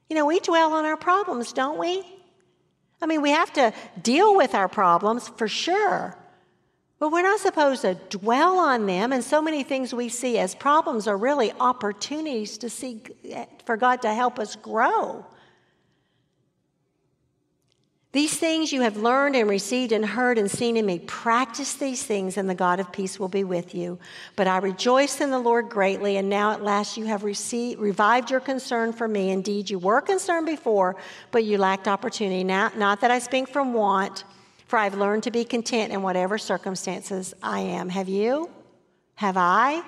You 0.08 0.16
know, 0.16 0.26
we 0.26 0.40
dwell 0.40 0.72
on 0.72 0.84
our 0.84 0.96
problems, 0.96 1.52
don't 1.52 1.78
we? 1.78 2.02
I 3.02 3.06
mean, 3.06 3.20
we 3.20 3.30
have 3.30 3.52
to 3.54 3.74
deal 4.02 4.34
with 4.36 4.54
our 4.54 4.68
problems 4.68 5.28
for 5.28 5.48
sure. 5.48 6.16
But 7.04 7.12
we're 7.12 7.20
not 7.20 7.40
supposed 7.40 7.82
to 7.82 7.96
dwell 8.08 8.56
on 8.58 8.86
them, 8.86 9.12
and 9.12 9.22
so 9.22 9.42
many 9.42 9.62
things 9.62 9.92
we 9.92 10.08
see 10.08 10.38
as 10.38 10.54
problems 10.54 11.06
are 11.06 11.18
really 11.18 11.52
opportunities 11.60 12.56
to 12.56 12.70
see 12.70 13.02
for 13.66 13.76
God 13.76 14.00
to 14.00 14.14
help 14.14 14.38
us 14.38 14.56
grow. 14.56 15.26
These 18.12 18.38
things 18.38 18.72
you 18.72 18.80
have 18.80 18.96
learned 18.96 19.36
and 19.36 19.50
received 19.50 19.92
and 19.92 20.02
heard 20.02 20.38
and 20.38 20.50
seen 20.50 20.78
in 20.78 20.86
me. 20.86 20.98
Practice 21.00 21.74
these 21.74 22.02
things, 22.02 22.38
and 22.38 22.48
the 22.48 22.54
God 22.54 22.80
of 22.80 22.90
peace 22.90 23.20
will 23.20 23.28
be 23.28 23.44
with 23.44 23.74
you. 23.74 23.98
But 24.34 24.46
I 24.46 24.56
rejoice 24.56 25.20
in 25.20 25.30
the 25.30 25.38
Lord 25.38 25.68
greatly, 25.68 26.16
and 26.16 26.30
now 26.30 26.52
at 26.52 26.62
last 26.62 26.96
you 26.96 27.04
have 27.04 27.22
received, 27.22 27.80
revived 27.80 28.30
your 28.30 28.40
concern 28.40 28.94
for 28.94 29.06
me. 29.06 29.30
Indeed, 29.30 29.68
you 29.68 29.78
were 29.78 30.00
concerned 30.00 30.46
before, 30.46 30.96
but 31.32 31.44
you 31.44 31.58
lacked 31.58 31.86
opportunity. 31.86 32.44
Now, 32.44 32.72
not 32.74 33.02
that 33.02 33.10
I 33.10 33.18
speak 33.18 33.48
from 33.48 33.74
want 33.74 34.24
for 34.66 34.78
I've 34.78 34.94
learned 34.94 35.24
to 35.24 35.30
be 35.30 35.44
content 35.44 35.92
in 35.92 36.02
whatever 36.02 36.38
circumstances 36.38 37.34
I 37.42 37.60
am. 37.60 37.88
Have 37.88 38.08
you? 38.08 38.50
Have 39.16 39.36
I? 39.36 39.82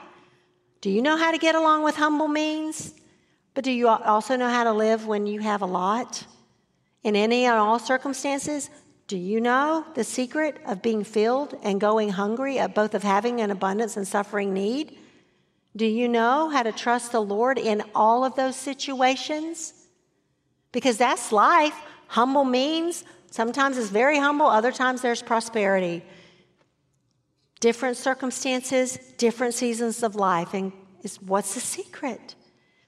Do 0.81 0.91
you 0.91 1.03
know 1.03 1.17
how 1.17 1.33
to 1.33 1.39
get 1.39 1.55
along 1.55 1.83
with 1.83 1.97
humble 1.97 2.29
means? 2.29 2.95
But 3.55 3.65
do 3.65 3.73
you 3.73 3.89
also 3.89 4.37
know 4.37 4.49
how 4.49 4.65
to 4.65 4.73
live 4.73 5.07
when 5.07 5.27
you 5.27 5.41
have 5.41 5.63
a 5.63 5.67
lot? 5.67 6.25
In 7.03 7.17
any 7.17 7.47
and 7.47 7.55
all 7.55 7.79
circumstances, 7.79 8.69
do 9.09 9.17
you 9.17 9.41
know 9.41 9.87
the 9.95 10.05
secret 10.05 10.59
of 10.67 10.83
being 10.83 11.05
filled 11.05 11.57
and 11.63 11.81
going 11.81 12.11
hungry, 12.11 12.59
at 12.59 12.75
both 12.75 12.95
of 12.95 13.03
having 13.03 13.41
an 13.41 13.51
abundance 13.51 13.97
and 13.97 14.07
suffering 14.07 14.53
need? 14.53 14.99
Do 15.77 15.87
you 15.87 16.09
know 16.09 16.49
how 16.49 16.63
to 16.63 16.73
trust 16.73 17.13
the 17.13 17.21
Lord 17.21 17.59
in 17.59 17.83
all 17.95 18.25
of 18.25 18.35
those 18.35 18.57
situations? 18.57 19.73
Because 20.73 20.99
that's 20.99 21.33
life. 21.33 21.75
Humble 22.09 22.45
means 22.45 23.05
Sometimes 23.37 23.77
it's 23.77 23.91
very 23.91 24.19
humble, 24.19 24.47
other 24.47 24.73
times 24.73 25.03
there's 25.03 25.21
prosperity. 25.21 26.03
Different 27.61 27.99
circumstances, 27.99 28.97
different 29.19 29.53
seasons 29.53 30.03
of 30.03 30.17
life. 30.17 30.55
And 30.55 30.73
is 31.03 31.21
what's 31.21 31.53
the 31.53 31.61
secret? 31.61 32.35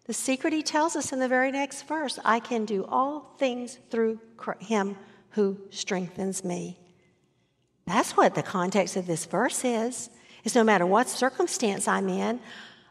The 0.06 0.14
secret 0.14 0.54
he 0.54 0.62
tells 0.62 0.96
us 0.96 1.12
in 1.12 1.18
the 1.18 1.28
very 1.28 1.52
next 1.52 1.82
verse 1.82 2.18
I 2.24 2.40
can 2.40 2.64
do 2.64 2.86
all 2.86 3.34
things 3.38 3.78
through 3.90 4.20
him 4.60 4.96
who 5.32 5.58
strengthens 5.68 6.42
me. 6.42 6.78
That's 7.86 8.16
what 8.16 8.34
the 8.34 8.42
context 8.42 8.96
of 8.96 9.06
this 9.06 9.26
verse 9.26 9.66
is. 9.66 10.08
Is 10.44 10.54
no 10.54 10.64
matter 10.64 10.86
what 10.86 11.10
circumstance 11.10 11.86
I'm 11.86 12.08
in, 12.08 12.40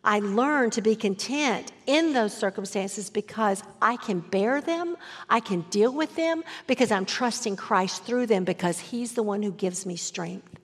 I 0.07 0.19
learn 0.19 0.69
to 0.69 0.81
be 0.81 0.95
content 0.95 1.73
in 1.85 2.13
those 2.13 2.33
circumstances 2.33 3.09
because 3.09 3.61
I 3.81 3.97
can 3.97 4.21
bear 4.21 4.61
them, 4.61 4.95
I 5.29 5.41
can 5.41 5.61
deal 5.69 5.93
with 5.93 6.15
them, 6.15 6.45
because 6.65 6.93
I'm 6.93 7.05
trusting 7.05 7.57
Christ 7.57 8.05
through 8.05 8.27
them 8.27 8.45
because 8.45 8.79
He's 8.79 9.15
the 9.15 9.21
one 9.21 9.43
who 9.43 9.51
gives 9.51 9.85
me 9.85 9.97
strength. 9.97 10.59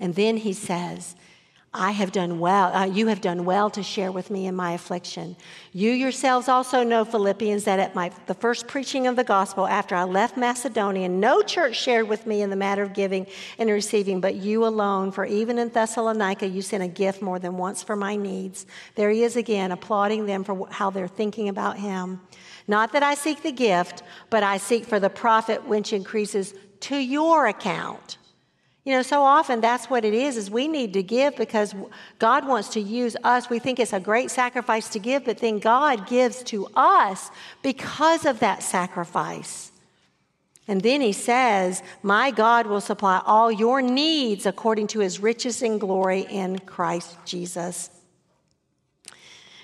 And 0.00 0.16
then 0.16 0.36
He 0.36 0.52
says, 0.52 1.14
I 1.74 1.92
have 1.92 2.12
done 2.12 2.38
well, 2.38 2.74
uh, 2.74 2.84
you 2.84 3.06
have 3.06 3.22
done 3.22 3.46
well 3.46 3.70
to 3.70 3.82
share 3.82 4.12
with 4.12 4.30
me 4.30 4.46
in 4.46 4.54
my 4.54 4.72
affliction. 4.72 5.36
You 5.72 5.90
yourselves 5.90 6.46
also 6.46 6.82
know, 6.82 7.02
Philippians, 7.06 7.64
that 7.64 7.78
at 7.78 7.94
my, 7.94 8.10
the 8.26 8.34
first 8.34 8.66
preaching 8.66 9.06
of 9.06 9.16
the 9.16 9.24
gospel 9.24 9.66
after 9.66 9.94
I 9.94 10.04
left 10.04 10.36
Macedonia, 10.36 11.08
no 11.08 11.40
church 11.40 11.80
shared 11.80 12.08
with 12.08 12.26
me 12.26 12.42
in 12.42 12.50
the 12.50 12.56
matter 12.56 12.82
of 12.82 12.92
giving 12.92 13.26
and 13.58 13.70
receiving, 13.70 14.20
but 14.20 14.34
you 14.34 14.66
alone. 14.66 15.12
For 15.12 15.24
even 15.24 15.58
in 15.58 15.70
Thessalonica, 15.70 16.46
you 16.46 16.60
sent 16.60 16.82
a 16.82 16.88
gift 16.88 17.22
more 17.22 17.38
than 17.38 17.56
once 17.56 17.82
for 17.82 17.96
my 17.96 18.16
needs. 18.16 18.66
There 18.94 19.08
he 19.08 19.22
is 19.22 19.36
again, 19.36 19.72
applauding 19.72 20.26
them 20.26 20.44
for 20.44 20.68
how 20.70 20.90
they're 20.90 21.08
thinking 21.08 21.48
about 21.48 21.78
him. 21.78 22.20
Not 22.68 22.92
that 22.92 23.02
I 23.02 23.14
seek 23.14 23.42
the 23.42 23.50
gift, 23.50 24.02
but 24.28 24.42
I 24.42 24.58
seek 24.58 24.84
for 24.84 25.00
the 25.00 25.08
profit 25.10 25.66
which 25.66 25.94
increases 25.94 26.52
to 26.80 26.96
your 26.98 27.46
account. 27.46 28.18
You 28.84 28.94
know, 28.94 29.02
so 29.02 29.22
often 29.22 29.60
that's 29.60 29.88
what 29.88 30.04
it 30.04 30.12
is, 30.12 30.36
is 30.36 30.50
we 30.50 30.66
need 30.66 30.92
to 30.94 31.04
give 31.04 31.36
because 31.36 31.74
God 32.18 32.46
wants 32.46 32.70
to 32.70 32.80
use 32.80 33.16
us. 33.22 33.48
We 33.48 33.60
think 33.60 33.78
it's 33.78 33.92
a 33.92 34.00
great 34.00 34.30
sacrifice 34.30 34.88
to 34.90 34.98
give, 34.98 35.24
but 35.24 35.38
then 35.38 35.60
God 35.60 36.08
gives 36.08 36.42
to 36.44 36.66
us 36.74 37.30
because 37.62 38.26
of 38.26 38.40
that 38.40 38.62
sacrifice. 38.62 39.70
And 40.66 40.80
then 40.80 41.00
he 41.00 41.12
says, 41.12 41.82
My 42.02 42.32
God 42.32 42.66
will 42.66 42.80
supply 42.80 43.22
all 43.24 43.52
your 43.52 43.82
needs 43.82 44.46
according 44.46 44.88
to 44.88 45.00
his 45.00 45.20
riches 45.20 45.62
and 45.62 45.80
glory 45.80 46.22
in 46.22 46.58
Christ 46.58 47.16
Jesus. 47.24 47.90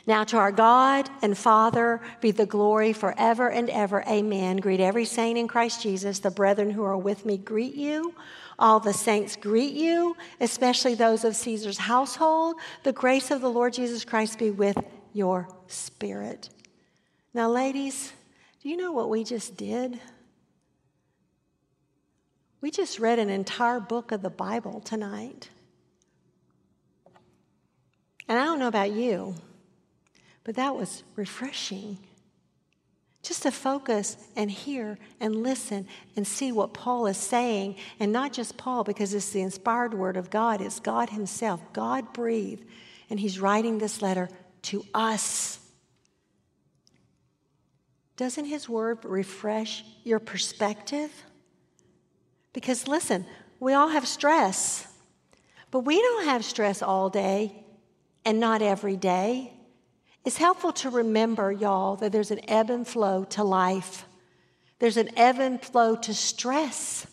Now, 0.06 0.24
to 0.24 0.38
our 0.38 0.52
God 0.52 1.10
and 1.20 1.36
Father 1.36 2.00
be 2.20 2.30
the 2.30 2.46
glory 2.46 2.94
forever 2.94 3.50
and 3.50 3.68
ever. 3.68 4.02
Amen. 4.08 4.56
Greet 4.56 4.80
every 4.80 5.04
saint 5.04 5.38
in 5.38 5.48
Christ 5.48 5.82
Jesus. 5.82 6.20
The 6.20 6.30
brethren 6.30 6.70
who 6.70 6.82
are 6.82 6.96
with 6.96 7.26
me 7.26 7.36
greet 7.36 7.74
you. 7.74 8.14
All 8.58 8.80
the 8.80 8.92
saints 8.92 9.36
greet 9.36 9.74
you, 9.74 10.16
especially 10.40 10.94
those 10.94 11.24
of 11.24 11.36
Caesar's 11.36 11.78
household. 11.78 12.56
The 12.82 12.92
grace 12.92 13.30
of 13.30 13.40
the 13.40 13.50
Lord 13.50 13.72
Jesus 13.72 14.04
Christ 14.04 14.38
be 14.38 14.50
with 14.50 14.76
your 15.12 15.48
spirit. 15.68 16.48
Now, 17.32 17.48
ladies, 17.50 18.12
do 18.62 18.68
you 18.68 18.76
know 18.76 18.90
what 18.90 19.10
we 19.10 19.22
just 19.22 19.56
did? 19.56 20.00
We 22.60 22.72
just 22.72 22.98
read 22.98 23.20
an 23.20 23.30
entire 23.30 23.78
book 23.78 24.10
of 24.10 24.22
the 24.22 24.30
Bible 24.30 24.80
tonight. 24.80 25.50
And 28.28 28.38
I 28.38 28.44
don't 28.44 28.58
know 28.58 28.68
about 28.68 28.90
you, 28.90 29.36
but 30.42 30.56
that 30.56 30.74
was 30.74 31.04
refreshing 31.14 31.98
just 33.28 33.42
to 33.42 33.50
focus 33.50 34.16
and 34.36 34.50
hear 34.50 34.98
and 35.20 35.42
listen 35.42 35.86
and 36.16 36.26
see 36.26 36.50
what 36.50 36.72
Paul 36.72 37.06
is 37.06 37.18
saying. 37.18 37.76
And 38.00 38.10
not 38.10 38.32
just 38.32 38.56
Paul, 38.56 38.84
because 38.84 39.12
it's 39.12 39.30
the 39.30 39.42
inspired 39.42 39.92
word 39.92 40.16
of 40.16 40.30
God, 40.30 40.62
it's 40.62 40.80
God 40.80 41.10
Himself. 41.10 41.60
God 41.74 42.14
breathed. 42.14 42.64
And 43.10 43.20
He's 43.20 43.38
writing 43.38 43.76
this 43.76 44.00
letter 44.00 44.30
to 44.62 44.82
us. 44.94 45.60
Doesn't 48.16 48.46
His 48.46 48.66
word 48.66 49.04
refresh 49.04 49.84
your 50.04 50.20
perspective? 50.20 51.12
Because 52.54 52.88
listen, 52.88 53.26
we 53.60 53.74
all 53.74 53.88
have 53.88 54.08
stress, 54.08 54.88
but 55.70 55.80
we 55.80 56.00
don't 56.00 56.24
have 56.24 56.46
stress 56.46 56.80
all 56.80 57.10
day 57.10 57.62
and 58.24 58.40
not 58.40 58.62
every 58.62 58.96
day. 58.96 59.52
It's 60.24 60.36
helpful 60.36 60.72
to 60.72 60.90
remember, 60.90 61.50
y'all, 61.52 61.96
that 61.96 62.12
there's 62.12 62.30
an 62.30 62.40
ebb 62.48 62.70
and 62.70 62.86
flow 62.86 63.24
to 63.30 63.44
life. 63.44 64.04
There's 64.78 64.96
an 64.96 65.10
ebb 65.16 65.38
and 65.38 65.60
flow 65.60 65.96
to 65.96 66.14
stress. 66.14 67.06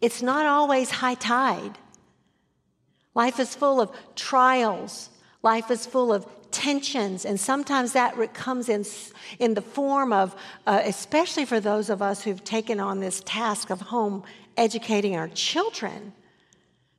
It's 0.00 0.22
not 0.22 0.46
always 0.46 0.90
high 0.90 1.14
tide. 1.14 1.76
Life 3.14 3.40
is 3.40 3.54
full 3.54 3.80
of 3.80 3.90
trials. 4.14 5.10
Life 5.42 5.70
is 5.70 5.86
full 5.86 6.12
of 6.12 6.26
tensions, 6.50 7.24
and 7.24 7.38
sometimes 7.38 7.92
that 7.92 8.34
comes 8.34 8.68
in, 8.68 8.84
in 9.38 9.54
the 9.54 9.62
form 9.62 10.12
of, 10.12 10.34
uh, 10.66 10.80
especially 10.84 11.44
for 11.44 11.60
those 11.60 11.90
of 11.90 12.00
us 12.00 12.22
who've 12.22 12.42
taken 12.42 12.80
on 12.80 13.00
this 13.00 13.22
task 13.24 13.70
of 13.70 13.80
home 13.80 14.22
educating 14.56 15.16
our 15.16 15.28
children. 15.28 16.12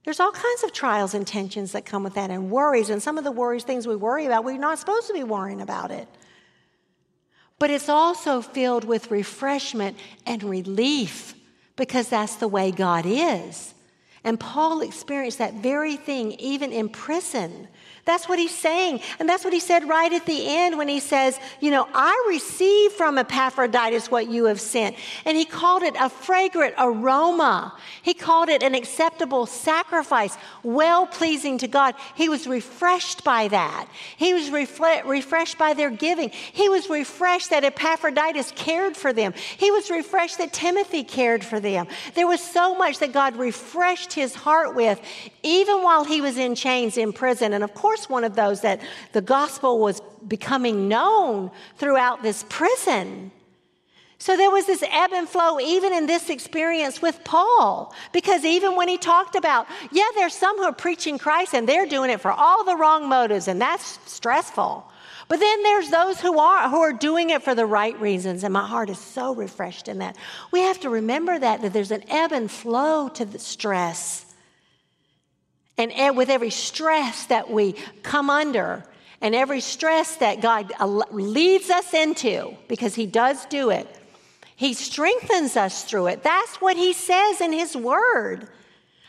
There's 0.06 0.20
all 0.20 0.32
kinds 0.32 0.64
of 0.64 0.72
trials 0.72 1.14
and 1.14 1.28
tensions 1.28 1.74
that 1.74 1.86
come 1.86 2.04
with 2.04 2.14
that 2.16 2.32
and 2.32 2.50
worries. 2.50 2.90
And 2.90 3.02
some 3.04 3.18
of 3.18 3.24
the 3.24 3.32
worries, 3.32 3.64
things 3.64 3.88
we 3.88 3.96
worry 3.96 4.26
about, 4.26 4.44
we're 4.44 4.58
not 4.58 4.80
supposed 4.80 5.08
to 5.08 5.14
be 5.14 5.24
worrying 5.24 5.62
about 5.62 5.92
it. 5.92 6.08
But 7.60 7.70
it's 7.70 7.90
also 7.90 8.42
filled 8.42 8.86
with 8.86 9.12
refreshment 9.12 9.98
and 10.26 10.42
relief 10.44 11.36
because 11.76 12.08
that's 12.10 12.36
the 12.36 12.48
way 12.48 12.72
God 12.72 13.06
is. 13.06 13.74
And 14.24 14.40
Paul 14.40 14.82
experienced 14.82 15.38
that 15.38 15.56
very 15.56 15.96
thing 15.96 16.34
even 16.34 16.72
in 16.72 16.90
prison. 16.90 17.68
That's 18.10 18.27
what 18.27 18.40
he's 18.40 18.56
saying. 18.56 19.02
And 19.19 19.30
that's 19.30 19.44
what 19.44 19.53
he 19.53 19.60
said 19.60 19.88
right 19.88 20.11
at 20.11 20.26
the 20.26 20.48
end 20.48 20.80
when 20.80 20.88
he 20.88 20.99
says, 20.99 21.40
You 21.60 21.69
know, 21.69 21.88
I 21.94 22.26
received 22.27 22.95
from 22.95 23.19
Epaphroditus 23.19 24.10
what 24.10 24.27
you 24.27 24.45
have 24.45 24.60
sent. 24.60 24.95
And 25.26 25.38
he 25.38 25.45
called 25.45 25.84
it 25.84 25.95
a 25.99 26.10
fragrant 26.10 26.73
aroma. 26.80 27.77
He 28.02 28.15
called 28.15 28.49
it 28.49 28.64
an 28.64 28.73
acceptable 28.73 29.45
sacrifice, 29.45 30.36
well 30.64 31.06
pleasing 31.06 31.60
to 31.60 31.68
God. 31.68 31.94
He 32.15 32.30
was 32.30 32.48
refreshed 32.48 33.23
by 33.23 33.48
that. 33.49 33.88
He 34.18 34.34
was 34.34 34.49
refle- 34.49 35.06
refreshed 35.06 35.60
by 35.60 35.76
their 35.76 35.91
giving. 35.91 36.31
He 36.31 36.68
was 36.68 36.90
refreshed 36.90 37.52
that 37.52 37.64
Epaphroditus 37.64 38.53
cared 38.56 38.98
for 38.98 39.14
them. 39.14 39.36
He 39.57 39.69
was 39.69 39.91
refreshed 39.91 40.40
that 40.40 40.52
Timothy 40.52 41.03
cared 41.03 41.45
for 41.45 41.60
them. 41.60 41.86
There 42.15 42.26
was 42.26 42.41
so 42.41 42.73
much 42.73 42.98
that 42.99 43.14
God 43.14 43.36
refreshed 43.38 44.14
his 44.14 44.34
heart 44.34 44.76
with, 44.76 44.99
even 45.44 45.84
while 45.84 46.06
he 46.06 46.22
was 46.22 46.40
in 46.40 46.56
chains 46.56 46.98
in 46.98 47.14
prison. 47.14 47.53
And 47.53 47.64
of 47.64 47.76
course, 47.76 47.99
one 48.08 48.24
of 48.24 48.36
those 48.36 48.62
that 48.62 48.82
the 49.14 49.22
gospel 49.22 49.80
was 49.80 50.02
becoming 50.28 50.88
known 50.88 51.50
throughout 51.78 52.22
this 52.22 52.46
prison. 52.48 53.32
So 54.20 54.36
there 54.36 54.52
was 54.52 54.66
this 54.66 54.84
ebb 54.84 55.12
and 55.14 55.28
flow 55.28 55.62
even 55.62 55.94
in 55.94 56.06
this 56.06 56.30
experience 56.30 57.02
with 57.02 57.24
Paul. 57.24 57.94
Because 58.12 58.44
even 58.44 58.76
when 58.76 58.90
he 58.90 58.98
talked 58.98 59.36
about, 59.36 59.66
yeah, 59.92 60.04
there's 60.16 60.34
some 60.34 60.58
who 60.58 60.64
are 60.64 60.74
preaching 60.74 61.18
Christ 61.18 61.56
and 61.56 61.68
they're 61.68 61.88
doing 61.88 62.10
it 62.10 62.20
for 62.20 62.32
all 62.32 62.66
the 62.66 62.76
wrong 62.76 63.08
motives, 63.08 63.48
and 63.48 63.62
that's 63.62 63.98
stressful. 64.12 64.86
But 65.30 65.40
then 65.40 65.64
there's 65.64 65.90
those 65.90 66.20
who 66.20 66.38
are 66.40 66.70
who 66.70 66.82
are 66.82 66.92
doing 66.92 67.30
it 67.30 67.44
for 67.44 67.56
the 67.56 67.66
right 67.66 67.98
reasons, 68.02 68.44
and 68.44 68.52
my 68.52 68.66
heart 68.66 68.90
is 68.90 68.98
so 68.98 69.34
refreshed 69.34 69.88
in 69.88 70.00
that. 70.00 70.18
We 70.52 70.62
have 70.62 70.80
to 70.82 70.90
remember 70.90 71.38
that 71.38 71.62
that 71.62 71.72
there's 71.72 71.92
an 71.92 72.04
ebb 72.10 72.32
and 72.32 72.52
flow 72.52 73.10
to 73.10 73.26
the 73.26 73.40
stress. 73.40 74.26
And 75.80 76.18
with 76.18 76.30
every 76.30 76.49
stress 76.49 77.26
that 77.27 77.49
we 77.49 77.73
come 78.03 78.30
under, 78.30 78.84
and 79.22 79.34
every 79.34 79.61
stress 79.61 80.18
that 80.18 80.41
God 80.41 80.72
leads 81.11 81.69
us 81.69 81.93
into, 81.93 82.56
because 82.68 82.95
He 82.95 83.06
does 83.06 83.45
do 83.45 83.69
it, 83.69 83.88
He 84.57 84.73
strengthens 84.73 85.56
us 85.56 85.85
through 85.85 86.07
it. 86.07 86.22
That's 86.22 86.57
what 86.57 86.76
He 86.76 86.91
says 86.91 87.39
in 87.39 87.53
His 87.53 87.77
Word. 87.77 88.49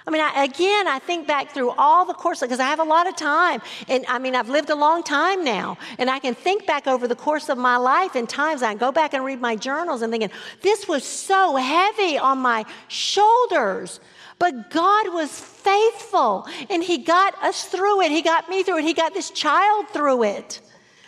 I 0.06 0.10
mean, 0.10 0.22
I, 0.22 0.44
again, 0.44 0.88
I 0.88 0.98
think 0.98 1.26
back 1.26 1.52
through 1.52 1.70
all 1.70 2.04
the 2.04 2.14
course 2.14 2.40
because 2.40 2.58
I 2.58 2.64
have 2.64 2.80
a 2.80 2.84
lot 2.84 3.06
of 3.06 3.16
time. 3.16 3.60
And 3.88 4.04
I 4.08 4.18
mean, 4.18 4.34
I've 4.34 4.48
lived 4.48 4.70
a 4.70 4.74
long 4.74 5.02
time 5.02 5.44
now. 5.44 5.76
And 5.98 6.08
I 6.08 6.18
can 6.18 6.34
think 6.34 6.66
back 6.66 6.86
over 6.86 7.06
the 7.06 7.14
course 7.14 7.48
of 7.48 7.58
my 7.58 7.76
life 7.76 8.14
and 8.14 8.28
times 8.28 8.62
I 8.62 8.74
go 8.74 8.90
back 8.90 9.12
and 9.12 9.24
read 9.24 9.40
my 9.40 9.56
journals 9.56 10.02
and 10.02 10.10
thinking, 10.10 10.30
this 10.62 10.88
was 10.88 11.04
so 11.04 11.56
heavy 11.56 12.16
on 12.16 12.38
my 12.38 12.64
shoulders. 12.88 14.00
But 14.40 14.70
God 14.70 15.12
was 15.12 15.30
faithful 15.30 16.48
and 16.68 16.82
He 16.82 16.98
got 16.98 17.40
us 17.44 17.66
through 17.66 18.00
it. 18.00 18.10
He 18.10 18.22
got 18.22 18.48
me 18.48 18.64
through 18.64 18.78
it. 18.78 18.84
He 18.84 18.94
got 18.94 19.14
this 19.14 19.30
child 19.30 19.88
through 19.90 20.24
it 20.24 20.60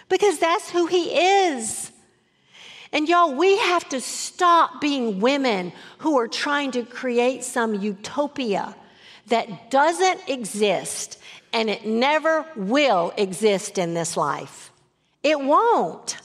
because 0.08 0.38
that's 0.38 0.70
who 0.70 0.86
He 0.86 1.06
is. 1.46 1.90
And 2.92 3.08
y'all, 3.08 3.34
we 3.34 3.56
have 3.56 3.88
to 3.88 4.02
stop 4.02 4.82
being 4.82 5.20
women 5.20 5.72
who 5.98 6.18
are 6.18 6.28
trying 6.28 6.72
to 6.72 6.84
create 6.84 7.42
some 7.42 7.74
utopia 7.74 8.76
that 9.28 9.70
doesn't 9.70 10.28
exist 10.28 11.18
and 11.54 11.70
it 11.70 11.86
never 11.86 12.44
will 12.54 13.14
exist 13.16 13.78
in 13.78 13.94
this 13.94 14.14
life. 14.14 14.70
It 15.22 15.40
won't. 15.40 16.18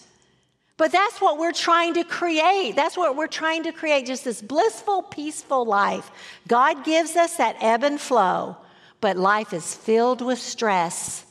But 0.78 0.92
that's 0.92 1.20
what 1.20 1.40
we're 1.40 1.54
trying 1.54 1.96
to 1.96 2.04
create. 2.04 2.76
That's 2.76 2.96
what 2.96 3.16
we're 3.16 3.28
trying 3.28 3.64
to 3.64 3.72
create 3.72 4.06
just 4.06 4.24
this 4.24 4.42
blissful, 4.42 5.02
peaceful 5.02 5.66
life. 5.66 6.12
God 6.48 6.86
gives 6.86 7.16
us 7.16 7.38
that 7.38 7.58
ebb 7.60 7.84
and 7.84 8.00
flow, 8.00 8.56
but 9.02 9.18
life 9.18 9.54
is 9.54 9.74
filled 9.74 10.22
with 10.22 10.38
stress. 10.38 11.26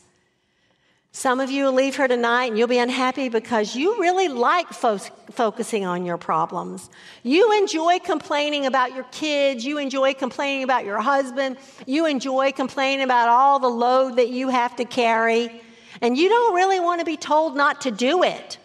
Some 1.13 1.41
of 1.41 1.51
you 1.51 1.65
will 1.65 1.73
leave 1.73 1.97
here 1.97 2.09
tonight 2.09 2.47
and 2.47 2.59
you'll 2.59 2.69
be 2.69 2.77
unhappy 2.77 3.31
because 3.31 3.75
you 3.75 3.99
really 3.99 4.29
like 4.29 4.69
fo- 4.69 4.99
focusing 4.99 5.87
on 5.87 6.05
your 6.05 6.19
problems. 6.19 6.91
You 7.23 7.59
enjoy 7.59 8.01
complaining 8.01 8.67
about 8.67 8.95
your 8.95 9.05
kids. 9.05 9.65
You 9.65 9.79
enjoy 9.79 10.13
complaining 10.13 10.65
about 10.65 10.85
your 10.85 11.01
husband. 11.01 11.57
You 11.87 12.05
enjoy 12.05 12.53
complaining 12.53 13.03
about 13.03 13.31
all 13.31 13.59
the 13.61 13.69
load 13.69 14.17
that 14.17 14.29
you 14.29 14.51
have 14.51 14.77
to 14.77 14.85
carry. 14.85 15.63
And 16.03 16.19
you 16.19 16.29
don't 16.29 16.55
really 16.55 16.81
want 16.81 16.99
to 16.99 17.07
be 17.07 17.17
told 17.17 17.57
not 17.57 17.81
to 17.83 17.91
do 17.91 18.23
it. 18.23 18.59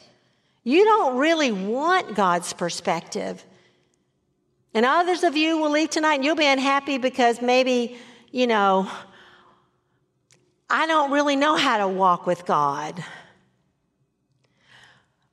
You 0.63 0.85
don't 0.85 1.17
really 1.17 1.51
want 1.51 2.15
God's 2.15 2.53
perspective. 2.53 3.43
And 4.73 4.85
others 4.85 5.23
of 5.23 5.35
you 5.35 5.57
will 5.57 5.71
leave 5.71 5.89
tonight 5.89 6.15
and 6.15 6.25
you'll 6.25 6.35
be 6.35 6.45
unhappy 6.45 6.97
because 6.97 7.41
maybe, 7.41 7.97
you 8.31 8.47
know, 8.47 8.89
I 10.69 10.87
don't 10.87 11.11
really 11.11 11.35
know 11.35 11.55
how 11.55 11.79
to 11.79 11.87
walk 11.87 12.25
with 12.25 12.45
God. 12.45 13.03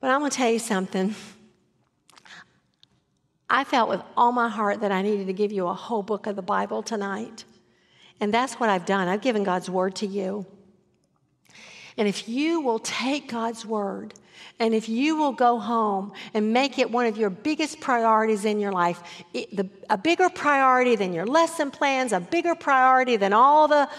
But 0.01 0.11
I'm 0.11 0.19
going 0.19 0.31
to 0.31 0.37
tell 0.37 0.51
you 0.51 0.59
something. 0.59 1.15
I 3.49 3.63
felt 3.63 3.89
with 3.89 4.01
all 4.17 4.31
my 4.31 4.49
heart 4.49 4.81
that 4.81 4.91
I 4.91 5.01
needed 5.01 5.27
to 5.27 5.33
give 5.33 5.51
you 5.51 5.67
a 5.67 5.73
whole 5.73 6.03
book 6.03 6.27
of 6.27 6.35
the 6.35 6.41
Bible 6.41 6.83
tonight. 6.83 7.45
And 8.19 8.33
that's 8.33 8.55
what 8.55 8.69
I've 8.69 8.85
done. 8.85 9.07
I've 9.07 9.21
given 9.21 9.43
God's 9.43 9.69
word 9.69 9.95
to 9.97 10.07
you. 10.07 10.45
And 11.97 12.07
if 12.07 12.27
you 12.27 12.61
will 12.61 12.79
take 12.79 13.29
God's 13.29 13.65
word 13.65 14.13
and 14.59 14.73
if 14.73 14.89
you 14.89 15.15
will 15.15 15.31
go 15.31 15.57
home 15.57 16.11
and 16.33 16.51
make 16.51 16.77
it 16.79 16.91
one 16.91 17.05
of 17.05 17.17
your 17.17 17.29
biggest 17.29 17.79
priorities 17.79 18.43
in 18.43 18.59
your 18.59 18.73
life, 18.73 19.01
it, 19.33 19.55
the, 19.55 19.69
a 19.89 19.97
bigger 19.97 20.29
priority 20.29 20.97
than 20.97 21.13
your 21.13 21.25
lesson 21.25 21.71
plans, 21.71 22.11
a 22.11 22.19
bigger 22.19 22.55
priority 22.55 23.15
than 23.15 23.31
all 23.33 23.67
the 23.67 23.89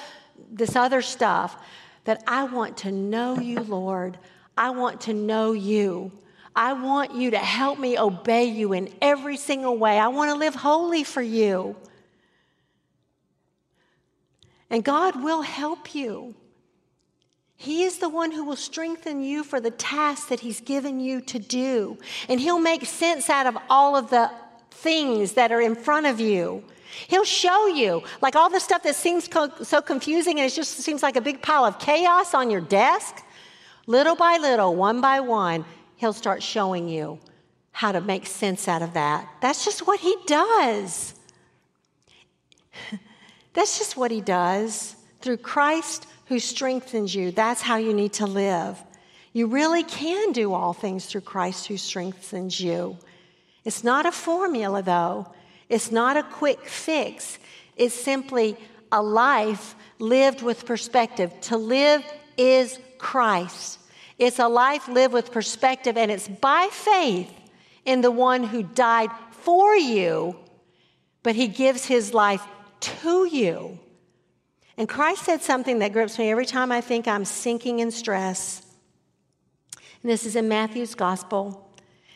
this 0.53 0.75
other 0.75 1.01
stuff, 1.01 1.57
that 2.05 2.23
I 2.27 2.45
want 2.45 2.79
to 2.79 2.93
know 2.93 3.39
you, 3.39 3.61
Lord. 3.61 4.19
I 4.57 4.71
want 4.71 5.03
to 5.03 5.15
know 5.15 5.53
you. 5.53 6.11
I 6.57 6.73
want 6.73 7.15
you 7.15 7.31
to 7.31 7.39
help 7.39 7.79
me 7.79 7.99
obey 7.99 8.45
you 8.47 8.73
in 8.73 8.93
every 9.01 9.37
single 9.37 9.79
way. 9.79 9.99
I 9.99 10.09
want 10.09 10.31
to 10.33 10.37
live 10.37 10.55
holy 10.55 11.05
for 11.05 11.23
you. 11.23 11.77
And 14.69 14.85
God 14.85 15.23
will 15.23 15.43
help 15.43 15.95
you. 15.95 16.35
He 17.61 17.83
is 17.83 17.99
the 17.99 18.09
one 18.09 18.33
who 18.33 18.43
will 18.43 18.57
strengthen 18.57 19.21
you 19.21 19.45
for 19.45 19.61
the 19.61 19.71
task 19.71 20.29
that 20.29 20.41
He's 20.41 20.63
given 20.63 20.99
you 20.99 21.21
to 21.21 21.39
do. 21.39 21.99
And 22.27 22.41
He'll 22.41 22.59
make 22.59 22.87
sense 22.87 23.29
out 23.29 23.47
of 23.47 23.55
all 23.69 23.97
of 23.97 24.09
the 24.09 24.31
things 24.71 25.35
that 25.35 25.53
are 25.53 25.61
in 25.61 25.75
front 25.75 26.07
of 26.07 26.19
you. 26.21 26.65
He'll 27.09 27.27
show 27.27 27.67
you, 27.67 28.03
like 28.23 28.35
all 28.35 28.49
the 28.49 28.61
stuff 28.61 28.83
that 28.85 28.97
seems 28.97 29.29
co- 29.29 29.53
so 29.63 29.83
confusing 29.83 30.41
and 30.41 30.51
it 30.51 30.55
just 30.55 30.79
seems 30.79 31.03
like 31.03 31.17
a 31.17 31.21
big 31.21 31.43
pile 31.43 31.67
of 31.67 31.79
chaos 31.79 32.33
on 32.33 32.51
your 32.51 32.63
desk. 32.63 33.23
Little 33.87 34.17
by 34.17 34.39
little, 34.39 34.75
one 34.75 35.03
by 35.03 35.21
one, 35.21 35.67
He'll 35.97 36.15
start 36.15 36.43
showing 36.43 36.89
you 36.89 37.19
how 37.73 37.93
to 37.93 38.01
make 38.01 38.27
sense 38.27 38.69
out 38.69 38.81
of 38.81 38.95
that. 38.95 39.29
That's 39.43 39.67
just 39.67 39.87
what 39.87 40.01
He 40.01 40.17
does. 40.27 41.15
That's 43.53 43.77
just 43.77 43.99
what 43.99 44.11
He 44.11 44.23
does. 44.23 44.97
Through 45.21 45.37
Christ, 45.37 46.07
who 46.31 46.39
strengthens 46.39 47.13
you. 47.13 47.33
That's 47.33 47.61
how 47.61 47.77
you 47.77 47.93
need 47.93 48.13
to 48.15 48.27
live. 48.27 48.81
You 49.33 49.49
really 49.49 49.83
can 49.83 50.31
do 50.31 50.55
all 50.55 50.73
things 50.73 51.07
through 51.07 51.23
Christ 51.23 51.67
who 51.67 51.77
strengthens 51.77 52.61
you. 52.61 52.97
It's 53.65 53.83
not 53.83 54.07
a 54.07 54.13
formula, 54.13 54.81
though. 54.81 55.27
It's 55.69 55.91
not 55.91 56.17
a 56.17 56.23
quick 56.23 56.67
fix. 56.67 57.37
It's 57.77 57.97
simply 57.97 58.57
a 58.93 59.03
life 59.03 59.75
lived 59.99 60.41
with 60.41 60.67
perspective. 60.67 61.33
To 61.43 61.57
live 61.57 62.05
is 62.39 62.79
Christ. 62.99 63.81
It's 64.17 64.39
a 64.39 64.47
life 64.47 64.87
lived 64.87 65.13
with 65.13 65.33
perspective, 65.33 65.97
and 65.97 66.13
it's 66.13 66.29
by 66.29 66.69
faith 66.71 67.33
in 67.85 68.03
the 68.03 68.13
one 68.13 68.45
who 68.45 68.63
died 68.63 69.11
for 69.33 69.75
you, 69.75 70.37
but 71.25 71.35
he 71.35 71.49
gives 71.49 71.87
his 71.87 72.15
life 72.15 72.47
to 72.79 73.25
you. 73.25 73.81
And 74.77 74.89
Christ 74.89 75.25
said 75.25 75.43
something 75.43 75.81
that 75.81 75.93
grips 75.93 76.19
me 76.19 76.31
every 76.31 76.47
time 76.47 76.73
I 76.73 76.81
think 76.81 77.07
I'm 77.07 77.25
sinking 77.25 77.81
in 77.81 77.91
stress. 77.91 78.63
And 80.03 80.11
this 80.11 80.25
is 80.25 80.37
in 80.37 80.49
Matthew's 80.49 80.95
gospel. 80.95 81.71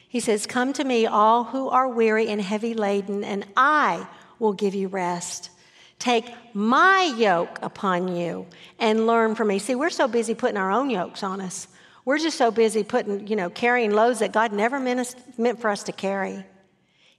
He 0.09 0.21
says, 0.21 0.47
Come 0.47 0.73
to 0.75 0.85
me, 0.85 1.07
all 1.07 1.45
who 1.45 1.69
are 1.69 1.89
weary 1.89 2.29
and 2.29 2.41
heavy 2.41 2.75
laden, 2.75 3.25
and 3.25 3.47
I 3.57 4.07
will 4.39 4.53
give 4.53 4.75
you 4.75 4.89
rest. 4.89 5.51
Take 5.99 6.33
my 6.55 7.15
yoke 7.17 7.59
upon 7.63 8.17
you 8.17 8.47
and 8.79 9.07
learn 9.07 9.35
from 9.35 9.49
me. 9.49 9.59
See, 9.59 9.75
we're 9.75 9.91
so 9.91 10.09
busy 10.09 10.35
putting 10.35 10.57
our 10.57 10.71
own 10.71 10.91
yokes 10.91 11.23
on 11.23 11.41
us. 11.41 11.69
We're 12.05 12.19
just 12.19 12.37
so 12.37 12.51
busy 12.51 12.85
putting, 12.85 13.27
you 13.27 13.37
know, 13.37 13.49
carrying 13.49 13.93
loads 13.93 14.19
that 14.19 14.33
God 14.33 14.53
never 14.53 14.79
meant, 14.79 15.15
meant 15.39 15.61
for 15.61 15.71
us 15.71 15.85
to 15.85 15.93
carry. 15.93 16.45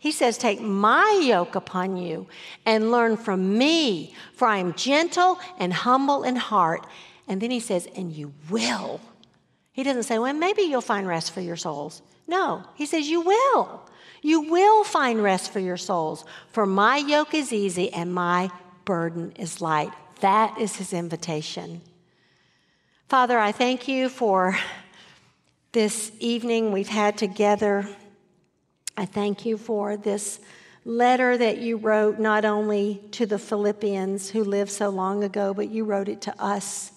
He 0.06 0.12
says, 0.12 0.38
Take 0.38 0.62
my 0.62 1.20
yoke 1.24 1.56
upon 1.56 1.98
you 1.98 2.28
and 2.64 2.92
learn 2.92 3.18
from 3.18 3.58
me, 3.58 4.14
for 4.34 4.48
I 4.48 4.60
am 4.60 4.76
gentle 4.76 5.40
and 5.58 5.74
humble 5.74 6.22
in 6.22 6.36
heart. 6.36 6.86
And 7.28 7.42
then 7.42 7.50
he 7.50 7.60
says, 7.60 7.88
And 7.96 8.12
you 8.12 8.32
will. 8.52 9.02
He 9.74 9.82
doesn't 9.82 10.04
say, 10.04 10.20
Well, 10.20 10.32
maybe 10.36 10.62
you'll 10.62 10.82
find 10.82 11.08
rest 11.08 11.32
for 11.32 11.42
your 11.42 11.56
souls. 11.56 12.04
No, 12.28 12.64
he 12.76 12.86
says, 12.86 13.10
You 13.10 13.22
will. 13.22 13.82
You 14.22 14.42
will 14.42 14.84
find 14.84 15.24
rest 15.24 15.52
for 15.52 15.60
your 15.60 15.76
souls, 15.76 16.24
for 16.52 16.68
my 16.68 16.98
yoke 16.98 17.34
is 17.34 17.52
easy 17.52 17.92
and 17.92 18.14
my 18.14 18.52
burden 18.86 19.32
is 19.40 19.60
light. 19.60 19.92
That 20.20 20.60
is 20.60 20.76
his 20.76 20.94
invitation. 20.94 21.82
Father, 23.10 23.40
I 23.40 23.52
thank 23.52 23.88
you 23.88 24.10
for 24.10 24.56
this 25.72 26.12
evening 26.20 26.72
we've 26.72 26.90
had 26.90 27.18
together. 27.18 27.90
I 28.98 29.06
thank 29.06 29.46
you 29.46 29.58
for 29.58 29.98
this 29.98 30.40
letter 30.86 31.38
that 31.38 31.58
you 31.58 31.78
wrote 31.78 32.20
not 32.20 32.46
only 32.46 33.02
to 33.12 33.26
the 33.26 33.40
Philippians 33.40 34.30
who 34.30 34.44
lived 34.44 34.72
so 34.72 34.90
long 34.90 35.24
ago, 35.24 35.54
but 35.54 35.70
you 35.70 35.84
wrote 35.84 36.08
it 36.08 36.22
to 36.22 36.42
us. 36.42 36.94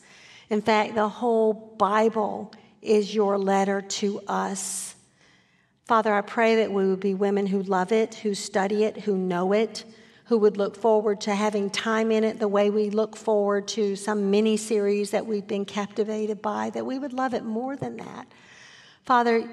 In 0.50 0.62
fact, 0.62 0.94
the 0.94 1.08
whole 1.08 1.52
Bible 1.78 2.52
is 2.82 3.14
your 3.14 3.36
letter 3.36 3.80
to 3.80 4.20
us. 4.28 4.94
Father, 5.86 6.12
I 6.12 6.20
pray 6.20 6.56
that 6.56 6.70
we 6.70 6.86
would 6.86 7.00
be 7.00 7.14
women 7.14 7.46
who 7.46 7.62
love 7.62 7.92
it, 7.92 8.16
who 8.16 8.34
study 8.34 8.84
it, 8.84 8.98
who 8.98 9.16
know 9.16 9.52
it, 9.52 9.84
who 10.26 10.38
would 10.38 10.58
look 10.58 10.76
forward 10.76 11.20
to 11.22 11.34
having 11.34 11.70
time 11.70 12.12
in 12.12 12.22
it 12.22 12.38
the 12.38 12.46
way 12.46 12.68
we 12.68 12.90
look 12.90 13.16
forward 13.16 13.66
to 13.66 13.96
some 13.96 14.30
mini 14.30 14.56
series 14.56 15.10
that 15.10 15.26
we've 15.26 15.46
been 15.46 15.64
captivated 15.64 16.42
by, 16.42 16.68
that 16.70 16.84
we 16.84 16.98
would 16.98 17.14
love 17.14 17.32
it 17.32 17.42
more 17.42 17.74
than 17.74 17.96
that. 17.96 18.26
Father, 19.04 19.48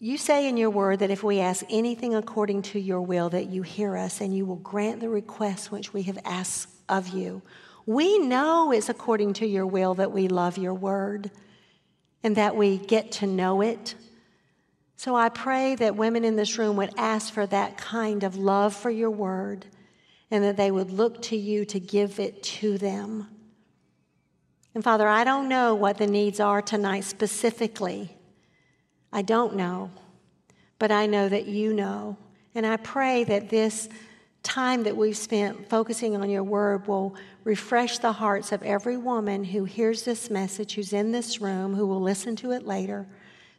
you 0.00 0.16
say 0.16 0.48
in 0.48 0.56
your 0.56 0.70
word 0.70 1.00
that 1.00 1.10
if 1.10 1.22
we 1.22 1.40
ask 1.40 1.64
anything 1.68 2.14
according 2.14 2.62
to 2.62 2.78
your 2.78 3.00
will, 3.00 3.30
that 3.30 3.46
you 3.46 3.62
hear 3.62 3.96
us 3.96 4.20
and 4.20 4.34
you 4.34 4.46
will 4.46 4.56
grant 4.56 5.00
the 5.00 5.08
requests 5.08 5.70
which 5.70 5.92
we 5.92 6.02
have 6.02 6.18
asked 6.24 6.68
of 6.88 7.08
you. 7.08 7.42
We 7.86 8.18
know 8.18 8.70
it's 8.70 8.88
according 8.88 9.34
to 9.34 9.46
your 9.46 9.66
will 9.66 9.94
that 9.94 10.12
we 10.12 10.28
love 10.28 10.58
your 10.58 10.74
word 10.74 11.30
and 12.22 12.36
that 12.36 12.56
we 12.56 12.76
get 12.76 13.12
to 13.12 13.26
know 13.26 13.60
it 13.60 13.94
so 14.98 15.14
I 15.14 15.28
pray 15.28 15.76
that 15.76 15.94
women 15.94 16.24
in 16.24 16.34
this 16.34 16.58
room 16.58 16.74
would 16.76 16.92
ask 16.96 17.32
for 17.32 17.46
that 17.46 17.76
kind 17.76 18.24
of 18.24 18.36
love 18.36 18.74
for 18.74 18.90
your 18.90 19.12
word 19.12 19.64
and 20.28 20.42
that 20.42 20.56
they 20.56 20.72
would 20.72 20.90
look 20.90 21.22
to 21.22 21.36
you 21.36 21.64
to 21.66 21.78
give 21.78 22.18
it 22.18 22.42
to 22.42 22.78
them. 22.78 23.28
And 24.74 24.82
Father, 24.82 25.06
I 25.06 25.22
don't 25.22 25.48
know 25.48 25.76
what 25.76 25.98
the 25.98 26.08
needs 26.08 26.40
are 26.40 26.60
tonight 26.60 27.04
specifically. 27.04 28.17
I 29.12 29.22
don't 29.22 29.56
know, 29.56 29.90
but 30.78 30.90
I 30.90 31.06
know 31.06 31.28
that 31.28 31.46
you 31.46 31.72
know. 31.72 32.16
And 32.54 32.66
I 32.66 32.76
pray 32.76 33.24
that 33.24 33.48
this 33.48 33.88
time 34.42 34.84
that 34.84 34.96
we've 34.96 35.16
spent 35.16 35.68
focusing 35.68 36.16
on 36.16 36.30
your 36.30 36.44
word 36.44 36.86
will 36.86 37.14
refresh 37.44 37.98
the 37.98 38.12
hearts 38.12 38.52
of 38.52 38.62
every 38.62 38.96
woman 38.96 39.44
who 39.44 39.64
hears 39.64 40.04
this 40.04 40.30
message, 40.30 40.74
who's 40.74 40.92
in 40.92 41.12
this 41.12 41.40
room, 41.40 41.74
who 41.74 41.86
will 41.86 42.00
listen 42.00 42.36
to 42.36 42.52
it 42.52 42.66
later 42.66 43.06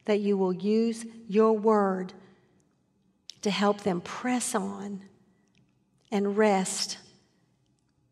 that 0.09 0.21
you 0.21 0.35
will 0.35 0.53
use 0.53 1.05
your 1.27 1.53
word 1.53 2.13
to 3.43 3.51
help 3.51 3.81
them 3.81 4.01
press 4.01 4.55
on 4.55 5.03
and 6.11 6.35
rest 6.35 6.97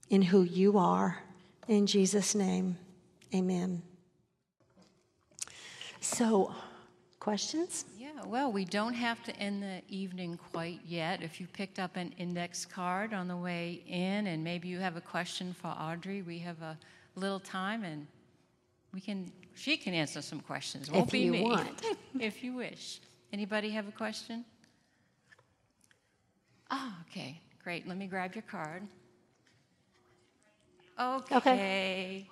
in 0.07 0.21
who 0.21 0.43
you 0.43 0.77
are. 0.77 1.23
In 1.67 1.87
Jesus' 1.87 2.35
name, 2.35 2.77
amen. 3.33 3.81
So, 5.99 6.53
questions? 7.27 7.83
Yeah, 7.99 8.23
well, 8.25 8.53
we 8.53 8.63
don't 8.63 8.93
have 8.93 9.21
to 9.25 9.35
end 9.35 9.61
the 9.61 9.81
evening 9.89 10.39
quite 10.53 10.79
yet. 10.87 11.21
If 11.21 11.41
you 11.41 11.47
picked 11.47 11.77
up 11.77 11.97
an 11.97 12.13
index 12.17 12.65
card 12.65 13.13
on 13.13 13.27
the 13.27 13.35
way 13.35 13.83
in 13.85 14.27
and 14.27 14.41
maybe 14.45 14.69
you 14.69 14.79
have 14.79 14.95
a 14.95 15.01
question 15.01 15.53
for 15.53 15.67
Audrey, 15.67 16.21
we 16.21 16.39
have 16.39 16.61
a 16.61 16.77
little 17.15 17.41
time 17.41 17.83
and 17.83 18.07
we 18.93 19.01
can 19.01 19.29
she 19.55 19.75
can 19.75 19.93
answer 19.93 20.21
some 20.21 20.39
questions. 20.39 20.89
Won't 20.89 21.07
if 21.07 21.11
be 21.11 21.19
you 21.19 21.31
me. 21.33 21.43
want. 21.43 21.83
if 22.21 22.45
you 22.45 22.53
wish. 22.53 23.01
Anybody 23.33 23.71
have 23.71 23.89
a 23.89 23.91
question? 23.91 24.45
Oh, 26.71 26.93
okay. 27.09 27.41
Great. 27.61 27.85
Let 27.89 27.97
me 27.97 28.07
grab 28.07 28.35
your 28.35 28.43
card. 28.43 28.83
Okay. 30.97 31.35
okay. 31.35 32.29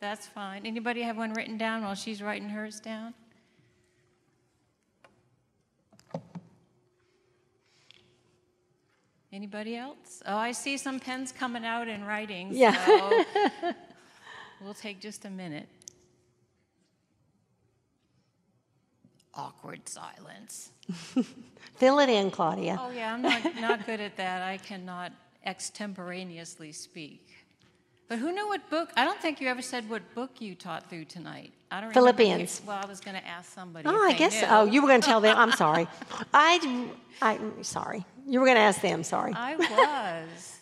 That's 0.00 0.26
fine. 0.26 0.64
Anybody 0.64 1.02
have 1.02 1.18
one 1.18 1.34
written 1.34 1.58
down 1.58 1.82
while 1.82 1.94
she's 1.94 2.22
writing 2.22 2.48
hers 2.48 2.80
down? 2.80 3.12
Anybody 9.32 9.76
else? 9.76 10.22
Oh, 10.26 10.36
I 10.36 10.52
see 10.52 10.76
some 10.76 10.98
pens 11.00 11.32
coming 11.32 11.64
out 11.64 11.88
and 11.88 12.06
writing. 12.06 12.48
Yeah. 12.52 12.84
So 12.86 13.24
we'll 14.62 14.74
take 14.74 15.00
just 15.00 15.24
a 15.24 15.30
minute. 15.30 15.68
awkward 19.38 19.88
silence. 19.88 20.72
Fill 21.76 22.00
it 22.00 22.10
in, 22.10 22.30
Claudia. 22.30 22.76
Oh, 22.80 22.90
yeah, 22.90 23.14
I'm 23.14 23.22
not, 23.22 23.60
not 23.60 23.86
good 23.86 24.00
at 24.00 24.16
that. 24.16 24.42
I 24.42 24.58
cannot 24.58 25.12
extemporaneously 25.46 26.72
speak. 26.72 27.24
But 28.08 28.18
who 28.18 28.32
knew 28.32 28.48
what 28.48 28.68
book? 28.68 28.90
I 28.96 29.04
don't 29.04 29.20
think 29.20 29.40
you 29.40 29.48
ever 29.48 29.62
said 29.62 29.88
what 29.88 30.02
book 30.14 30.40
you 30.40 30.54
taught 30.54 30.88
through 30.90 31.04
tonight. 31.04 31.52
I 31.70 31.82
don't 31.82 31.92
Philippians. 31.92 32.62
well, 32.66 32.80
I 32.82 32.86
was 32.86 33.00
going 33.00 33.16
to 33.16 33.26
ask 33.26 33.52
somebody. 33.52 33.86
Oh, 33.86 34.02
I 34.02 34.14
guess. 34.14 34.40
Knew. 34.40 34.48
Oh, 34.50 34.64
you 34.64 34.80
were 34.82 34.88
going 34.88 35.02
to 35.02 35.06
tell 35.06 35.20
them. 35.20 35.36
I'm 35.36 35.52
sorry. 35.52 35.86
I, 36.34 36.88
I'm 37.20 37.62
sorry. 37.62 38.04
You 38.28 38.40
were 38.40 38.46
going 38.46 38.56
to 38.56 38.62
ask 38.62 38.82
them. 38.82 39.02
Sorry. 39.04 39.32
I 39.34 39.56
was. 39.56 40.58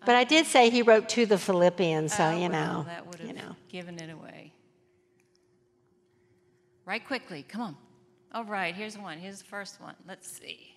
but 0.04 0.16
I 0.16 0.24
did 0.24 0.46
say 0.46 0.68
he 0.68 0.82
wrote 0.82 1.08
to 1.10 1.26
the 1.26 1.38
Philippians, 1.38 2.12
so 2.12 2.24
oh, 2.24 2.30
you 2.32 2.48
well, 2.48 2.50
know. 2.50 2.82
That 2.88 3.06
would 3.06 3.20
have 3.20 3.28
you 3.28 3.34
know. 3.34 3.54
given 3.68 4.00
it 4.00 4.10
away. 4.10 4.52
Right 6.84 7.06
quickly, 7.06 7.44
come 7.48 7.60
on. 7.60 7.76
All 8.34 8.44
right, 8.44 8.74
here's 8.74 8.98
one. 8.98 9.18
Here's 9.18 9.38
the 9.38 9.44
first 9.44 9.80
one. 9.80 9.94
Let's 10.08 10.28
see. 10.28 10.74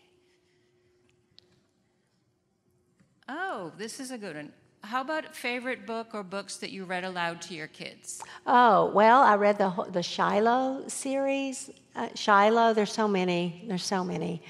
Oh, 3.28 3.72
this 3.80 4.00
is 4.00 4.12
a 4.12 4.20
good 4.20 4.36
one. 4.36 4.52
How 4.84 5.02
about 5.02 5.36
favorite 5.36 5.88
book 5.88 6.10
or 6.14 6.22
books 6.22 6.58
that 6.58 6.70
you 6.70 6.86
read 6.86 7.04
aloud 7.04 7.42
to 7.44 7.56
your 7.56 7.66
kids? 7.66 8.22
Oh, 8.46 8.92
well, 8.94 9.24
I 9.24 9.36
read 9.36 9.58
the, 9.58 9.72
the 9.90 10.04
Shiloh 10.04 10.84
series. 10.88 11.72
Uh, 11.96 12.10
Shiloh, 12.14 12.76
there's 12.76 12.92
so 12.92 13.08
many. 13.08 13.66
There's 13.68 13.84
so 13.84 14.04
many. 14.04 14.44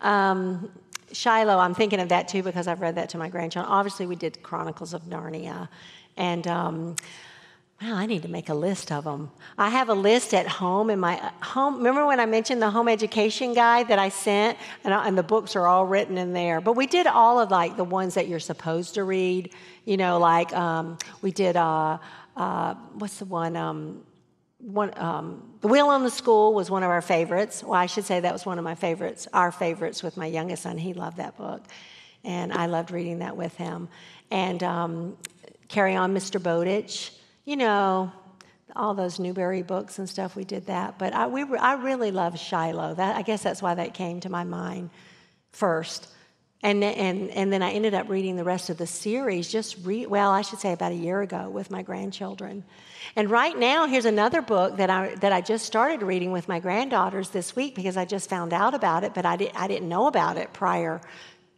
Um, 0.00 0.70
Shiloh, 1.12 1.58
I'm 1.58 1.74
thinking 1.74 2.00
of 2.00 2.08
that 2.10 2.28
too 2.28 2.42
because 2.42 2.66
I've 2.66 2.80
read 2.80 2.96
that 2.96 3.10
to 3.10 3.18
my 3.18 3.28
grandchildren. 3.28 3.72
Obviously, 3.72 4.06
we 4.06 4.16
did 4.16 4.42
Chronicles 4.42 4.92
of 4.92 5.02
Narnia. 5.02 5.68
And 6.16 6.46
um, 6.46 6.96
Wow, 7.82 7.94
I 7.96 8.06
need 8.06 8.22
to 8.22 8.28
make 8.28 8.48
a 8.48 8.54
list 8.54 8.90
of 8.90 9.04
them. 9.04 9.30
I 9.58 9.68
have 9.68 9.90
a 9.90 9.94
list 9.94 10.32
at 10.32 10.46
home 10.46 10.88
in 10.88 10.98
my 10.98 11.16
home. 11.42 11.76
Remember 11.76 12.06
when 12.06 12.20
I 12.20 12.24
mentioned 12.24 12.62
the 12.62 12.70
home 12.70 12.88
education 12.88 13.52
guide 13.52 13.88
that 13.88 13.98
I 13.98 14.08
sent, 14.08 14.56
and, 14.82 14.94
I, 14.94 15.06
and, 15.06 15.16
the 15.16 15.22
books 15.22 15.54
are 15.56 15.66
all 15.66 15.84
written 15.84 16.16
in 16.16 16.32
there. 16.32 16.62
But 16.62 16.72
we 16.72 16.86
did 16.86 17.06
all 17.06 17.38
of 17.38 17.50
like 17.50 17.76
the 17.76 17.84
ones 17.84 18.14
that 18.14 18.28
you're 18.28 18.40
supposed 18.40 18.94
to 18.94 19.04
read. 19.04 19.52
You 19.84 19.98
know, 19.98 20.18
like 20.18 20.54
um, 20.54 20.96
we 21.20 21.32
did. 21.32 21.56
Uh, 21.56 21.98
uh, 22.34 22.74
what's 22.94 23.18
the 23.18 23.26
one? 23.26 23.56
Um, 23.56 24.02
one 24.58 24.92
um, 24.96 25.54
the 25.60 25.68
Wheel 25.68 25.88
on 25.88 26.02
the 26.02 26.10
School 26.10 26.54
was 26.54 26.70
one 26.70 26.82
of 26.82 26.90
our 26.90 27.02
favorites. 27.02 27.62
Well, 27.62 27.74
I 27.74 27.86
should 27.86 28.04
say 28.04 28.20
that 28.20 28.32
was 28.32 28.46
one 28.46 28.58
of 28.58 28.64
my 28.64 28.74
favorites. 28.74 29.28
Our 29.32 29.52
favorites 29.52 30.02
with 30.02 30.16
my 30.16 30.26
youngest 30.26 30.62
son. 30.62 30.78
He 30.78 30.94
loved 30.94 31.18
that 31.18 31.36
book, 31.36 31.62
and 32.24 32.52
I 32.52 32.66
loved 32.66 32.90
reading 32.90 33.18
that 33.20 33.36
with 33.36 33.54
him. 33.56 33.88
And 34.30 34.62
um, 34.62 35.16
Carry 35.68 35.94
On, 35.94 36.14
Mr. 36.14 36.42
Bowditch 36.42 37.12
you 37.46 37.56
know, 37.56 38.12
all 38.74 38.92
those 38.92 39.18
Newbery 39.18 39.62
books 39.62 39.98
and 39.98 40.06
stuff. 40.06 40.36
We 40.36 40.44
did 40.44 40.66
that, 40.66 40.98
but 40.98 41.14
I 41.14 41.26
we 41.28 41.44
I 41.56 41.74
really 41.74 42.10
love 42.10 42.38
Shiloh. 42.38 42.94
That 42.94 43.16
I 43.16 43.22
guess 43.22 43.42
that's 43.42 43.62
why 43.62 43.74
that 43.74 43.94
came 43.94 44.20
to 44.20 44.28
my 44.28 44.44
mind 44.44 44.90
first. 45.52 46.08
And, 46.66 46.82
and, 46.82 47.30
and 47.30 47.52
then 47.52 47.62
I 47.62 47.70
ended 47.70 47.94
up 47.94 48.08
reading 48.08 48.34
the 48.34 48.42
rest 48.42 48.70
of 48.70 48.76
the 48.76 48.88
series 48.88 49.46
just 49.46 49.76
re- 49.84 50.06
well, 50.06 50.32
I 50.32 50.42
should 50.42 50.58
say 50.58 50.72
about 50.72 50.90
a 50.90 50.96
year 50.96 51.22
ago 51.22 51.48
with 51.48 51.70
my 51.70 51.82
grandchildren. 51.82 52.64
And 53.14 53.30
right 53.30 53.56
now, 53.56 53.86
here's 53.86 54.04
another 54.04 54.42
book 54.42 54.76
that 54.78 54.90
I, 54.90 55.14
that 55.20 55.30
I 55.30 55.42
just 55.42 55.64
started 55.64 56.02
reading 56.02 56.32
with 56.32 56.48
my 56.48 56.58
granddaughters 56.58 57.30
this 57.30 57.54
week 57.54 57.76
because 57.76 57.96
I 57.96 58.04
just 58.04 58.28
found 58.28 58.52
out 58.52 58.74
about 58.74 59.04
it, 59.04 59.14
but 59.14 59.24
I, 59.24 59.36
did, 59.36 59.52
I 59.54 59.68
didn't 59.68 59.88
know 59.88 60.08
about 60.08 60.38
it 60.38 60.52
prior. 60.52 61.00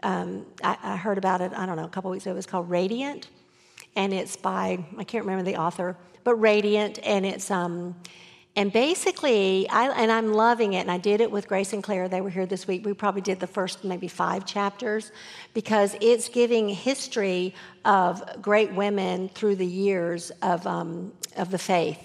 Um, 0.03 0.45
I, 0.63 0.77
I, 0.83 0.97
heard 0.99 1.17
about 1.17 1.41
it, 1.41 1.55
I 1.55 1.65
don't 1.65 1.77
know, 1.77 1.87
a 1.87 1.89
couple 1.89 2.11
weeks 2.11 2.27
ago. 2.27 2.33
It 2.33 2.35
was 2.35 2.45
called 2.45 2.69
Radiant, 2.69 3.29
and 3.97 4.13
it's 4.13 4.37
by, 4.37 4.85
I 4.99 5.05
can't 5.05 5.25
remember 5.25 5.43
the 5.43 5.57
author, 5.57 5.97
but 6.23 6.35
Radiant, 6.35 6.99
and 7.03 7.25
it's 7.25 7.51
um, 7.51 7.97
and 8.57 8.73
basically, 8.73 9.69
I, 9.69 9.89
and 9.91 10.11
I'm 10.11 10.33
loving 10.33 10.73
it, 10.73 10.81
and 10.81 10.91
I 10.91 10.99
did 10.99 11.21
it 11.21 11.31
with 11.31 11.47
Grace 11.47 11.73
and 11.73 11.83
Claire. 11.83 12.09
They 12.09 12.21
were 12.21 12.31
here 12.31 12.47
this 12.47 12.67
week. 12.67 12.85
We 12.85 12.93
probably 12.93 13.21
did 13.21 13.39
the 13.39 13.47
first 13.47 13.85
maybe 13.85 14.09
five 14.09 14.47
chapters 14.47 15.13
because 15.55 15.95
it's 16.01 16.29
giving 16.29 16.69
history 16.69 17.55
of 17.85 18.43
great 18.43 18.73
women 18.73 19.29
through 19.29 19.57
the 19.57 19.67
years 19.67 20.31
of, 20.43 20.67
um, 20.67 21.13
of 21.37 21.53
the 21.53 21.59
faith. 21.59 22.05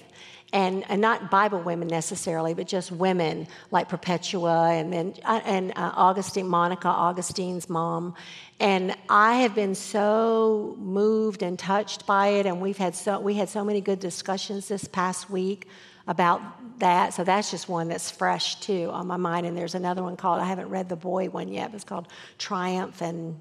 And, 0.52 0.86
and, 0.88 1.02
not 1.02 1.32
Bible 1.32 1.60
women 1.60 1.88
necessarily, 1.88 2.54
but 2.54 2.68
just 2.68 2.92
women 2.92 3.48
like 3.72 3.90
Perpetua 3.90 4.74
and 4.74 4.94
then 4.94 5.16
uh, 5.26 5.42
and 5.46 5.72
uh, 5.72 5.94
Augustine, 5.96 6.48
Monica 6.48 6.88
Augustine's 6.88 7.68
mom. 7.68 8.14
And 8.60 8.96
I 9.10 9.38
have 9.38 9.56
been 9.56 9.74
so 9.74 10.76
moved 10.78 11.42
and 11.42 11.58
touched 11.58 12.06
by 12.06 12.28
it, 12.28 12.46
and 12.46 12.62
we've 12.62 12.78
had 12.78 12.94
so 12.94 13.20
we 13.20 13.34
had 13.34 13.50
so 13.50 13.66
many 13.66 13.82
good 13.82 14.00
discussions 14.00 14.68
this 14.68 14.86
past 14.86 15.28
week 15.32 15.68
about 16.08 16.42
that. 16.80 17.14
So 17.14 17.24
that's 17.24 17.52
just 17.52 17.70
one 17.70 17.88
that's 17.88 18.12
fresh 18.12 18.56
too 18.56 18.90
on 18.92 19.08
my 19.08 19.18
mind. 19.18 19.46
And 19.46 19.58
there's 19.58 19.76
another 19.76 20.04
one 20.04 20.18
called, 20.18 20.42
I 20.42 20.46
haven't 20.46 20.70
read 20.70 20.90
the 20.90 20.96
boy 20.96 21.30
one 21.30 21.48
yet, 21.48 21.72
but 21.72 21.76
it's 21.76 21.84
called 21.84 22.08
Triumph 22.38 23.02
and 23.02 23.40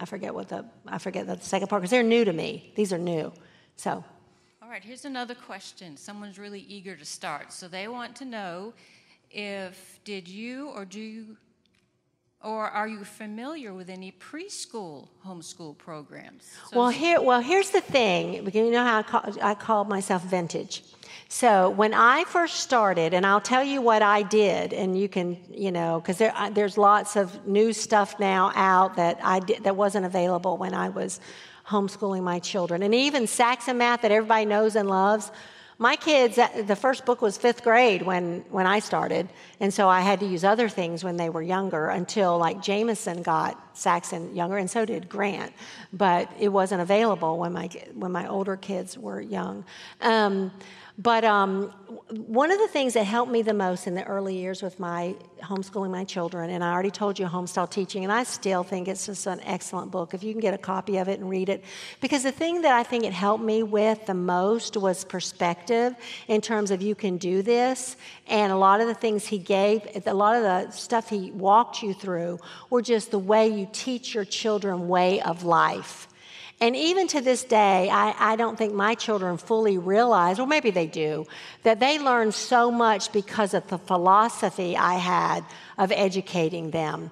I 0.00 0.06
forget 0.06 0.34
what 0.34 0.48
the, 0.48 0.64
I 0.86 0.98
forget 0.98 1.26
the 1.26 1.38
second 1.40 1.68
part 1.68 1.82
because 1.82 1.90
they're 1.90 2.02
new 2.02 2.24
to 2.24 2.32
me. 2.32 2.72
These 2.74 2.92
are 2.92 2.98
new. 2.98 3.32
So. 3.76 4.04
All 4.62 4.68
right, 4.68 4.82
here's 4.82 5.04
another 5.04 5.34
question. 5.34 5.96
Someone's 5.96 6.38
really 6.38 6.60
eager 6.60 6.96
to 6.96 7.04
start. 7.04 7.52
So 7.52 7.68
they 7.68 7.86
want 7.88 8.16
to 8.16 8.24
know 8.24 8.74
if, 9.30 10.00
did 10.04 10.28
you 10.28 10.70
or 10.70 10.84
do 10.84 11.00
you, 11.00 11.36
or 12.42 12.68
are 12.68 12.88
you 12.88 13.04
familiar 13.04 13.72
with 13.72 13.88
any 13.88 14.12
preschool 14.12 15.08
homeschool 15.24 15.78
programs? 15.78 16.52
So 16.70 16.78
well, 16.78 16.88
here, 16.90 17.20
well, 17.20 17.40
here's 17.40 17.70
the 17.70 17.80
thing. 17.80 18.48
You 18.52 18.70
know 18.70 18.84
how 18.84 18.98
I 18.98 19.02
call, 19.02 19.22
I 19.42 19.54
call 19.54 19.84
myself 19.84 20.24
vintage. 20.24 20.82
So 21.28 21.70
when 21.70 21.94
I 21.94 22.24
first 22.24 22.60
started, 22.60 23.14
and 23.14 23.26
I'll 23.26 23.40
tell 23.40 23.64
you 23.64 23.80
what 23.80 24.02
I 24.02 24.22
did, 24.22 24.72
and 24.72 24.98
you 24.98 25.08
can, 25.08 25.36
you 25.50 25.72
know, 25.72 26.00
because 26.00 26.18
there, 26.18 26.34
there's 26.52 26.78
lots 26.78 27.16
of 27.16 27.46
new 27.46 27.72
stuff 27.72 28.20
now 28.20 28.52
out 28.54 28.96
that 28.96 29.18
I 29.22 29.40
did, 29.40 29.64
that 29.64 29.76
wasn't 29.76 30.06
available 30.06 30.56
when 30.56 30.74
I 30.74 30.90
was 30.90 31.20
homeschooling 31.66 32.22
my 32.22 32.38
children, 32.38 32.82
and 32.82 32.94
even 32.94 33.26
Saxon 33.26 33.78
math 33.78 34.02
that 34.02 34.12
everybody 34.12 34.44
knows 34.44 34.76
and 34.76 34.88
loves. 34.88 35.32
My 35.76 35.96
kids, 35.96 36.38
uh, 36.38 36.46
the 36.66 36.76
first 36.76 37.04
book 37.04 37.20
was 37.20 37.36
fifth 37.36 37.64
grade 37.64 38.02
when, 38.02 38.44
when 38.50 38.64
I 38.64 38.78
started, 38.78 39.28
and 39.58 39.74
so 39.74 39.88
I 39.88 40.02
had 40.02 40.20
to 40.20 40.26
use 40.26 40.44
other 40.44 40.68
things 40.68 41.02
when 41.02 41.16
they 41.16 41.30
were 41.30 41.42
younger 41.42 41.88
until 41.88 42.38
like 42.38 42.62
Jameson 42.62 43.22
got 43.22 43.58
Saxon 43.76 44.36
younger, 44.36 44.56
and 44.56 44.70
so 44.70 44.84
did 44.84 45.08
Grant, 45.08 45.52
but 45.92 46.30
it 46.38 46.48
wasn't 46.48 46.80
available 46.80 47.38
when 47.38 47.52
my 47.52 47.68
when 47.94 48.12
my 48.12 48.28
older 48.28 48.56
kids 48.56 48.96
were 48.96 49.20
young. 49.20 49.64
Um, 50.00 50.52
but 50.96 51.24
um, 51.24 51.70
one 52.08 52.52
of 52.52 52.58
the 52.58 52.68
things 52.68 52.94
that 52.94 53.02
helped 53.02 53.32
me 53.32 53.42
the 53.42 53.52
most 53.52 53.88
in 53.88 53.96
the 53.96 54.04
early 54.04 54.36
years 54.36 54.62
with 54.62 54.78
my 54.78 55.16
homeschooling 55.42 55.90
my 55.90 56.04
children, 56.04 56.50
and 56.50 56.62
I 56.62 56.72
already 56.72 56.92
told 56.92 57.18
you 57.18 57.26
Homestyle 57.26 57.68
Teaching, 57.68 58.04
and 58.04 58.12
I 58.12 58.22
still 58.22 58.62
think 58.62 58.86
it's 58.86 59.06
just 59.06 59.26
an 59.26 59.40
excellent 59.42 59.90
book 59.90 60.14
if 60.14 60.22
you 60.22 60.32
can 60.32 60.40
get 60.40 60.54
a 60.54 60.58
copy 60.58 60.98
of 60.98 61.08
it 61.08 61.18
and 61.18 61.28
read 61.28 61.48
it. 61.48 61.64
Because 62.00 62.22
the 62.22 62.30
thing 62.30 62.62
that 62.62 62.72
I 62.72 62.84
think 62.84 63.02
it 63.02 63.12
helped 63.12 63.42
me 63.42 63.64
with 63.64 64.06
the 64.06 64.14
most 64.14 64.76
was 64.76 65.04
perspective 65.04 65.96
in 66.28 66.40
terms 66.40 66.70
of 66.70 66.80
you 66.80 66.94
can 66.94 67.16
do 67.16 67.42
this. 67.42 67.96
And 68.28 68.52
a 68.52 68.56
lot 68.56 68.80
of 68.80 68.86
the 68.86 68.94
things 68.94 69.26
he 69.26 69.38
gave, 69.38 69.82
a 70.06 70.14
lot 70.14 70.36
of 70.36 70.42
the 70.42 70.70
stuff 70.70 71.08
he 71.08 71.32
walked 71.32 71.82
you 71.82 71.92
through, 71.92 72.38
were 72.70 72.82
just 72.82 73.10
the 73.10 73.18
way 73.18 73.48
you 73.48 73.68
teach 73.72 74.14
your 74.14 74.24
children 74.24 74.86
way 74.86 75.20
of 75.22 75.42
life. 75.42 76.06
And 76.60 76.76
even 76.76 77.08
to 77.08 77.20
this 77.20 77.44
day, 77.44 77.90
I, 77.90 78.32
I, 78.32 78.36
don't 78.36 78.56
think 78.56 78.72
my 78.72 78.94
children 78.94 79.36
fully 79.36 79.76
realize, 79.76 80.38
or 80.38 80.46
maybe 80.46 80.70
they 80.70 80.86
do, 80.86 81.26
that 81.62 81.80
they 81.80 81.98
learned 81.98 82.32
so 82.32 82.70
much 82.70 83.12
because 83.12 83.54
of 83.54 83.66
the 83.68 83.78
philosophy 83.78 84.76
I 84.76 84.94
had 84.94 85.44
of 85.76 85.90
educating 85.92 86.70
them. 86.70 87.10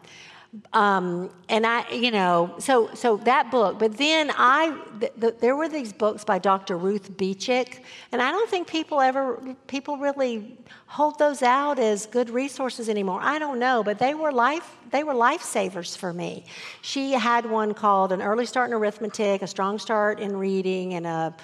Um, 0.74 1.30
and 1.48 1.66
I, 1.66 1.88
you 1.90 2.10
know, 2.10 2.54
so 2.58 2.90
so 2.92 3.16
that 3.18 3.50
book. 3.50 3.78
But 3.78 3.96
then 3.96 4.30
I, 4.36 4.78
th- 5.00 5.12
th- 5.18 5.34
there 5.40 5.56
were 5.56 5.68
these 5.68 5.94
books 5.94 6.24
by 6.24 6.38
Dr. 6.38 6.76
Ruth 6.76 7.10
Beechick, 7.12 7.80
and 8.12 8.20
I 8.20 8.30
don't 8.30 8.50
think 8.50 8.68
people 8.68 9.00
ever, 9.00 9.56
people 9.66 9.96
really 9.96 10.58
hold 10.86 11.18
those 11.18 11.42
out 11.42 11.78
as 11.78 12.04
good 12.04 12.28
resources 12.28 12.90
anymore. 12.90 13.20
I 13.22 13.38
don't 13.38 13.58
know, 13.58 13.82
but 13.82 13.98
they 13.98 14.12
were 14.12 14.30
life, 14.30 14.76
they 14.90 15.04
were 15.04 15.14
lifesavers 15.14 15.96
for 15.96 16.12
me. 16.12 16.44
She 16.82 17.12
had 17.12 17.46
one 17.46 17.72
called 17.72 18.12
"An 18.12 18.20
Early 18.20 18.44
Start 18.44 18.68
in 18.68 18.74
Arithmetic," 18.74 19.40
"A 19.40 19.46
Strong 19.46 19.78
Start 19.78 20.20
in 20.20 20.36
Reading," 20.36 20.92
and 20.94 21.06
a 21.06 21.34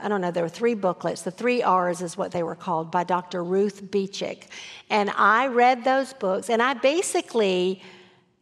I 0.00 0.08
don't 0.08 0.20
know, 0.20 0.30
there 0.30 0.44
were 0.44 0.48
three 0.48 0.74
booklets. 0.74 1.22
The 1.22 1.30
three 1.32 1.62
R's 1.62 2.02
is 2.02 2.16
what 2.16 2.30
they 2.30 2.44
were 2.44 2.54
called 2.54 2.90
by 2.90 3.02
Dr. 3.02 3.42
Ruth 3.42 3.82
Beechick. 3.90 4.44
And 4.90 5.10
I 5.10 5.48
read 5.48 5.82
those 5.82 6.12
books, 6.12 6.50
and 6.50 6.62
I 6.62 6.74
basically 6.74 7.82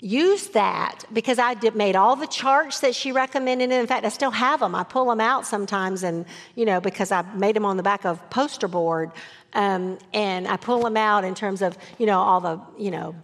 used 0.01 0.53
that 0.53 1.05
because 1.13 1.39
I 1.39 1.55
did, 1.55 1.75
made 1.75 1.97
all 1.97 2.17
the 2.17 2.27
charts 2.27 2.81
that 2.81 2.95
she 2.95 3.13
recommended. 3.13 3.71
In 3.71 3.87
fact, 3.87 4.05
I 4.05 4.11
still 4.11 4.31
have 4.31 4.61
them. 4.61 4.75
I 4.75 4.85
pull 4.85 5.07
them 5.07 5.21
out 5.21 5.47
sometimes, 5.47 6.03
and 6.03 6.27
you 6.55 6.65
know, 6.65 6.81
because 6.81 7.11
I 7.13 7.23
made 7.35 7.57
them 7.57 7.65
on 7.65 7.77
the 7.77 7.83
back 7.83 8.05
of 8.05 8.29
poster 8.31 8.69
board, 8.69 9.11
um, 9.55 9.99
and 10.13 10.47
I 10.47 10.57
pull 10.57 10.81
them 10.81 10.97
out 10.97 11.25
in 11.25 11.35
terms 11.35 11.63
of 11.63 11.79
you 11.99 12.07
know 12.07 12.19
all 12.19 12.41
the 12.41 12.61
you 12.79 12.91
know 12.91 13.15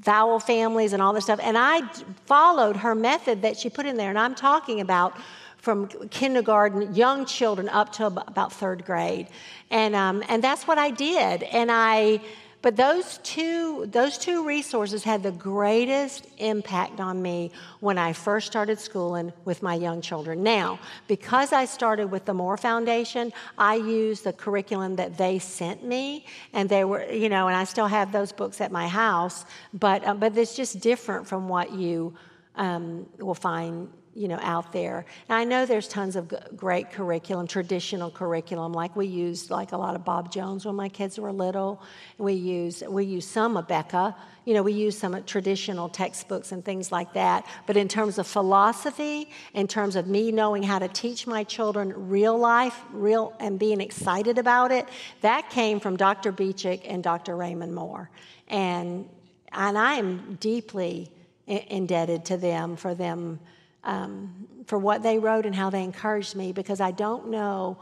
vowel 0.00 0.40
families 0.40 0.94
and 0.94 1.02
all 1.02 1.12
this 1.12 1.24
stuff. 1.24 1.40
And 1.42 1.58
I 1.58 1.82
followed 2.24 2.76
her 2.76 2.94
method 2.94 3.42
that 3.42 3.58
she 3.58 3.68
put 3.68 3.84
in 3.84 3.96
there, 3.96 4.08
and 4.08 4.18
I'm 4.18 4.34
talking 4.34 4.80
about 4.80 5.16
from 5.58 5.88
kindergarten, 6.10 6.94
young 6.94 7.26
children 7.26 7.68
up 7.68 7.92
to 7.92 8.06
about 8.06 8.52
third 8.52 8.86
grade, 8.86 9.28
and 9.70 9.94
um, 9.94 10.22
and 10.30 10.42
that's 10.42 10.66
what 10.66 10.78
I 10.78 10.90
did, 10.90 11.42
and 11.42 11.70
I 11.70 12.20
but 12.62 12.76
those 12.76 13.18
two, 13.18 13.86
those 13.86 14.18
two 14.18 14.44
resources 14.44 15.04
had 15.04 15.22
the 15.22 15.30
greatest 15.30 16.26
impact 16.38 17.00
on 17.00 17.22
me 17.22 17.52
when 17.80 17.98
I 17.98 18.12
first 18.12 18.46
started 18.46 18.78
schooling 18.80 19.32
with 19.44 19.62
my 19.62 19.74
young 19.74 20.00
children. 20.00 20.42
Now, 20.42 20.78
because 21.06 21.52
I 21.52 21.64
started 21.64 22.10
with 22.10 22.24
the 22.24 22.34
Moore 22.34 22.56
Foundation, 22.56 23.32
I 23.56 23.76
used 23.76 24.24
the 24.24 24.32
curriculum 24.32 24.96
that 24.96 25.16
they 25.16 25.38
sent 25.38 25.84
me, 25.84 26.24
and 26.52 26.68
they 26.68 26.84
were, 26.84 27.04
you 27.10 27.28
know, 27.28 27.46
and 27.46 27.56
I 27.56 27.64
still 27.64 27.86
have 27.86 28.10
those 28.10 28.32
books 28.32 28.60
at 28.60 28.72
my 28.72 28.88
house, 28.88 29.44
but, 29.72 30.04
uh, 30.04 30.14
but 30.14 30.36
it's 30.36 30.56
just 30.56 30.80
different 30.80 31.26
from 31.26 31.48
what 31.48 31.72
you 31.72 32.14
um, 32.56 33.06
will 33.18 33.34
find 33.34 33.88
you 34.16 34.28
know, 34.28 34.38
out 34.40 34.72
there. 34.72 35.04
And 35.28 35.36
I 35.36 35.44
know 35.44 35.66
there's 35.66 35.88
tons 35.88 36.16
of 36.16 36.32
great 36.56 36.90
curriculum, 36.90 37.46
traditional 37.46 38.10
curriculum, 38.10 38.72
like 38.72 38.96
we 38.96 39.06
used 39.06 39.50
like 39.50 39.72
a 39.72 39.76
lot 39.76 39.94
of 39.94 40.06
Bob 40.06 40.32
Jones 40.32 40.64
when 40.64 40.74
my 40.74 40.88
kids 40.88 41.18
were 41.18 41.30
little. 41.30 41.82
We 42.16 42.32
use 42.32 42.82
we 42.88 43.04
use 43.04 43.26
some 43.26 43.56
Abeka. 43.56 44.14
You 44.46 44.54
know, 44.54 44.62
we 44.62 44.72
use 44.72 44.96
some 44.96 45.22
traditional 45.24 45.90
textbooks 45.90 46.52
and 46.52 46.64
things 46.64 46.90
like 46.90 47.12
that. 47.12 47.46
But 47.66 47.76
in 47.76 47.88
terms 47.88 48.16
of 48.16 48.26
philosophy, 48.26 49.28
in 49.52 49.68
terms 49.68 49.96
of 49.96 50.06
me 50.06 50.32
knowing 50.32 50.62
how 50.62 50.78
to 50.78 50.88
teach 50.88 51.26
my 51.26 51.44
children 51.44 52.08
real 52.08 52.38
life, 52.38 52.80
real 52.92 53.34
and 53.38 53.58
being 53.58 53.82
excited 53.82 54.38
about 54.38 54.72
it, 54.72 54.88
that 55.20 55.50
came 55.50 55.78
from 55.78 55.96
Dr. 55.96 56.32
Beechick 56.32 56.82
and 56.86 57.02
Dr. 57.02 57.36
Raymond 57.36 57.74
Moore. 57.74 58.08
And 58.48 59.10
and 59.52 59.76
I 59.76 59.96
am 59.96 60.38
deeply 60.40 61.10
indebted 61.46 62.24
to 62.26 62.38
them 62.38 62.76
for 62.76 62.94
them 62.94 63.40
um, 63.86 64.34
for 64.66 64.78
what 64.78 65.02
they 65.02 65.18
wrote 65.18 65.46
and 65.46 65.54
how 65.54 65.70
they 65.70 65.82
encouraged 65.82 66.36
me 66.36 66.52
because 66.52 66.80
I 66.80 66.90
don't 66.90 67.28
know 67.28 67.78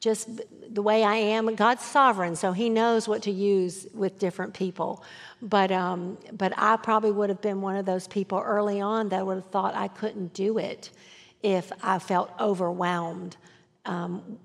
just 0.00 0.28
the 0.68 0.82
way 0.82 1.02
I 1.02 1.14
am. 1.14 1.54
God's 1.54 1.82
sovereign, 1.82 2.36
so 2.36 2.52
He 2.52 2.68
knows 2.68 3.08
what 3.08 3.22
to 3.22 3.30
use 3.30 3.86
with 3.94 4.18
different 4.18 4.52
people. 4.52 5.02
But, 5.40 5.72
um, 5.72 6.18
but 6.32 6.52
I 6.58 6.76
probably 6.76 7.10
would 7.10 7.30
have 7.30 7.40
been 7.40 7.62
one 7.62 7.76
of 7.76 7.86
those 7.86 8.06
people 8.06 8.38
early 8.44 8.82
on 8.82 9.08
that 9.08 9.26
would 9.26 9.36
have 9.36 9.46
thought 9.46 9.74
I 9.74 9.88
couldn't 9.88 10.34
do 10.34 10.58
it 10.58 10.90
if 11.42 11.72
I 11.82 11.98
felt 11.98 12.30
overwhelmed. 12.38 13.38
Um, 13.86 14.38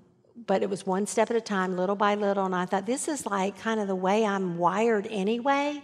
but 0.46 0.62
it 0.62 0.70
was 0.70 0.86
one 0.86 1.06
step 1.06 1.30
at 1.30 1.36
a 1.36 1.40
time, 1.40 1.76
little 1.76 1.96
by 1.96 2.14
little, 2.14 2.46
and 2.46 2.54
I 2.54 2.64
thought 2.64 2.86
this 2.86 3.08
is 3.08 3.26
like 3.26 3.58
kind 3.58 3.80
of 3.80 3.86
the 3.86 3.94
way 3.94 4.24
I'm 4.24 4.56
wired 4.56 5.06
anyway. 5.10 5.82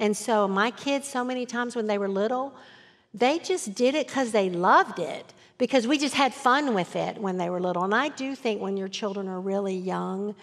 And 0.00 0.16
so 0.16 0.48
my 0.48 0.70
kids, 0.70 1.06
so 1.06 1.22
many 1.22 1.44
times 1.44 1.76
when 1.76 1.86
they 1.86 1.98
were 1.98 2.08
little, 2.08 2.54
they 3.18 3.38
just 3.38 3.74
did 3.74 3.94
it 3.94 4.06
because 4.06 4.32
they 4.32 4.50
loved 4.50 4.98
it. 4.98 5.34
because 5.58 5.88
we 5.88 5.98
just 5.98 6.14
had 6.14 6.32
fun 6.32 6.72
with 6.72 6.94
it 6.94 7.18
when 7.18 7.36
they 7.36 7.50
were 7.50 7.60
little. 7.60 7.82
And 7.82 7.94
I 7.94 8.10
do 8.10 8.36
think 8.36 8.62
when 8.62 8.76
your 8.76 8.86
children 8.88 9.26
are 9.26 9.40
really 9.40 9.76
young, 9.76 10.36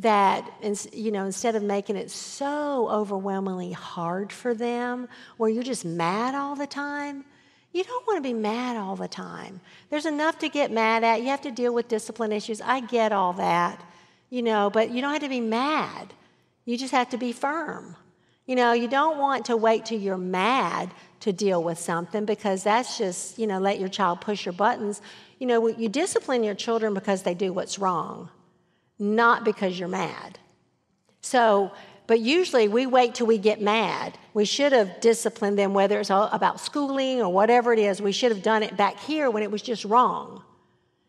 that 0.00 0.50
you 0.92 1.10
know 1.10 1.26
instead 1.26 1.54
of 1.54 1.62
making 1.62 1.96
it 1.96 2.10
so 2.10 2.88
overwhelmingly 2.88 3.72
hard 3.72 4.32
for 4.32 4.54
them 4.54 5.06
where 5.36 5.50
you're 5.50 5.62
just 5.62 5.84
mad 5.84 6.34
all 6.34 6.56
the 6.56 6.66
time 6.66 7.22
you 7.72 7.84
don't 7.84 8.06
want 8.06 8.16
to 8.16 8.26
be 8.26 8.32
mad 8.32 8.78
all 8.78 8.96
the 8.96 9.08
time 9.08 9.60
there's 9.90 10.06
enough 10.06 10.38
to 10.38 10.48
get 10.48 10.72
mad 10.72 11.04
at 11.04 11.20
you 11.20 11.28
have 11.28 11.42
to 11.42 11.50
deal 11.50 11.74
with 11.74 11.86
discipline 11.86 12.32
issues 12.32 12.62
i 12.62 12.80
get 12.80 13.12
all 13.12 13.34
that 13.34 13.84
you 14.30 14.42
know 14.42 14.70
but 14.70 14.90
you 14.90 15.02
don't 15.02 15.12
have 15.12 15.22
to 15.22 15.28
be 15.28 15.40
mad 15.40 16.14
you 16.64 16.78
just 16.78 16.92
have 16.92 17.10
to 17.10 17.18
be 17.18 17.30
firm 17.30 17.94
you 18.46 18.56
know 18.56 18.72
you 18.72 18.88
don't 18.88 19.18
want 19.18 19.44
to 19.44 19.56
wait 19.56 19.84
till 19.84 20.00
you're 20.00 20.16
mad 20.16 20.90
to 21.20 21.32
deal 21.32 21.62
with 21.62 21.78
something 21.78 22.24
because 22.24 22.64
that's 22.64 22.98
just 22.98 23.38
you 23.38 23.46
know 23.46 23.58
let 23.58 23.78
your 23.78 23.88
child 23.88 24.20
push 24.20 24.44
your 24.46 24.52
buttons 24.52 25.00
you 25.38 25.46
know 25.46 25.66
you 25.68 25.88
discipline 25.88 26.42
your 26.42 26.54
children 26.54 26.94
because 26.94 27.22
they 27.22 27.34
do 27.34 27.52
what's 27.52 27.78
wrong 27.78 28.30
not 29.00 29.44
because 29.44 29.78
you're 29.78 29.88
mad. 29.88 30.38
So, 31.22 31.72
but 32.06 32.20
usually 32.20 32.68
we 32.68 32.86
wait 32.86 33.14
till 33.14 33.26
we 33.26 33.38
get 33.38 33.60
mad. 33.60 34.16
We 34.34 34.44
should 34.44 34.72
have 34.72 35.00
disciplined 35.00 35.58
them, 35.58 35.74
whether 35.74 35.98
it's 35.98 36.10
about 36.10 36.60
schooling 36.60 37.22
or 37.22 37.32
whatever 37.32 37.72
it 37.72 37.78
is. 37.78 38.02
We 38.02 38.12
should 38.12 38.30
have 38.30 38.42
done 38.42 38.62
it 38.62 38.76
back 38.76 39.00
here 39.00 39.30
when 39.30 39.42
it 39.42 39.50
was 39.50 39.62
just 39.62 39.84
wrong. 39.84 40.42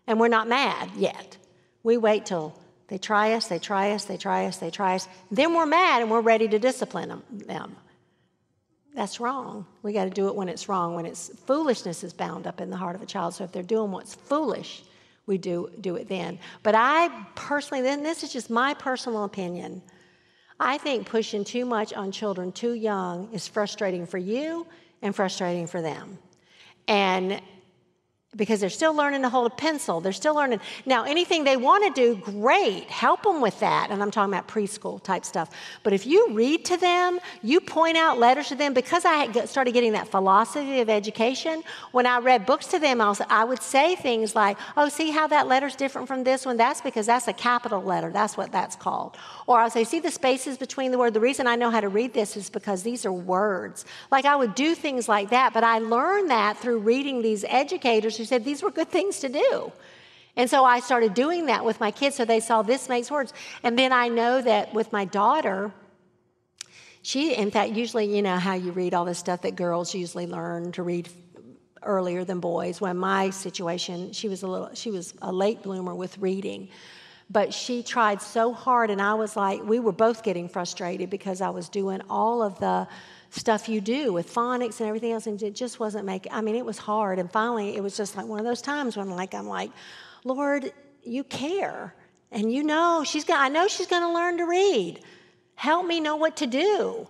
And 0.07 0.19
we're 0.19 0.29
not 0.29 0.47
mad 0.47 0.91
yet. 0.95 1.37
We 1.83 1.97
wait 1.97 2.25
till 2.25 2.57
they 2.87 2.97
try 2.97 3.33
us, 3.33 3.47
they 3.47 3.59
try 3.59 3.91
us, 3.91 4.05
they 4.05 4.17
try 4.17 4.45
us, 4.45 4.57
they 4.57 4.69
try 4.69 4.95
us. 4.95 5.07
Then 5.29 5.53
we're 5.53 5.65
mad 5.65 6.01
and 6.01 6.09
we're 6.09 6.21
ready 6.21 6.47
to 6.47 6.59
discipline 6.59 7.21
them. 7.29 7.75
That's 8.93 9.19
wrong. 9.19 9.65
We 9.83 9.93
got 9.93 10.03
to 10.05 10.09
do 10.09 10.27
it 10.27 10.35
when 10.35 10.49
it's 10.49 10.67
wrong, 10.67 10.95
when 10.95 11.05
it's 11.05 11.29
foolishness 11.45 12.03
is 12.03 12.13
bound 12.13 12.45
up 12.45 12.59
in 12.59 12.69
the 12.69 12.77
heart 12.77 12.95
of 12.95 13.01
a 13.01 13.05
child. 13.05 13.33
So 13.33 13.43
if 13.43 13.51
they're 13.51 13.63
doing 13.63 13.91
what's 13.91 14.15
foolish, 14.15 14.83
we 15.27 15.37
do, 15.37 15.69
do 15.79 15.95
it 15.95 16.09
then. 16.09 16.39
But 16.61 16.75
I 16.75 17.09
personally, 17.35 17.81
then 17.81 18.03
this 18.03 18.23
is 18.23 18.33
just 18.33 18.49
my 18.49 18.73
personal 18.73 19.23
opinion. 19.23 19.81
I 20.59 20.77
think 20.77 21.07
pushing 21.07 21.43
too 21.43 21.65
much 21.65 21.93
on 21.93 22.11
children 22.11 22.51
too 22.51 22.73
young 22.73 23.29
is 23.31 23.47
frustrating 23.47 24.05
for 24.05 24.17
you 24.17 24.67
and 25.01 25.15
frustrating 25.15 25.67
for 25.67 25.81
them. 25.81 26.17
And 26.87 27.41
because 28.37 28.61
they're 28.61 28.69
still 28.69 28.93
learning 28.93 29.21
to 29.23 29.29
hold 29.29 29.51
a 29.51 29.55
pencil. 29.55 29.99
They're 29.99 30.13
still 30.13 30.35
learning. 30.35 30.61
Now, 30.85 31.03
anything 31.03 31.43
they 31.43 31.57
want 31.57 31.83
to 31.83 32.01
do, 32.01 32.15
great. 32.15 32.85
Help 32.85 33.23
them 33.23 33.41
with 33.41 33.59
that. 33.59 33.89
And 33.91 34.01
I'm 34.01 34.09
talking 34.09 34.33
about 34.33 34.47
preschool 34.47 35.03
type 35.03 35.25
stuff. 35.25 35.49
But 35.83 35.91
if 35.91 36.05
you 36.05 36.29
read 36.31 36.63
to 36.65 36.77
them, 36.77 37.19
you 37.43 37.59
point 37.59 37.97
out 37.97 38.19
letters 38.19 38.47
to 38.47 38.55
them, 38.55 38.73
because 38.73 39.03
I 39.03 39.29
started 39.45 39.73
getting 39.73 39.91
that 39.93 40.07
philosophy 40.07 40.79
of 40.79 40.89
education, 40.89 41.61
when 41.91 42.05
I 42.05 42.19
read 42.19 42.45
books 42.45 42.67
to 42.67 42.79
them, 42.79 43.01
I 43.01 43.43
would 43.43 43.61
say 43.61 43.95
things 43.95 44.33
like, 44.33 44.57
oh, 44.77 44.87
see 44.87 45.11
how 45.11 45.27
that 45.27 45.47
letter's 45.49 45.75
different 45.75 46.07
from 46.07 46.23
this 46.23 46.45
one? 46.45 46.55
That's 46.55 46.79
because 46.79 47.07
that's 47.07 47.27
a 47.27 47.33
capital 47.33 47.83
letter. 47.83 48.11
That's 48.11 48.37
what 48.37 48.53
that's 48.53 48.77
called. 48.77 49.17
Or 49.45 49.59
I'll 49.59 49.69
say, 49.69 49.83
see 49.83 49.99
the 49.99 50.09
spaces 50.09 50.57
between 50.57 50.91
the 50.91 50.97
word. 50.97 51.13
The 51.13 51.19
reason 51.19 51.47
I 51.47 51.57
know 51.57 51.69
how 51.69 51.81
to 51.81 51.89
read 51.89 52.13
this 52.13 52.37
is 52.37 52.49
because 52.49 52.81
these 52.81 53.05
are 53.05 53.11
words. 53.11 53.83
Like 54.09 54.23
I 54.23 54.37
would 54.37 54.55
do 54.55 54.73
things 54.73 55.09
like 55.09 55.31
that, 55.31 55.51
but 55.53 55.65
I 55.65 55.79
learned 55.79 56.29
that 56.29 56.57
through 56.57 56.79
reading 56.79 57.21
these 57.21 57.43
educators 57.49 58.20
who 58.21 58.25
said 58.25 58.45
these 58.45 58.61
were 58.61 58.71
good 58.71 58.89
things 58.89 59.19
to 59.19 59.29
do. 59.29 59.71
And 60.35 60.49
so 60.49 60.63
I 60.63 60.79
started 60.79 61.13
doing 61.13 61.47
that 61.47 61.65
with 61.65 61.79
my 61.79 61.91
kids 61.91 62.15
so 62.15 62.23
they 62.23 62.39
saw 62.39 62.61
this 62.61 62.87
makes 62.87 63.11
words. 63.11 63.33
And 63.63 63.77
then 63.77 63.91
I 63.91 64.07
know 64.07 64.41
that 64.41 64.73
with 64.73 64.93
my 64.93 65.05
daughter, 65.05 65.73
she, 67.01 67.33
in 67.33 67.49
fact, 67.51 67.71
usually, 67.71 68.15
you 68.15 68.21
know, 68.21 68.37
how 68.37 68.53
you 68.53 68.71
read 68.71 68.93
all 68.93 69.05
this 69.05 69.17
stuff 69.17 69.41
that 69.41 69.55
girls 69.55 69.93
usually 69.93 70.27
learn 70.27 70.71
to 70.73 70.83
read 70.83 71.09
earlier 71.81 72.23
than 72.23 72.39
boys. 72.39 72.79
When 72.79 72.95
my 72.97 73.31
situation, 73.31 74.13
she 74.13 74.29
was 74.29 74.43
a 74.43 74.47
little, 74.47 74.69
she 74.73 74.91
was 74.91 75.15
a 75.21 75.31
late 75.31 75.63
bloomer 75.63 75.95
with 75.95 76.17
reading. 76.19 76.69
But 77.29 77.53
she 77.53 77.81
tried 77.81 78.21
so 78.21 78.53
hard, 78.53 78.89
and 78.89 79.01
I 79.01 79.13
was 79.13 79.35
like, 79.37 79.63
we 79.63 79.79
were 79.79 79.93
both 79.93 80.21
getting 80.21 80.49
frustrated 80.49 81.09
because 81.09 81.41
I 81.41 81.49
was 81.49 81.69
doing 81.69 82.01
all 82.09 82.43
of 82.43 82.59
the 82.59 82.87
stuff 83.31 83.67
you 83.67 83.81
do 83.81 84.13
with 84.13 84.31
phonics 84.31 84.79
and 84.79 84.87
everything 84.87 85.11
else, 85.11 85.25
and 85.25 85.41
it 85.41 85.55
just 85.55 85.79
wasn't 85.79 86.05
making. 86.05 86.31
I 86.31 86.41
mean, 86.41 86.55
it 86.55 86.65
was 86.65 86.77
hard. 86.77 87.17
And 87.17 87.31
finally, 87.31 87.75
it 87.75 87.81
was 87.81 87.97
just 87.97 88.15
like 88.15 88.27
one 88.27 88.39
of 88.39 88.45
those 88.45 88.61
times 88.61 88.95
when, 88.95 89.09
like, 89.09 89.33
I'm 89.33 89.47
like, 89.47 89.71
Lord, 90.23 90.71
you 91.03 91.23
care, 91.23 91.95
and 92.31 92.51
you 92.51 92.63
know 92.63 93.03
she's 93.05 93.23
got. 93.23 93.39
I 93.39 93.49
know 93.49 93.67
she's 93.67 93.87
going 93.87 94.03
to 94.03 94.13
learn 94.13 94.37
to 94.37 94.45
read. 94.45 94.99
Help 95.55 95.85
me 95.85 95.99
know 95.99 96.15
what 96.15 96.37
to 96.37 96.47
do. 96.47 97.07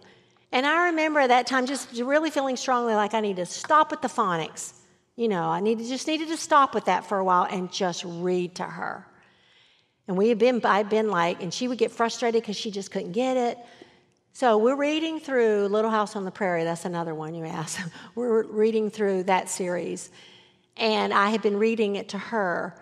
And 0.52 0.66
I 0.66 0.88
remember 0.88 1.20
at 1.22 1.28
that 1.28 1.48
time 1.48 1.66
just 1.66 1.94
really 1.94 2.30
feeling 2.30 2.58
strongly 2.58 2.94
like 2.94 3.14
I 3.14 3.22
need 3.22 3.38
to 3.38 3.46
stop 3.46 3.92
with 3.92 4.02
the 4.02 4.08
phonics. 4.08 4.74
You 5.16 5.28
know, 5.28 5.44
I 5.44 5.60
needed 5.60 5.88
just 5.88 6.08
needed 6.08 6.28
to 6.30 6.38
stop 6.38 6.76
with 6.76 6.86
that 6.86 7.06
for 7.06 7.18
a 7.18 7.24
while 7.24 7.48
and 7.50 7.72
just 7.72 8.04
read 8.06 8.56
to 8.56 8.64
her. 8.64 9.06
And 10.08 10.18
we 10.18 10.30
had 10.30 10.40
been, 10.40 10.62
I'd 10.66 10.90
been 10.90 11.10
like, 11.10 11.42
and 11.42 11.54
she 11.54 11.68
would 11.68 11.78
get 11.78 11.92
frustrated 11.92 12.42
because 12.42 12.58
she 12.58 12.72
just 12.72 12.92
couldn't 12.92 13.14
get 13.14 13.38
it. 13.38 13.58
So 14.34 14.58
we're 14.58 14.78
reading 14.78 15.20
through 15.20 15.68
Little 15.68 15.92
House 15.92 16.16
on 16.16 16.24
the 16.24 16.32
Prairie. 16.32 16.64
That's 16.64 16.86
another 16.86 17.14
one 17.14 17.36
you 17.36 17.46
asked. 17.46 17.82
we're 18.16 18.44
reading 18.44 18.90
through 18.90 19.24
that 19.24 19.50
series. 19.50 20.10
And 20.78 21.14
I 21.14 21.30
had 21.30 21.42
been 21.42 21.60
reading 21.60 21.98
it 21.98 22.10
to 22.10 22.18
her. 22.18 22.74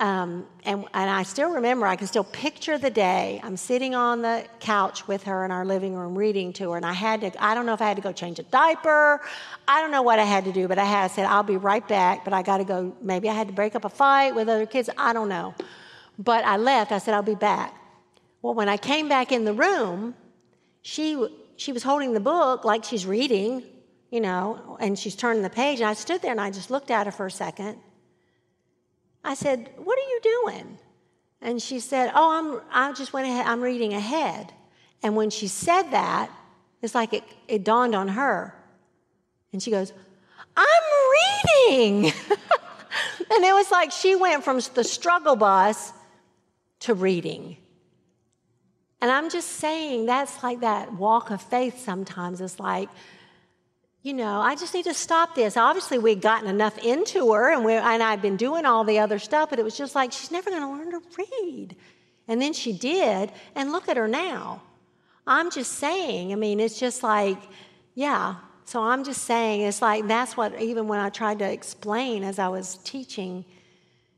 Um, 0.00 0.46
and, 0.64 0.84
and 0.92 1.10
I 1.10 1.22
still 1.22 1.50
remember, 1.52 1.86
I 1.86 1.94
can 1.94 2.08
still 2.08 2.24
picture 2.24 2.76
the 2.76 2.90
day. 2.90 3.40
I'm 3.44 3.56
sitting 3.56 3.94
on 3.94 4.22
the 4.22 4.44
couch 4.58 5.06
with 5.06 5.22
her 5.24 5.44
in 5.44 5.52
our 5.52 5.64
living 5.64 5.94
room 5.94 6.18
reading 6.18 6.52
to 6.54 6.72
her. 6.72 6.76
And 6.76 6.84
I 6.84 6.92
had 6.92 7.20
to, 7.20 7.32
I 7.42 7.54
don't 7.54 7.66
know 7.66 7.74
if 7.74 7.80
I 7.80 7.86
had 7.86 7.96
to 7.96 8.02
go 8.02 8.10
change 8.10 8.40
a 8.40 8.42
diaper. 8.42 9.20
I 9.68 9.80
don't 9.80 9.92
know 9.92 10.02
what 10.02 10.18
I 10.18 10.24
had 10.24 10.44
to 10.46 10.52
do, 10.52 10.66
but 10.66 10.78
I 10.78 10.84
had 10.84 11.04
I 11.04 11.06
said, 11.06 11.26
I'll 11.26 11.44
be 11.44 11.56
right 11.56 11.86
back, 11.86 12.24
but 12.24 12.34
I 12.34 12.42
got 12.42 12.58
to 12.58 12.64
go. 12.64 12.96
Maybe 13.00 13.28
I 13.28 13.34
had 13.34 13.46
to 13.46 13.54
break 13.54 13.76
up 13.76 13.84
a 13.84 13.90
fight 13.90 14.34
with 14.34 14.48
other 14.48 14.66
kids. 14.66 14.90
I 14.98 15.12
don't 15.12 15.28
know. 15.28 15.54
But 16.18 16.44
I 16.44 16.56
left. 16.56 16.90
I 16.90 16.98
said, 16.98 17.14
I'll 17.14 17.22
be 17.22 17.36
back. 17.36 17.76
Well, 18.42 18.54
when 18.54 18.68
I 18.68 18.76
came 18.76 19.08
back 19.08 19.30
in 19.30 19.44
the 19.44 19.52
room, 19.52 20.14
she, 20.82 21.26
she 21.56 21.72
was 21.72 21.82
holding 21.82 22.12
the 22.12 22.20
book 22.20 22.64
like 22.64 22.84
she's 22.84 23.06
reading, 23.06 23.62
you 24.10 24.20
know, 24.20 24.76
and 24.80 24.98
she's 24.98 25.14
turning 25.14 25.42
the 25.42 25.50
page. 25.50 25.80
And 25.80 25.88
I 25.88 25.94
stood 25.94 26.22
there 26.22 26.30
and 26.30 26.40
I 26.40 26.50
just 26.50 26.70
looked 26.70 26.90
at 26.90 27.06
her 27.06 27.12
for 27.12 27.26
a 27.26 27.30
second. 27.30 27.78
I 29.22 29.34
said, 29.34 29.70
What 29.76 29.98
are 29.98 30.08
you 30.08 30.20
doing? 30.22 30.78
And 31.42 31.60
she 31.60 31.80
said, 31.80 32.10
Oh, 32.14 32.30
I'm, 32.32 32.60
I 32.72 32.92
just 32.92 33.12
went 33.12 33.26
ahead, 33.26 33.46
I'm 33.46 33.60
reading 33.60 33.92
ahead. 33.92 34.52
And 35.02 35.16
when 35.16 35.30
she 35.30 35.48
said 35.48 35.90
that, 35.90 36.30
it's 36.82 36.94
like 36.94 37.12
it, 37.12 37.24
it 37.48 37.64
dawned 37.64 37.94
on 37.94 38.08
her. 38.08 38.54
And 39.52 39.62
she 39.62 39.70
goes, 39.70 39.92
I'm 40.56 40.66
reading. 41.68 42.04
and 43.30 43.44
it 43.44 43.54
was 43.54 43.70
like 43.70 43.92
she 43.92 44.16
went 44.16 44.44
from 44.44 44.60
the 44.74 44.84
struggle 44.84 45.36
bus 45.36 45.92
to 46.80 46.94
reading. 46.94 47.56
And 49.00 49.10
I'm 49.10 49.30
just 49.30 49.48
saying 49.48 50.06
that's 50.06 50.42
like 50.42 50.60
that 50.60 50.92
walk 50.92 51.30
of 51.30 51.40
faith 51.40 51.82
sometimes. 51.82 52.40
It's 52.40 52.60
like, 52.60 52.88
you 54.02 54.14
know, 54.14 54.40
I 54.40 54.56
just 54.56 54.72
need 54.74 54.84
to 54.84 54.94
stop 54.94 55.34
this. 55.34 55.56
Obviously, 55.56 55.98
we'd 55.98 56.20
gotten 56.20 56.48
enough 56.48 56.78
into 56.78 57.32
her 57.32 57.52
and, 57.52 57.64
we, 57.64 57.74
and 57.74 58.02
I'd 58.02 58.22
been 58.22 58.36
doing 58.36 58.64
all 58.64 58.84
the 58.84 58.98
other 58.98 59.18
stuff, 59.18 59.50
but 59.50 59.58
it 59.58 59.62
was 59.62 59.76
just 59.76 59.94
like, 59.94 60.12
she's 60.12 60.30
never 60.30 60.50
going 60.50 60.62
to 60.62 60.68
learn 60.68 60.90
to 60.90 61.02
read. 61.18 61.76
And 62.28 62.40
then 62.40 62.52
she 62.52 62.72
did, 62.72 63.32
and 63.54 63.72
look 63.72 63.88
at 63.88 63.96
her 63.96 64.08
now. 64.08 64.62
I'm 65.26 65.50
just 65.50 65.72
saying, 65.72 66.32
I 66.32 66.36
mean, 66.36 66.60
it's 66.60 66.78
just 66.78 67.02
like, 67.02 67.38
yeah. 67.94 68.36
So 68.64 68.82
I'm 68.82 69.04
just 69.04 69.24
saying, 69.24 69.62
it's 69.62 69.82
like 69.82 70.06
that's 70.06 70.36
what, 70.36 70.60
even 70.60 70.86
when 70.88 71.00
I 71.00 71.10
tried 71.10 71.40
to 71.40 71.50
explain 71.50 72.22
as 72.22 72.38
I 72.38 72.48
was 72.48 72.76
teaching 72.84 73.44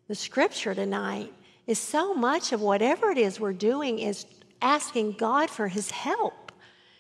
the 0.08 0.14
scripture 0.14 0.74
tonight, 0.74 1.32
is 1.66 1.78
so 1.78 2.12
much 2.12 2.52
of 2.52 2.60
whatever 2.60 3.10
it 3.10 3.18
is 3.18 3.40
we're 3.40 3.52
doing 3.52 3.98
is 3.98 4.26
asking 4.62 5.12
God 5.12 5.50
for 5.50 5.68
his 5.68 5.90
help. 5.90 6.52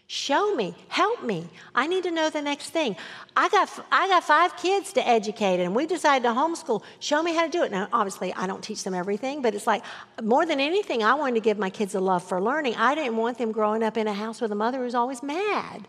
Show 0.08 0.54
me, 0.54 0.74
help 0.88 1.22
me. 1.22 1.48
I 1.74 1.86
need 1.86 2.02
to 2.02 2.10
know 2.10 2.28
the 2.28 2.42
next 2.42 2.68
thing. 2.68 2.96
I 3.34 3.48
got, 3.48 3.70
I 3.90 4.08
got 4.08 4.24
five 4.24 4.54
kids 4.58 4.92
to 4.92 5.08
educate, 5.08 5.58
and 5.58 5.74
we 5.74 5.86
decided 5.86 6.24
to 6.24 6.34
homeschool. 6.34 6.82
Show 7.00 7.22
me 7.22 7.34
how 7.34 7.46
to 7.46 7.50
do 7.50 7.62
it. 7.62 7.70
Now, 7.70 7.88
obviously, 7.94 8.30
I 8.34 8.46
don't 8.46 8.62
teach 8.62 8.84
them 8.84 8.92
everything, 8.92 9.40
but 9.40 9.54
it's 9.54 9.66
like 9.66 9.82
more 10.22 10.44
than 10.44 10.60
anything, 10.60 11.02
I 11.02 11.14
wanted 11.14 11.36
to 11.36 11.40
give 11.40 11.56
my 11.56 11.70
kids 11.70 11.94
a 11.94 12.00
love 12.00 12.22
for 12.22 12.42
learning. 12.42 12.74
I 12.76 12.94
didn't 12.94 13.16
want 13.16 13.38
them 13.38 13.52
growing 13.52 13.82
up 13.82 13.96
in 13.96 14.06
a 14.06 14.12
house 14.12 14.42
with 14.42 14.52
a 14.52 14.54
mother 14.54 14.80
who's 14.80 14.94
always 14.94 15.22
mad. 15.22 15.88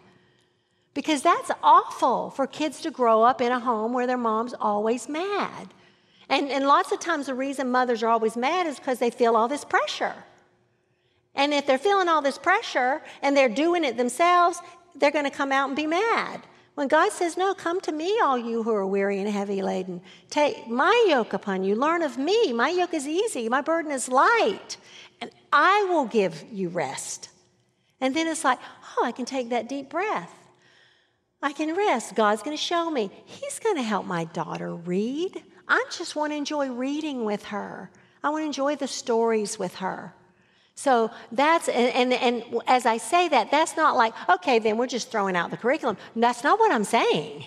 Because 0.94 1.22
that's 1.22 1.52
awful 1.62 2.30
for 2.30 2.48
kids 2.48 2.80
to 2.82 2.92
grow 2.92 3.24
up 3.24 3.42
in 3.42 3.52
a 3.52 3.60
home 3.60 3.92
where 3.92 4.08
their 4.08 4.18
mom's 4.18 4.54
always 4.54 5.10
mad. 5.10 5.74
And, 6.30 6.50
and 6.50 6.66
lots 6.66 6.94
of 6.94 7.02
times, 7.02 7.26
the 7.26 7.36
reason 7.36 7.72
mothers 7.72 8.04
are 8.04 8.10
always 8.10 8.38
mad 8.38 8.68
is 8.68 8.78
because 8.78 9.00
they 9.00 9.10
feel 9.10 9.36
all 9.36 9.50
this 9.50 9.66
pressure. 9.66 10.16
And 11.36 11.54
if 11.54 11.66
they're 11.66 11.78
feeling 11.78 12.08
all 12.08 12.22
this 12.22 12.38
pressure 12.38 13.02
and 13.22 13.36
they're 13.36 13.50
doing 13.50 13.84
it 13.84 13.98
themselves, 13.98 14.62
they're 14.96 15.12
going 15.12 15.26
to 15.26 15.32
come 15.32 15.52
out 15.52 15.68
and 15.68 15.76
be 15.76 15.88
mad. 15.88 16.42
When 16.76 16.88
God 16.88 17.12
says, 17.12 17.38
No, 17.38 17.54
come 17.54 17.80
to 17.82 17.92
me, 17.92 18.20
all 18.20 18.38
you 18.38 18.64
who 18.64 18.74
are 18.74 18.86
weary 18.86 19.20
and 19.20 19.30
heavy 19.30 19.62
laden. 19.62 20.02
Take 20.30 20.68
my 20.68 21.06
yoke 21.08 21.34
upon 21.34 21.64
you. 21.64 21.76
Learn 21.76 22.02
of 22.02 22.18
me. 22.18 22.52
My 22.54 22.70
yoke 22.70 22.94
is 22.94 23.08
easy. 23.08 23.48
My 23.48 23.62
burden 23.62 23.92
is 23.92 24.10
light. 24.10 24.78
And 25.22 25.32
I 25.52 25.86
will 25.90 26.06
give 26.06 26.44
you 26.52 26.70
rest. 26.70 27.30
And 28.02 28.16
then 28.16 28.28
it's 28.28 28.44
like, 28.44 28.60
Oh, 28.98 29.06
I 29.06 29.12
can 29.12 29.26
take 29.26 29.50
that 29.50 29.70
deep 29.70 29.90
breath. 29.90 30.34
I 31.42 31.52
can 31.52 31.76
rest. 31.76 32.16
God's 32.16 32.42
going 32.42 32.56
to 32.56 32.62
show 32.62 32.90
me. 32.90 33.12
He's 33.26 33.60
going 33.60 33.76
to 33.76 33.82
help 33.82 34.06
my 34.06 34.26
daughter 34.26 34.74
read. 34.74 35.44
I 35.68 35.84
just 35.92 36.16
want 36.16 36.32
to 36.32 36.38
enjoy 36.38 36.70
reading 36.70 37.26
with 37.26 37.44
her. 37.46 37.92
I 38.24 38.30
want 38.30 38.44
to 38.44 38.46
enjoy 38.46 38.78
the 38.78 38.88
stories 38.88 39.60
with 39.60 39.76
her. 39.76 40.14
So 40.76 41.12
that's, 41.32 41.70
and, 41.70 42.14
and, 42.14 42.14
and, 42.14 42.62
as 42.68 42.86
I 42.86 42.98
say 42.98 43.30
that, 43.30 43.52
that's 43.52 43.78
not 43.78 43.96
like, 43.96 44.14
okay, 44.28 44.60
then 44.60 44.78
we're 44.78 44.88
just 44.88 45.12
throwing 45.12 45.36
out 45.36 45.52
the 45.52 45.58
curriculum. 45.58 45.98
That's 46.16 46.44
not 46.44 46.60
what 46.60 46.72
I'm 46.72 46.84
saying. 46.84 47.46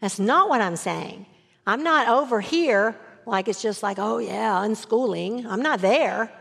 That's 0.00 0.18
not 0.18 0.48
what 0.48 0.60
I'm 0.60 0.76
saying. 0.76 1.26
I'm 1.66 1.82
not 1.82 2.08
over 2.08 2.40
here 2.40 2.96
like 3.26 3.48
it's 3.48 3.62
just 3.62 3.82
like, 3.82 3.98
oh 3.98 4.18
yeah, 4.18 4.62
unschooling. 4.64 5.46
I'm 5.46 5.62
not 5.62 5.80
there, 5.80 6.32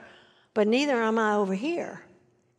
but 0.53 0.67
neither 0.67 0.95
am 0.95 1.19
I 1.19 1.35
over 1.35 1.53
here. 1.53 2.01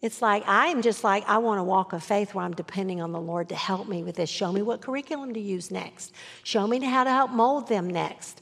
It's 0.03 0.23
like 0.23 0.45
I'm 0.47 0.83
just 0.83 1.05
like, 1.05 1.29
I 1.29 1.39
want 1.39 1.59
to 1.59 1.65
walk 1.65 1.93
of 1.93 2.03
faith 2.03 2.35
where 2.35 2.45
I'm 2.45 2.55
depending 2.55 3.03
on 3.03 3.13
the 3.13 3.21
Lord 3.21 3.49
to 3.51 3.55
help 3.55 3.89
me 3.89 4.03
with 4.03 4.17
this. 4.17 4.31
Show 4.31 4.53
me 4.53 4.63
what 4.63 4.81
curriculum 4.81 5.35
to 5.35 5.41
use 5.41 5.71
next. 5.71 6.13
Show 6.43 6.67
me 6.67 6.83
how 6.85 7.05
to 7.05 7.11
help 7.11 7.31
mold 7.31 7.69
them 7.69 7.89
next. 7.89 8.41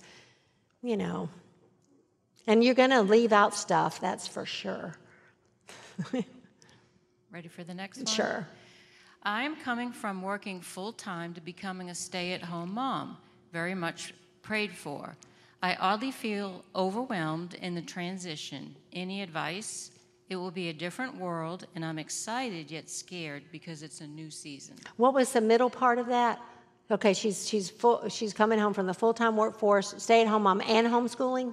You 0.82 0.96
know, 0.96 1.28
and 2.48 2.64
you're 2.64 2.74
going 2.74 2.90
to 2.90 3.02
leave 3.02 3.32
out 3.32 3.54
stuff, 3.54 4.00
that's 4.00 4.26
for 4.26 4.44
sure. 4.46 4.96
Ready 7.30 7.48
for 7.48 7.62
the 7.62 7.74
next 7.74 7.98
one? 7.98 8.06
Sure. 8.06 8.48
I 9.22 9.42
am 9.42 9.54
coming 9.54 9.92
from 9.92 10.22
working 10.22 10.62
full 10.62 10.92
time 10.92 11.34
to 11.34 11.42
becoming 11.42 11.90
a 11.90 11.94
stay 11.94 12.32
at 12.32 12.42
home 12.42 12.72
mom, 12.72 13.18
very 13.52 13.74
much 13.74 14.14
prayed 14.40 14.72
for. 14.72 15.14
I 15.62 15.74
oddly 15.74 16.10
feel 16.10 16.64
overwhelmed 16.74 17.54
in 17.54 17.74
the 17.74 17.82
transition. 17.82 18.74
Any 18.94 19.22
advice? 19.22 19.90
It 20.30 20.36
will 20.36 20.50
be 20.50 20.68
a 20.70 20.72
different 20.72 21.16
world, 21.16 21.66
and 21.74 21.84
I'm 21.84 21.98
excited 21.98 22.70
yet 22.70 22.88
scared 22.88 23.42
because 23.52 23.82
it's 23.82 24.00
a 24.00 24.06
new 24.06 24.30
season. 24.30 24.76
What 24.96 25.12
was 25.12 25.32
the 25.32 25.40
middle 25.40 25.70
part 25.70 25.98
of 25.98 26.06
that? 26.06 26.40
Okay, 26.90 27.12
she's 27.12 27.46
she's 27.46 27.68
full, 27.68 28.08
she's 28.08 28.32
coming 28.32 28.58
home 28.58 28.72
from 28.72 28.86
the 28.86 28.94
full 28.94 29.12
time 29.12 29.36
workforce, 29.36 29.94
stay 29.98 30.22
at 30.22 30.28
home 30.28 30.44
mom, 30.44 30.62
and 30.66 30.86
homeschooling. 30.86 31.52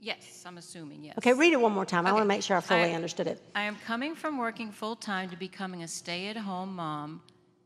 Yes, 0.00 0.44
I'm 0.46 0.58
assuming, 0.58 1.04
yes. 1.04 1.14
Okay, 1.18 1.32
read 1.32 1.52
it 1.52 1.60
one 1.60 1.72
more 1.72 1.84
time. 1.84 2.06
I 2.06 2.12
want 2.12 2.22
to 2.22 2.28
make 2.28 2.42
sure 2.42 2.56
I 2.56 2.60
fully 2.60 2.92
I- 2.92 2.94
understood 2.94 3.26
it. 3.26 3.42
I 3.54 3.62
am 3.62 3.76
coming 3.84 4.14
from 4.14 4.38
working 4.38 4.70
full 4.70 4.94
time 4.96 5.28
to 5.30 5.36
becoming 5.36 5.82
a 5.82 5.88
stay 5.88 6.28
at 6.28 6.36
home 6.36 6.76
mom 6.76 7.20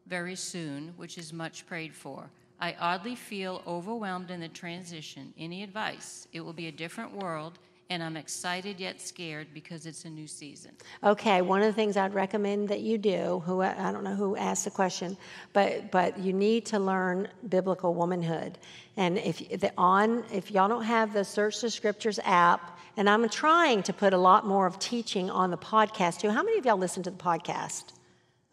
very 0.07 0.35
soon, 0.35 0.95
which 0.97 1.19
is 1.19 1.33
much 1.33 1.67
prayed 1.67 1.95
for. 1.95 2.31
I 2.59 2.75
oddly 2.81 3.17
feel 3.17 3.63
overwhelmed 3.67 4.31
in 4.31 4.41
the 4.41 4.49
transition. 4.49 5.35
Any 5.39 5.63
advice? 5.63 6.27
It 6.33 6.41
will 6.41 6.53
be 6.53 6.69
a 6.69 6.73
different 6.73 7.15
world, 7.15 7.59
and 7.93 8.03
I'm 8.03 8.17
excited 8.17 8.81
yet 8.81 9.03
scared 9.03 9.49
because 9.53 9.85
it's 9.85 10.07
a 10.07 10.11
new 10.11 10.27
season. 10.27 10.73
Okay, 11.05 11.43
one 11.43 11.61
of 11.61 11.67
the 11.67 11.75
things 11.75 11.99
I'd 11.99 12.15
recommend 12.15 12.71
that 12.71 12.81
you 12.81 12.97
do, 12.97 13.43
who 13.45 13.61
I 13.61 13.93
don't 13.93 14.03
know 14.03 14.15
who 14.15 14.35
asked 14.35 14.65
the 14.65 14.71
question, 14.71 15.17
but 15.53 15.91
but 15.91 16.19
you 16.19 16.33
need 16.33 16.65
to 16.67 16.79
learn 16.79 17.29
biblical 17.51 17.93
womanhood. 17.93 18.57
And 18.97 19.19
if 19.19 19.61
the 19.61 19.73
on 19.77 20.25
if 20.33 20.51
y'all 20.51 20.69
don't 20.69 20.85
have 20.85 21.13
the 21.13 21.25
Search 21.25 21.61
the 21.61 21.71
Scriptures 21.71 22.19
app, 22.25 22.79
and 22.97 23.11
I'm 23.11 23.29
trying 23.29 23.83
to 23.83 23.93
put 23.93 24.15
a 24.15 24.19
lot 24.19 24.47
more 24.47 24.67
of 24.67 24.79
teaching 24.79 25.31
on 25.31 25.51
the 25.51 25.59
podcast 25.59 26.21
too. 26.21 26.31
How 26.31 26.43
many 26.43 26.59
of 26.59 26.65
y'all 26.65 26.79
listen 26.79 27.03
to 27.03 27.11
the 27.11 27.19
podcast? 27.19 27.85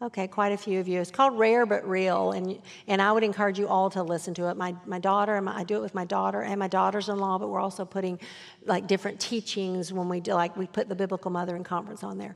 Okay, 0.02 0.26
quite 0.28 0.52
a 0.52 0.56
few 0.56 0.80
of 0.80 0.88
you. 0.88 0.98
It's 0.98 1.10
called 1.10 1.38
Rare 1.38 1.66
but 1.66 1.86
Real, 1.86 2.32
and 2.32 2.58
and 2.86 3.02
I 3.02 3.12
would 3.12 3.22
encourage 3.22 3.58
you 3.58 3.68
all 3.68 3.90
to 3.90 4.02
listen 4.02 4.32
to 4.34 4.48
it. 4.48 4.56
My 4.56 4.74
my 4.86 4.98
daughter, 4.98 5.36
and 5.36 5.44
my, 5.44 5.58
I 5.58 5.62
do 5.62 5.76
it 5.76 5.82
with 5.82 5.94
my 5.94 6.06
daughter 6.06 6.40
and 6.40 6.58
my 6.58 6.68
daughters-in-law, 6.68 7.38
but 7.38 7.48
we're 7.48 7.60
also 7.60 7.84
putting 7.84 8.18
like 8.64 8.86
different 8.86 9.20
teachings 9.20 9.92
when 9.92 10.08
we 10.08 10.20
do 10.20 10.32
like 10.32 10.56
we 10.56 10.66
put 10.66 10.88
the 10.88 10.94
Biblical 10.94 11.30
Mothering 11.30 11.64
Conference 11.64 12.02
on 12.02 12.16
there. 12.16 12.34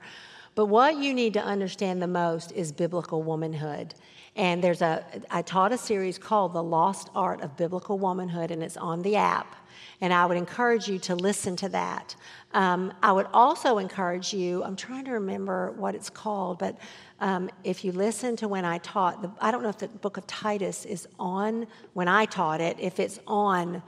But 0.54 0.66
what 0.66 0.98
you 0.98 1.14
need 1.14 1.32
to 1.34 1.42
understand 1.42 2.02
the 2.02 2.06
most 2.06 2.52
is 2.52 2.70
biblical 2.70 3.22
womanhood. 3.22 3.94
And 4.36 4.62
there's 4.62 4.82
a 4.82 5.02
I 5.30 5.40
taught 5.40 5.72
a 5.72 5.78
series 5.78 6.18
called 6.18 6.52
The 6.52 6.62
Lost 6.62 7.08
Art 7.14 7.40
of 7.40 7.56
Biblical 7.56 7.98
Womanhood, 7.98 8.50
and 8.50 8.62
it's 8.62 8.76
on 8.76 9.00
the 9.00 9.16
app. 9.16 9.56
And 10.00 10.12
I 10.12 10.26
would 10.26 10.36
encourage 10.36 10.86
you 10.86 10.98
to 11.00 11.14
listen 11.14 11.56
to 11.56 11.68
that. 11.70 12.14
Um, 12.52 12.92
I 13.02 13.12
would 13.12 13.26
also 13.32 13.78
encourage 13.78 14.32
you, 14.32 14.62
I'm 14.62 14.76
trying 14.76 15.04
to 15.06 15.12
remember 15.12 15.72
what 15.72 15.94
it's 15.94 16.10
called, 16.10 16.58
but 16.58 16.78
um, 17.24 17.48
if 17.64 17.86
you 17.86 17.92
listen 17.92 18.36
to 18.36 18.48
when 18.48 18.66
I 18.66 18.76
taught, 18.76 19.22
the, 19.22 19.30
I 19.40 19.50
don't 19.50 19.62
know 19.62 19.70
if 19.70 19.78
the 19.78 19.88
book 19.88 20.18
of 20.18 20.26
Titus 20.26 20.84
is 20.84 21.08
on 21.18 21.66
when 21.94 22.06
I 22.06 22.26
taught 22.26 22.60
it, 22.60 22.76
if 22.78 23.00
it's 23.00 23.18
on 23.26 23.82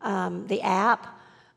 um, 0.00 0.46
the 0.46 0.62
app, 0.62 1.06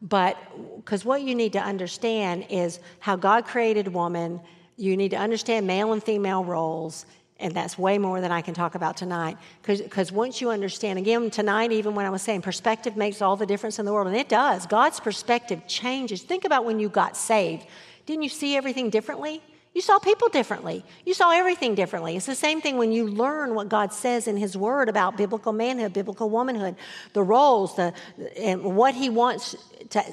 but 0.01 0.37
because 0.75 1.05
what 1.05 1.21
you 1.21 1.33
need 1.33 1.53
to 1.53 1.59
understand 1.59 2.47
is 2.49 2.81
how 2.99 3.15
God 3.15 3.45
created 3.45 3.87
woman. 3.87 4.41
You 4.75 4.97
need 4.97 5.11
to 5.11 5.17
understand 5.17 5.65
male 5.65 5.93
and 5.93 6.03
female 6.03 6.43
roles, 6.43 7.05
and 7.39 7.53
that's 7.53 7.77
way 7.77 7.97
more 7.97 8.19
than 8.19 8.33
I 8.33 8.41
can 8.41 8.53
talk 8.53 8.75
about 8.75 8.97
tonight. 8.97 9.37
Because 9.63 10.11
once 10.11 10.41
you 10.41 10.49
understand, 10.49 10.99
again, 10.99 11.29
tonight, 11.29 11.71
even 11.71 11.95
when 11.95 12.05
I 12.05 12.09
was 12.09 12.21
saying 12.21 12.41
perspective 12.41 12.97
makes 12.97 13.21
all 13.21 13.37
the 13.37 13.45
difference 13.45 13.79
in 13.79 13.85
the 13.85 13.93
world, 13.93 14.07
and 14.07 14.17
it 14.17 14.27
does. 14.27 14.67
God's 14.67 14.99
perspective 14.99 15.65
changes. 15.65 16.23
Think 16.23 16.43
about 16.43 16.65
when 16.65 16.81
you 16.81 16.89
got 16.89 17.15
saved. 17.15 17.67
Didn't 18.05 18.23
you 18.23 18.29
see 18.29 18.57
everything 18.57 18.89
differently? 18.89 19.41
You 19.73 19.81
saw 19.81 19.99
people 19.99 20.27
differently. 20.27 20.83
You 21.05 21.13
saw 21.13 21.31
everything 21.31 21.75
differently. 21.75 22.17
It's 22.17 22.25
the 22.25 22.35
same 22.35 22.59
thing 22.59 22.77
when 22.77 22.91
you 22.91 23.07
learn 23.07 23.55
what 23.55 23.69
God 23.69 23.93
says 23.93 24.27
in 24.27 24.35
His 24.35 24.57
Word 24.57 24.89
about 24.89 25.15
biblical 25.15 25.53
manhood, 25.53 25.93
biblical 25.93 26.29
womanhood, 26.29 26.75
the 27.13 27.23
roles, 27.23 27.75
the, 27.75 27.93
and 28.37 28.75
what 28.75 28.95
He 28.95 29.09
wants 29.09 29.55
to, 29.91 30.03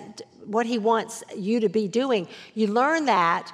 what 0.44 0.64
He 0.64 0.78
wants 0.78 1.24
you 1.36 1.58
to 1.60 1.68
be 1.68 1.88
doing. 1.88 2.28
You 2.54 2.68
learn 2.68 3.06
that. 3.06 3.52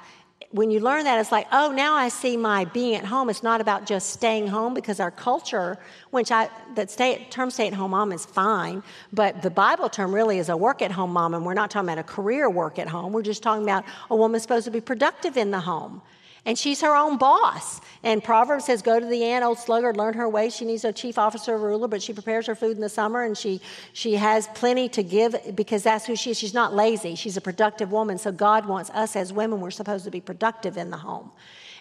When 0.55 0.71
you 0.71 0.79
learn 0.79 1.03
that, 1.03 1.19
it's 1.19 1.33
like, 1.33 1.47
oh, 1.51 1.73
now 1.73 1.95
I 1.95 2.07
see 2.07 2.37
my 2.37 2.63
being 2.63 2.95
at 2.95 3.03
home. 3.03 3.29
It's 3.29 3.43
not 3.43 3.59
about 3.59 3.85
just 3.85 4.11
staying 4.11 4.47
home 4.47 4.73
because 4.73 5.01
our 5.01 5.11
culture, 5.11 5.77
which 6.11 6.31
I 6.31 6.49
that 6.75 6.89
stay 6.89 7.27
term 7.29 7.51
stay 7.51 7.67
at 7.67 7.73
home 7.73 7.91
mom 7.91 8.13
is 8.13 8.25
fine, 8.25 8.81
but 9.11 9.41
the 9.41 9.49
Bible 9.49 9.89
term 9.89 10.15
really 10.15 10.39
is 10.39 10.47
a 10.47 10.55
work 10.55 10.81
at 10.81 10.93
home 10.93 11.11
mom, 11.11 11.33
and 11.33 11.45
we're 11.45 11.55
not 11.55 11.71
talking 11.71 11.89
about 11.89 11.97
a 11.97 12.03
career 12.03 12.49
work 12.49 12.79
at 12.79 12.87
home. 12.87 13.11
We're 13.11 13.21
just 13.21 13.43
talking 13.43 13.63
about 13.63 13.83
a 14.09 14.15
woman 14.15 14.39
supposed 14.39 14.63
to 14.63 14.71
be 14.71 14.79
productive 14.79 15.35
in 15.35 15.51
the 15.51 15.59
home 15.59 16.01
and 16.45 16.57
she's 16.57 16.81
her 16.81 16.95
own 16.95 17.17
boss. 17.17 17.81
And 18.03 18.23
Proverbs 18.23 18.65
says, 18.65 18.81
Go 18.81 18.99
to 18.99 19.05
the 19.05 19.23
ant, 19.23 19.43
old 19.43 19.57
sluggard, 19.57 19.97
learn 19.97 20.13
her 20.13 20.29
ways. 20.29 20.55
She 20.55 20.63
needs 20.63 20.85
a 20.85 20.93
chief 20.93 21.17
officer, 21.17 21.57
ruler, 21.57 21.87
but 21.87 22.03
she 22.03 22.13
prepares 22.13 22.45
her 22.45 22.55
food 22.55 22.75
in 22.75 22.81
the 22.81 22.89
summer 22.89 23.23
and 23.23 23.35
she, 23.35 23.61
she 23.93 24.13
has 24.13 24.47
plenty 24.53 24.87
to 24.89 25.01
give 25.01 25.35
because 25.55 25.83
that's 25.83 26.05
who 26.05 26.15
she 26.15 26.31
is. 26.31 26.37
She's 26.37 26.53
not 26.53 26.73
lazy, 26.73 27.15
she's 27.15 27.37
a 27.37 27.41
productive 27.41 27.91
woman. 27.91 28.17
So 28.17 28.31
God 28.31 28.67
wants 28.67 28.91
us 28.91 29.15
as 29.15 29.33
women, 29.33 29.59
we're 29.59 29.71
supposed 29.71 30.05
to 30.05 30.11
be 30.11 30.21
productive 30.21 30.77
in 30.77 30.91
the 30.91 30.97
home. 30.97 31.31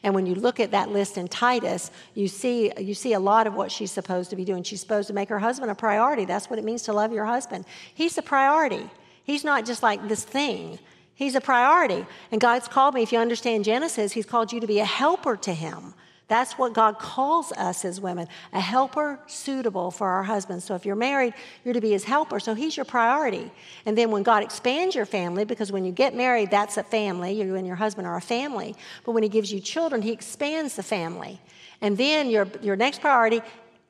And 0.02 0.14
when 0.14 0.26
you 0.26 0.34
look 0.34 0.60
at 0.60 0.70
that 0.72 0.90
list 0.90 1.16
in 1.16 1.28
Titus, 1.28 1.90
you 2.14 2.28
see, 2.28 2.70
you 2.78 2.94
see 2.94 3.14
a 3.14 3.20
lot 3.20 3.46
of 3.46 3.54
what 3.54 3.72
she's 3.72 3.90
supposed 3.90 4.28
to 4.30 4.36
be 4.36 4.44
doing. 4.44 4.62
She's 4.62 4.80
supposed 4.80 5.08
to 5.08 5.14
make 5.14 5.30
her 5.30 5.38
husband 5.38 5.70
a 5.70 5.74
priority. 5.74 6.26
That's 6.26 6.50
what 6.50 6.58
it 6.58 6.64
means 6.64 6.82
to 6.82 6.92
love 6.92 7.10
your 7.10 7.24
husband. 7.24 7.64
He's 7.94 8.18
a 8.18 8.22
priority. 8.22 8.90
He's 9.24 9.44
not 9.44 9.64
just 9.64 9.82
like 9.82 10.06
this 10.06 10.22
thing. 10.22 10.78
He's 11.14 11.34
a 11.34 11.40
priority. 11.40 12.06
And 12.32 12.40
God's 12.40 12.68
called 12.68 12.94
me, 12.94 13.02
if 13.02 13.12
you 13.12 13.18
understand 13.18 13.64
Genesis, 13.64 14.12
He's 14.12 14.26
called 14.26 14.52
you 14.52 14.60
to 14.60 14.66
be 14.66 14.80
a 14.80 14.84
helper 14.84 15.36
to 15.36 15.54
Him. 15.54 15.94
That's 16.26 16.56
what 16.56 16.72
God 16.72 16.98
calls 16.98 17.52
us 17.52 17.84
as 17.84 18.00
women 18.00 18.28
a 18.52 18.60
helper 18.60 19.20
suitable 19.26 19.90
for 19.90 20.08
our 20.08 20.22
husbands. 20.22 20.64
So 20.64 20.74
if 20.74 20.86
you're 20.86 20.96
married, 20.96 21.34
you're 21.64 21.74
to 21.74 21.82
be 21.82 21.90
his 21.90 22.04
helper. 22.04 22.40
So 22.40 22.54
he's 22.54 22.76
your 22.76 22.86
priority. 22.86 23.52
And 23.84 23.96
then 23.96 24.10
when 24.10 24.22
God 24.22 24.42
expands 24.42 24.94
your 24.94 25.04
family, 25.04 25.44
because 25.44 25.70
when 25.70 25.84
you 25.84 25.92
get 25.92 26.14
married, 26.14 26.50
that's 26.50 26.78
a 26.78 26.82
family, 26.82 27.32
you 27.32 27.56
and 27.56 27.66
your 27.66 27.76
husband 27.76 28.06
are 28.06 28.16
a 28.16 28.22
family. 28.22 28.74
But 29.04 29.12
when 29.12 29.22
he 29.22 29.28
gives 29.28 29.52
you 29.52 29.60
children, 29.60 30.00
he 30.00 30.12
expands 30.12 30.76
the 30.76 30.82
family. 30.82 31.40
And 31.82 31.98
then 31.98 32.30
your, 32.30 32.48
your 32.62 32.76
next 32.76 33.02
priority 33.02 33.42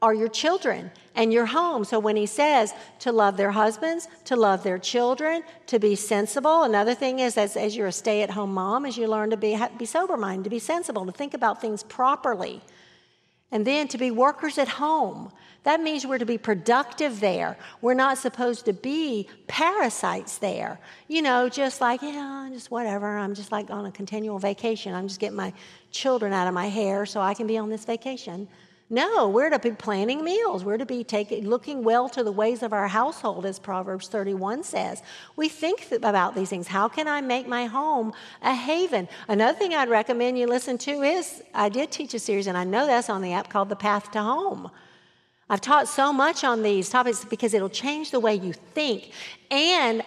are 0.05 0.13
your 0.13 0.29
children 0.29 0.91
and 1.15 1.33
your 1.33 1.47
home. 1.47 1.83
So 1.83 1.99
when 1.99 2.15
he 2.15 2.27
says 2.27 2.75
to 2.99 3.11
love 3.11 3.39
their 3.39 3.53
husbands, 3.53 4.07
to 4.27 4.37
love 4.37 4.63
their 4.63 4.79
children, 4.79 5.43
to 5.69 5.79
be 5.79 5.95
sensible, 5.97 6.65
another 6.65 6.95
thing 6.95 7.21
is 7.21 7.39
as, 7.39 7.57
as 7.57 7.75
you're 7.75 7.87
a 7.87 7.93
stay 7.93 8.21
at 8.21 8.31
home 8.31 8.53
mom, 8.53 8.85
as 8.85 8.99
you 8.99 9.07
learn 9.07 9.31
to 9.31 9.39
be, 9.39 9.59
be 9.79 9.87
sober 9.87 10.19
minded, 10.19 10.45
to 10.45 10.51
be 10.51 10.59
sensible, 10.59 11.07
to 11.07 11.13
think 11.13 11.33
about 11.33 11.59
things 11.63 11.83
properly. 11.83 12.61
And 13.51 13.67
then 13.67 13.89
to 13.89 13.99
be 13.99 14.11
workers 14.11 14.59
at 14.59 14.69
home. 14.69 15.33
That 15.63 15.81
means 15.81 16.07
we're 16.07 16.19
to 16.19 16.27
be 16.27 16.37
productive 16.37 17.21
there. 17.21 17.57
We're 17.81 17.95
not 17.95 18.19
supposed 18.19 18.67
to 18.67 18.75
be 18.75 19.31
parasites 19.47 20.37
there. 20.37 20.79
You 21.09 21.23
know, 21.23 21.49
just 21.49 21.81
like, 21.81 22.03
yeah, 22.03 22.51
just 22.53 22.71
whatever. 22.71 23.17
I'm 23.17 23.35
just 23.35 23.53
like 23.53 23.71
on 23.71 23.87
a 23.87 23.93
continual 23.93 24.39
vacation. 24.39 24.93
I'm 24.93 25.09
just 25.09 25.21
getting 25.21 25.37
my 25.37 25.55
children 25.93 26.35
out 26.35 26.47
of 26.47 26.53
my 26.53 26.67
hair 26.67 27.07
so 27.07 27.23
I 27.23 27.33
can 27.33 27.47
be 27.47 27.57
on 27.57 27.71
this 27.71 27.87
vacation. 27.87 28.49
No, 28.95 29.29
we're 29.29 29.51
to 29.51 29.59
be 29.59 29.73
planning 29.73 30.23
meals. 30.23 30.65
We're 30.65 30.79
to 30.79 30.87
be 30.87 31.03
taking, 31.03 31.49
looking 31.49 31.83
well 31.83 32.09
to 32.11 32.23
the 32.23 32.31
ways 32.31 32.63
of 32.63 32.73
our 32.73 32.87
household, 32.87 33.45
as 33.45 33.59
Proverbs 33.59 34.07
31 34.07 34.63
says. 34.63 35.03
We 35.35 35.49
think 35.49 35.91
about 35.91 36.37
these 36.37 36.49
things. 36.49 36.69
How 36.69 36.87
can 36.87 37.09
I 37.09 37.21
make 37.21 37.49
my 37.49 37.67
home 37.67 38.13
a 38.41 38.55
haven? 38.55 39.09
Another 39.27 39.59
thing 39.59 39.75
I'd 39.75 39.89
recommend 39.89 40.39
you 40.39 40.47
listen 40.47 40.79
to 40.79 41.03
is 41.03 41.43
I 41.53 41.71
did 41.71 41.91
teach 41.91 42.15
a 42.15 42.21
series, 42.21 42.47
and 42.47 42.57
I 42.57 42.63
know 42.63 42.87
that's 42.87 43.11
on 43.11 43.21
the 43.21 43.33
app 43.33 43.51
called 43.51 43.69
The 43.69 43.75
Path 43.75 44.13
to 44.13 44.23
Home. 44.23 44.71
I've 45.51 45.61
taught 45.61 45.89
so 45.89 46.13
much 46.13 46.45
on 46.45 46.63
these 46.63 46.89
topics 46.89 47.25
because 47.25 47.53
it'll 47.53 47.69
change 47.69 48.13
the 48.13 48.21
way 48.21 48.37
you 48.37 48.53
think. 48.53 49.11
And 49.51 50.05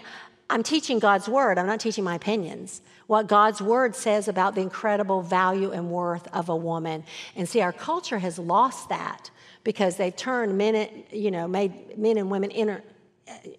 I'm 0.50 0.64
teaching 0.64 1.00
God's 1.00 1.28
word, 1.28 1.58
I'm 1.58 1.68
not 1.68 1.82
teaching 1.82 2.06
my 2.06 2.16
opinions 2.16 2.82
what 3.08 3.28
God's 3.28 3.62
word 3.62 3.96
says 3.96 4.28
about 4.28 4.56
the 4.56 4.62
incredible 4.62 5.22
value 5.22 5.72
and 5.72 5.90
worth 5.90 6.28
of 6.34 6.50
a 6.50 6.56
woman. 6.56 7.04
And 7.36 7.48
see, 7.48 7.62
our 7.62 7.74
culture 7.74 8.20
has 8.20 8.38
lost 8.38 8.90
that 8.90 9.32
because 9.64 9.98
they've 9.98 10.16
turned 10.16 10.58
men, 10.58 11.04
you 11.12 11.32
know, 11.32 11.48
made 11.48 11.98
men 11.98 12.18
and 12.18 12.30
women 12.30 12.52
inter, 12.52 12.84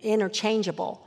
interchangeable 0.03 1.07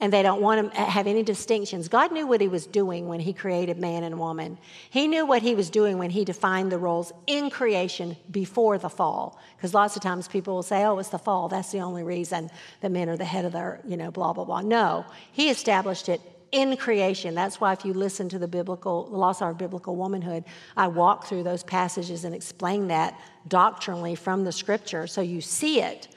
and 0.00 0.12
they 0.12 0.22
don't 0.22 0.40
want 0.40 0.72
to 0.72 0.80
have 0.80 1.08
any 1.08 1.24
distinctions. 1.24 1.88
God 1.88 2.12
knew 2.12 2.26
what 2.26 2.40
He 2.40 2.46
was 2.46 2.66
doing 2.66 3.08
when 3.08 3.18
He 3.18 3.32
created 3.32 3.78
man 3.78 4.04
and 4.04 4.18
woman. 4.18 4.58
He 4.90 5.08
knew 5.08 5.26
what 5.26 5.42
He 5.42 5.56
was 5.56 5.70
doing 5.70 5.98
when 5.98 6.10
He 6.10 6.24
defined 6.24 6.70
the 6.70 6.78
roles 6.78 7.12
in 7.26 7.50
creation 7.50 8.16
before 8.30 8.78
the 8.78 8.88
fall. 8.88 9.40
Because 9.56 9.74
lots 9.74 9.96
of 9.96 10.02
times 10.02 10.28
people 10.28 10.54
will 10.54 10.62
say, 10.62 10.84
oh, 10.84 10.98
it's 10.98 11.08
the 11.08 11.18
fall. 11.18 11.48
That's 11.48 11.72
the 11.72 11.80
only 11.80 12.04
reason 12.04 12.48
the 12.80 12.88
men 12.88 13.08
are 13.08 13.16
the 13.16 13.24
head 13.24 13.44
of 13.44 13.52
their, 13.52 13.80
you 13.84 13.96
know, 13.96 14.12
blah, 14.12 14.32
blah, 14.32 14.44
blah. 14.44 14.60
No, 14.60 15.04
He 15.32 15.50
established 15.50 16.08
it 16.08 16.20
in 16.52 16.76
creation. 16.76 17.34
That's 17.34 17.60
why 17.60 17.72
if 17.72 17.84
you 17.84 17.92
listen 17.92 18.28
to 18.30 18.38
the 18.38 18.48
biblical, 18.48 19.08
the 19.10 19.16
lost 19.16 19.42
art 19.42 19.52
of 19.52 19.58
biblical 19.58 19.96
womanhood, 19.96 20.44
I 20.76 20.88
walk 20.88 21.26
through 21.26 21.42
those 21.42 21.62
passages 21.62 22.24
and 22.24 22.34
explain 22.34 22.88
that 22.88 23.18
doctrinally 23.46 24.14
from 24.14 24.44
the 24.44 24.52
scripture 24.52 25.06
so 25.06 25.20
you 25.20 25.40
see 25.40 25.80
it 25.80 26.08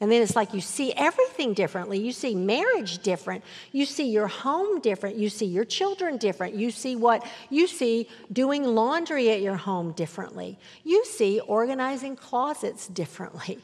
and 0.00 0.10
then 0.10 0.22
it's 0.22 0.34
like 0.34 0.54
you 0.54 0.62
see 0.62 0.94
everything 0.94 1.52
differently. 1.52 1.98
You 1.98 2.12
see 2.12 2.34
marriage 2.34 3.00
different. 3.00 3.44
You 3.70 3.84
see 3.84 4.08
your 4.08 4.28
home 4.28 4.80
different. 4.80 5.16
You 5.16 5.28
see 5.28 5.44
your 5.44 5.66
children 5.66 6.16
different. 6.16 6.54
You 6.54 6.70
see 6.70 6.96
what 6.96 7.26
you 7.50 7.66
see 7.66 8.08
doing 8.32 8.64
laundry 8.64 9.30
at 9.30 9.42
your 9.42 9.56
home 9.56 9.92
differently. 9.92 10.58
You 10.84 11.04
see 11.04 11.40
organizing 11.40 12.16
closets 12.16 12.88
differently. 12.88 13.58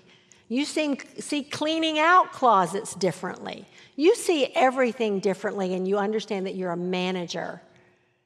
You 0.48 0.64
see, 0.64 0.98
see 1.18 1.42
cleaning 1.42 1.98
out 1.98 2.32
closets 2.32 2.94
differently. 2.94 3.66
You 3.96 4.14
see 4.14 4.46
everything 4.54 5.20
differently, 5.20 5.74
and 5.74 5.88
you 5.88 5.98
understand 5.98 6.46
that 6.46 6.54
you're 6.54 6.72
a 6.72 6.76
manager. 6.76 7.60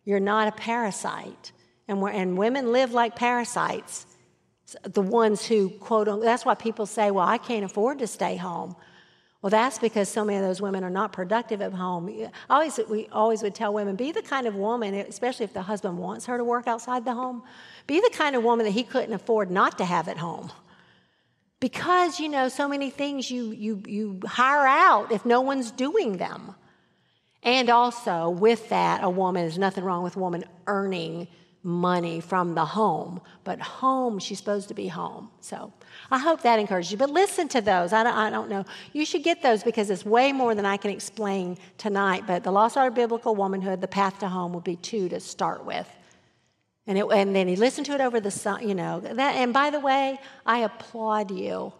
You're 0.05 0.21
not 0.21 0.49
a 0.49 0.53
parasite. 0.53 1.53
And, 1.89 2.03
and 2.03 2.37
women 2.37 2.73
live 2.73 2.93
like 2.93 3.17
parasites 3.17 4.07
the 4.83 5.03
ones 5.03 5.47
who 5.47 5.71
quote 5.71 6.07
that's 6.23 6.45
why 6.45 6.55
people 6.55 6.87
say, 6.87 7.11
well, 7.11 7.27
I 7.27 7.39
can't 7.39 7.65
afford 7.65 7.99
to 8.01 8.07
stay 8.07 8.37
home. 8.37 8.77
Well, 9.43 9.51
that's 9.51 9.79
because 9.79 10.09
so 10.09 10.23
many 10.23 10.37
of 10.37 10.45
those 10.45 10.61
women 10.61 10.85
are 10.85 10.91
not 10.91 11.15
productive 11.15 11.63
at 11.63 11.73
home. 11.73 12.09
I 12.51 12.55
always, 12.55 12.79
we 12.91 13.09
always 13.11 13.43
would 13.43 13.55
tell 13.55 13.73
women, 13.73 13.97
be 13.97 14.13
the 14.13 14.21
kind 14.21 14.47
of 14.47 14.55
woman, 14.55 14.95
especially 14.95 15.45
if 15.45 15.55
the 15.55 15.63
husband 15.63 15.97
wants 15.97 16.27
her 16.27 16.37
to 16.37 16.45
work 16.45 16.67
outside 16.67 17.07
the 17.07 17.15
home, 17.15 17.43
be 17.87 18.01
the 18.01 18.11
kind 18.13 18.37
of 18.37 18.45
woman 18.45 18.67
that 18.67 18.73
he 18.73 18.83
couldn't 18.83 19.15
afford 19.15 19.51
not 19.51 19.79
to 19.79 19.85
have 19.85 20.09
at 20.09 20.19
home. 20.19 20.51
Because, 21.61 22.19
you 22.19 22.28
know, 22.28 22.49
so 22.49 22.66
many 22.66 22.91
things 22.91 23.31
you, 23.31 23.53
you, 23.53 23.82
you 23.87 24.20
hire 24.27 24.66
out 24.66 25.12
if 25.12 25.27
no 25.27 25.43
one's 25.43 25.70
doing 25.70 26.16
them. 26.16 26.55
And 27.43 27.70
also, 27.70 28.31
with 28.31 28.69
that, 28.70 29.05
a 29.05 29.11
woman, 29.11 29.43
there's 29.43 29.59
nothing 29.59 29.85
wrong 29.85 30.03
with 30.03 30.16
a 30.16 30.19
woman 30.19 30.45
earning 30.66 31.28
money 31.62 32.20
from 32.20 32.55
the 32.55 32.65
home, 32.65 33.20
but 33.45 33.61
home, 33.61 34.19
she's 34.19 34.39
supposed 34.39 34.69
to 34.69 34.74
be 34.74 34.89
home. 34.89 35.31
So 35.41 35.73
I 36.11 36.19
hope 36.19 36.43
that 36.43 36.59
encourages 36.59 36.91
you. 36.91 36.97
But 36.97 37.11
listen 37.11 37.49
to 37.49 37.61
those. 37.61 37.93
I 37.93 38.03
don't, 38.03 38.15
I 38.15 38.31
don't 38.31 38.49
know. 38.49 38.65
You 38.93 39.05
should 39.05 39.23
get 39.23 39.43
those 39.43 39.62
because 39.62 39.91
it's 39.91 40.05
way 40.05 40.32
more 40.32 40.55
than 40.55 40.65
I 40.65 40.78
can 40.78 40.91
explain 40.91 41.59
tonight. 41.77 42.24
But 42.27 42.45
the 42.45 42.51
Lost 42.51 42.78
Art 42.78 42.89
of 42.89 42.95
Biblical 42.95 43.35
Womanhood, 43.35 43.82
the 43.82 43.89
Path 43.89 44.19
to 44.20 44.28
Home 44.28 44.55
would 44.55 44.65
be 44.65 44.77
two 44.77 45.11
to 45.11 45.20
start 45.20 45.65
with. 45.66 45.87
And, 46.91 46.99
it, 46.99 47.07
and 47.12 47.37
then 47.37 47.47
he 47.47 47.55
listened 47.55 47.87
to 47.87 47.95
it 47.95 48.01
over 48.01 48.19
the 48.19 48.33
sun, 48.33 48.69
you 48.69 48.75
know. 48.75 48.99
That, 48.99 49.37
and 49.37 49.53
by 49.53 49.71
the 49.71 49.79
way, 49.79 50.19
I 50.45 50.59
applaud 50.65 51.31
you 51.31 51.73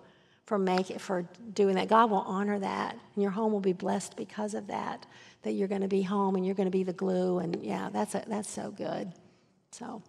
for 0.47 0.57
making 0.57 1.01
for 1.01 1.29
doing 1.53 1.75
that. 1.75 1.89
God 1.89 2.13
will 2.13 2.19
honor 2.19 2.61
that, 2.61 2.93
and 2.93 3.21
your 3.21 3.33
home 3.33 3.51
will 3.51 3.59
be 3.59 3.73
blessed 3.73 4.15
because 4.15 4.55
of 4.55 4.69
that. 4.69 5.07
That 5.43 5.55
you're 5.55 5.67
going 5.67 5.81
to 5.81 5.89
be 5.89 6.03
home 6.03 6.37
and 6.37 6.47
you're 6.47 6.55
going 6.55 6.69
to 6.69 6.71
be 6.71 6.85
the 6.85 6.93
glue, 6.93 7.41
and 7.41 7.61
yeah, 7.61 7.89
that's 7.93 8.15
a, 8.15 8.23
that's 8.29 8.49
so 8.49 8.71
good. 8.71 9.13
So. 9.73 10.01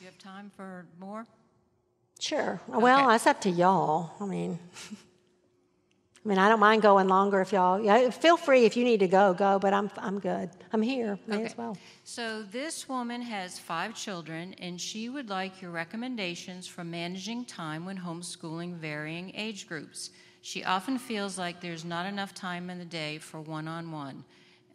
You 0.00 0.06
have 0.06 0.16
time 0.16 0.50
for 0.56 0.86
more? 0.98 1.26
Sure. 2.18 2.58
Okay. 2.70 2.78
Well, 2.78 3.08
that's 3.08 3.26
up 3.26 3.38
to 3.42 3.50
y'all. 3.50 4.12
I 4.18 4.24
mean, 4.24 4.58
I 6.24 6.28
mean, 6.28 6.38
I 6.38 6.48
don't 6.48 6.60
mind 6.60 6.82
going 6.82 7.08
longer 7.08 7.40
if 7.40 7.52
y'all. 7.52 7.80
Yeah, 7.80 8.10
feel 8.10 8.36
free 8.36 8.64
if 8.64 8.76
you 8.76 8.84
need 8.84 9.00
to 9.00 9.08
go, 9.08 9.34
go. 9.34 9.58
But 9.58 9.74
I'm 9.74 9.90
I'm 9.98 10.20
good. 10.20 10.50
I'm 10.72 10.80
here. 10.80 11.18
May 11.26 11.36
okay. 11.36 11.44
as 11.46 11.58
well. 11.58 11.76
So 12.04 12.42
this 12.42 12.88
woman 12.88 13.22
has 13.22 13.58
five 13.58 13.94
children, 13.94 14.54
and 14.60 14.80
she 14.80 15.08
would 15.08 15.28
like 15.28 15.60
your 15.60 15.72
recommendations 15.72 16.68
for 16.68 16.84
managing 16.84 17.44
time 17.44 17.84
when 17.84 17.98
homeschooling 17.98 18.74
varying 18.74 19.32
age 19.34 19.66
groups. 19.66 20.10
She 20.42 20.62
often 20.62 20.98
feels 20.98 21.38
like 21.38 21.60
there's 21.60 21.84
not 21.84 22.06
enough 22.06 22.34
time 22.34 22.70
in 22.70 22.78
the 22.78 22.84
day 22.84 23.18
for 23.18 23.40
one-on-one 23.40 24.24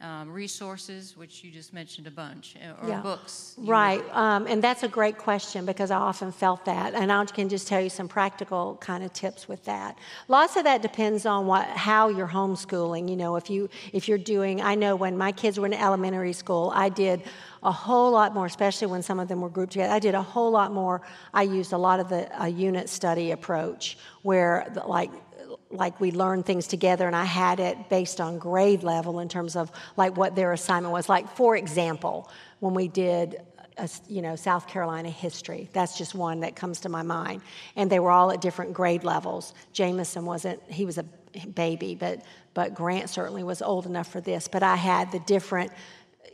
um, 0.02 0.32
resources, 0.32 1.18
which 1.18 1.44
you 1.44 1.52
just 1.52 1.74
mentioned 1.74 2.08
a 2.08 2.12
bunch, 2.12 2.56
uh, 2.56 2.84
or 2.84 2.90
yeah. 2.90 3.02
books. 3.02 3.56
Right, 3.58 4.04
um, 4.12 4.46
and 4.48 4.64
that's 4.64 4.84
a 4.84 4.88
great 4.88 5.18
question 5.18 5.66
because 5.66 5.92
I 5.92 5.98
often 5.98 6.32
felt 6.32 6.66
that, 6.66 6.94
and 6.94 7.12
I 7.12 7.26
can 7.26 7.50
just 7.50 7.68
tell 7.68 7.82
you 7.82 7.90
some 7.90 8.08
practical 8.08 8.78
kind 8.80 9.04
of 9.04 9.12
tips 9.14 9.48
with 9.48 9.64
that. 9.66 9.98
Lots 10.28 10.56
of 10.56 10.64
that 10.66 10.82
depends 10.82 11.26
on 11.26 11.48
what 11.48 11.66
how 11.68 12.10
you're 12.10 12.28
homeschooling. 12.28 13.10
You 13.10 13.16
know, 13.16 13.36
if 13.36 13.50
you 13.50 13.70
if 13.94 14.08
you're 14.08 14.18
doing, 14.18 14.62
I 14.62 14.76
know 14.76 14.96
when 14.96 15.18
my 15.18 15.32
kids 15.32 15.60
were 15.60 15.66
in 15.66 15.74
elementary 15.74 16.34
school, 16.34 16.72
I 16.76 16.90
did 16.90 17.24
a 17.64 17.72
whole 17.72 18.12
lot 18.12 18.34
more, 18.34 18.46
especially 18.46 18.88
when 18.88 19.02
some 19.02 19.20
of 19.20 19.28
them 19.28 19.42
were 19.42 19.50
grouped 19.50 19.74
together. 19.74 19.94
I 19.94 20.00
did 20.00 20.16
a 20.16 20.22
whole 20.22 20.52
lot 20.52 20.72
more. 20.72 21.02
I 21.34 21.44
used 21.44 21.74
a 21.74 21.78
lot 21.78 22.00
of 22.00 22.10
the 22.10 22.28
unit 22.50 22.88
study 22.90 23.32
approach, 23.32 23.98
where 24.22 24.68
the, 24.74 24.82
like 24.82 25.12
like 25.72 26.00
we 26.00 26.12
learned 26.12 26.46
things 26.46 26.68
together 26.68 27.08
and 27.08 27.16
I 27.16 27.26
had 27.26 27.60
it 27.60 27.90
based 27.90 28.22
on 28.22 28.40
grade 28.40 28.84
level 28.84 29.20
in 29.20 29.28
terms 29.28 29.56
of 29.56 29.72
like 29.98 30.16
what 30.16 30.36
their 30.36 30.54
assignment 30.54 30.94
was. 30.94 31.10
Like, 31.10 31.30
for 31.36 31.56
example, 31.56 32.30
when 32.60 32.74
we 32.74 32.88
did 32.88 33.36
uh, 33.60 33.84
a, 33.84 33.90
you 34.12 34.22
know 34.22 34.36
South 34.36 34.68
Carolina 34.68 35.10
history. 35.10 35.70
That's 35.74 35.98
just 35.98 36.16
one 36.16 36.40
that 36.40 36.56
comes 36.56 36.80
to 36.82 36.90
my 36.90 37.04
mind. 37.04 37.42
And 37.76 37.92
they 37.92 38.00
were 38.00 38.12
all 38.12 38.32
at 38.32 38.42
different 38.42 38.74
grade 38.74 39.04
levels. 39.04 39.54
Jameson 39.74 40.26
wasn't; 40.26 40.62
he 40.68 40.86
was 40.86 40.98
a 40.98 41.04
baby, 41.54 41.96
but 41.96 42.24
but 42.54 42.74
Grant 42.74 43.10
certainly 43.10 43.44
was 43.44 43.62
old 43.62 43.86
enough 43.86 44.12
for 44.12 44.22
this. 44.22 44.48
But 44.48 44.64
I 44.64 44.76
had 44.76 45.12
the 45.12 45.20
different 45.20 45.72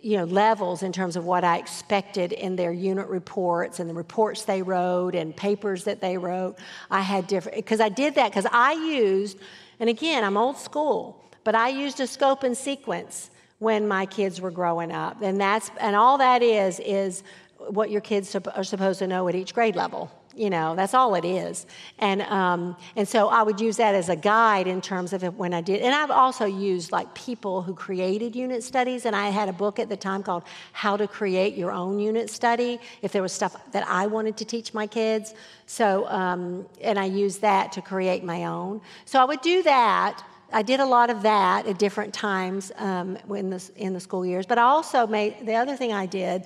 you 0.03 0.17
know 0.17 0.25
levels 0.25 0.83
in 0.83 0.91
terms 0.91 1.15
of 1.15 1.25
what 1.25 1.45
I 1.45 1.57
expected 1.57 2.33
in 2.33 2.57
their 2.57 2.73
unit 2.73 3.07
reports 3.07 3.79
and 3.79 3.89
the 3.89 3.93
reports 3.93 4.43
they 4.43 4.61
wrote 4.61 5.15
and 5.15 5.35
papers 5.35 5.85
that 5.85 6.01
they 6.01 6.17
wrote. 6.17 6.57
I 6.91 7.01
had 7.01 7.25
different 7.25 7.55
because 7.55 7.79
I 7.79 7.87
did 7.87 8.15
that 8.15 8.29
because 8.29 8.45
I 8.51 8.73
used, 8.73 9.39
and 9.79 9.89
again 9.89 10.25
I'm 10.25 10.35
old 10.35 10.57
school, 10.57 11.23
but 11.45 11.55
I 11.55 11.69
used 11.69 12.01
a 12.01 12.07
scope 12.07 12.43
and 12.43 12.55
sequence 12.55 13.31
when 13.59 13.87
my 13.87 14.05
kids 14.05 14.41
were 14.41 14.51
growing 14.51 14.91
up, 14.91 15.21
and 15.21 15.39
that's 15.39 15.71
and 15.79 15.95
all 15.95 16.17
that 16.17 16.43
is 16.43 16.81
is 16.81 17.23
what 17.69 17.89
your 17.89 18.01
kids 18.01 18.35
are 18.35 18.63
supposed 18.63 18.99
to 18.99 19.07
know 19.07 19.29
at 19.29 19.35
each 19.35 19.53
grade 19.53 19.77
level. 19.77 20.11
You 20.35 20.49
know, 20.49 20.75
that's 20.75 20.95
all 20.95 21.13
it 21.13 21.25
is. 21.25 21.67
And, 21.99 22.23
um, 22.23 22.75
and 22.95 23.07
so 23.07 23.27
I 23.29 23.43
would 23.43 23.61
use 23.61 23.77
that 23.77 23.93
as 23.93 24.09
a 24.09 24.15
guide 24.15 24.65
in 24.65 24.81
terms 24.81 25.13
of 25.13 25.21
when 25.37 25.53
I 25.53 25.61
did. 25.61 25.81
And 25.83 25.93
I've 25.93 26.09
also 26.09 26.45
used 26.45 26.91
like 26.91 27.13
people 27.13 27.61
who 27.61 27.75
created 27.75 28.35
unit 28.35 28.63
studies. 28.63 29.05
And 29.05 29.15
I 29.15 29.29
had 29.29 29.47
a 29.47 29.53
book 29.53 29.77
at 29.77 29.89
the 29.89 29.97
time 29.97 30.23
called 30.23 30.43
How 30.71 30.97
to 30.97 31.07
Create 31.07 31.55
Your 31.55 31.71
Own 31.71 31.99
Unit 31.99 32.31
Study, 32.31 32.79
if 33.03 33.11
there 33.11 33.21
was 33.21 33.31
stuff 33.31 33.55
that 33.73 33.87
I 33.87 34.07
wanted 34.07 34.35
to 34.37 34.45
teach 34.45 34.73
my 34.73 34.87
kids. 34.87 35.35
So, 35.67 36.07
um, 36.09 36.65
and 36.81 36.97
I 36.97 37.05
used 37.05 37.41
that 37.41 37.71
to 37.73 37.81
create 37.81 38.23
my 38.23 38.45
own. 38.45 38.81
So 39.05 39.19
I 39.19 39.25
would 39.25 39.41
do 39.41 39.61
that. 39.63 40.23
I 40.51 40.61
did 40.61 40.79
a 40.79 40.85
lot 40.85 41.09
of 41.09 41.21
that 41.23 41.67
at 41.67 41.77
different 41.77 42.13
times 42.13 42.71
um, 42.77 43.17
in, 43.29 43.49
the, 43.49 43.71
in 43.75 43.93
the 43.93 43.99
school 43.99 44.25
years. 44.25 44.45
But 44.45 44.57
I 44.57 44.63
also 44.63 45.05
made 45.05 45.45
the 45.45 45.55
other 45.55 45.75
thing 45.75 45.93
I 45.93 46.05
did 46.05 46.45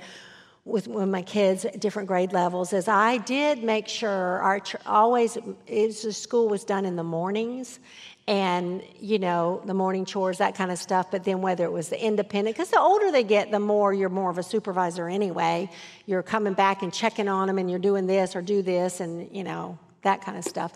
with, 0.67 0.87
with 0.87 1.07
my 1.07 1.21
kids 1.21 1.65
at 1.65 1.79
different 1.79 2.07
grade 2.07 2.33
levels 2.33 2.73
is 2.73 2.87
I 2.87 3.17
did 3.17 3.63
make 3.63 3.87
sure 3.87 4.11
our 4.11 4.61
always 4.85 5.37
is 5.65 6.01
the 6.01 6.13
school 6.13 6.49
was 6.49 6.63
done 6.63 6.85
in 6.85 6.95
the 6.95 7.03
mornings 7.03 7.79
and 8.27 8.83
you 8.99 9.17
know 9.19 9.61
the 9.65 9.73
morning 9.73 10.03
chores 10.03 10.39
that 10.39 10.53
kind 10.53 10.69
of 10.69 10.77
stuff 10.77 11.09
but 11.09 11.23
then 11.23 11.41
whether 11.41 11.63
it 11.63 11.71
was 11.71 11.87
the 11.87 12.05
independent 12.05 12.55
because 12.55 12.69
the 12.69 12.79
older 12.79 13.09
they 13.11 13.23
get 13.23 13.49
the 13.51 13.59
more 13.59 13.93
you're 13.93 14.09
more 14.09 14.29
of 14.29 14.37
a 14.37 14.43
supervisor 14.43 15.07
anyway. 15.07 15.69
You're 16.05 16.23
coming 16.23 16.53
back 16.53 16.83
and 16.83 16.93
checking 16.93 17.27
on 17.27 17.47
them 17.47 17.57
and 17.57 17.69
you're 17.69 17.79
doing 17.79 18.05
this 18.05 18.35
or 18.35 18.41
do 18.41 18.61
this 18.61 18.99
and 18.99 19.33
you 19.35 19.43
know 19.43 19.77
that 20.01 20.21
kind 20.21 20.37
of 20.37 20.43
stuff. 20.43 20.73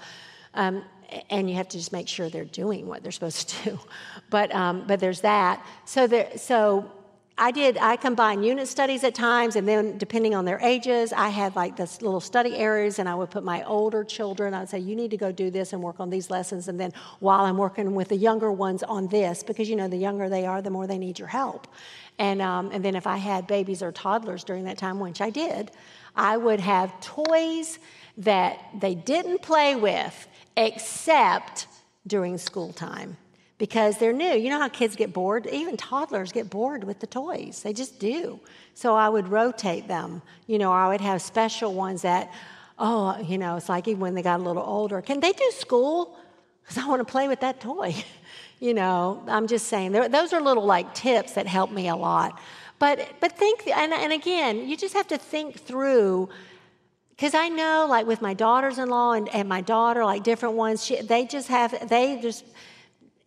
Um, 0.53 0.83
and 1.29 1.49
you 1.49 1.57
have 1.57 1.67
to 1.69 1.77
just 1.77 1.91
make 1.91 2.07
sure 2.07 2.29
they're 2.29 2.45
doing 2.45 2.87
what 2.87 3.03
they're 3.03 3.11
supposed 3.11 3.49
to 3.49 3.71
do. 3.71 3.79
But 4.29 4.55
um, 4.55 4.85
but 4.87 5.01
there's 5.01 5.21
that. 5.21 5.65
So 5.83 6.07
there 6.07 6.37
so 6.37 6.89
I 7.37 7.51
did, 7.51 7.77
I 7.77 7.95
combined 7.95 8.45
unit 8.45 8.67
studies 8.67 9.03
at 9.03 9.15
times, 9.15 9.55
and 9.55 9.67
then 9.67 9.97
depending 9.97 10.35
on 10.35 10.45
their 10.45 10.59
ages, 10.59 11.11
I 11.11 11.29
had 11.29 11.55
like 11.55 11.75
this 11.75 12.01
little 12.01 12.19
study 12.19 12.55
areas, 12.55 12.99
and 12.99 13.09
I 13.09 13.15
would 13.15 13.31
put 13.31 13.43
my 13.43 13.63
older 13.63 14.03
children, 14.03 14.53
I 14.53 14.59
would 14.59 14.69
say, 14.69 14.79
you 14.79 14.95
need 14.95 15.11
to 15.11 15.17
go 15.17 15.31
do 15.31 15.49
this 15.49 15.73
and 15.73 15.81
work 15.81 15.99
on 15.99 16.09
these 16.09 16.29
lessons. 16.29 16.67
And 16.67 16.79
then 16.79 16.93
while 17.19 17.45
I'm 17.45 17.57
working 17.57 17.95
with 17.95 18.09
the 18.09 18.15
younger 18.15 18.51
ones 18.51 18.83
on 18.83 19.07
this, 19.07 19.43
because 19.43 19.69
you 19.69 19.75
know, 19.75 19.87
the 19.87 19.97
younger 19.97 20.29
they 20.29 20.45
are, 20.45 20.61
the 20.61 20.69
more 20.69 20.87
they 20.87 20.97
need 20.97 21.17
your 21.17 21.29
help. 21.29 21.67
And, 22.19 22.41
um, 22.41 22.69
and 22.71 22.85
then 22.85 22.95
if 22.95 23.07
I 23.07 23.17
had 23.17 23.47
babies 23.47 23.81
or 23.81 23.91
toddlers 23.91 24.43
during 24.43 24.65
that 24.65 24.77
time, 24.77 24.99
which 24.99 25.21
I 25.21 25.29
did, 25.29 25.71
I 26.15 26.37
would 26.37 26.59
have 26.59 26.99
toys 26.99 27.79
that 28.17 28.59
they 28.79 28.93
didn't 28.93 29.41
play 29.41 29.75
with 29.75 30.27
except 30.57 31.67
during 32.05 32.37
school 32.37 32.73
time 32.73 33.17
because 33.61 33.99
they're 33.99 34.11
new. 34.11 34.33
You 34.33 34.49
know 34.49 34.57
how 34.57 34.69
kids 34.69 34.95
get 34.95 35.13
bored? 35.13 35.45
Even 35.45 35.77
toddlers 35.77 36.31
get 36.31 36.49
bored 36.49 36.83
with 36.83 36.99
the 36.99 37.05
toys. 37.05 37.61
They 37.63 37.73
just 37.73 37.99
do. 37.99 38.39
So 38.73 38.95
I 38.95 39.07
would 39.07 39.27
rotate 39.27 39.87
them, 39.87 40.23
you 40.47 40.57
know, 40.57 40.71
I 40.71 40.87
would 40.87 40.99
have 40.99 41.21
special 41.21 41.71
ones 41.75 42.01
that, 42.01 42.33
oh, 42.79 43.19
you 43.21 43.37
know, 43.37 43.57
it's 43.57 43.69
like 43.69 43.87
even 43.87 43.99
when 43.99 44.15
they 44.15 44.23
got 44.23 44.39
a 44.39 44.43
little 44.43 44.63
older, 44.63 44.99
can 45.03 45.19
they 45.19 45.31
do 45.31 45.51
school? 45.51 46.17
Because 46.63 46.79
I 46.79 46.87
want 46.87 47.01
to 47.01 47.11
play 47.11 47.27
with 47.27 47.41
that 47.41 47.61
toy. 47.61 47.93
You 48.59 48.75
know, 48.75 49.23
I'm 49.27 49.47
just 49.47 49.69
saying, 49.69 49.93
those 49.93 50.33
are 50.33 50.39
little 50.39 50.67
like 50.67 50.93
tips 50.93 51.31
that 51.31 51.47
help 51.47 51.71
me 51.71 51.87
a 51.87 51.95
lot. 51.95 52.39
But, 52.77 53.09
but 53.19 53.35
think, 53.35 53.65
and, 53.65 53.91
and 53.91 54.13
again, 54.13 54.69
you 54.69 54.77
just 54.77 54.93
have 54.93 55.07
to 55.07 55.17
think 55.17 55.59
through 55.59 56.29
because 57.09 57.33
I 57.33 57.49
know, 57.49 57.87
like 57.89 58.05
with 58.05 58.21
my 58.21 58.35
daughters 58.35 58.77
in 58.77 58.87
law 58.89 59.13
and, 59.13 59.27
and 59.29 59.49
my 59.49 59.61
daughter, 59.61 60.05
like 60.05 60.21
different 60.21 60.53
ones, 60.53 60.85
she, 60.85 61.01
they 61.01 61.25
just 61.25 61.47
have, 61.47 61.89
they 61.89 62.21
just, 62.21 62.45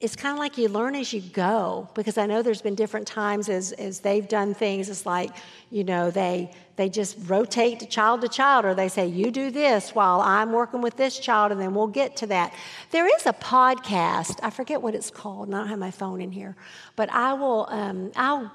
it's 0.01 0.17
kind 0.17 0.33
of 0.33 0.39
like 0.39 0.59
you 0.59 0.69
learn 0.69 0.95
as 0.97 1.13
you 1.13 1.21
go 1.21 1.89
because 1.95 2.19
I 2.19 2.27
know 2.27 2.43
there's 2.43 2.61
been 2.61 2.75
different 2.75 3.07
times 3.07 3.49
as, 3.49 3.73
as 3.73 4.01
they've 4.01 4.27
done 4.27 4.53
things. 4.53 4.91
It's 4.91 5.07
like, 5.07 5.31
you 5.71 5.85
know, 5.85 6.11
they, 6.11 6.51
they 6.77 6.89
just 6.89 7.17
rotate 7.27 7.89
child 7.89 8.21
to 8.23 8.29
child 8.29 8.65
or 8.65 8.75
they 8.75 8.89
say, 8.89 9.07
you 9.07 9.31
do 9.31 9.51
this 9.51 9.95
while 9.95 10.21
I'm 10.21 10.53
working 10.53 10.83
with 10.83 10.97
this 10.97 11.19
child 11.19 11.53
and 11.53 11.61
then 11.61 11.75
we'll 11.75 11.87
get 11.87 12.17
to 12.17 12.27
that. 12.27 12.53
There 12.91 13.07
is 13.07 13.25
a 13.27 13.33
podcast, 13.33 14.41
I 14.43 14.51
forget 14.51 14.83
what 14.83 14.95
it's 14.95 15.11
called, 15.11 15.49
and 15.49 15.57
I 15.57 15.61
don't 15.61 15.69
have 15.69 15.79
my 15.79 15.93
phone 15.93 16.21
in 16.21 16.33
here, 16.33 16.57
but 16.97 17.11
I 17.11 17.33
will, 17.35 17.67
um, 17.71 18.11
I'll, 18.17 18.53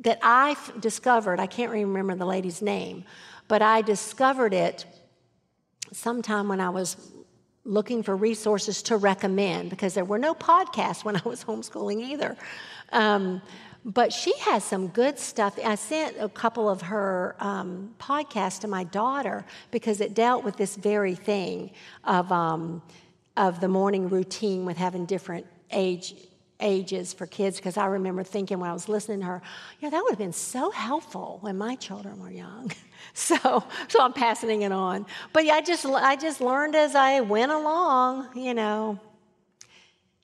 that 0.00 0.20
I 0.22 0.56
discovered, 0.78 1.40
I 1.40 1.46
can't 1.46 1.72
remember 1.72 2.14
the 2.14 2.24
lady's 2.24 2.62
name, 2.62 3.04
but 3.48 3.62
I 3.62 3.82
discovered 3.82 4.54
it 4.54 4.86
sometime 5.92 6.48
when 6.48 6.60
I 6.60 6.70
was 6.70 6.96
looking 7.68 8.02
for 8.02 8.16
resources 8.16 8.82
to 8.82 8.96
recommend 8.96 9.68
because 9.68 9.92
there 9.92 10.04
were 10.04 10.18
no 10.18 10.34
podcasts 10.34 11.04
when 11.04 11.16
I 11.16 11.22
was 11.24 11.44
homeschooling 11.44 12.00
either. 12.00 12.34
Um, 12.92 13.42
but 13.84 14.12
she 14.12 14.32
has 14.38 14.64
some 14.64 14.88
good 14.88 15.18
stuff. 15.18 15.58
I 15.62 15.74
sent 15.74 16.16
a 16.18 16.28
couple 16.28 16.68
of 16.68 16.82
her 16.82 17.36
um, 17.38 17.94
podcasts 18.00 18.60
to 18.60 18.68
my 18.68 18.84
daughter 18.84 19.44
because 19.70 20.00
it 20.00 20.14
dealt 20.14 20.44
with 20.44 20.56
this 20.56 20.76
very 20.76 21.14
thing 21.14 21.70
of, 22.04 22.32
um, 22.32 22.82
of 23.36 23.60
the 23.60 23.68
morning 23.68 24.08
routine 24.08 24.64
with 24.64 24.78
having 24.78 25.04
different 25.04 25.46
age 25.70 26.14
ages 26.60 27.12
for 27.12 27.24
kids 27.24 27.58
because 27.58 27.76
I 27.76 27.86
remember 27.86 28.24
thinking 28.24 28.58
when 28.58 28.68
I 28.68 28.72
was 28.72 28.88
listening 28.88 29.20
to 29.20 29.26
her, 29.26 29.42
know, 29.80 29.90
that 29.90 30.02
would 30.02 30.10
have 30.10 30.18
been 30.18 30.32
so 30.32 30.72
helpful 30.72 31.38
when 31.40 31.56
my 31.56 31.76
children 31.76 32.20
were 32.20 32.32
young. 32.32 32.72
so, 33.14 33.64
so 33.88 34.02
I'm 34.02 34.12
passing 34.12 34.62
it 34.62 34.72
on. 34.72 35.06
But 35.32 35.44
yeah, 35.44 35.54
I 35.54 35.60
just 35.60 35.84
I 35.86 36.16
just 36.16 36.40
learned 36.40 36.74
as 36.74 36.94
I 36.94 37.20
went 37.20 37.52
along, 37.52 38.28
you 38.34 38.54
know. 38.54 38.98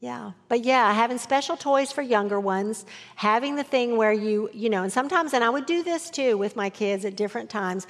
Yeah. 0.01 0.33
But 0.49 0.65
yeah, 0.65 0.93
having 0.93 1.17
special 1.17 1.57
toys 1.57 1.91
for 1.91 2.03
younger 2.03 2.39
ones, 2.39 2.85
having 3.17 3.57
the 3.57 3.65
thing 3.65 3.97
where 3.97 4.13
you, 4.13 4.51
you 4.53 4.69
know, 4.69 4.83
and 4.83 4.93
sometimes 4.93 5.33
and 5.33 5.43
I 5.43 5.49
would 5.49 5.65
do 5.65 5.83
this 5.83 6.11
too 6.11 6.37
with 6.37 6.57
my 6.57 6.69
kids 6.69 7.07
at 7.07 7.17
different 7.17 7.49
times 7.49 7.87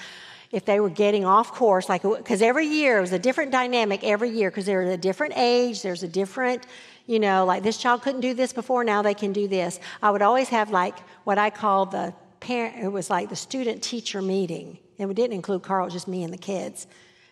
if 0.55 0.65
they 0.65 0.79
were 0.79 0.89
getting 0.89 1.25
off 1.25 1.53
course, 1.53 1.89
like, 1.89 2.03
because 2.03 2.41
every 2.41 2.67
year 2.69 2.99
it 2.99 3.01
was 3.01 3.11
a 3.11 3.19
different 3.19 3.51
dynamic 3.51 4.05
every 4.05 4.31
year, 4.31 4.49
because 4.49 4.65
they're 4.65 4.83
a 4.83 4.97
different 4.97 5.35
age, 5.37 5.83
there's 5.83 6.05
a 6.05 6.09
different, 6.09 6.65
you 7.07 7.19
know, 7.19 7.45
like 7.45 7.65
this 7.65 7.77
child 7.77 8.03
couldn't 8.03 8.21
do 8.21 8.35
this 8.35 8.53
before, 8.53 8.85
now 8.85 9.03
they 9.03 9.15
can 9.15 9.33
do 9.33 9.49
this. 9.49 9.81
I 10.01 10.13
would 10.13 10.23
always 10.23 10.49
have 10.51 10.71
like 10.71 10.97
what 11.25 11.39
I 11.39 11.51
call 11.51 11.87
the 11.87 12.15
parent, 12.45 12.77
it 12.77 12.89
was 12.89 13.09
like 13.09 13.31
the 13.31 13.37
student 13.37 13.83
teacher 13.83 14.21
meeting. 14.21 14.79
And 14.99 15.09
we 15.09 15.15
didn't 15.15 15.33
include 15.33 15.63
Carl, 15.63 15.89
just 15.89 16.07
me 16.07 16.23
and 16.23 16.33
the 16.33 16.39
kids. 16.39 16.87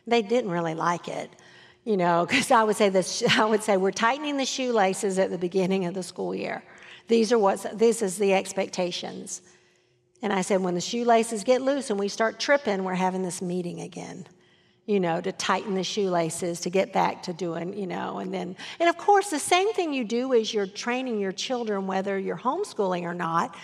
They 0.06 0.22
didn't 0.22 0.50
really 0.50 0.74
like 0.74 1.06
it, 1.06 1.30
you 1.84 1.96
know, 1.96 2.26
because 2.28 2.50
I 2.50 2.64
would 2.64 2.76
say 2.76 2.88
this, 2.88 3.22
I 3.38 3.44
would 3.44 3.62
say 3.62 3.76
we're 3.76 3.92
tightening 3.92 4.38
the 4.38 4.46
shoelaces 4.46 5.18
at 5.18 5.30
the 5.30 5.38
beginning 5.38 5.84
of 5.84 5.94
the 5.94 6.02
school 6.02 6.34
year. 6.34 6.64
These 7.08 7.30
are 7.30 7.38
what's, 7.38 7.64
this 7.74 8.00
is 8.00 8.16
the 8.16 8.32
expectations. 8.32 9.42
And 10.22 10.32
I 10.32 10.40
said, 10.40 10.60
when 10.60 10.74
the 10.74 10.80
shoelaces 10.80 11.44
get 11.44 11.60
loose 11.60 11.90
and 11.90 11.98
we 11.98 12.08
start 12.08 12.40
tripping, 12.40 12.84
we're 12.84 12.94
having 12.94 13.22
this 13.22 13.42
meeting 13.42 13.80
again 13.80 14.26
you 14.86 14.98
know, 14.98 15.20
to 15.20 15.30
tighten 15.30 15.74
the 15.74 15.84
shoelaces, 15.84 16.60
to 16.60 16.70
get 16.70 16.92
back 16.92 17.22
to 17.22 17.32
doing, 17.32 17.72
you 17.78 17.86
know, 17.86 18.18
and 18.18 18.34
then, 18.34 18.56
and 18.80 18.88
of 18.88 18.98
course, 18.98 19.30
the 19.30 19.38
same 19.38 19.72
thing 19.74 19.92
you 19.92 20.04
do 20.04 20.32
is 20.32 20.52
you're 20.52 20.66
training 20.66 21.20
your 21.20 21.30
children, 21.30 21.86
whether 21.86 22.18
you're 22.18 22.36
homeschooling 22.36 23.02
or 23.02 23.14
not, 23.14 23.56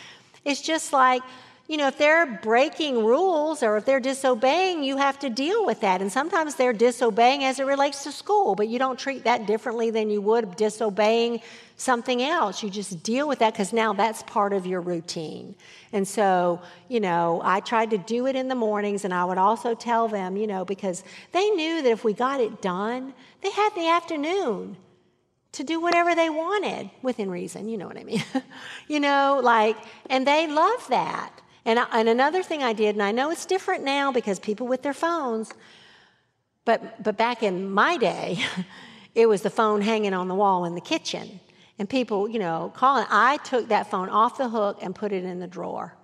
it's 0.45 0.61
just 0.61 0.93
like, 0.93 1.23
you 1.69 1.77
know, 1.77 1.89
if 1.89 1.99
they're 1.99 2.25
breaking 2.43 3.05
rules 3.05 3.63
or 3.63 3.77
if 3.77 3.85
they're 3.85 4.01
disobeying, 4.01 4.83
you 4.83 4.97
have 4.97 5.19
to 5.19 5.29
deal 5.29 5.67
with 5.67 5.83
that. 5.83 6.01
And 6.01 6.11
sometimes 6.11 6.55
they're 6.55 6.73
disobeying 6.73 7.45
as 7.45 7.61
it 7.61 7.65
relates 7.65 8.05
to 8.05 8.13
school, 8.13 8.55
but 8.55 8.69
you 8.69 8.79
don't 8.79 8.99
treat 8.99 9.25
that 9.25 9.47
differently 9.47 9.91
than 9.91 10.09
you 10.09 10.23
would 10.23 10.57
disobeying 10.57 11.43
something 11.77 12.23
else. 12.23 12.63
You 12.63 12.71
just 12.71 13.03
deal 13.03 13.29
with 13.29 13.41
that 13.41 13.53
because 13.53 13.75
now 13.75 13.93
that's 13.93 14.23
part 14.23 14.55
of 14.55 14.65
your 14.65 14.81
routine. 14.81 15.55
And 15.93 16.09
so, 16.09 16.63
you 16.89 17.01
know, 17.01 17.43
I 17.45 17.61
tried 17.61 17.91
to 17.91 17.99
do 17.99 18.27
it 18.27 18.35
in 18.35 18.49
the 18.49 18.55
mornings 18.55 19.05
and 19.05 19.13
I 19.13 19.27
would 19.27 19.39
also 19.39 19.75
tell 19.75 20.09
them, 20.09 20.39
you 20.39 20.47
know, 20.47 20.65
because 20.65 21.05
they 21.33 21.51
knew 21.51 21.83
that 21.83 21.91
if 21.91 22.03
we 22.03 22.15
got 22.15 22.41
it 22.41 22.63
done, 22.63 23.13
they 23.43 23.51
had 23.51 23.75
the 23.75 23.89
afternoon 23.89 24.79
to 25.53 25.65
do 25.65 25.81
whatever 25.81 26.15
they 26.15 26.29
wanted 26.29 26.91
within 27.03 27.31
reason, 27.31 27.69
you 27.69 27.79
know 27.79 27.87
what 27.87 27.99
I 27.99 28.05
mean? 28.05 28.23
you 28.89 29.01
know, 29.01 29.41
like, 29.43 29.77
and 30.11 30.27
they 30.27 30.47
love 30.47 30.87
that. 30.89 31.33
And, 31.65 31.79
I, 31.79 31.87
and 31.93 32.09
another 32.09 32.43
thing 32.43 32.63
I 32.63 32.73
did, 32.73 32.95
and 32.95 33.03
I 33.03 33.13
know 33.13 33.31
it's 33.31 33.47
different 33.47 33.85
now 33.85 34.13
because 34.13 34.39
people 34.39 34.67
with 34.67 34.83
their 34.83 34.95
phones, 34.95 35.53
but, 36.65 37.03
but 37.03 37.17
back 37.17 37.43
in 37.43 37.71
my 37.71 37.97
day, 37.97 38.39
it 39.15 39.27
was 39.27 39.43
the 39.43 39.51
phone 39.51 39.81
hanging 39.81 40.15
on 40.15 40.29
the 40.29 40.35
wall 40.35 40.65
in 40.65 40.75
the 40.75 40.81
kitchen. 40.81 41.41
And 41.79 41.89
people, 41.89 42.29
you 42.29 42.41
know, 42.41 42.73
calling. 42.75 43.07
I 43.09 43.37
took 43.39 43.69
that 43.69 43.91
phone 43.91 44.09
off 44.09 44.37
the 44.37 44.49
hook 44.49 44.79
and 44.83 44.95
put 44.95 45.13
it 45.13 45.25
in 45.25 45.39
the 45.39 45.47
drawer. 45.47 45.95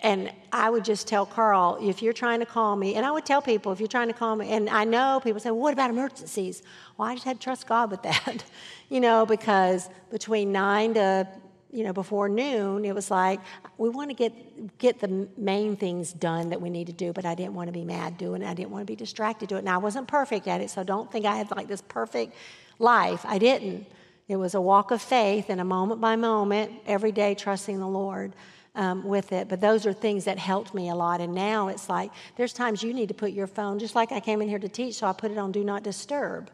And 0.00 0.32
I 0.52 0.70
would 0.70 0.84
just 0.84 1.06
tell 1.06 1.26
Carl, 1.26 1.78
if 1.80 2.02
you're 2.02 2.14
trying 2.14 2.40
to 2.40 2.46
call 2.46 2.74
me, 2.76 2.94
and 2.94 3.04
I 3.04 3.10
would 3.10 3.26
tell 3.26 3.42
people, 3.42 3.72
if 3.72 3.80
you're 3.80 3.86
trying 3.86 4.08
to 4.08 4.14
call 4.14 4.34
me, 4.34 4.50
and 4.50 4.68
I 4.70 4.84
know 4.84 5.20
people 5.22 5.40
say, 5.40 5.50
well, 5.50 5.60
what 5.60 5.72
about 5.72 5.90
emergencies? 5.90 6.62
Well, 6.96 7.08
I 7.08 7.14
just 7.14 7.24
had 7.24 7.38
to 7.38 7.44
trust 7.44 7.66
God 7.66 7.90
with 7.90 8.02
that, 8.02 8.44
you 8.88 9.00
know, 9.00 9.26
because 9.26 9.88
between 10.10 10.52
nine 10.52 10.94
to 10.94 11.28
you 11.74 11.82
know, 11.82 11.92
before 11.92 12.28
noon, 12.28 12.84
it 12.84 12.94
was 12.94 13.10
like 13.10 13.40
we 13.78 13.88
want 13.88 14.08
to 14.08 14.14
get 14.14 14.78
get 14.78 15.00
the 15.00 15.28
main 15.36 15.76
things 15.76 16.12
done 16.12 16.50
that 16.50 16.60
we 16.60 16.70
need 16.70 16.86
to 16.86 16.92
do, 16.92 17.12
but 17.12 17.24
I 17.24 17.34
didn't 17.34 17.54
want 17.54 17.66
to 17.66 17.72
be 17.72 17.84
mad 17.84 18.16
doing 18.16 18.42
it. 18.42 18.46
I 18.46 18.54
didn't 18.54 18.70
want 18.70 18.82
to 18.82 18.90
be 18.90 18.94
distracted 18.94 19.48
doing 19.48 19.62
it. 19.62 19.64
Now 19.64 19.74
I 19.74 19.78
wasn't 19.78 20.06
perfect 20.06 20.46
at 20.46 20.60
it, 20.60 20.70
so 20.70 20.84
don't 20.84 21.10
think 21.10 21.26
I 21.26 21.34
had 21.34 21.50
like 21.50 21.66
this 21.66 21.82
perfect 21.82 22.36
life. 22.78 23.26
I 23.26 23.38
didn't. 23.38 23.86
It 24.28 24.36
was 24.36 24.54
a 24.54 24.60
walk 24.60 24.92
of 24.92 25.02
faith 25.02 25.46
and 25.48 25.60
a 25.60 25.64
moment 25.64 26.00
by 26.00 26.14
moment, 26.14 26.70
every 26.86 27.10
day 27.10 27.34
trusting 27.34 27.80
the 27.80 27.88
Lord. 27.88 28.34
Um, 28.76 29.04
with 29.04 29.30
it. 29.30 29.48
But 29.48 29.60
those 29.60 29.86
are 29.86 29.92
things 29.92 30.24
that 30.24 30.36
helped 30.36 30.74
me 30.74 30.88
a 30.88 30.96
lot. 30.96 31.20
And 31.20 31.32
now 31.32 31.68
it's 31.68 31.88
like 31.88 32.10
there's 32.34 32.52
times 32.52 32.82
you 32.82 32.92
need 32.92 33.06
to 33.06 33.14
put 33.14 33.30
your 33.30 33.46
phone, 33.46 33.78
just 33.78 33.94
like 33.94 34.10
I 34.10 34.18
came 34.18 34.42
in 34.42 34.48
here 34.48 34.58
to 34.58 34.68
teach, 34.68 34.96
so 34.96 35.06
I 35.06 35.12
put 35.12 35.30
it 35.30 35.38
on 35.38 35.52
Do 35.52 35.62
Not 35.62 35.84
Disturb. 35.84 36.50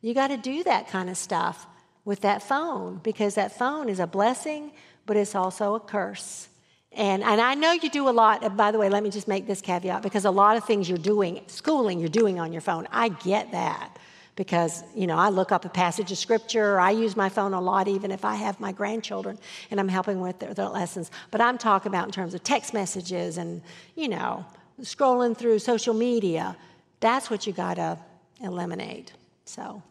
You 0.00 0.12
got 0.12 0.28
to 0.28 0.36
do 0.36 0.64
that 0.64 0.88
kind 0.88 1.08
of 1.08 1.16
stuff 1.16 1.68
with 2.04 2.22
that 2.22 2.42
phone 2.42 3.00
because 3.04 3.36
that 3.36 3.56
phone 3.56 3.88
is 3.88 4.00
a 4.00 4.08
blessing, 4.08 4.72
but 5.06 5.16
it's 5.16 5.36
also 5.36 5.76
a 5.76 5.80
curse. 5.80 6.48
And, 6.94 7.22
and 7.22 7.40
I 7.40 7.54
know 7.54 7.72
you 7.72 7.88
do 7.88 8.08
a 8.08 8.10
lot. 8.10 8.56
By 8.56 8.70
the 8.70 8.78
way, 8.78 8.88
let 8.88 9.02
me 9.02 9.10
just 9.10 9.28
make 9.28 9.46
this 9.46 9.60
caveat 9.60 10.02
because 10.02 10.24
a 10.24 10.30
lot 10.30 10.56
of 10.56 10.64
things 10.64 10.88
you're 10.88 10.98
doing, 10.98 11.40
schooling, 11.46 12.00
you're 12.00 12.08
doing 12.08 12.38
on 12.38 12.52
your 12.52 12.60
phone. 12.60 12.86
I 12.90 13.08
get 13.08 13.52
that 13.52 13.96
because, 14.34 14.82
you 14.94 15.06
know, 15.06 15.16
I 15.16 15.28
look 15.28 15.52
up 15.52 15.64
a 15.64 15.68
passage 15.68 16.10
of 16.10 16.18
scripture. 16.18 16.80
I 16.80 16.90
use 16.90 17.16
my 17.16 17.28
phone 17.28 17.52
a 17.52 17.60
lot, 17.60 17.86
even 17.86 18.10
if 18.10 18.24
I 18.24 18.34
have 18.36 18.58
my 18.60 18.72
grandchildren 18.72 19.38
and 19.70 19.78
I'm 19.78 19.88
helping 19.88 20.20
with 20.20 20.38
their, 20.38 20.54
their 20.54 20.68
lessons. 20.68 21.10
But 21.30 21.40
I'm 21.40 21.58
talking 21.58 21.90
about 21.90 22.06
in 22.06 22.12
terms 22.12 22.32
of 22.34 22.42
text 22.42 22.72
messages 22.72 23.36
and, 23.36 23.62
you 23.94 24.08
know, 24.08 24.44
scrolling 24.80 25.36
through 25.36 25.58
social 25.58 25.94
media. 25.94 26.56
That's 27.00 27.30
what 27.30 27.46
you 27.46 27.52
got 27.52 27.74
to 27.74 27.98
eliminate. 28.40 29.12
So 29.44 29.82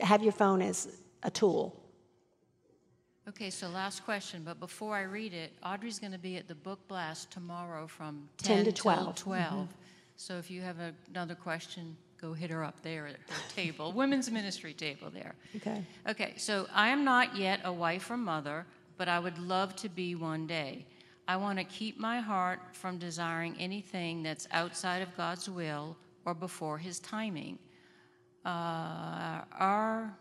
have 0.00 0.22
your 0.22 0.32
phone 0.32 0.62
as 0.62 1.00
a 1.22 1.30
tool. 1.30 1.76
Okay, 3.28 3.50
so 3.50 3.68
last 3.68 4.04
question, 4.04 4.42
but 4.44 4.58
before 4.58 4.96
I 4.96 5.02
read 5.02 5.34
it, 5.34 5.52
Audrey's 5.64 5.98
going 5.98 6.12
to 6.12 6.18
be 6.18 6.36
at 6.36 6.48
the 6.48 6.54
book 6.54 6.80
blast 6.88 7.30
tomorrow 7.30 7.86
from 7.86 8.28
10, 8.38 8.56
10 8.56 8.64
to 8.66 8.72
12. 8.72 9.14
12. 9.16 9.52
Mm-hmm. 9.52 9.62
So 10.16 10.36
if 10.36 10.50
you 10.50 10.62
have 10.62 10.76
another 11.08 11.34
question, 11.34 11.96
go 12.20 12.32
hit 12.32 12.50
her 12.50 12.62
up 12.62 12.82
there 12.82 13.06
at 13.06 13.14
her 13.14 13.52
table, 13.54 13.92
women's 13.92 14.30
ministry 14.30 14.74
table 14.74 15.10
there. 15.10 15.34
Okay. 15.56 15.84
Okay, 16.08 16.34
so 16.36 16.66
I 16.74 16.88
am 16.88 17.04
not 17.04 17.36
yet 17.36 17.60
a 17.64 17.72
wife 17.72 18.10
or 18.10 18.16
mother, 18.16 18.66
but 18.98 19.08
I 19.08 19.18
would 19.18 19.38
love 19.38 19.74
to 19.76 19.88
be 19.88 20.14
one 20.14 20.46
day. 20.46 20.86
I 21.26 21.36
want 21.36 21.58
to 21.58 21.64
keep 21.64 21.98
my 21.98 22.20
heart 22.20 22.60
from 22.72 22.98
desiring 22.98 23.54
anything 23.58 24.22
that's 24.22 24.48
outside 24.50 25.00
of 25.00 25.16
God's 25.16 25.48
will 25.48 25.96
or 26.24 26.34
before 26.34 26.76
His 26.76 26.98
timing. 26.98 27.58
Uh, 28.44 29.42
are 29.58 30.16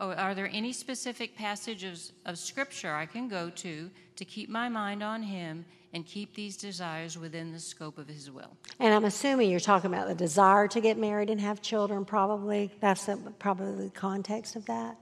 Oh, 0.00 0.12
are 0.12 0.34
there 0.34 0.48
any 0.50 0.72
specific 0.72 1.36
passages 1.36 2.12
of 2.24 2.38
scripture 2.38 2.94
I 2.94 3.04
can 3.04 3.28
go 3.28 3.50
to 3.50 3.90
to 4.16 4.24
keep 4.24 4.48
my 4.48 4.66
mind 4.70 5.02
on 5.02 5.22
Him 5.22 5.66
and 5.92 6.06
keep 6.06 6.34
these 6.34 6.56
desires 6.56 7.18
within 7.18 7.52
the 7.52 7.60
scope 7.60 7.98
of 7.98 8.08
His 8.08 8.30
will? 8.30 8.56
And 8.78 8.94
I'm 8.94 9.04
assuming 9.04 9.50
you're 9.50 9.60
talking 9.60 9.92
about 9.92 10.08
the 10.08 10.14
desire 10.14 10.66
to 10.68 10.80
get 10.80 10.96
married 10.96 11.28
and 11.28 11.38
have 11.38 11.60
children, 11.60 12.06
probably. 12.06 12.70
That's 12.80 13.04
the, 13.04 13.18
probably 13.38 13.84
the 13.84 13.90
context 13.90 14.56
of 14.56 14.64
that. 14.66 14.96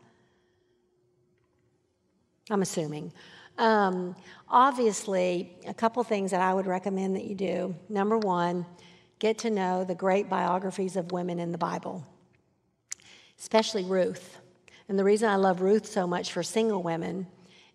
I'm 2.50 2.62
assuming. 2.62 3.12
Um, 3.56 4.16
obviously, 4.48 5.56
a 5.64 5.74
couple 5.74 6.02
things 6.02 6.32
that 6.32 6.40
I 6.40 6.52
would 6.52 6.66
recommend 6.66 7.14
that 7.14 7.24
you 7.24 7.36
do. 7.36 7.76
Number 7.88 8.18
one, 8.18 8.66
get 9.20 9.38
to 9.38 9.50
know 9.50 9.84
the 9.84 9.94
great 9.94 10.28
biographies 10.28 10.96
of 10.96 11.12
women 11.12 11.38
in 11.38 11.52
the 11.52 11.58
Bible, 11.58 12.04
especially 13.38 13.84
Ruth. 13.84 14.37
And 14.88 14.98
the 14.98 15.04
reason 15.04 15.28
I 15.28 15.36
love 15.36 15.60
Ruth 15.60 15.86
so 15.86 16.06
much 16.06 16.32
for 16.32 16.42
single 16.42 16.82
women 16.82 17.26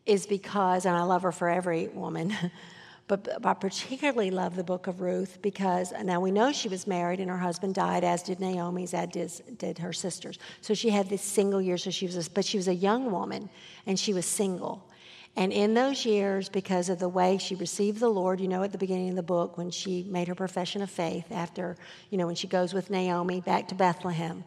is 0.05 0.25
because, 0.25 0.85
and 0.85 0.95
I 0.95 1.03
love 1.03 1.21
her 1.21 1.31
for 1.31 1.47
every 1.47 1.87
woman, 1.89 2.35
but 3.07 3.45
I 3.45 3.53
particularly 3.53 4.31
love 4.31 4.55
the 4.55 4.63
book 4.63 4.87
of 4.87 4.99
Ruth 4.99 5.39
because 5.41 5.93
now 6.03 6.19
we 6.19 6.31
know 6.31 6.51
she 6.51 6.69
was 6.69 6.87
married 6.87 7.19
and 7.19 7.29
her 7.29 7.37
husband 7.37 7.75
died, 7.75 8.03
as 8.03 8.23
did 8.23 8.39
Naomi's, 8.39 8.93
as 8.93 9.41
did, 9.57 9.77
her 9.77 9.93
sisters. 9.93 10.39
So 10.61 10.73
she 10.73 10.89
had 10.89 11.09
this 11.09 11.21
single 11.21 11.61
year, 11.61 11.77
so 11.77 11.91
she 11.91 12.07
was, 12.07 12.27
a, 12.27 12.29
but 12.31 12.45
she 12.45 12.57
was 12.57 12.67
a 12.67 12.73
young 12.73 13.11
woman 13.11 13.49
and 13.85 13.99
she 13.99 14.13
was 14.13 14.25
single. 14.25 14.89
And 15.35 15.51
in 15.51 15.73
those 15.73 16.05
years, 16.05 16.47
because 16.47 16.89
of 16.89 16.99
the 16.99 17.09
way 17.09 17.37
she 17.37 17.55
received 17.55 17.99
the 17.99 18.09
Lord, 18.09 18.39
you 18.39 18.47
know, 18.47 18.63
at 18.63 18.71
the 18.71 18.77
beginning 18.77 19.09
of 19.09 19.15
the 19.15 19.23
book, 19.23 19.57
when 19.57 19.71
she 19.71 20.03
made 20.03 20.27
her 20.27 20.35
profession 20.35 20.81
of 20.83 20.91
faith, 20.91 21.25
after, 21.31 21.75
you 22.11 22.17
know, 22.19 22.27
when 22.27 22.35
she 22.35 22.47
goes 22.47 22.73
with 22.73 22.91
Naomi 22.91 23.41
back 23.41 23.67
to 23.69 23.75
Bethlehem. 23.75 24.43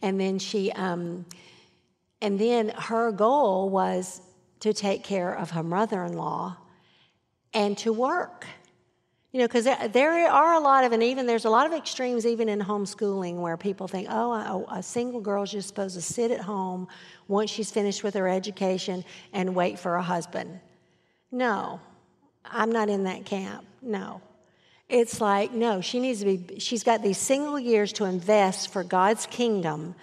And 0.00 0.18
then 0.18 0.38
she, 0.38 0.72
um, 0.72 1.26
and 2.22 2.38
then 2.38 2.68
her 2.70 3.10
goal 3.10 3.68
was 3.68 4.22
to 4.60 4.72
take 4.72 5.02
care 5.02 5.34
of 5.34 5.50
her 5.50 5.62
mother 5.62 6.04
in 6.04 6.14
law 6.14 6.56
and 7.52 7.76
to 7.78 7.92
work. 7.92 8.46
You 9.32 9.40
know, 9.40 9.48
because 9.48 9.64
there 9.64 10.30
are 10.30 10.54
a 10.54 10.60
lot 10.60 10.84
of, 10.84 10.92
and 10.92 11.02
even 11.02 11.26
there's 11.26 11.46
a 11.46 11.50
lot 11.50 11.66
of 11.66 11.72
extremes 11.72 12.24
even 12.26 12.48
in 12.48 12.60
homeschooling 12.60 13.36
where 13.40 13.56
people 13.56 13.88
think, 13.88 14.06
oh, 14.10 14.66
a, 14.70 14.78
a 14.78 14.82
single 14.82 15.20
girl's 15.20 15.50
just 15.50 15.68
supposed 15.68 15.96
to 15.96 16.02
sit 16.02 16.30
at 16.30 16.40
home 16.40 16.86
once 17.28 17.50
she's 17.50 17.70
finished 17.70 18.04
with 18.04 18.14
her 18.14 18.28
education 18.28 19.04
and 19.32 19.54
wait 19.54 19.78
for 19.78 19.96
a 19.96 20.02
husband. 20.02 20.60
No, 21.32 21.80
I'm 22.44 22.70
not 22.70 22.88
in 22.88 23.04
that 23.04 23.24
camp. 23.24 23.64
No. 23.80 24.20
It's 24.88 25.20
like, 25.20 25.52
no, 25.52 25.80
she 25.80 25.98
needs 25.98 26.20
to 26.20 26.26
be, 26.26 26.60
she's 26.60 26.84
got 26.84 27.02
these 27.02 27.18
single 27.18 27.58
years 27.58 27.92
to 27.94 28.04
invest 28.04 28.70
for 28.70 28.84
God's 28.84 29.26
kingdom 29.26 29.94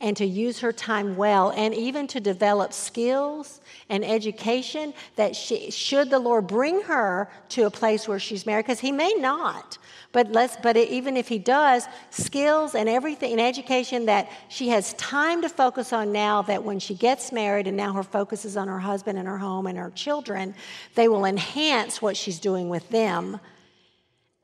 and 0.00 0.16
to 0.16 0.26
use 0.26 0.60
her 0.60 0.72
time 0.72 1.16
well 1.16 1.50
and 1.50 1.74
even 1.74 2.06
to 2.06 2.20
develop 2.20 2.72
skills 2.72 3.60
and 3.88 4.04
education 4.04 4.92
that 5.16 5.34
she, 5.34 5.70
should 5.70 6.10
the 6.10 6.18
Lord 6.18 6.46
bring 6.46 6.82
her 6.82 7.30
to 7.50 7.62
a 7.62 7.70
place 7.70 8.06
where 8.06 8.18
she's 8.18 8.44
married, 8.44 8.66
because 8.66 8.80
He 8.80 8.92
may 8.92 9.14
not, 9.14 9.78
but 10.12 10.30
let's, 10.32 10.56
but 10.62 10.76
even 10.76 11.16
if 11.16 11.28
He 11.28 11.38
does, 11.38 11.86
skills 12.10 12.74
and 12.74 12.88
everything 12.88 13.32
and 13.32 13.40
education 13.40 14.06
that 14.06 14.30
she 14.48 14.68
has 14.68 14.92
time 14.94 15.40
to 15.42 15.48
focus 15.48 15.92
on 15.94 16.12
now 16.12 16.42
that 16.42 16.62
when 16.62 16.78
she 16.78 16.94
gets 16.94 17.32
married 17.32 17.66
and 17.66 17.76
now 17.76 17.94
her 17.94 18.02
focus 18.02 18.44
is 18.44 18.56
on 18.56 18.68
her 18.68 18.80
husband 18.80 19.18
and 19.18 19.26
her 19.26 19.38
home 19.38 19.66
and 19.66 19.78
her 19.78 19.90
children, 19.94 20.54
they 20.94 21.08
will 21.08 21.24
enhance 21.24 22.02
what 22.02 22.16
she's 22.16 22.38
doing 22.38 22.68
with 22.68 22.86
them 22.90 23.40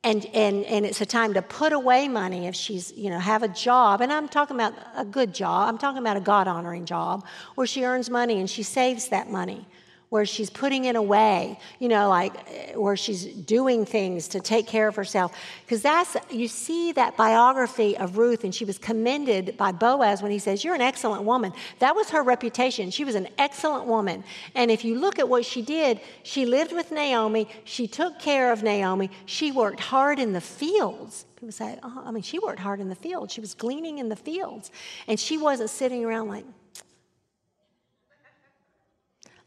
and, 0.04 0.26
and, 0.34 0.64
and 0.64 0.84
it's 0.84 1.00
a 1.00 1.06
time 1.06 1.34
to 1.34 1.42
put 1.42 1.72
away 1.72 2.08
money 2.08 2.46
if 2.46 2.56
she's, 2.56 2.92
you 2.96 3.08
know, 3.08 3.20
have 3.20 3.42
a 3.42 3.48
job. 3.48 4.00
And 4.00 4.12
I'm 4.12 4.28
talking 4.28 4.56
about 4.56 4.74
a 4.96 5.04
good 5.04 5.32
job. 5.32 5.68
I'm 5.68 5.78
talking 5.78 6.00
about 6.00 6.16
a 6.16 6.20
God 6.20 6.48
honoring 6.48 6.86
job 6.86 7.24
where 7.54 7.66
she 7.66 7.84
earns 7.84 8.10
money 8.10 8.40
and 8.40 8.50
she 8.50 8.64
saves 8.64 9.08
that 9.08 9.30
money 9.30 9.66
where 10.12 10.26
she's 10.26 10.50
putting 10.50 10.84
it 10.84 10.94
away, 10.94 11.58
you 11.78 11.88
know, 11.88 12.06
like 12.10 12.34
where 12.74 12.98
she's 12.98 13.24
doing 13.24 13.86
things 13.86 14.28
to 14.28 14.40
take 14.40 14.66
care 14.66 14.86
of 14.86 14.94
herself. 14.94 15.34
Because 15.64 15.80
that's, 15.80 16.18
you 16.30 16.48
see 16.48 16.92
that 16.92 17.16
biography 17.16 17.96
of 17.96 18.18
Ruth, 18.18 18.44
and 18.44 18.54
she 18.54 18.66
was 18.66 18.76
commended 18.76 19.56
by 19.56 19.72
Boaz 19.72 20.20
when 20.20 20.30
he 20.30 20.38
says, 20.38 20.64
You're 20.64 20.74
an 20.74 20.82
excellent 20.82 21.22
woman. 21.22 21.54
That 21.78 21.96
was 21.96 22.10
her 22.10 22.22
reputation. 22.22 22.90
She 22.90 23.06
was 23.06 23.14
an 23.14 23.26
excellent 23.38 23.86
woman. 23.86 24.22
And 24.54 24.70
if 24.70 24.84
you 24.84 24.98
look 24.98 25.18
at 25.18 25.30
what 25.30 25.46
she 25.46 25.62
did, 25.62 25.98
she 26.24 26.44
lived 26.44 26.72
with 26.72 26.92
Naomi, 26.92 27.48
she 27.64 27.86
took 27.86 28.18
care 28.18 28.52
of 28.52 28.62
Naomi, 28.62 29.10
she 29.24 29.50
worked 29.50 29.80
hard 29.80 30.18
in 30.18 30.34
the 30.34 30.42
fields. 30.42 31.24
People 31.36 31.52
say, 31.52 31.78
oh, 31.82 32.02
I 32.04 32.10
mean, 32.10 32.22
she 32.22 32.38
worked 32.38 32.60
hard 32.60 32.80
in 32.80 32.90
the 32.90 32.94
fields. 32.94 33.32
She 33.32 33.40
was 33.40 33.54
gleaning 33.54 33.96
in 33.96 34.10
the 34.10 34.16
fields. 34.16 34.70
And 35.08 35.18
she 35.18 35.38
wasn't 35.38 35.70
sitting 35.70 36.04
around 36.04 36.28
like, 36.28 36.44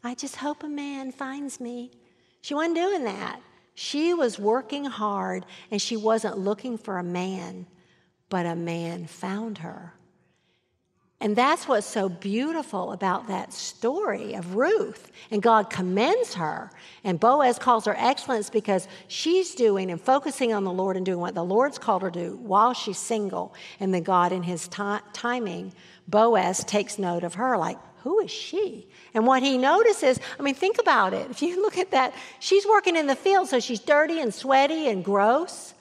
I 0.06 0.14
just 0.14 0.36
hope 0.36 0.62
a 0.62 0.68
man 0.68 1.10
finds 1.10 1.60
me. 1.60 1.90
She 2.40 2.54
wasn't 2.54 2.76
doing 2.76 3.04
that. 3.04 3.40
She 3.74 4.14
was 4.14 4.38
working 4.38 4.84
hard 4.84 5.44
and 5.72 5.82
she 5.82 5.96
wasn't 5.96 6.38
looking 6.38 6.78
for 6.78 6.98
a 6.98 7.02
man, 7.02 7.66
but 8.28 8.46
a 8.46 8.54
man 8.54 9.06
found 9.06 9.58
her. 9.58 9.94
And 11.20 11.34
that's 11.34 11.66
what's 11.66 11.86
so 11.86 12.08
beautiful 12.08 12.92
about 12.92 13.26
that 13.26 13.52
story 13.52 14.34
of 14.34 14.54
Ruth. 14.54 15.10
And 15.32 15.42
God 15.42 15.70
commends 15.70 16.34
her. 16.34 16.70
And 17.02 17.18
Boaz 17.18 17.58
calls 17.58 17.86
her 17.86 17.96
excellence 17.98 18.48
because 18.48 18.86
she's 19.08 19.56
doing 19.56 19.90
and 19.90 20.00
focusing 20.00 20.52
on 20.52 20.62
the 20.62 20.72
Lord 20.72 20.96
and 20.96 21.04
doing 21.04 21.18
what 21.18 21.34
the 21.34 21.44
Lord's 21.44 21.78
called 21.78 22.02
her 22.02 22.10
to 22.12 22.20
do 22.30 22.36
while 22.36 22.74
she's 22.74 22.98
single. 22.98 23.54
And 23.80 23.92
then 23.92 24.04
God, 24.04 24.30
in 24.30 24.44
his 24.44 24.68
t- 24.68 24.98
timing, 25.12 25.72
Boaz 26.06 26.62
takes 26.62 26.96
note 26.96 27.24
of 27.24 27.34
her 27.34 27.58
like, 27.58 27.78
who 28.04 28.20
is 28.20 28.30
she? 28.30 28.86
And 29.16 29.26
what 29.26 29.42
he 29.42 29.56
notices, 29.56 30.20
I 30.38 30.42
mean, 30.42 30.54
think 30.54 30.78
about 30.78 31.14
it. 31.14 31.30
If 31.30 31.40
you 31.40 31.62
look 31.62 31.78
at 31.78 31.90
that, 31.92 32.14
she's 32.38 32.66
working 32.66 32.96
in 32.96 33.06
the 33.06 33.16
field, 33.16 33.48
so 33.48 33.58
she's 33.58 33.80
dirty 33.80 34.20
and 34.20 34.32
sweaty 34.32 34.88
and 34.88 35.02
gross. 35.02 35.72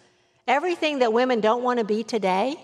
Everything 0.47 0.99
that 0.99 1.11
women 1.11 1.41
don't 1.41 1.61
want 1.61 1.79
to 1.79 1.85
be 1.85 2.03
today. 2.03 2.55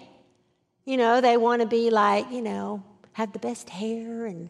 You 0.86 0.96
know, 0.96 1.20
they 1.20 1.36
want 1.36 1.62
to 1.62 1.68
be 1.68 1.90
like, 1.90 2.32
you 2.32 2.42
know, 2.42 2.84
have 3.12 3.34
the 3.34 3.40
best 3.40 3.70
hair 3.70 4.26
and, 4.26 4.50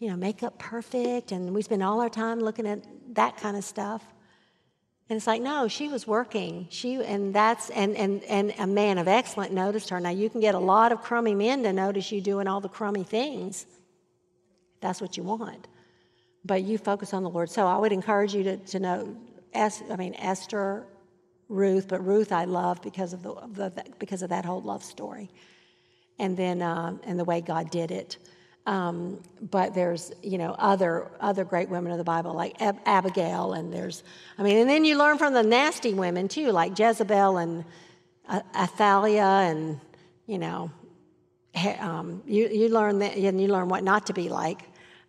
you 0.00 0.10
know, 0.10 0.16
makeup 0.16 0.58
perfect. 0.58 1.30
And 1.30 1.54
we 1.54 1.62
spend 1.62 1.82
all 1.82 2.00
our 2.00 2.10
time 2.10 2.40
looking 2.40 2.66
at 2.66 2.80
that 3.14 3.36
kind 3.36 3.56
of 3.56 3.62
stuff. 3.62 4.02
And 5.08 5.16
it's 5.16 5.28
like, 5.28 5.42
no, 5.42 5.68
she 5.68 5.88
was 5.88 6.08
working. 6.08 6.66
She 6.70 6.94
and 7.04 7.32
that's 7.32 7.70
and 7.70 7.96
and 7.96 8.24
and 8.24 8.52
a 8.58 8.66
man 8.66 8.98
of 8.98 9.06
excellent 9.06 9.52
noticed 9.52 9.90
her. 9.90 10.00
Now 10.00 10.10
you 10.10 10.28
can 10.28 10.40
get 10.40 10.56
a 10.56 10.58
lot 10.58 10.90
of 10.90 11.02
crummy 11.02 11.34
men 11.34 11.62
to 11.62 11.72
notice 11.72 12.10
you 12.10 12.20
doing 12.20 12.48
all 12.48 12.60
the 12.60 12.68
crummy 12.68 13.04
things 13.04 13.66
that's 14.82 15.00
what 15.00 15.16
you 15.16 15.22
want. 15.22 15.68
But 16.44 16.62
you 16.64 16.76
focus 16.76 17.14
on 17.14 17.22
the 17.22 17.30
Lord. 17.30 17.48
So 17.48 17.66
I 17.66 17.78
would 17.78 17.92
encourage 17.92 18.34
you 18.34 18.42
to, 18.42 18.56
to 18.58 18.80
know, 18.80 19.16
I 19.54 19.96
mean, 19.96 20.14
Esther, 20.18 20.84
Ruth, 21.48 21.88
but 21.88 22.04
Ruth 22.04 22.32
I 22.32 22.44
love 22.44 22.82
because 22.82 23.12
of, 23.14 23.22
the, 23.22 23.34
the 23.52 23.84
because 23.98 24.22
of 24.22 24.30
that 24.30 24.44
whole 24.44 24.60
love 24.60 24.82
story. 24.82 25.30
And 26.18 26.36
then, 26.36 26.60
um, 26.60 27.00
and 27.04 27.18
the 27.18 27.24
way 27.24 27.40
God 27.40 27.70
did 27.70 27.90
it. 27.90 28.18
Um, 28.64 29.20
but 29.40 29.74
there's 29.74 30.12
you 30.22 30.38
know 30.38 30.54
other 30.56 31.10
other 31.18 31.44
great 31.44 31.68
women 31.68 31.90
of 31.90 31.98
the 31.98 32.04
Bible 32.04 32.32
like 32.32 32.62
Ab- 32.62 32.78
Abigail 32.86 33.54
and 33.54 33.72
there's 33.72 34.04
I 34.38 34.44
mean 34.44 34.56
and 34.56 34.70
then 34.70 34.84
you 34.84 34.96
learn 34.96 35.18
from 35.18 35.34
the 35.34 35.42
nasty 35.42 35.94
women 35.94 36.28
too 36.28 36.52
like 36.52 36.78
Jezebel 36.78 37.38
and 37.38 37.64
uh, 38.28 38.40
Athaliah 38.54 39.48
and 39.50 39.80
you 40.26 40.38
know 40.38 40.70
um, 41.80 42.22
you 42.24 42.48
you 42.50 42.68
learn 42.68 43.00
that 43.00 43.16
and 43.16 43.40
you 43.40 43.48
learn 43.48 43.68
what 43.68 43.82
not 43.82 44.06
to 44.06 44.12
be 44.12 44.28
like 44.28 44.62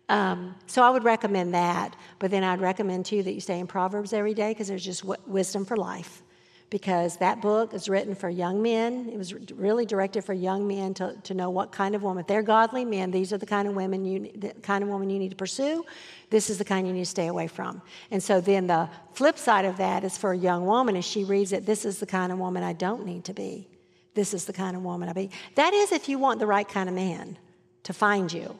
um, 0.08 0.54
so 0.66 0.82
I 0.82 0.90
would 0.90 1.04
recommend 1.04 1.54
that, 1.54 1.96
but 2.18 2.30
then 2.30 2.44
I'd 2.44 2.60
recommend 2.60 3.06
too 3.06 3.22
that 3.22 3.32
you 3.32 3.40
stay 3.40 3.58
in 3.58 3.66
Proverbs 3.66 4.12
every 4.12 4.34
day 4.34 4.50
because 4.50 4.68
there's 4.68 4.84
just 4.84 5.02
w- 5.02 5.20
wisdom 5.26 5.64
for 5.64 5.76
life. 5.76 6.22
Because 6.70 7.18
that 7.18 7.40
book 7.40 7.72
is 7.72 7.88
written 7.88 8.14
for 8.14 8.28
young 8.28 8.60
men. 8.60 9.08
It 9.12 9.16
was 9.16 9.32
really 9.52 9.86
directed 9.86 10.24
for 10.24 10.32
young 10.32 10.66
men 10.66 10.92
to, 10.94 11.14
to 11.22 11.34
know 11.34 11.48
what 11.50 11.70
kind 11.70 11.94
of 11.94 12.02
woman. 12.02 12.22
If 12.22 12.26
they're 12.26 12.42
godly 12.42 12.84
men, 12.84 13.12
these 13.12 13.32
are 13.32 13.38
the 13.38 13.46
kind 13.46 13.68
of 13.68 13.74
women 13.74 14.04
you 14.04 14.32
the 14.34 14.48
kind 14.62 14.82
of 14.82 14.90
woman 14.90 15.08
you 15.08 15.18
need 15.18 15.28
to 15.28 15.36
pursue. 15.36 15.84
This 16.30 16.50
is 16.50 16.58
the 16.58 16.64
kind 16.64 16.86
you 16.86 16.92
need 16.92 17.04
to 17.04 17.06
stay 17.06 17.28
away 17.28 17.46
from. 17.46 17.80
And 18.10 18.20
so 18.20 18.40
then 18.40 18.66
the 18.66 18.88
flip 19.12 19.38
side 19.38 19.66
of 19.66 19.76
that 19.76 20.02
is 20.02 20.18
for 20.18 20.32
a 20.32 20.36
young 20.36 20.66
woman, 20.66 20.96
as 20.96 21.04
she 21.04 21.22
reads 21.22 21.52
it, 21.52 21.64
this 21.64 21.84
is 21.84 22.00
the 22.00 22.06
kind 22.06 22.32
of 22.32 22.38
woman 22.38 22.64
I 22.64 22.72
don't 22.72 23.06
need 23.06 23.24
to 23.26 23.34
be. 23.34 23.68
This 24.14 24.34
is 24.34 24.44
the 24.44 24.52
kind 24.52 24.74
of 24.74 24.82
woman 24.82 25.08
I 25.08 25.12
be. 25.12 25.30
That 25.54 25.74
is 25.74 25.92
if 25.92 26.08
you 26.08 26.18
want 26.18 26.40
the 26.40 26.46
right 26.46 26.68
kind 26.68 26.88
of 26.88 26.94
man 26.94 27.38
to 27.84 27.92
find 27.92 28.32
you. 28.32 28.58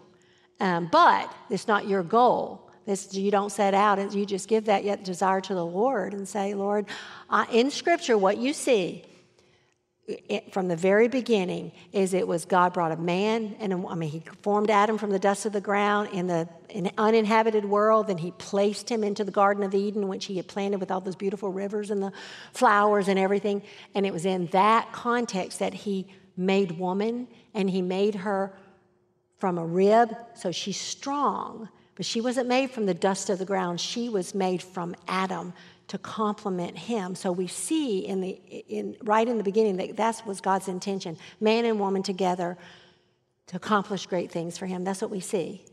Um, 0.60 0.88
but 0.90 1.34
it's 1.50 1.68
not 1.68 1.88
your 1.88 2.02
goal. 2.02 2.70
This, 2.86 3.14
you 3.14 3.30
don't 3.30 3.50
set 3.50 3.74
out 3.74 3.98
and 3.98 4.12
you 4.12 4.26
just 4.26 4.48
give 4.48 4.66
that 4.66 4.84
yet 4.84 5.04
desire 5.04 5.40
to 5.40 5.54
the 5.54 5.64
Lord 5.64 6.12
and 6.12 6.28
say, 6.28 6.54
Lord, 6.54 6.86
uh, 7.30 7.46
in 7.50 7.70
Scripture, 7.70 8.18
what 8.18 8.36
you 8.36 8.52
see 8.52 9.04
it, 10.06 10.52
from 10.52 10.68
the 10.68 10.76
very 10.76 11.08
beginning 11.08 11.72
is 11.92 12.12
it 12.12 12.28
was 12.28 12.44
God 12.44 12.74
brought 12.74 12.92
a 12.92 12.96
man, 12.96 13.56
and 13.58 13.72
I 13.88 13.94
mean, 13.94 14.10
He 14.10 14.22
formed 14.42 14.70
Adam 14.70 14.98
from 14.98 15.10
the 15.10 15.18
dust 15.18 15.46
of 15.46 15.52
the 15.52 15.60
ground 15.60 16.10
in 16.12 16.26
the 16.26 16.48
in 16.68 16.90
uninhabited 16.98 17.64
world, 17.64 18.10
and 18.10 18.20
He 18.20 18.30
placed 18.32 18.90
him 18.90 19.02
into 19.02 19.24
the 19.24 19.30
Garden 19.30 19.62
of 19.62 19.74
Eden, 19.74 20.08
which 20.08 20.26
He 20.26 20.36
had 20.36 20.46
planted 20.46 20.78
with 20.78 20.90
all 20.90 21.00
those 21.00 21.16
beautiful 21.16 21.50
rivers 21.50 21.90
and 21.90 22.02
the 22.02 22.12
flowers 22.52 23.08
and 23.08 23.18
everything. 23.18 23.62
And 23.94 24.04
it 24.04 24.12
was 24.12 24.26
in 24.26 24.46
that 24.48 24.92
context 24.92 25.58
that 25.60 25.72
He 25.72 26.06
made 26.36 26.72
woman, 26.72 27.26
and 27.54 27.70
He 27.70 27.80
made 27.80 28.16
her 28.16 28.52
from 29.44 29.58
a 29.58 29.66
rib, 29.66 30.16
so 30.32 30.50
she's 30.50 30.80
strong. 30.80 31.68
But 31.96 32.06
she 32.06 32.22
wasn't 32.22 32.48
made 32.48 32.70
from 32.70 32.86
the 32.86 32.94
dust 32.94 33.28
of 33.28 33.38
the 33.38 33.44
ground. 33.44 33.78
She 33.78 34.08
was 34.08 34.34
made 34.34 34.62
from 34.62 34.96
Adam 35.06 35.52
to 35.88 35.98
complement 35.98 36.78
him. 36.78 37.14
So 37.14 37.30
we 37.30 37.46
see 37.46 37.98
in 38.06 38.22
the 38.22 38.30
in 38.30 38.96
right 39.02 39.28
in 39.28 39.36
the 39.36 39.44
beginning 39.44 39.76
that 39.76 39.98
that 39.98 40.26
was 40.26 40.40
God's 40.40 40.68
intention: 40.68 41.18
man 41.40 41.66
and 41.66 41.78
woman 41.78 42.02
together 42.02 42.56
to 43.48 43.56
accomplish 43.56 44.06
great 44.06 44.32
things 44.32 44.56
for 44.56 44.64
him. 44.64 44.82
That's 44.82 45.02
what 45.02 45.10
we 45.10 45.20
see. 45.20 45.66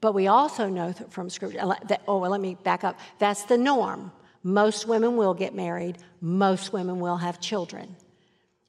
But 0.00 0.12
we 0.14 0.28
also 0.28 0.68
know 0.68 0.92
from 1.08 1.30
Scripture 1.30 1.58
uh, 1.62 1.74
that 1.88 2.02
oh, 2.06 2.18
well, 2.18 2.30
let 2.30 2.40
me 2.40 2.56
back 2.62 2.84
up. 2.84 2.96
That's 3.18 3.42
the 3.42 3.58
norm. 3.58 4.12
Most 4.44 4.86
women 4.86 5.16
will 5.16 5.34
get 5.34 5.52
married. 5.52 5.98
Most 6.20 6.72
women 6.72 7.00
will 7.00 7.16
have 7.16 7.40
children. 7.40 7.96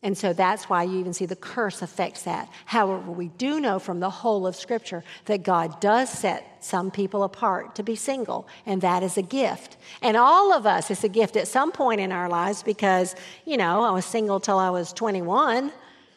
And 0.04 0.18
so 0.18 0.34
that's 0.34 0.68
why 0.68 0.82
you 0.84 0.98
even 0.98 1.14
see 1.14 1.28
the 1.28 1.36
curse 1.36 1.84
affects 1.84 2.24
that. 2.24 2.50
However, 2.66 3.12
we 3.12 3.28
do 3.28 3.60
know 3.60 3.78
from 3.78 4.00
the 4.00 4.10
whole 4.10 4.48
of 4.48 4.56
Scripture 4.56 5.04
that 5.26 5.44
God 5.44 5.80
does 5.80 6.10
set 6.10 6.58
some 6.64 6.90
people 6.90 7.24
apart 7.24 7.76
to 7.76 7.84
be 7.84 7.96
single, 7.96 8.48
and 8.66 8.82
that 8.82 9.04
is 9.04 9.18
a 9.18 9.22
gift. 9.22 9.78
And 10.02 10.18
all 10.18 10.54
of 10.54 10.66
us, 10.66 10.90
it's 10.90 11.04
a 11.04 11.10
gift 11.10 11.36
at 11.36 11.48
some 11.48 11.72
point 11.72 12.02
in 12.02 12.12
our 12.12 12.30
lives 12.30 12.64
because, 12.64 13.16
you 13.46 13.58
know, 13.58 13.84
I 13.84 13.92
was 13.92 14.04
single 14.04 14.40
till 14.40 14.58
I 14.58 14.72
was 14.72 14.92
21, 14.92 15.72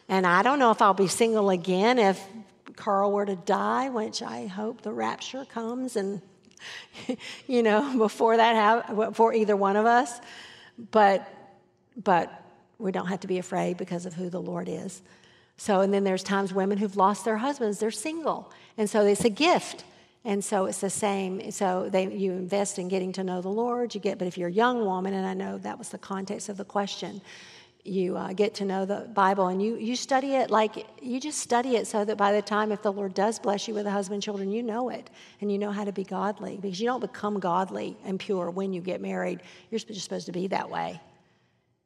and 0.08 0.26
I 0.26 0.42
don't 0.42 0.58
know 0.58 0.70
if 0.70 0.80
I'll 0.80 0.94
be 0.94 1.08
single 1.08 1.50
again 1.50 1.98
if 1.98 2.26
Carl 2.76 3.12
were 3.12 3.26
to 3.26 3.36
die, 3.36 3.90
which 3.90 4.22
I 4.22 4.46
hope 4.46 4.80
the 4.80 4.92
rapture 4.92 5.44
comes 5.44 5.96
and, 5.96 6.22
you 7.46 7.62
know, 7.62 7.98
before 7.98 8.38
that, 8.38 8.54
happens, 8.54 9.14
for 9.14 9.34
either 9.34 9.56
one 9.56 9.76
of 9.76 9.84
us. 9.84 10.20
But, 10.90 11.28
but, 12.02 12.43
we 12.84 12.92
don't 12.92 13.06
have 13.06 13.20
to 13.20 13.26
be 13.26 13.38
afraid 13.38 13.78
because 13.78 14.04
of 14.04 14.12
who 14.12 14.28
the 14.28 14.40
Lord 14.40 14.68
is. 14.68 15.00
So, 15.56 15.80
and 15.80 15.92
then 15.92 16.04
there's 16.04 16.22
times 16.22 16.52
women 16.52 16.76
who've 16.76 16.96
lost 16.96 17.24
their 17.24 17.38
husbands, 17.38 17.78
they're 17.78 17.90
single. 17.90 18.52
And 18.76 18.90
so 18.90 19.06
it's 19.06 19.24
a 19.24 19.30
gift. 19.30 19.84
And 20.22 20.44
so 20.44 20.66
it's 20.66 20.80
the 20.80 20.90
same. 20.90 21.50
So 21.50 21.88
they, 21.88 22.12
you 22.14 22.32
invest 22.32 22.78
in 22.78 22.88
getting 22.88 23.12
to 23.12 23.24
know 23.24 23.40
the 23.40 23.48
Lord. 23.48 23.94
You 23.94 24.02
get, 24.02 24.18
but 24.18 24.28
if 24.28 24.36
you're 24.36 24.50
a 24.50 24.52
young 24.52 24.84
woman, 24.84 25.14
and 25.14 25.26
I 25.26 25.32
know 25.32 25.56
that 25.58 25.78
was 25.78 25.88
the 25.88 25.98
context 25.98 26.50
of 26.50 26.58
the 26.58 26.64
question, 26.64 27.22
you 27.84 28.18
uh, 28.18 28.34
get 28.34 28.54
to 28.56 28.66
know 28.66 28.84
the 28.84 29.08
Bible 29.14 29.48
and 29.48 29.62
you, 29.62 29.76
you 29.76 29.96
study 29.96 30.34
it 30.34 30.50
like 30.50 30.86
you 31.02 31.20
just 31.20 31.38
study 31.38 31.76
it 31.76 31.86
so 31.86 32.04
that 32.04 32.16
by 32.16 32.32
the 32.32 32.42
time, 32.42 32.70
if 32.70 32.82
the 32.82 32.92
Lord 32.92 33.14
does 33.14 33.38
bless 33.38 33.66
you 33.66 33.72
with 33.72 33.86
a 33.86 33.90
husband, 33.90 34.22
children, 34.22 34.50
you 34.50 34.62
know 34.62 34.90
it 34.90 35.08
and 35.40 35.50
you 35.50 35.58
know 35.58 35.70
how 35.70 35.84
to 35.84 35.92
be 35.92 36.04
godly 36.04 36.58
because 36.60 36.80
you 36.80 36.86
don't 36.86 37.00
become 37.00 37.40
godly 37.40 37.96
and 38.04 38.20
pure 38.20 38.50
when 38.50 38.74
you 38.74 38.82
get 38.82 39.00
married. 39.00 39.40
You're 39.70 39.78
just 39.78 40.02
supposed 40.02 40.26
to 40.26 40.32
be 40.32 40.48
that 40.48 40.68
way. 40.68 41.00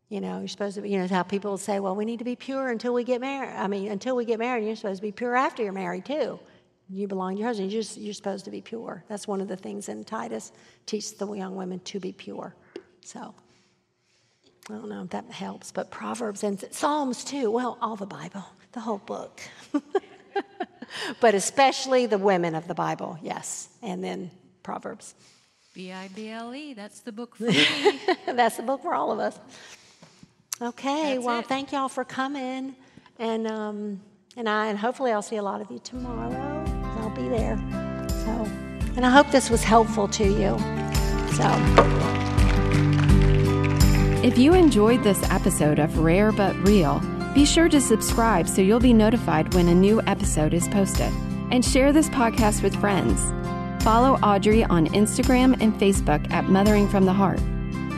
You 0.09 0.23
know, 0.23 0.39
you're 0.39 0.49
supposed 0.49 0.77
to 0.77 0.83
be, 0.83 0.91
you 0.91 0.99
know, 0.99 1.07
how 1.07 1.23
people 1.23 1.59
say, 1.59 1.81
well, 1.81 1.95
we 1.95 2.07
need 2.07 2.19
to 2.19 2.25
be 2.25 2.37
pure 2.37 2.69
until 2.69 2.95
we 2.95 3.05
get 3.05 3.21
married. 3.21 3.55
I 3.55 3.67
mean, 3.67 3.91
until 3.91 4.17
we 4.17 4.25
get 4.25 4.39
married, 4.39 4.65
you're 4.65 4.77
supposed 4.77 4.99
to 4.99 5.07
be 5.07 5.13
pure 5.13 5.37
after 5.37 5.63
you're 5.63 5.73
married, 5.73 6.07
too. 6.07 6.41
You 6.89 7.07
belong 7.07 7.35
to 7.35 7.41
your 7.41 7.49
husband. 7.49 7.71
You're, 7.71 7.83
just, 7.83 7.99
you're 7.99 8.15
supposed 8.15 8.47
to 8.47 8.51
be 8.51 8.63
pure. 8.63 9.05
That's 9.09 9.29
one 9.29 9.43
of 9.43 9.49
the 9.49 9.57
things 9.57 9.91
in 9.91 10.05
Titus, 10.05 10.53
teach 10.87 11.19
the 11.19 11.31
young 11.33 11.57
women 11.57 11.81
to 11.81 12.01
be 12.01 12.13
pure. 12.13 12.55
So, 13.03 13.35
I 14.71 14.73
don't 14.73 14.89
know 14.89 15.03
if 15.03 15.11
that 15.11 15.31
helps, 15.31 15.73
but 15.73 15.91
Proverbs 15.91 16.43
and 16.43 16.63
Psalms, 16.71 17.23
too. 17.23 17.51
Well, 17.51 17.77
all 17.83 17.97
the 17.97 18.07
Bible, 18.07 18.45
the 18.73 18.81
whole 18.81 18.99
book. 18.99 19.43
but 21.21 21.35
especially 21.35 22.07
the 22.07 22.19
women 22.19 22.55
of 22.55 22.67
the 22.67 22.75
Bible, 22.75 23.19
yes. 23.23 23.69
And 23.83 24.03
then 24.03 24.31
Proverbs. 24.63 25.15
B 25.75 25.93
I 25.93 26.09
B 26.09 26.31
L 26.31 26.55
E, 26.55 26.73
that's 26.73 27.01
the 27.01 27.13
book 27.13 27.37
for 27.37 27.45
me. 27.45 27.67
that's 28.27 28.57
the 28.57 28.63
book 28.63 28.83
for 28.83 28.95
all 28.95 29.13
of 29.13 29.19
us. 29.19 29.39
Okay, 30.61 31.15
That's 31.15 31.25
well, 31.27 31.39
it. 31.41 31.47
thank 31.47 31.73
y'all 31.73 31.89
for 31.89 32.05
coming, 32.05 32.75
and 33.19 33.47
um, 33.47 34.01
and 34.37 34.49
I 34.49 34.67
and 34.67 34.79
hopefully 34.79 35.13
I'll 35.13 35.23
see 35.23 35.37
a 35.37 35.43
lot 35.43 35.61
of 35.61 35.71
you 35.71 35.79
tomorrow. 35.79 36.65
I'll 37.01 37.11
be 37.11 37.29
there. 37.29 37.57
So, 38.25 38.31
and 38.97 39.07
I 39.07 39.11
hope 39.11 39.31
this 39.31 39.51
was 39.51 39.63
helpful 39.63 40.09
to 40.09 40.25
you. 40.25 40.59
So, 41.37 41.49
If 44.25 44.37
you 44.37 44.53
enjoyed 44.55 45.05
this 45.05 45.23
episode 45.31 45.79
of 45.79 45.99
Rare 46.01 46.33
But 46.33 46.57
Real, 46.67 47.01
be 47.35 47.47
sure 47.47 47.69
to 47.69 47.81
subscribe 47.81 48.49
so 48.49 48.61
you'll 48.61 48.81
be 48.81 48.93
notified 48.93 49.55
when 49.55 49.69
a 49.69 49.75
new 49.75 50.03
episode 50.03 50.53
is 50.53 50.67
posted. 50.69 51.13
And 51.53 51.65
share 51.65 51.93
this 51.93 52.09
podcast 52.11 52.63
with 52.65 52.75
friends. 52.77 53.23
Follow 53.85 54.17
Audrey 54.17 54.65
on 54.65 54.89
Instagram 54.89 55.57
and 55.63 55.73
Facebook 55.75 56.29
at 56.33 56.45
Mothering 56.47 56.89
from 56.89 57.05
the 57.07 57.13
Heart. 57.13 57.41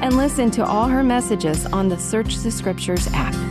And 0.00 0.16
listen 0.16 0.50
to 0.52 0.64
all 0.64 0.88
her 0.88 1.02
messages 1.02 1.66
on 1.66 1.88
the 1.88 1.98
Search 1.98 2.38
the 2.38 2.50
Scriptures 2.50 3.06
app. 3.12 3.49